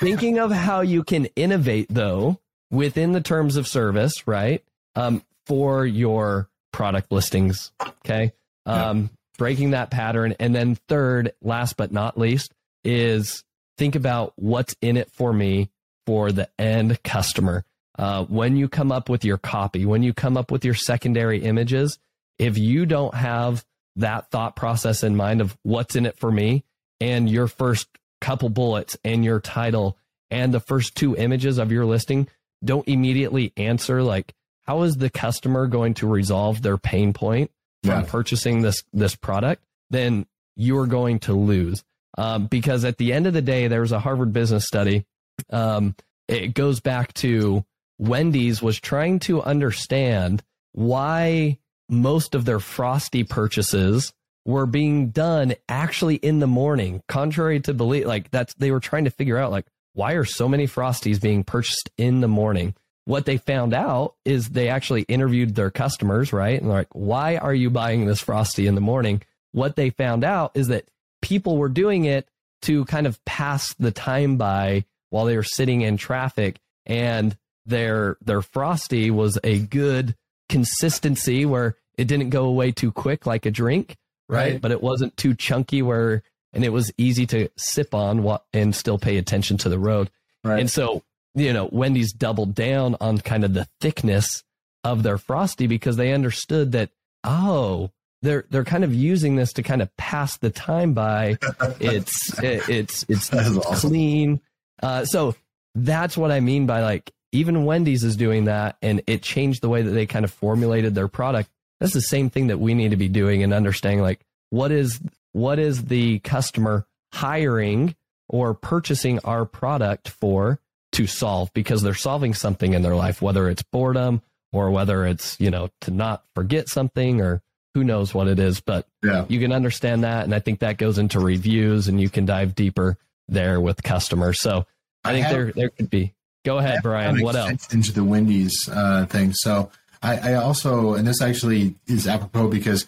thinking 0.00 0.38
of 0.38 0.50
how 0.52 0.82
you 0.82 1.02
can 1.04 1.24
innovate 1.36 1.86
though 1.88 2.38
within 2.70 3.12
the 3.12 3.22
terms 3.22 3.56
of 3.56 3.66
service 3.66 4.26
right 4.26 4.62
um, 4.94 5.22
for 5.46 5.86
your 5.86 6.48
product 6.72 7.10
listings 7.10 7.72
okay 7.82 8.32
um, 8.66 9.10
breaking 9.38 9.70
that 9.70 9.90
pattern 9.90 10.34
and 10.38 10.54
then 10.54 10.74
third 10.88 11.32
last 11.42 11.76
but 11.76 11.92
not 11.92 12.18
least 12.18 12.52
is 12.84 13.42
think 13.78 13.94
about 13.94 14.32
what's 14.36 14.74
in 14.80 14.96
it 14.96 15.10
for 15.12 15.32
me 15.32 15.70
for 16.06 16.32
the 16.32 16.48
end 16.58 17.02
customer. 17.02 17.64
Uh, 17.98 18.24
when 18.26 18.56
you 18.56 18.68
come 18.68 18.90
up 18.92 19.08
with 19.10 19.24
your 19.24 19.36
copy 19.36 19.84
when 19.84 20.02
you 20.02 20.14
come 20.14 20.36
up 20.36 20.50
with 20.50 20.64
your 20.64 20.72
secondary 20.74 21.42
images 21.42 21.98
if 22.38 22.56
you 22.56 22.86
don't 22.86 23.14
have 23.14 23.64
that 23.96 24.30
thought 24.30 24.56
process 24.56 25.02
in 25.02 25.14
mind 25.16 25.40
of 25.42 25.54
what's 25.64 25.96
in 25.96 26.06
it 26.06 26.16
for 26.18 26.30
me 26.30 26.64
and 27.00 27.28
your 27.28 27.46
first 27.46 27.88
couple 28.20 28.48
bullets 28.48 28.96
and 29.04 29.22
your 29.24 29.38
title 29.40 29.98
and 30.30 30.54
the 30.54 30.60
first 30.60 30.94
two 30.94 31.14
images 31.16 31.58
of 31.58 31.72
your 31.72 31.84
listing 31.84 32.26
don't 32.64 32.88
immediately 32.88 33.52
answer 33.58 34.02
like 34.02 34.32
how 34.66 34.82
is 34.82 34.94
the 34.96 35.10
customer 35.10 35.66
going 35.66 35.92
to 35.94 36.06
resolve 36.06 36.62
their 36.62 36.78
pain 36.78 37.12
point 37.12 37.50
from 37.82 38.00
Yeah. 38.02 38.06
purchasing 38.08 38.62
this 38.62 38.82
this 38.94 39.16
product? 39.16 39.62
Then 39.90 40.26
you're 40.56 40.86
going 40.86 41.18
to 41.20 41.34
lose. 41.34 41.82
Um, 42.16 42.46
because 42.46 42.84
at 42.84 42.96
the 42.98 43.12
end 43.12 43.26
of 43.26 43.32
the 43.34 43.42
day 43.42 43.66
there 43.68 43.80
was 43.80 43.92
a 43.92 43.98
harvard 44.00 44.32
business 44.32 44.64
study 44.64 45.04
um, 45.50 45.94
it 46.28 46.54
goes 46.54 46.80
back 46.80 47.12
to 47.14 47.64
wendy's 47.98 48.62
was 48.62 48.80
trying 48.80 49.18
to 49.18 49.42
understand 49.42 50.42
why 50.72 51.58
most 51.88 52.34
of 52.34 52.44
their 52.44 52.60
frosty 52.60 53.24
purchases 53.24 54.12
were 54.46 54.66
being 54.66 55.10
done 55.10 55.54
actually 55.68 56.16
in 56.16 56.38
the 56.38 56.46
morning 56.46 57.02
contrary 57.08 57.60
to 57.60 57.74
believe 57.74 58.06
like 58.06 58.30
that's 58.30 58.54
they 58.54 58.70
were 58.70 58.80
trying 58.80 59.04
to 59.04 59.10
figure 59.10 59.36
out 59.36 59.50
like 59.50 59.66
why 59.92 60.12
are 60.12 60.24
so 60.24 60.48
many 60.48 60.66
frosties 60.66 61.20
being 61.20 61.42
purchased 61.42 61.90
in 61.98 62.20
the 62.20 62.28
morning? 62.28 62.74
What 63.06 63.26
they 63.26 63.38
found 63.38 63.74
out 63.74 64.14
is 64.24 64.50
they 64.50 64.68
actually 64.68 65.02
interviewed 65.02 65.54
their 65.54 65.70
customers 65.70 66.32
right? 66.32 66.60
And 66.60 66.70
they're 66.70 66.78
like 66.78 66.94
why 66.94 67.36
are 67.36 67.54
you 67.54 67.70
buying 67.70 68.06
this 68.06 68.20
frosty 68.20 68.66
in 68.66 68.74
the 68.74 68.80
morning? 68.80 69.22
What 69.52 69.76
they 69.76 69.90
found 69.90 70.24
out 70.24 70.52
is 70.54 70.68
that 70.68 70.88
people 71.20 71.56
were 71.56 71.68
doing 71.68 72.04
it 72.04 72.28
to 72.62 72.84
kind 72.86 73.06
of 73.06 73.22
pass 73.24 73.74
the 73.74 73.90
time 73.90 74.36
by 74.36 74.84
while 75.10 75.24
they 75.24 75.36
were 75.36 75.42
sitting 75.42 75.82
in 75.82 75.96
traffic 75.96 76.58
and 76.86 77.36
their 77.66 78.16
their 78.22 78.42
frosty 78.42 79.10
was 79.10 79.38
a 79.44 79.58
good 79.58 80.16
consistency 80.48 81.44
where 81.44 81.76
it 81.96 82.08
didn't 82.08 82.30
go 82.30 82.44
away 82.44 82.72
too 82.72 82.90
quick 82.90 83.26
like 83.26 83.46
a 83.46 83.50
drink, 83.50 83.96
right? 84.28 84.52
right. 84.52 84.60
But 84.60 84.72
it 84.72 84.82
wasn't 84.82 85.16
too 85.16 85.34
chunky 85.34 85.82
where 85.82 86.22
and 86.52 86.64
it 86.64 86.70
was 86.70 86.92
easy 86.98 87.26
to 87.26 87.48
sip 87.56 87.94
on 87.94 88.22
what 88.22 88.44
and 88.52 88.74
still 88.74 88.98
pay 88.98 89.16
attention 89.18 89.56
to 89.58 89.68
the 89.68 89.78
road. 89.78 90.10
Right. 90.42 90.60
And 90.60 90.70
so, 90.70 91.02
you 91.34 91.52
know, 91.52 91.68
Wendy's 91.70 92.12
doubled 92.12 92.54
down 92.54 92.96
on 93.00 93.18
kind 93.18 93.44
of 93.44 93.54
the 93.54 93.68
thickness 93.80 94.42
of 94.82 95.02
their 95.02 95.18
frosty 95.18 95.66
because 95.66 95.96
they 95.96 96.12
understood 96.12 96.72
that 96.72 96.90
oh, 97.24 97.90
they're 98.22 98.44
they're 98.50 98.64
kind 98.64 98.84
of 98.84 98.94
using 98.94 99.36
this 99.36 99.52
to 99.54 99.62
kind 99.62 99.82
of 99.82 99.94
pass 99.96 100.36
the 100.38 100.50
time 100.50 100.92
by. 100.92 101.38
it's 101.80 102.38
it, 102.42 102.68
it's 102.68 103.04
it's 103.08 103.32
awesome. 103.32 103.90
clean. 103.90 104.40
Uh, 104.82 105.04
so 105.04 105.34
that's 105.74 106.16
what 106.16 106.30
I 106.30 106.40
mean 106.40 106.66
by 106.66 106.82
like 106.82 107.12
even 107.32 107.64
Wendy's 107.64 108.02
is 108.02 108.16
doing 108.16 108.46
that, 108.46 108.76
and 108.82 109.02
it 109.06 109.22
changed 109.22 109.62
the 109.62 109.68
way 109.68 109.82
that 109.82 109.90
they 109.90 110.06
kind 110.06 110.24
of 110.24 110.32
formulated 110.32 110.94
their 110.94 111.08
product. 111.08 111.48
That's 111.78 111.92
the 111.92 112.00
same 112.00 112.28
thing 112.28 112.48
that 112.48 112.58
we 112.58 112.74
need 112.74 112.90
to 112.90 112.96
be 112.96 113.08
doing 113.08 113.42
and 113.42 113.52
understanding 113.52 114.02
like 114.02 114.20
what 114.50 114.72
is 114.72 115.00
what 115.32 115.58
is 115.58 115.84
the 115.84 116.18
customer 116.20 116.86
hiring 117.12 117.94
or 118.28 118.54
purchasing 118.54 119.18
our 119.20 119.44
product 119.44 120.08
for 120.08 120.58
to 120.92 121.06
solve 121.06 121.52
because 121.52 121.82
they're 121.82 121.94
solving 121.94 122.34
something 122.34 122.74
in 122.74 122.82
their 122.82 122.96
life, 122.96 123.22
whether 123.22 123.48
it's 123.48 123.62
boredom 123.62 124.22
or 124.52 124.70
whether 124.70 125.06
it's, 125.06 125.38
you 125.40 125.50
know, 125.50 125.70
to 125.80 125.90
not 125.90 126.24
forget 126.34 126.68
something 126.68 127.20
or 127.20 127.42
who 127.74 127.84
knows 127.84 128.12
what 128.12 128.26
it 128.26 128.38
is. 128.38 128.60
But 128.60 128.86
yeah. 129.04 129.24
you 129.28 129.38
can 129.38 129.52
understand 129.52 130.04
that. 130.04 130.24
And 130.24 130.34
I 130.34 130.40
think 130.40 130.60
that 130.60 130.78
goes 130.78 130.98
into 130.98 131.20
reviews 131.20 131.88
and 131.88 132.00
you 132.00 132.10
can 132.10 132.26
dive 132.26 132.54
deeper 132.54 132.98
there 133.30 133.60
with 133.60 133.82
customers. 133.82 134.40
So 134.40 134.66
I, 135.04 135.10
I 135.10 135.12
think 135.12 135.26
have, 135.26 135.34
there 135.34 135.52
there 135.52 135.70
could 135.70 135.90
be. 135.90 136.12
Go 136.44 136.58
ahead, 136.58 136.80
Brian. 136.82 137.20
What 137.20 137.36
else? 137.36 137.72
Into 137.72 137.92
the 137.92 138.04
Wendy's 138.04 138.68
uh, 138.72 139.06
thing. 139.06 139.32
So 139.34 139.70
I, 140.02 140.32
I 140.32 140.34
also, 140.34 140.94
and 140.94 141.06
this 141.06 141.20
actually 141.20 141.74
is 141.86 142.06
apropos 142.06 142.48
because 142.48 142.86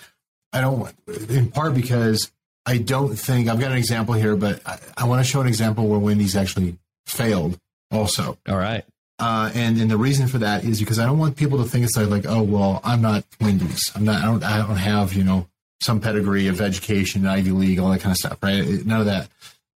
I 0.53 0.61
don't, 0.61 0.91
in 1.29 1.51
part 1.51 1.75
because 1.75 2.31
I 2.65 2.79
don't 2.79 3.15
think 3.15 3.49
I've 3.49 3.61
got 3.61 3.73
an 3.73 3.79
example 3.79 4.15
here, 4.15 4.37
but 4.37 4.67
I, 4.67 4.79
I 4.97 5.05
want 5.05 5.21
to 5.21 5.31
show 5.31 5.41
an 5.41 5.47
example 5.47 5.87
where 5.87 5.99
Wendy's 5.99 6.37
actually 6.37 6.79
failed 7.07 7.59
also. 7.91 8.39
All 8.49 8.57
right. 8.57 8.85
Uh, 9.19 9.51
and 9.55 9.79
and 9.81 9.91
the 9.91 9.97
reason 9.97 10.27
for 10.27 10.39
that 10.39 10.65
is 10.65 10.81
because 10.81 10.99
I 10.99 11.07
don't 11.07 11.19
want 11.19 11.37
people 11.37 11.63
to 11.63 11.65
think 11.65 11.85
it's 11.85 11.97
like, 11.97 12.09
like 12.09 12.27
oh 12.27 12.43
well 12.43 12.81
I'm 12.83 13.03
not 13.03 13.25
Wendy's 13.41 13.93
I'm 13.95 14.05
not 14.05 14.21
I 14.21 14.25
don't 14.25 14.43
I 14.43 14.59
don't 14.59 14.77
have 14.77 15.13
you 15.13 15.23
know 15.23 15.47
some 15.81 16.01
pedigree 16.01 16.49
of 16.49 16.61
education 16.61 17.25
Ivy 17.27 17.53
League 17.53 17.79
all 17.79 17.91
that 17.91 18.01
kind 18.01 18.13
of 18.13 18.17
stuff 18.17 18.39
right 18.43 18.67
none 18.85 18.99
of 18.99 19.07
that 19.07 19.29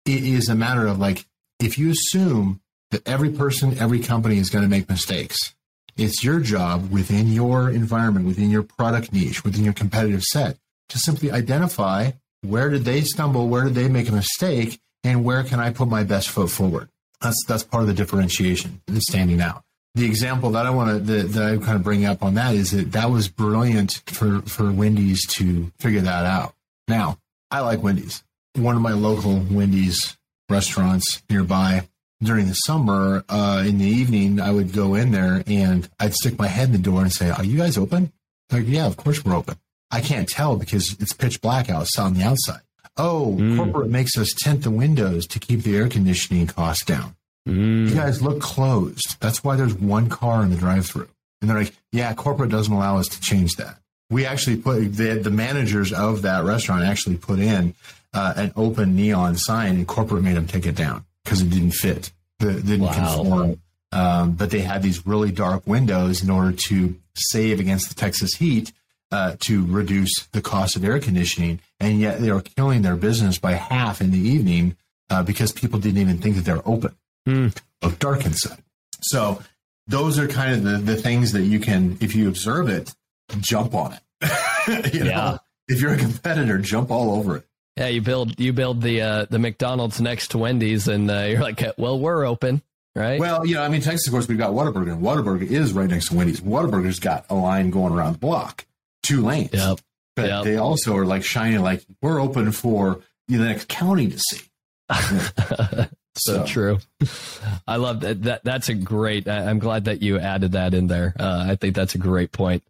it 0.06 0.24
is 0.24 0.50
a 0.50 0.56
matter 0.56 0.88
of 0.88 1.00
like 1.00 1.26
if 1.60 1.78
you 1.78 1.92
assume 1.92 2.62
that 2.92 3.08
every 3.08 3.32
person 3.32 3.78
every 3.78 4.00
company 4.00 4.38
is 4.38 4.50
going 4.50 4.64
to 4.64 4.70
make 4.70 4.90
mistakes 4.90 5.56
it's 5.98 6.24
your 6.24 6.40
job 6.40 6.92
within 6.92 7.28
your 7.32 7.70
environment 7.70 8.26
within 8.26 8.50
your 8.50 8.64
product 8.64 9.12
niche 9.14 9.44
within 9.44 9.64
your 9.64 9.74
competitive 9.74 10.24
set 10.24 10.58
to 10.90 11.00
simply 11.00 11.32
identify 11.32 12.12
where 12.42 12.70
did 12.70 12.86
they 12.86 13.02
stumble 13.02 13.48
where 13.48 13.64
did 13.64 13.76
they 13.76 13.88
make 13.88 14.10
a 14.10 14.12
mistake 14.12 14.80
and 15.04 15.24
where 15.24 15.44
can 15.44 15.60
I 15.60 15.72
put 15.72 15.88
my 15.88 16.04
best 16.04 16.30
foot 16.30 16.50
forward 16.50 16.90
that's 17.22 17.44
that's 17.48 17.64
part 17.64 17.84
of 17.84 17.88
the 17.88 17.94
differentiation, 17.94 18.82
and 18.88 19.02
standing 19.02 19.42
out. 19.42 19.64
The 19.96 20.06
example 20.06 20.52
that 20.52 20.66
I 20.66 20.70
want 20.70 20.92
to 20.92 21.00
that, 21.00 21.28
that 21.34 21.54
I 21.54 21.58
kind 21.58 21.78
of 21.78 21.84
bring 21.84 22.06
up 22.06 22.24
on 22.24 22.36
that 22.36 22.54
is 22.54 22.72
that 22.72 22.92
that 22.92 23.10
was 23.10 23.28
brilliant 23.28 24.02
for 24.06 24.42
for 24.42 24.72
Wendy's 24.72 25.26
to 25.36 25.72
figure 25.80 26.02
that 26.02 26.26
out. 26.26 26.54
Now, 26.88 27.18
I 27.50 27.62
like 27.62 27.82
Wendy's. 27.82 28.24
One 28.56 28.76
of 28.76 28.82
my 28.82 28.94
local 28.94 29.40
Wendy's 29.52 30.18
restaurants 30.50 31.24
nearby 31.30 31.88
during 32.24 32.48
the 32.48 32.54
summer, 32.54 33.24
uh, 33.30 33.64
in 33.66 33.78
the 33.78 33.86
evening, 33.86 34.40
I 34.40 34.52
would 34.52 34.74
go 34.74 34.96
in 34.96 35.12
there 35.12 35.44
and 35.46 35.88
I'd 36.00 36.14
stick 36.14 36.40
my 36.40 36.48
head 36.48 36.70
in 36.70 36.72
the 36.72 36.78
door 36.78 37.02
and 37.02 37.12
say, 37.12 37.30
"Are 37.30 37.44
you 37.44 37.58
guys 37.58 37.78
open?" 37.78 38.12
Like, 38.52 38.68
yeah, 38.68 38.86
of 38.86 38.98
course 38.98 39.24
we're 39.24 39.36
open. 39.36 39.58
I 39.92 40.02
can't 40.02 40.28
tell 40.28 40.56
because 40.56 40.96
it's 41.00 41.14
pitch 41.14 41.42
black 41.42 41.70
out 41.70 41.88
on 41.98 42.14
the 42.14 42.24
outside. 42.24 42.62
Oh, 42.98 43.36
mm. 43.38 43.58
corporate 43.58 43.90
makes 43.90 44.18
us 44.18 44.34
tint 44.34 44.64
the 44.64 44.72
windows 44.72 45.28
to 45.28 45.40
keep 45.40 45.64
the 45.64 45.76
air 45.76 45.90
conditioning 45.90 46.48
costs 46.48 46.86
down. 46.86 47.16
Mm. 47.48 47.90
You 47.90 47.96
guys 47.96 48.22
look 48.22 48.42
closed. 48.42 49.20
That's 49.20 49.44
why 49.44 49.56
there's 49.56 49.74
one 49.74 50.10
car 50.10 50.44
in 50.44 50.50
the 50.50 50.56
drive-through. 50.56 51.10
And 51.42 51.50
they're 51.50 51.60
like, 51.60 51.76
yeah, 51.92 52.14
corporate 52.14 52.50
doesn't 52.50 52.74
allow 52.74 52.98
us 52.98 53.08
to 53.10 53.20
change 53.20 53.56
that. 53.56 53.78
We 54.10 54.26
actually 54.26 54.58
put 54.58 54.94
the, 54.94 55.16
the 55.16 55.30
managers 55.30 55.92
of 55.92 56.22
that 56.22 56.44
restaurant 56.44 56.84
actually 56.84 57.18
put 57.18 57.40
in 57.40 57.74
uh, 58.16 58.34
an 58.38 58.54
open 58.56 58.96
neon 58.96 59.36
sign, 59.36 59.76
and 59.76 59.88
corporate 59.88 60.24
made 60.24 60.36
them 60.36 60.48
take 60.48 60.66
it 60.66 60.76
down 60.76 61.06
because 61.24 61.42
it 61.42 61.50
didn't 61.50 61.72
fit. 61.72 62.12
It 62.40 62.66
didn't 62.66 62.82
wow. 62.82 62.94
conform. 62.94 63.62
Um, 63.92 64.32
but 64.34 64.50
they 64.50 64.62
had 64.62 64.82
these 64.82 65.06
really 65.06 65.32
dark 65.32 65.68
windows 65.68 66.24
in 66.24 66.30
order 66.30 66.52
to 66.52 66.96
save 67.16 67.60
against 67.60 67.90
the 67.90 67.96
Texas 67.96 68.34
heat 68.36 68.74
uh, 69.12 69.36
to 69.42 69.66
reduce 69.66 70.26
the 70.32 70.42
cost 70.42 70.76
of 70.76 70.84
air 70.84 71.00
conditioning, 71.00 71.60
and 71.80 72.00
yet 72.00 72.20
they 72.20 72.32
were 72.32 72.42
killing 72.42 72.82
their 72.82 72.96
business 72.96 73.38
by 73.38 73.54
half 73.54 74.02
in 74.02 74.12
the 74.12 74.20
evening 74.20 74.76
uh, 75.10 75.24
because 75.24 75.52
people 75.52 75.80
didn't 75.80 76.00
even 76.02 76.18
think 76.18 76.36
that 76.36 76.46
they're 76.46 76.68
open, 76.68 76.96
mm. 77.28 77.56
of 77.82 78.00
dark 78.00 78.26
inside. 78.26 78.62
So 79.02 79.42
those 79.88 80.18
are 80.20 80.28
kind 80.28 80.54
of 80.56 80.64
the, 80.64 80.94
the 80.94 81.02
things 81.02 81.32
that 81.34 81.44
you 81.44 81.60
can, 81.60 81.98
if 82.02 82.16
you 82.16 82.28
observe 82.28 82.70
it, 82.70 82.94
jump 83.40 83.74
on 83.76 83.94
it. 83.94 84.94
you 84.94 85.06
yeah. 85.06 85.12
Know? 85.12 85.40
If 85.68 85.82
you're 85.82 85.94
a 85.94 85.98
competitor, 85.98 86.58
jump 86.58 86.92
all 86.92 87.16
over 87.16 87.38
it. 87.38 87.46
Yeah, 87.78 87.88
you 87.88 88.02
build 88.02 88.40
you 88.40 88.54
build 88.54 88.82
the 88.82 89.02
uh, 89.02 89.26
the 89.30 89.40
McDonald's 89.40 90.00
next 90.00 90.32
to 90.32 90.38
Wendy's, 90.38 90.88
and 90.88 91.12
uh, 91.12 91.24
you're 91.24 91.42
like, 91.42 91.62
well, 91.78 92.00
we're 92.00 92.26
open, 92.26 92.62
right? 92.96 93.20
Well, 93.20 93.46
you 93.46 93.56
know, 93.56 93.64
I 93.64 93.68
mean, 93.68 93.82
Texas, 93.82 94.08
of 94.08 94.12
course, 94.12 94.28
we've 94.28 94.38
got 94.38 94.52
Whataburger, 94.52 94.94
and 94.94 95.02
Whataburger 95.02 95.44
is 95.44 95.74
right 95.74 95.90
next 95.90 96.10
to 96.10 96.16
Wendy's. 96.16 96.40
Whataburger's 96.40 97.00
got 97.00 97.26
a 97.30 97.36
line 97.36 97.72
going 97.72 97.92
around 97.92 98.14
the 98.14 98.20
block 98.20 98.66
two 99.06 99.22
lanes. 99.22 99.54
Yep. 99.54 99.80
But 100.16 100.30
yep. 100.30 100.44
they 100.44 100.58
also 100.58 100.96
are 100.98 101.06
like 101.06 101.24
shining 101.24 101.62
like 101.62 101.86
we're 102.02 102.22
open 102.22 102.52
for 102.52 103.02
the 103.28 103.38
next 103.38 103.68
county 103.68 104.10
to 104.10 104.20
see. 104.20 104.42
so, 104.94 105.88
so, 106.16 106.46
true. 106.46 106.80
I 107.68 107.76
love 107.76 108.00
that. 108.02 108.24
that 108.24 108.44
that's 108.44 108.70
a 108.70 108.74
great. 108.74 109.28
I'm 109.28 109.60
glad 109.60 109.86
that 109.86 110.02
you 110.02 110.18
added 110.18 110.54
that 110.54 110.74
in 110.74 110.88
there. 110.88 111.14
Uh, 111.20 111.46
I 111.50 111.56
think 111.56 111.76
that's 111.76 111.96
a 111.96 111.98
great 111.98 112.32
point. 112.32 112.64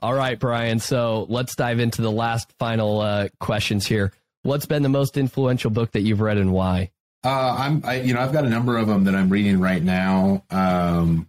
All 0.00 0.14
right, 0.14 0.38
Brian. 0.38 0.78
So 0.78 1.26
let's 1.28 1.56
dive 1.56 1.78
into 1.78 2.00
the 2.00 2.12
last 2.12 2.52
final 2.58 3.00
uh, 3.00 3.28
questions 3.38 3.86
here. 3.86 4.12
What's 4.42 4.66
been 4.66 4.82
the 4.82 4.88
most 4.88 5.16
influential 5.16 5.70
book 5.70 5.92
that 5.92 6.00
you've 6.00 6.20
read 6.20 6.38
and 6.38 6.52
why? 6.52 6.90
Uh, 7.24 7.56
I'm, 7.58 7.82
I, 7.84 8.00
you 8.00 8.14
know, 8.14 8.20
I've 8.20 8.32
got 8.32 8.44
a 8.44 8.48
number 8.48 8.76
of 8.76 8.86
them 8.86 9.04
that 9.04 9.14
I'm 9.14 9.28
reading 9.28 9.60
right 9.60 9.82
now. 9.82 10.44
Um, 10.50 11.28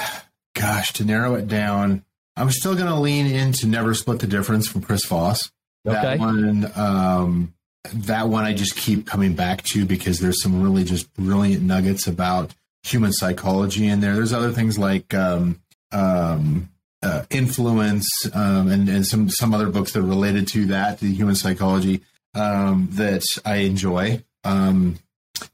gosh, 0.54 0.92
to 0.94 1.04
narrow 1.04 1.34
it 1.36 1.46
down, 1.48 2.04
I'm 2.36 2.50
still 2.50 2.74
going 2.74 2.86
to 2.86 2.96
lean 2.96 3.26
into 3.26 3.66
Never 3.66 3.94
Split 3.94 4.20
the 4.20 4.26
Difference 4.26 4.68
from 4.68 4.82
Chris 4.82 5.04
Voss. 5.06 5.50
Okay. 5.86 6.00
That 6.00 6.18
one, 6.18 6.72
um, 6.76 7.54
that 7.92 8.28
one 8.28 8.44
I 8.44 8.52
just 8.52 8.76
keep 8.76 9.06
coming 9.06 9.34
back 9.34 9.62
to 9.64 9.84
because 9.84 10.18
there's 10.18 10.42
some 10.42 10.62
really 10.62 10.84
just 10.84 11.12
brilliant 11.14 11.62
nuggets 11.62 12.06
about 12.06 12.54
human 12.82 13.12
psychology 13.12 13.86
in 13.86 14.00
there. 14.00 14.14
There's 14.14 14.32
other 14.32 14.52
things 14.52 14.78
like 14.78 15.14
um, 15.14 15.60
um, 15.92 16.68
uh, 17.02 17.24
influence 17.30 18.08
um, 18.34 18.68
and, 18.68 18.88
and 18.88 19.06
some 19.06 19.30
some 19.30 19.54
other 19.54 19.68
books 19.68 19.92
that 19.92 20.00
are 20.00 20.02
related 20.02 20.48
to 20.48 20.66
that, 20.66 21.00
the 21.00 21.12
human 21.12 21.36
psychology 21.36 22.02
um, 22.34 22.88
that 22.92 23.24
I 23.44 23.56
enjoy. 23.56 24.24
Um, 24.44 24.98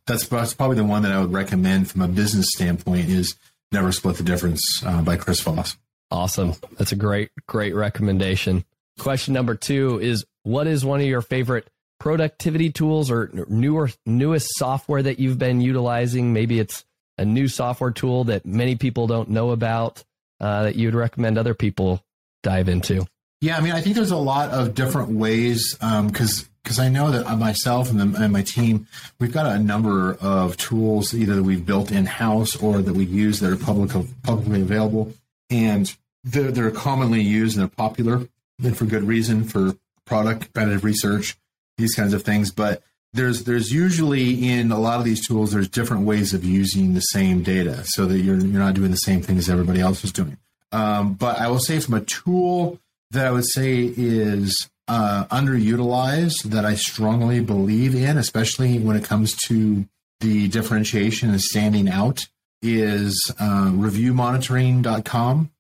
that's, 0.07 0.27
that's 0.29 0.55
probably 0.55 0.77
the 0.77 0.85
one 0.85 1.03
that 1.03 1.13
I 1.13 1.21
would 1.21 1.33
recommend 1.33 1.91
from 1.91 2.03
a 2.03 2.09
business 2.09 2.47
standpoint 2.55 3.09
is 3.09 3.37
Never 3.73 3.93
Split 3.93 4.17
the 4.17 4.23
Difference 4.23 4.63
uh, 4.85 5.03
by 5.03 5.17
Chris 5.17 5.41
Voss. 5.41 5.77
Awesome. 6.11 6.55
That's 6.79 6.93
a 6.93 6.97
great, 6.97 7.31
great 7.47 7.75
recommendation. 7.75 8.65
Question 8.99 9.35
number 9.35 9.55
two 9.55 9.99
is 10.01 10.25
what 10.43 10.67
is 10.67 10.85
one 10.85 11.01
of 11.01 11.07
your 11.07 11.23
favorite 11.23 11.69
productivity 11.99 12.71
tools 12.71 13.11
or 13.11 13.31
newer, 13.49 13.91
newest 14.07 14.49
software 14.57 15.03
that 15.03 15.19
you've 15.19 15.39
been 15.39 15.61
utilizing? 15.61 16.33
Maybe 16.33 16.61
it's 16.61 16.85
a 17.19 17.25
new 17.25 17.49
software 17.49 17.91
tool 17.91 18.25
that 18.25 18.47
many 18.47 18.77
people 18.77 19.07
don't 19.07 19.31
know 19.31 19.51
about 19.51 20.05
uh, 20.41 20.65
that 20.65 20.77
you'd 20.77 20.95
recommend 20.95 21.39
other 21.39 21.55
people 21.55 22.05
dive 22.43 22.69
into. 22.69 23.07
Yeah, 23.41 23.57
I 23.57 23.61
mean, 23.61 23.73
I 23.73 23.81
think 23.81 23.97
there's 23.97 24.11
a 24.11 24.17
lot 24.17 24.51
of 24.51 24.75
different 24.75 25.11
ways 25.11 25.75
because 25.75 26.43
um, 26.43 26.49
because 26.65 26.79
I 26.79 26.89
know 26.89 27.11
that 27.11 27.39
myself 27.39 27.91
and, 27.91 28.01
the, 28.01 28.23
and, 28.23 28.33
my 28.33 28.43
team, 28.43 28.89
we've 29.21 29.33
got 29.33 29.47
a 29.47 29.59
number 29.59 30.15
of 30.15 30.57
tools 30.57 31.15
either 31.15 31.37
that 31.37 31.43
we've 31.43 31.65
built 31.65 31.93
in 31.93 32.07
house 32.07 32.57
or 32.57 32.81
that 32.81 32.95
we 32.95 33.05
use 33.05 33.39
that 33.41 33.53
are 33.53 33.57
public 33.57 33.91
publicly 34.23 34.63
available 34.63 35.13
and 35.51 35.95
they're, 36.25 36.51
they're 36.51 36.71
commonly 36.71 37.21
used 37.21 37.57
and 37.57 37.63
they're 37.63 37.77
popular 37.77 38.27
and 38.63 38.77
for 38.77 38.87
good 38.87 39.05
reason 39.05 39.45
for 39.45 39.77
product 40.07 40.43
competitive 40.43 40.85
research, 40.85 41.37
these 41.77 41.95
kinds 41.95 42.15
of 42.15 42.23
things. 42.23 42.51
But 42.51 42.83
there's 43.13 43.45
there's 43.45 43.73
usually 43.73 44.49
in 44.49 44.73
a 44.73 44.79
lot 44.79 44.99
of 44.99 45.05
these 45.05 45.27
tools 45.27 45.53
there's 45.53 45.69
different 45.69 46.05
ways 46.05 46.35
of 46.35 46.45
using 46.45 46.95
the 46.95 47.01
same 47.01 47.43
data 47.43 47.83
so 47.85 48.07
that 48.07 48.21
you're 48.21 48.39
you're 48.39 48.61
not 48.61 48.75
doing 48.75 48.91
the 48.91 48.97
same 48.97 49.23
thing 49.23 49.39
as 49.39 49.49
everybody 49.51 49.81
else 49.81 50.03
is 50.03 50.13
doing. 50.13 50.39
Um, 50.73 51.15
but 51.15 51.39
I 51.39 51.49
will 51.49 51.61
say 51.61 51.79
from 51.79 51.95
a 51.95 52.01
tool 52.01 52.81
that 53.15 53.27
I 53.27 53.31
would 53.31 53.47
say 53.47 53.93
is 53.97 54.69
uh, 54.87 55.25
underutilized 55.27 56.45
that 56.45 56.65
I 56.65 56.75
strongly 56.75 57.41
believe 57.41 57.95
in, 57.95 58.19
especially 58.19 58.79
when 58.79 58.97
it 58.97 59.05
comes 59.05 59.35
to 59.49 59.87
the 60.21 60.49
differentiation 60.49 61.31
and 61.31 61.41
standing 61.41 61.89
out, 61.89 62.21
is 62.63 63.33
uh, 63.39 63.71
reviewmonitoring.com. 63.71 65.51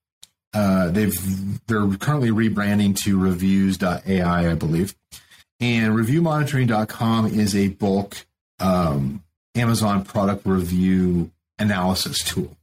Uh, 0.52 0.90
they've 0.90 1.66
they're 1.66 1.88
currently 1.96 2.30
rebranding 2.30 2.96
to 2.96 3.18
reviews.ai, 3.18 4.50
I 4.50 4.54
believe. 4.54 4.94
And 5.60 5.94
reviewmonitoring.com 5.94 7.26
is 7.26 7.56
a 7.56 7.68
bulk 7.68 8.26
um, 8.60 9.24
Amazon 9.54 10.04
product 10.04 10.46
review 10.46 11.30
analysis 11.58 12.18
tool. 12.22 12.56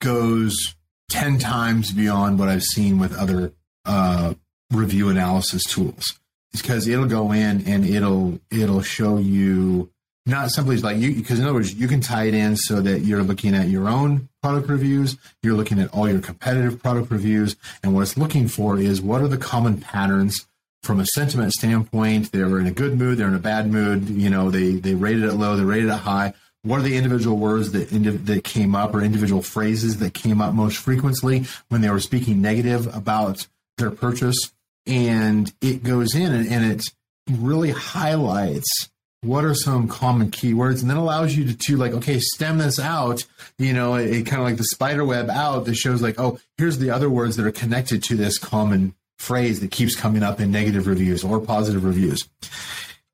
Goes 0.00 0.74
10 1.10 1.38
times 1.38 1.92
beyond 1.92 2.38
what 2.38 2.48
I've 2.48 2.62
seen 2.62 2.98
with 2.98 3.16
other 3.16 3.52
uh, 3.86 4.34
review 4.70 5.08
analysis 5.08 5.64
tools. 5.64 6.18
Because 6.52 6.88
it'll 6.88 7.06
go 7.06 7.32
in 7.32 7.66
and 7.66 7.84
it'll 7.84 8.40
it'll 8.50 8.82
show 8.82 9.18
you 9.18 9.90
not 10.26 10.50
simply 10.50 10.76
like 10.78 10.98
you 10.98 11.14
because 11.14 11.38
in 11.38 11.44
other 11.44 11.54
words 11.54 11.74
you 11.74 11.86
can 11.86 12.00
tie 12.00 12.24
it 12.24 12.34
in 12.34 12.56
so 12.56 12.80
that 12.80 13.00
you're 13.00 13.22
looking 13.22 13.54
at 13.54 13.68
your 13.68 13.88
own 13.88 14.28
product 14.42 14.68
reviews 14.68 15.16
you're 15.42 15.54
looking 15.54 15.78
at 15.78 15.88
all 15.94 16.08
your 16.08 16.20
competitive 16.20 16.82
product 16.82 17.10
reviews 17.10 17.56
and 17.82 17.94
what 17.94 18.02
it's 18.02 18.18
looking 18.18 18.48
for 18.48 18.78
is 18.78 19.00
what 19.00 19.22
are 19.22 19.28
the 19.28 19.38
common 19.38 19.78
patterns 19.78 20.46
from 20.82 20.98
a 20.98 21.06
sentiment 21.06 21.52
standpoint 21.52 22.32
they're 22.32 22.58
in 22.58 22.66
a 22.66 22.72
good 22.72 22.98
mood 22.98 23.16
they're 23.18 23.28
in 23.28 23.34
a 23.34 23.38
bad 23.38 23.70
mood 23.70 24.08
you 24.08 24.28
know 24.28 24.50
they 24.50 24.72
they 24.72 24.94
rated 24.94 25.22
it 25.22 25.34
low 25.34 25.56
they 25.56 25.64
rated 25.64 25.88
it 25.88 25.92
high 25.98 26.34
what 26.62 26.80
are 26.80 26.82
the 26.82 26.96
individual 26.96 27.36
words 27.36 27.70
that 27.70 27.88
that 27.90 28.44
came 28.44 28.74
up 28.74 28.94
or 28.94 29.02
individual 29.02 29.42
phrases 29.42 29.98
that 29.98 30.12
came 30.12 30.40
up 30.40 30.52
most 30.52 30.76
frequently 30.76 31.44
when 31.68 31.80
they 31.80 31.90
were 31.90 32.00
speaking 32.00 32.42
negative 32.42 32.92
about 32.94 33.46
their 33.78 33.90
purchase 33.90 34.52
and 34.86 35.52
it 35.60 35.82
goes 35.82 36.14
in 36.14 36.32
and, 36.32 36.48
and 36.48 36.72
it 36.72 36.82
really 37.30 37.70
highlights 37.70 38.90
what 39.22 39.44
are 39.44 39.54
some 39.54 39.88
common 39.88 40.30
keywords 40.30 40.82
and 40.82 40.90
then 40.90 40.96
allows 40.96 41.34
you 41.34 41.44
to, 41.46 41.56
to 41.56 41.76
like 41.76 41.92
okay 41.92 42.20
stem 42.20 42.58
this 42.58 42.78
out 42.78 43.24
you 43.58 43.72
know 43.72 43.94
it, 43.94 44.10
it 44.10 44.26
kind 44.26 44.40
of 44.40 44.46
like 44.46 44.56
the 44.56 44.64
spider 44.64 45.04
web 45.04 45.28
out 45.28 45.64
that 45.64 45.74
shows 45.74 46.00
like 46.00 46.18
oh 46.18 46.38
here's 46.56 46.78
the 46.78 46.90
other 46.90 47.10
words 47.10 47.36
that 47.36 47.46
are 47.46 47.52
connected 47.52 48.02
to 48.02 48.16
this 48.16 48.38
common 48.38 48.94
phrase 49.18 49.60
that 49.60 49.70
keeps 49.70 49.96
coming 49.96 50.22
up 50.22 50.40
in 50.40 50.50
negative 50.50 50.86
reviews 50.86 51.24
or 51.24 51.40
positive 51.40 51.84
reviews. 51.84 52.28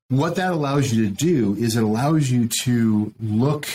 What 0.09 0.37
that 0.37 0.53
allows 0.53 0.93
you 0.93 1.09
to 1.09 1.15
do 1.15 1.55
is 1.59 1.77
it 1.77 1.83
allows 1.83 2.31
you 2.31 2.49
to 2.65 3.15
look 3.21 3.67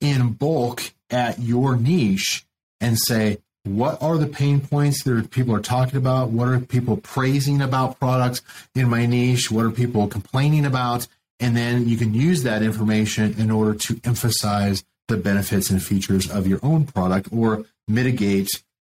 in 0.00 0.32
bulk 0.32 0.92
at 1.10 1.38
your 1.38 1.76
niche 1.76 2.46
and 2.80 2.98
say 2.98 3.38
what 3.64 4.02
are 4.02 4.18
the 4.18 4.26
pain 4.26 4.60
points 4.60 5.04
that 5.04 5.30
people 5.30 5.54
are 5.54 5.60
talking 5.60 5.96
about? 5.96 6.30
What 6.30 6.48
are 6.48 6.58
people 6.58 6.96
praising 6.96 7.60
about 7.60 7.98
products 7.98 8.42
in 8.74 8.88
my 8.88 9.06
niche? 9.06 9.50
What 9.50 9.64
are 9.64 9.70
people 9.70 10.08
complaining 10.08 10.66
about? 10.66 11.06
And 11.38 11.56
then 11.56 11.88
you 11.88 11.96
can 11.96 12.14
use 12.14 12.42
that 12.42 12.62
information 12.62 13.34
in 13.38 13.50
order 13.50 13.74
to 13.74 14.00
emphasize 14.04 14.84
the 15.08 15.16
benefits 15.16 15.70
and 15.70 15.82
features 15.82 16.30
of 16.30 16.46
your 16.46 16.60
own 16.62 16.86
product 16.86 17.28
or 17.32 17.64
mitigate 17.86 18.48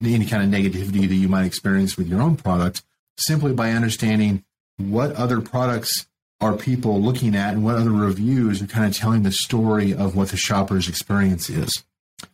any 0.04 0.26
kind 0.26 0.44
of 0.44 0.50
negativity 0.50 1.08
that 1.08 1.16
you 1.16 1.28
might 1.28 1.46
experience 1.46 1.98
with 1.98 2.08
your 2.08 2.22
own 2.22 2.36
product 2.36 2.84
simply 3.18 3.54
by 3.54 3.72
understanding 3.72 4.44
what 4.78 5.14
other 5.16 5.42
products 5.42 6.08
are 6.40 6.56
people 6.56 7.02
looking 7.02 7.36
at 7.36 7.54
and 7.54 7.64
what 7.64 7.76
other 7.76 7.92
reviews 7.92 8.62
are 8.62 8.68
kind 8.68 8.86
of 8.86 8.96
telling 8.96 9.24
the 9.24 9.32
story 9.32 9.94
of 9.94 10.16
what 10.16 10.30
the 10.30 10.38
shopper's 10.38 10.88
experience 10.88 11.50
is. 11.50 11.84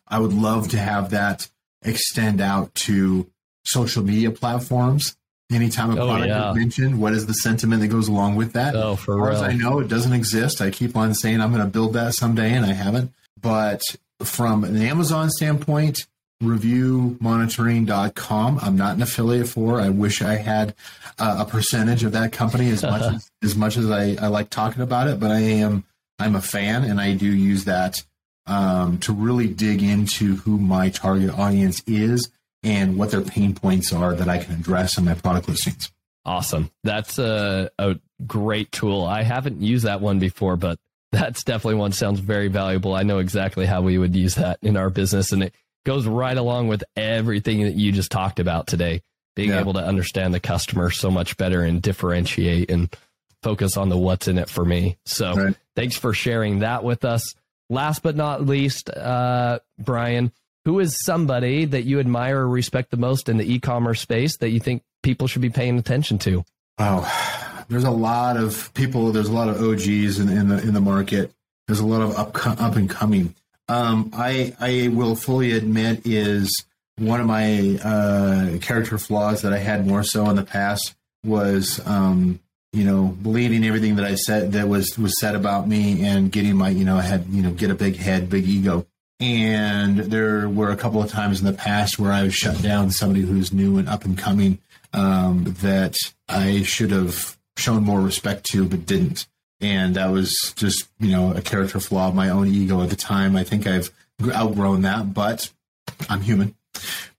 I 0.08 0.20
would 0.20 0.34
love 0.34 0.70
to 0.70 0.78
have 0.78 1.10
that 1.12 1.50
extend 1.86 2.42
out 2.42 2.74
to 2.76 3.30
social 3.66 4.04
media 4.04 4.32
platforms 4.32 5.16
Anytime 5.52 5.92
a 5.92 6.02
oh, 6.02 6.08
product 6.08 6.30
yeah. 6.30 6.50
is 6.50 6.56
mentioned, 6.56 7.00
what 7.00 7.14
is 7.14 7.28
the 7.28 7.34
sentiment 7.34 7.82
that 7.82 7.90
goes 7.90 8.08
along 8.08 8.36
with 8.36 8.54
that? 8.54 8.76
Oh, 8.76 8.96
for 8.96 9.14
as 9.14 9.18
far 9.18 9.30
real. 9.30 9.36
as 9.36 9.42
I 9.42 9.54
know, 9.54 9.80
it 9.80 9.88
doesn't 9.88 10.14
exist. 10.14 10.62
I 10.62 10.72
keep 10.72 10.98
on 10.98 11.14
saying 11.14 11.42
I'm 11.42 11.52
going 11.52 11.64
to 11.64 11.70
build 11.70 11.94
that 11.94 12.16
someday, 12.16 12.54
and 12.54 12.66
I 12.66 12.74
haven't. 12.74 13.14
But 13.40 13.84
from 14.24 14.64
an 14.64 14.82
Amazon 14.82 15.30
standpoint, 15.30 16.08
reviewmonitoring.com, 16.42 18.60
I'm 18.62 18.76
not 18.78 18.96
an 18.96 19.04
affiliate 19.04 19.50
for. 19.50 19.80
I 19.80 19.90
wish 19.90 20.24
I 20.24 20.38
had 20.38 20.74
uh, 21.20 21.46
a 21.46 21.50
percentage 21.50 22.04
of 22.04 22.14
that 22.14 22.32
company 22.32 22.70
as 22.70 22.82
much 22.82 23.02
as, 23.14 23.30
as 23.44 23.56
much 23.56 23.78
as 23.78 23.92
I, 23.92 24.16
I 24.20 24.26
like 24.28 24.50
talking 24.50 24.82
about 24.82 25.08
it, 25.08 25.20
but 25.20 25.30
I 25.30 25.40
am 25.40 25.84
I'm 26.20 26.36
a 26.36 26.42
fan, 26.42 26.84
and 26.84 27.00
I 27.00 27.14
do 27.14 27.28
use 27.28 27.66
that 27.66 28.04
um, 28.46 28.98
to 29.00 29.14
really 29.14 29.48
dig 29.48 29.82
into 29.82 30.36
who 30.38 30.58
my 30.58 30.90
target 30.90 31.32
audience 31.32 31.82
is 31.88 32.30
and 32.64 32.98
what 32.98 33.12
their 33.12 33.22
pain 33.22 33.54
points 33.54 33.94
are 33.94 34.14
that 34.16 34.30
I 34.30 34.38
can 34.38 34.56
address 34.56 34.98
in 34.98 35.06
my 35.06 35.14
product 35.14 35.48
listings. 35.48 35.92
Awesome. 36.26 36.72
That's 36.84 37.20
a, 37.20 37.70
a 37.78 38.00
great 38.26 38.72
tool. 38.72 39.04
I 39.04 39.24
haven't 39.24 39.62
used 39.62 39.86
that 39.86 40.02
one 40.02 40.20
before, 40.20 40.56
but 40.56 40.80
that's 41.12 41.44
definitely 41.44 41.76
one 41.76 41.92
sounds 41.92 42.20
very 42.20 42.48
valuable. 42.48 42.96
I 42.96 43.04
know 43.04 43.20
exactly 43.20 43.66
how 43.66 43.82
we 43.82 43.98
would 43.98 44.16
use 44.16 44.36
that 44.36 44.60
in 44.62 44.78
our 44.78 44.90
business, 44.90 45.32
and 45.32 45.44
it 45.44 45.54
goes 45.86 46.08
right 46.08 46.38
along 46.38 46.70
with 46.70 46.84
everything 46.96 47.64
that 47.64 47.76
you 47.76 47.92
just 47.92 48.12
talked 48.12 48.40
about 48.40 48.68
today. 48.68 49.02
Being 49.36 49.50
yeah. 49.50 49.60
able 49.60 49.74
to 49.74 49.84
understand 49.84 50.34
the 50.34 50.40
customer 50.40 50.92
so 50.92 51.10
much 51.10 51.38
better 51.38 51.64
and 51.64 51.82
differentiate 51.82 52.70
and 52.70 52.96
focus 53.42 53.78
on 53.78 53.90
the 53.90 53.98
what's 53.98 54.28
in 54.28 54.38
it 54.38 54.48
for 54.48 54.64
me. 54.64 54.98
So, 55.06 55.34
right. 55.34 55.56
thanks 55.76 55.98
for 55.98 56.14
sharing 56.14 56.60
that 56.60 56.84
with 56.84 57.04
us. 57.04 57.34
Last 57.70 58.04
but 58.04 58.16
not 58.16 58.46
least, 58.46 58.90
uh, 58.90 59.60
Brian, 59.80 60.32
who 60.66 60.80
is 60.80 61.04
somebody 61.04 61.66
that 61.66 61.84
you 61.84 62.00
admire 62.00 62.40
or 62.40 62.50
respect 62.50 62.92
the 62.92 62.98
most 62.98 63.30
in 63.30 63.38
the 63.38 63.54
e-commerce 63.54 64.02
space 64.02 64.38
that 64.38 64.50
you 64.50 64.60
think 64.60 64.84
people 65.02 65.28
should 65.28 65.42
be 65.42 65.50
paying 65.50 65.78
attention 65.78 66.18
to? 66.20 66.46
Oh, 66.78 67.66
there's 67.70 67.84
a 67.84 67.92
lot 67.92 68.38
of 68.38 68.74
people. 68.74 69.12
There's 69.12 69.30
a 69.30 69.34
lot 69.34 69.50
of 69.50 69.62
OGs 69.62 70.20
in, 70.20 70.30
in 70.30 70.50
the 70.50 70.62
in 70.62 70.74
the 70.74 70.82
market. 70.82 71.32
There's 71.68 71.80
a 71.80 71.86
lot 71.86 72.02
of 72.02 72.16
up 72.18 72.48
up 72.62 72.76
and 72.76 72.90
coming. 72.90 73.36
Um, 73.68 74.12
I 74.14 74.54
I 74.60 74.90
will 74.90 75.16
fully 75.16 75.52
admit 75.52 76.06
is 76.06 76.66
one 76.98 77.20
of 77.20 77.28
my 77.28 77.80
uh, 77.84 78.58
character 78.60 78.98
flaws 78.98 79.42
that 79.42 79.54
I 79.54 79.58
had 79.58 79.88
more 79.88 80.04
so 80.04 80.30
in 80.30 80.36
the 80.36 80.44
past 80.44 80.96
was 81.24 81.80
um, 81.86 82.40
you 82.74 82.84
know 82.84 83.16
believing 83.22 83.64
everything 83.64 83.96
that 83.96 84.06
I 84.06 84.16
said 84.16 84.52
that 84.54 84.68
was 84.68 84.98
was 84.98 85.20
said 85.20 85.36
about 85.36 85.68
me 85.68 86.04
and 86.06 86.32
getting 86.32 86.58
my 86.58 86.70
you 86.70 86.84
know 86.84 86.98
I 86.98 87.04
had 87.04 87.28
you 87.28 87.42
know 87.42 87.52
get 87.52 87.72
a 87.72 87.76
big 87.76 87.96
head, 87.96 88.30
big 88.30 88.48
ego. 88.48 88.86
And 89.20 90.00
there 90.00 90.50
were 90.50 90.72
a 90.72 90.76
couple 90.76 91.02
of 91.02 91.10
times 91.10 91.40
in 91.40 91.46
the 91.46 91.54
past 91.54 91.98
where 91.98 92.12
I 92.12 92.24
was 92.24 92.36
shut 92.36 92.62
down 92.62 92.92
somebody 92.92 93.22
who's 93.22 93.54
new 93.54 93.78
and 93.78 93.88
up 93.88 94.04
and 94.04 94.18
coming 94.18 94.60
um, 94.92 95.46
that 95.62 95.96
I 96.28 96.64
should 96.64 96.92
have 96.92 97.38
shown 97.56 97.84
more 97.84 98.02
respect 98.02 98.46
to, 98.52 98.66
but 98.68 98.86
didn't. 98.86 99.28
And 99.62 99.96
that 99.96 100.12
was 100.12 100.54
just, 100.58 100.90
you 101.00 101.12
know, 101.12 101.32
a 101.32 101.42
character 101.42 101.80
flaw 101.80 102.10
of 102.10 102.16
my 102.16 102.30
own 102.30 102.48
ego 102.48 102.82
at 102.82 102.90
the 102.90 102.98
time. 102.98 103.38
I 103.38 103.44
think 103.46 103.66
I've 103.66 103.92
outgrown 104.22 104.82
that, 104.82 105.14
but 105.14 105.50
I'm 106.10 106.22
human. 106.22 106.56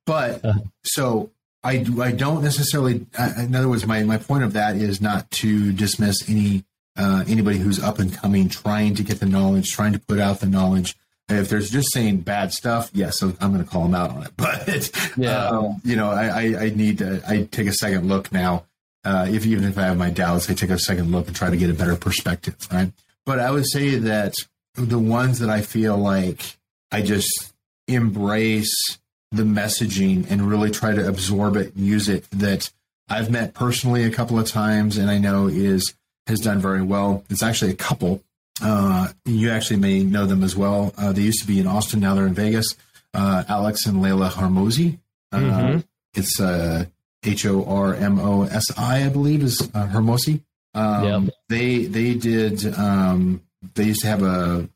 But 0.04 0.44
uh-huh. 0.44 0.60
so 0.84 1.30
I, 1.64 1.84
I 2.00 2.12
don't 2.12 2.42
necessarily, 2.42 3.06
in 3.38 3.54
other 3.54 3.68
words, 3.68 3.86
my, 3.86 4.02
my 4.02 4.18
point 4.18 4.44
of 4.44 4.52
that 4.52 4.76
is 4.76 5.00
not 5.00 5.30
to 5.32 5.72
dismiss 5.72 6.28
any 6.28 6.64
uh, 6.96 7.24
anybody 7.26 7.58
who's 7.58 7.82
up 7.82 7.98
and 7.98 8.14
coming, 8.14 8.48
trying 8.48 8.94
to 8.94 9.02
get 9.02 9.18
the 9.18 9.26
knowledge, 9.26 9.72
trying 9.72 9.92
to 9.92 9.98
put 9.98 10.20
out 10.20 10.40
the 10.40 10.46
knowledge. 10.46 10.96
If 11.28 11.48
there's 11.48 11.70
just 11.70 11.92
saying 11.92 12.18
bad 12.18 12.52
stuff, 12.52 12.90
yes, 12.92 13.22
I'm 13.22 13.32
going 13.32 13.64
to 13.64 13.68
call 13.68 13.84
them 13.84 13.94
out 13.94 14.10
on 14.10 14.22
it. 14.24 14.32
But 14.36 14.90
yeah, 15.16 15.48
um, 15.48 15.80
you 15.84 15.96
know, 15.96 16.10
I, 16.10 16.26
I, 16.26 16.42
I, 16.64 16.68
need 16.70 16.98
to. 16.98 17.22
I 17.26 17.48
take 17.50 17.66
a 17.66 17.72
second 17.72 18.08
look 18.08 18.30
now. 18.30 18.66
Uh, 19.04 19.26
if 19.30 19.46
even 19.46 19.64
if 19.64 19.78
I 19.78 19.82
have 19.82 19.96
my 19.96 20.10
doubts, 20.10 20.48
I 20.48 20.54
take 20.54 20.70
a 20.70 20.78
second 20.78 21.10
look 21.10 21.26
and 21.26 21.34
try 21.34 21.50
to 21.50 21.56
get 21.56 21.70
a 21.70 21.74
better 21.74 21.96
perspective. 21.96 22.56
Right. 22.70 22.92
But 23.24 23.40
I 23.40 23.50
would 23.50 23.66
say 23.66 23.96
that 23.96 24.34
the 24.74 24.98
ones 24.98 25.38
that 25.38 25.50
I 25.50 25.62
feel 25.62 25.96
like 25.96 26.58
I 26.92 27.00
just 27.00 27.52
embrace 27.88 28.98
the 29.36 29.42
messaging 29.42 30.30
and 30.30 30.48
really 30.48 30.70
try 30.70 30.94
to 30.94 31.06
absorb 31.06 31.56
it, 31.56 31.74
and 31.74 31.86
use 31.86 32.08
it. 32.08 32.28
That 32.30 32.70
I've 33.08 33.30
met 33.30 33.54
personally 33.54 34.04
a 34.04 34.10
couple 34.10 34.38
of 34.38 34.46
times, 34.46 34.96
and 34.96 35.10
I 35.10 35.18
know 35.18 35.46
is 35.48 35.94
has 36.26 36.40
done 36.40 36.58
very 36.58 36.82
well. 36.82 37.24
It's 37.28 37.42
actually 37.42 37.72
a 37.72 37.76
couple 37.76 38.22
uh, 38.62 39.08
you 39.24 39.50
actually 39.50 39.78
may 39.78 40.02
know 40.02 40.26
them 40.26 40.42
as 40.42 40.56
well. 40.56 40.94
Uh, 40.96 41.12
they 41.12 41.22
used 41.22 41.40
to 41.40 41.46
be 41.46 41.58
in 41.58 41.66
Austin. 41.66 42.00
Now 42.00 42.14
they're 42.14 42.26
in 42.26 42.34
Vegas. 42.34 42.74
Uh, 43.12 43.44
Alex 43.48 43.86
and 43.86 43.98
Layla 43.98 44.30
Hormozi. 44.30 44.98
Uh, 45.32 45.38
mm-hmm. 45.38 45.78
It's 46.14 46.40
uh, 46.40 46.86
H 47.24 47.46
O 47.46 47.64
R 47.64 47.94
M 47.94 48.20
O 48.20 48.44
S 48.44 48.64
I, 48.76 49.04
I 49.04 49.08
believe, 49.08 49.42
is 49.42 49.60
uh, 49.74 49.88
Hormozi. 49.88 50.42
Um, 50.74 51.26
yep. 51.26 51.34
They 51.48 51.84
they 51.84 52.14
did. 52.14 52.66
Um, 52.74 53.42
they 53.74 53.84
used 53.84 54.02
to 54.02 54.08
have 54.08 54.22
a 54.22 54.68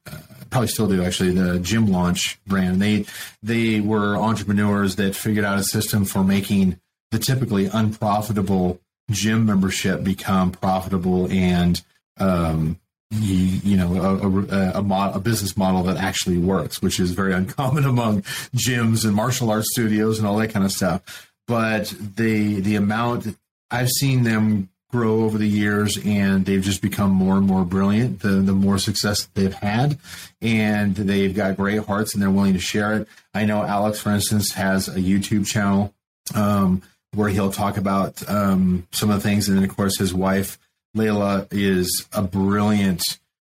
probably 0.50 0.68
still 0.68 0.88
do 0.88 1.02
actually 1.02 1.30
the 1.30 1.58
gym 1.60 1.86
launch 1.86 2.38
brand. 2.46 2.80
They 2.80 3.04
they 3.42 3.80
were 3.80 4.16
entrepreneurs 4.16 4.96
that 4.96 5.14
figured 5.14 5.44
out 5.44 5.58
a 5.58 5.64
system 5.64 6.04
for 6.04 6.24
making 6.24 6.80
the 7.10 7.18
typically 7.18 7.66
unprofitable 7.66 8.80
gym 9.10 9.46
membership 9.46 10.04
become 10.04 10.52
profitable 10.52 11.30
and 11.30 11.82
um, 12.18 12.78
you, 13.10 13.34
you 13.64 13.76
know 13.76 13.94
a, 13.96 14.28
a, 14.28 14.78
a, 14.80 14.82
mod, 14.82 15.16
a, 15.16 15.20
business 15.20 15.56
model 15.56 15.82
that 15.84 15.96
actually 15.96 16.38
works, 16.38 16.82
which 16.82 17.00
is 17.00 17.12
very 17.12 17.32
uncommon 17.32 17.84
among 17.86 18.22
gyms 18.54 19.04
and 19.04 19.14
martial 19.14 19.50
arts 19.50 19.68
studios 19.72 20.18
and 20.18 20.26
all 20.26 20.36
that 20.36 20.52
kind 20.52 20.64
of 20.64 20.72
stuff. 20.72 21.32
But 21.46 21.94
the 22.16 22.60
the 22.60 22.76
amount 22.76 23.36
I've 23.70 23.88
seen 23.88 24.24
them 24.24 24.68
grow 24.90 25.22
over 25.22 25.38
the 25.38 25.48
years, 25.48 25.98
and 26.04 26.46
they've 26.46 26.62
just 26.62 26.80
become 26.80 27.10
more 27.10 27.36
and 27.36 27.46
more 27.46 27.64
brilliant. 27.64 28.20
The 28.20 28.40
the 28.40 28.52
more 28.52 28.78
success 28.78 29.28
they've 29.34 29.52
had, 29.52 29.98
and 30.40 30.94
they've 30.94 31.34
got 31.34 31.56
great 31.56 31.84
hearts, 31.84 32.14
and 32.14 32.22
they're 32.22 32.30
willing 32.30 32.54
to 32.54 32.60
share 32.60 32.94
it. 32.94 33.08
I 33.34 33.44
know 33.44 33.62
Alex, 33.62 34.00
for 34.00 34.10
instance, 34.10 34.52
has 34.54 34.88
a 34.88 35.00
YouTube 35.00 35.46
channel 35.46 35.94
um, 36.34 36.82
where 37.14 37.28
he'll 37.28 37.52
talk 37.52 37.76
about 37.76 38.28
um, 38.28 38.86
some 38.90 39.10
of 39.10 39.16
the 39.16 39.28
things. 39.28 39.48
And 39.48 39.56
then, 39.56 39.64
of 39.64 39.74
course, 39.74 39.98
his 39.98 40.14
wife, 40.14 40.58
Layla, 40.96 41.46
is 41.50 42.06
a 42.12 42.22
brilliant 42.22 43.02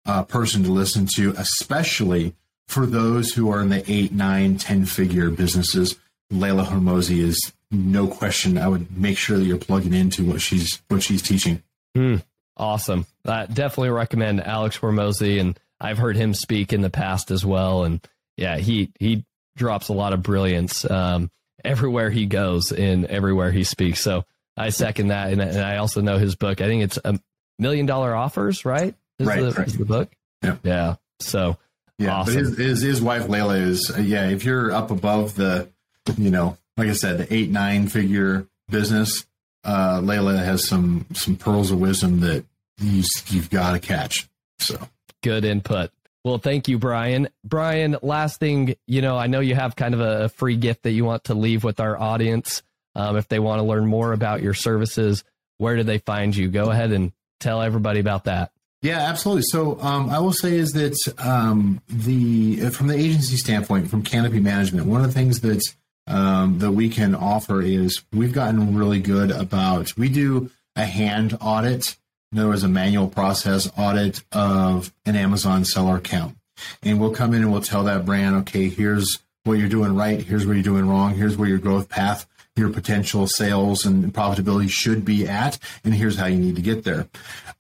uh, 0.07 0.25
person 0.25 0.63
to 0.65 0.71
listen 0.71 1.07
to, 1.17 1.35
especially 1.37 2.35
for 2.69 2.87
those 2.87 3.33
who 3.33 3.51
are 3.51 3.61
in 3.61 3.69
the 3.69 3.91
eight, 3.91 4.13
nine, 4.13 4.57
10 4.57 4.87
figure 4.87 5.31
businesses. 5.31 5.97
Layla 6.33 6.65
Hormozi 6.67 7.19
is 7.19 7.53
no 7.75 8.07
question. 8.07 8.59
I 8.59 8.69
would 8.69 8.97
make 8.97 9.19
sure 9.19 9.39
that 9.39 9.45
you're 9.45 9.59
plugging 9.59 9.95
into 9.95 10.25
what 10.25 10.41
she's 10.41 10.83
what 10.89 11.03
she's 11.03 11.23
teaching. 11.23 11.63
Mm, 11.97 12.23
awesome. 12.57 13.07
I 13.25 13.47
definitely 13.47 13.91
recommend 13.91 14.43
Alex 14.43 14.79
Hormozi, 14.79 15.41
and 15.41 15.59
I've 15.81 15.99
heard 15.99 16.17
him 16.17 16.35
speak 16.35 16.73
in 16.73 16.81
the 16.81 16.91
past 16.91 17.31
as 17.31 17.45
well. 17.45 17.85
And 17.85 18.07
yeah, 18.37 18.57
he 18.57 18.91
he 18.99 19.25
drops 19.57 19.89
a 19.89 19.93
lot 19.93 20.13
of 20.13 20.23
brilliance 20.23 20.89
um, 20.89 21.31
everywhere 21.65 22.11
he 22.11 22.27
goes 22.27 22.73
and 22.73 23.05
everywhere 23.07 23.51
he 23.51 23.65
speaks. 23.65 24.01
So 24.01 24.25
I 24.57 24.71
second 24.71 25.09
that, 25.09 25.33
and, 25.33 25.41
and, 25.41 25.61
I 25.61 25.79
also 25.79 26.01
know 26.01 26.19
his 26.19 26.37
book. 26.37 26.61
I 26.61 26.67
think 26.67 26.85
it's 26.85 26.99
a 27.05 27.19
million 27.59 27.87
dollar 27.87 28.15
offers, 28.15 28.65
right? 28.65 28.95
Is 29.19 29.27
right, 29.27 29.41
the, 29.41 29.53
right. 29.53 29.67
Is 29.67 29.77
the 29.77 29.85
book. 29.85 30.13
Yeah. 30.43 30.57
Yeah. 30.63 30.97
So 31.21 31.57
yeah, 31.99 32.17
awesome. 32.17 32.35
but 32.35 32.41
his, 32.41 32.59
his, 32.59 32.81
his 32.83 33.03
wife 33.03 33.25
Layla 33.25 33.61
is 33.61 33.93
yeah. 34.01 34.29
If 34.29 34.45
you're 34.45 34.73
up 34.73 34.91
above 34.91 35.35
the, 35.35 35.69
you 36.17 36.31
know, 36.31 36.57
like 36.77 36.89
I 36.89 36.93
said, 36.93 37.19
the 37.19 37.33
eight 37.33 37.51
nine 37.51 37.89
figure 37.89 38.47
business, 38.69 39.27
uh, 39.65 40.01
Layla 40.01 40.37
has 40.45 40.67
some 40.67 41.07
some 41.13 41.37
pearls 41.37 41.71
of 41.71 41.81
wisdom 41.81 42.21
that 42.21 42.45
you, 42.79 43.03
you've 43.29 43.51
got 43.51 43.73
to 43.73 43.79
catch. 43.79 44.29
So 44.59 44.89
good 45.23 45.45
input. 45.45 45.91
Well, 46.25 46.39
thank 46.39 46.69
you, 46.69 46.79
Brian. 46.79 47.29
Brian, 47.45 47.97
last 48.01 48.41
thing, 48.41 48.77
you 48.87 49.03
know, 49.03 49.19
I 49.19 49.27
know 49.27 49.41
you 49.41 49.55
have 49.55 49.77
kind 49.77 49.93
of 49.93 50.01
a 50.01 50.31
free 50.31 50.57
gift 50.57 50.85
that 50.85 50.93
you 50.93 51.05
want 51.05 51.25
to 51.25 51.35
leave 51.35 51.65
with 51.65 51.81
our 51.81 52.01
audience. 52.01 52.63
Um, 52.95 53.17
if 53.17 53.29
they 53.29 53.39
want 53.39 53.59
to 53.59 53.65
learn 53.65 53.87
more 53.87 54.13
about 54.13 54.41
your 54.41 54.55
services, 54.55 55.23
where 55.59 55.77
do 55.77 55.83
they 55.83 55.99
find 55.99 56.35
you? 56.35 56.49
Go 56.49 56.71
ahead 56.71 56.93
and 56.93 57.13
tell 57.41 57.61
everybody 57.61 58.01
about 58.01 58.25
that. 58.25 58.53
Yeah, 58.81 58.99
absolutely. 58.99 59.43
So 59.47 59.81
um, 59.81 60.09
I 60.11 60.19
will 60.19 60.33
say 60.33 60.57
is 60.57 60.73
that 60.73 60.97
um, 61.19 61.83
the 61.89 62.69
from 62.71 62.87
the 62.87 62.97
agency 62.97 63.37
standpoint, 63.37 63.91
from 63.91 64.03
Canopy 64.03 64.41
Management, 64.41 64.87
one 64.87 65.01
of 65.01 65.07
the 65.07 65.13
things 65.13 65.41
that 65.41 65.63
um, 66.07 66.59
that 66.59 66.73
we 66.73 66.89
can 66.89 67.15
offer 67.15 67.63
is 67.63 68.03
we've 68.13 68.33
gotten 68.33 68.77
really 68.77 69.01
good 69.01 69.31
about 69.31 69.97
we 69.97 70.09
do 70.09 70.51
a 70.77 70.85
hand 70.85 71.37
audit 71.41 71.97
In 72.33 72.41
other 72.41 72.49
words, 72.49 72.65
a 72.65 72.69
manual 72.69 73.07
process 73.07 73.71
audit 73.79 74.25
of 74.33 74.93
an 75.07 75.15
Amazon 75.15 75.65
seller 75.65 75.97
account. 75.99 76.37
And 76.83 77.01
we'll 77.01 77.13
come 77.13 77.33
in 77.33 77.43
and 77.43 77.53
we'll 77.53 77.63
tell 77.63 77.85
that 77.85 78.05
brand, 78.05 78.35
okay, 78.37 78.69
here's 78.69 79.19
what 79.45 79.55
you're 79.55 79.69
doing 79.69 79.95
right, 79.95 80.21
here's 80.21 80.45
what 80.45 80.55
you're 80.55 80.63
doing 80.63 80.89
wrong, 80.89 81.15
here's 81.15 81.37
where 81.37 81.49
your 81.49 81.59
growth 81.59 81.89
path, 81.89 82.27
your 82.57 82.71
potential 82.71 83.29
sales 83.29 83.85
and 83.85 84.13
profitability 84.13 84.69
should 84.69 85.05
be 85.05 85.29
at, 85.29 85.59
and 85.85 85.95
here's 85.95 86.17
how 86.17 86.27
you 86.27 86.39
need 86.39 86.57
to 86.57 86.63
get 86.63 86.83
there. 86.83 87.07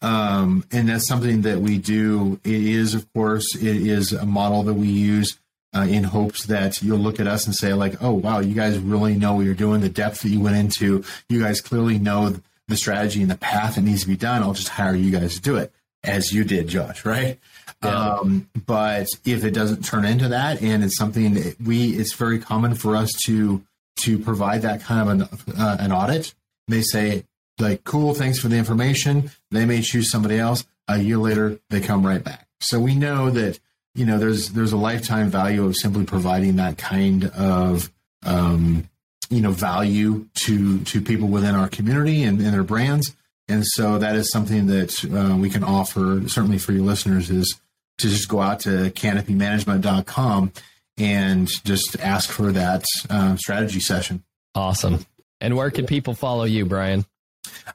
Um, 0.02 0.64
and 0.72 0.88
that's 0.88 1.06
something 1.06 1.42
that 1.42 1.60
we 1.60 1.78
do. 1.78 2.40
It 2.42 2.62
is, 2.62 2.94
of 2.94 3.12
course, 3.12 3.54
it 3.54 3.76
is 3.76 4.12
a 4.12 4.26
model 4.26 4.64
that 4.64 4.74
we 4.74 4.88
use 4.88 5.38
uh, 5.74 5.86
in 5.88 6.04
hopes 6.04 6.46
that 6.46 6.82
you'll 6.82 6.98
look 6.98 7.20
at 7.20 7.26
us 7.26 7.46
and 7.46 7.54
say, 7.54 7.72
like, 7.72 8.02
oh, 8.02 8.12
wow, 8.12 8.40
you 8.40 8.54
guys 8.54 8.78
really 8.78 9.16
know 9.16 9.34
what 9.34 9.44
you're 9.44 9.54
doing, 9.54 9.80
the 9.80 9.88
depth 9.88 10.22
that 10.22 10.28
you 10.28 10.40
went 10.40 10.56
into. 10.56 11.04
You 11.28 11.42
guys 11.42 11.60
clearly 11.60 11.98
know 11.98 12.36
the 12.68 12.76
strategy 12.76 13.20
and 13.22 13.30
the 13.30 13.36
path 13.36 13.74
that 13.74 13.82
needs 13.82 14.02
to 14.02 14.08
be 14.08 14.16
done, 14.16 14.42
I'll 14.42 14.54
just 14.54 14.68
hire 14.68 14.94
you 14.94 15.10
guys 15.10 15.34
to 15.34 15.40
do 15.40 15.56
it, 15.56 15.72
as 16.02 16.32
you 16.32 16.44
did, 16.44 16.68
Josh, 16.68 17.04
right? 17.04 17.38
Yeah. 17.82 18.14
Um, 18.14 18.48
but 18.66 19.06
if 19.24 19.44
it 19.44 19.50
doesn't 19.50 19.84
turn 19.84 20.04
into 20.04 20.28
that, 20.28 20.62
and 20.62 20.82
it's 20.82 20.96
something 20.96 21.34
that 21.34 21.60
we, 21.60 21.90
it's 21.90 22.14
very 22.14 22.38
common 22.38 22.74
for 22.74 22.96
us 22.96 23.12
to 23.26 23.62
to 23.96 24.18
provide 24.18 24.62
that 24.62 24.82
kind 24.82 25.22
of 25.22 25.30
an 25.48 25.54
uh, 25.58 25.76
an 25.80 25.92
audit. 25.92 26.34
They 26.68 26.80
say 26.82 27.24
like, 27.58 27.84
"Cool, 27.84 28.14
thanks 28.14 28.38
for 28.38 28.48
the 28.48 28.56
information." 28.56 29.30
They 29.50 29.66
may 29.66 29.82
choose 29.82 30.10
somebody 30.10 30.38
else. 30.38 30.64
A 30.88 30.98
year 30.98 31.18
later, 31.18 31.58
they 31.70 31.80
come 31.80 32.04
right 32.04 32.22
back. 32.22 32.46
So 32.60 32.80
we 32.80 32.94
know 32.94 33.30
that 33.30 33.60
you 33.94 34.04
know 34.04 34.18
there's 34.18 34.50
there's 34.50 34.72
a 34.72 34.76
lifetime 34.76 35.30
value 35.30 35.64
of 35.64 35.76
simply 35.76 36.04
providing 36.04 36.56
that 36.56 36.78
kind 36.78 37.26
of 37.26 37.90
um, 38.24 38.88
you 39.30 39.40
know 39.40 39.52
value 39.52 40.26
to 40.34 40.80
to 40.80 41.00
people 41.00 41.28
within 41.28 41.54
our 41.54 41.68
community 41.68 42.22
and, 42.24 42.40
and 42.40 42.52
their 42.52 42.64
brands. 42.64 43.14
And 43.46 43.64
so 43.66 43.98
that 43.98 44.16
is 44.16 44.30
something 44.30 44.66
that 44.68 45.04
uh, 45.04 45.36
we 45.36 45.50
can 45.50 45.62
offer 45.62 46.22
certainly 46.28 46.58
for 46.58 46.72
your 46.72 46.82
listeners 46.82 47.28
is 47.28 47.60
to 47.98 48.08
just 48.08 48.26
go 48.28 48.40
out 48.40 48.60
to 48.60 48.90
canopymanagement.com 48.90 50.52
and 50.96 51.48
just 51.64 51.96
ask 52.00 52.30
for 52.30 52.52
that 52.52 52.84
uh, 53.10 53.36
strategy 53.36 53.80
session. 53.80 54.24
Awesome. 54.54 55.04
And 55.42 55.56
where 55.56 55.70
can 55.70 55.84
people 55.84 56.14
follow 56.14 56.44
you 56.44 56.64
brian? 56.64 57.04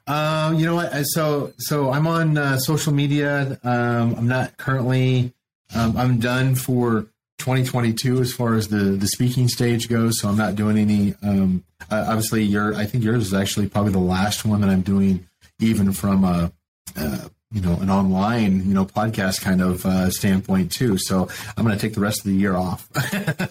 Um, 0.08 0.58
you 0.58 0.66
know 0.66 0.74
what? 0.74 0.92
So 1.04 1.52
so 1.58 1.90
i'm 1.92 2.06
on 2.06 2.36
uh, 2.36 2.58
social 2.58 2.92
media. 2.92 3.58
Um, 3.62 4.16
i'm 4.16 4.28
not 4.28 4.56
currently 4.56 5.32
um, 5.74 5.96
i'm 5.96 6.18
done 6.18 6.54
for 6.54 7.06
2022 7.40 8.20
as 8.20 8.32
far 8.32 8.54
as 8.54 8.68
the 8.68 8.76
the 8.76 9.08
speaking 9.08 9.48
stage 9.48 9.88
goes. 9.88 10.20
So 10.20 10.28
I'm 10.28 10.36
not 10.36 10.54
doing 10.54 10.78
any. 10.78 11.14
Um, 11.22 11.64
obviously, 11.90 12.44
your 12.44 12.74
I 12.74 12.84
think 12.84 13.02
yours 13.02 13.26
is 13.26 13.34
actually 13.34 13.68
probably 13.68 13.92
the 13.92 13.98
last 13.98 14.44
one 14.44 14.60
that 14.60 14.70
I'm 14.70 14.82
doing, 14.82 15.26
even 15.58 15.92
from 15.92 16.24
a, 16.24 16.52
a 16.96 17.30
you 17.50 17.62
know 17.62 17.72
an 17.80 17.90
online 17.90 18.68
you 18.68 18.74
know 18.74 18.84
podcast 18.84 19.40
kind 19.40 19.62
of 19.62 19.84
uh, 19.86 20.10
standpoint 20.10 20.70
too. 20.70 20.98
So 20.98 21.28
I'm 21.56 21.64
going 21.64 21.76
to 21.76 21.80
take 21.80 21.94
the 21.94 22.00
rest 22.00 22.20
of 22.20 22.26
the 22.26 22.34
year 22.34 22.54
off. 22.54 22.88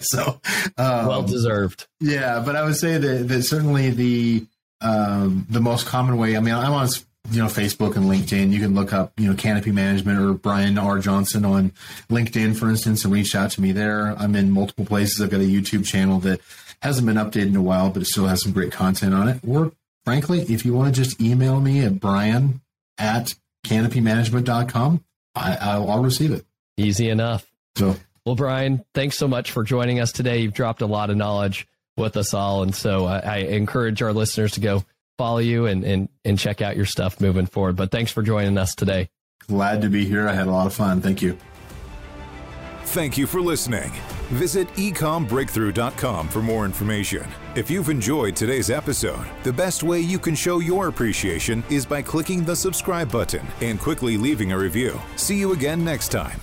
so 0.02 0.40
um, 0.78 1.06
well 1.06 1.22
deserved. 1.22 1.88
Yeah, 1.98 2.40
but 2.46 2.54
I 2.54 2.62
would 2.64 2.76
say 2.76 2.96
that, 2.96 3.28
that 3.28 3.42
certainly 3.42 3.90
the 3.90 4.46
um, 4.80 5.46
the 5.50 5.60
most 5.60 5.86
common 5.86 6.16
way. 6.16 6.36
I 6.36 6.40
mean, 6.40 6.54
I'm 6.54 6.72
on 6.72 6.88
you 7.30 7.40
know, 7.40 7.46
Facebook 7.46 7.96
and 7.96 8.06
LinkedIn. 8.06 8.52
You 8.52 8.60
can 8.60 8.74
look 8.74 8.92
up, 8.92 9.12
you 9.18 9.28
know, 9.28 9.36
Canopy 9.36 9.70
Management 9.72 10.20
or 10.20 10.34
Brian 10.34 10.78
R. 10.78 10.98
Johnson 10.98 11.44
on 11.44 11.72
LinkedIn, 12.08 12.56
for 12.56 12.68
instance, 12.68 13.04
and 13.04 13.12
reach 13.12 13.34
out 13.34 13.50
to 13.52 13.60
me 13.60 13.72
there. 13.72 14.14
I'm 14.18 14.34
in 14.34 14.50
multiple 14.50 14.84
places. 14.84 15.20
I've 15.20 15.30
got 15.30 15.40
a 15.40 15.44
YouTube 15.44 15.86
channel 15.86 16.18
that 16.20 16.40
hasn't 16.82 17.06
been 17.06 17.16
updated 17.16 17.48
in 17.48 17.56
a 17.56 17.62
while, 17.62 17.90
but 17.90 18.02
it 18.02 18.06
still 18.06 18.26
has 18.26 18.42
some 18.42 18.52
great 18.52 18.72
content 18.72 19.14
on 19.14 19.28
it. 19.28 19.40
Or 19.46 19.72
frankly, 20.04 20.40
if 20.42 20.64
you 20.64 20.74
want 20.74 20.94
to 20.94 21.02
just 21.02 21.20
email 21.20 21.60
me 21.60 21.84
at 21.84 22.00
brian 22.00 22.60
at 22.98 23.34
canopymanagement.com, 23.64 25.04
I, 25.34 25.56
I'll, 25.60 25.90
I'll 25.90 26.02
receive 26.02 26.32
it. 26.32 26.44
Easy 26.76 27.08
enough. 27.10 27.46
So, 27.76 27.96
well, 28.24 28.34
Brian, 28.34 28.84
thanks 28.94 29.16
so 29.16 29.28
much 29.28 29.52
for 29.52 29.62
joining 29.62 30.00
us 30.00 30.12
today. 30.12 30.38
You've 30.38 30.54
dropped 30.54 30.82
a 30.82 30.86
lot 30.86 31.10
of 31.10 31.16
knowledge 31.16 31.66
with 31.96 32.16
us 32.16 32.34
all. 32.34 32.62
And 32.62 32.74
so 32.74 33.06
I, 33.06 33.18
I 33.18 33.36
encourage 33.38 34.02
our 34.02 34.12
listeners 34.12 34.52
to 34.52 34.60
go 34.60 34.84
follow 35.20 35.38
you 35.38 35.66
and, 35.66 35.84
and, 35.84 36.08
and 36.24 36.38
check 36.38 36.62
out 36.62 36.76
your 36.76 36.86
stuff 36.86 37.20
moving 37.20 37.44
forward. 37.44 37.76
But 37.76 37.90
thanks 37.90 38.10
for 38.10 38.22
joining 38.22 38.56
us 38.56 38.74
today. 38.74 39.10
Glad 39.48 39.82
to 39.82 39.90
be 39.90 40.06
here. 40.06 40.26
I 40.26 40.32
had 40.32 40.46
a 40.46 40.50
lot 40.50 40.66
of 40.66 40.72
fun. 40.72 41.02
Thank 41.02 41.20
you. 41.20 41.36
Thank 42.84 43.18
you 43.18 43.26
for 43.26 43.42
listening. 43.42 43.92
Visit 44.30 44.66
ecommbreakthrough.com 44.76 46.28
for 46.28 46.40
more 46.40 46.64
information. 46.64 47.28
If 47.54 47.70
you've 47.70 47.90
enjoyed 47.90 48.34
today's 48.34 48.70
episode, 48.70 49.26
the 49.42 49.52
best 49.52 49.82
way 49.82 50.00
you 50.00 50.18
can 50.18 50.34
show 50.34 50.60
your 50.60 50.88
appreciation 50.88 51.62
is 51.68 51.84
by 51.84 52.00
clicking 52.00 52.42
the 52.42 52.56
subscribe 52.56 53.12
button 53.12 53.46
and 53.60 53.78
quickly 53.78 54.16
leaving 54.16 54.52
a 54.52 54.58
review. 54.58 54.98
See 55.16 55.36
you 55.36 55.52
again 55.52 55.84
next 55.84 56.08
time. 56.08 56.40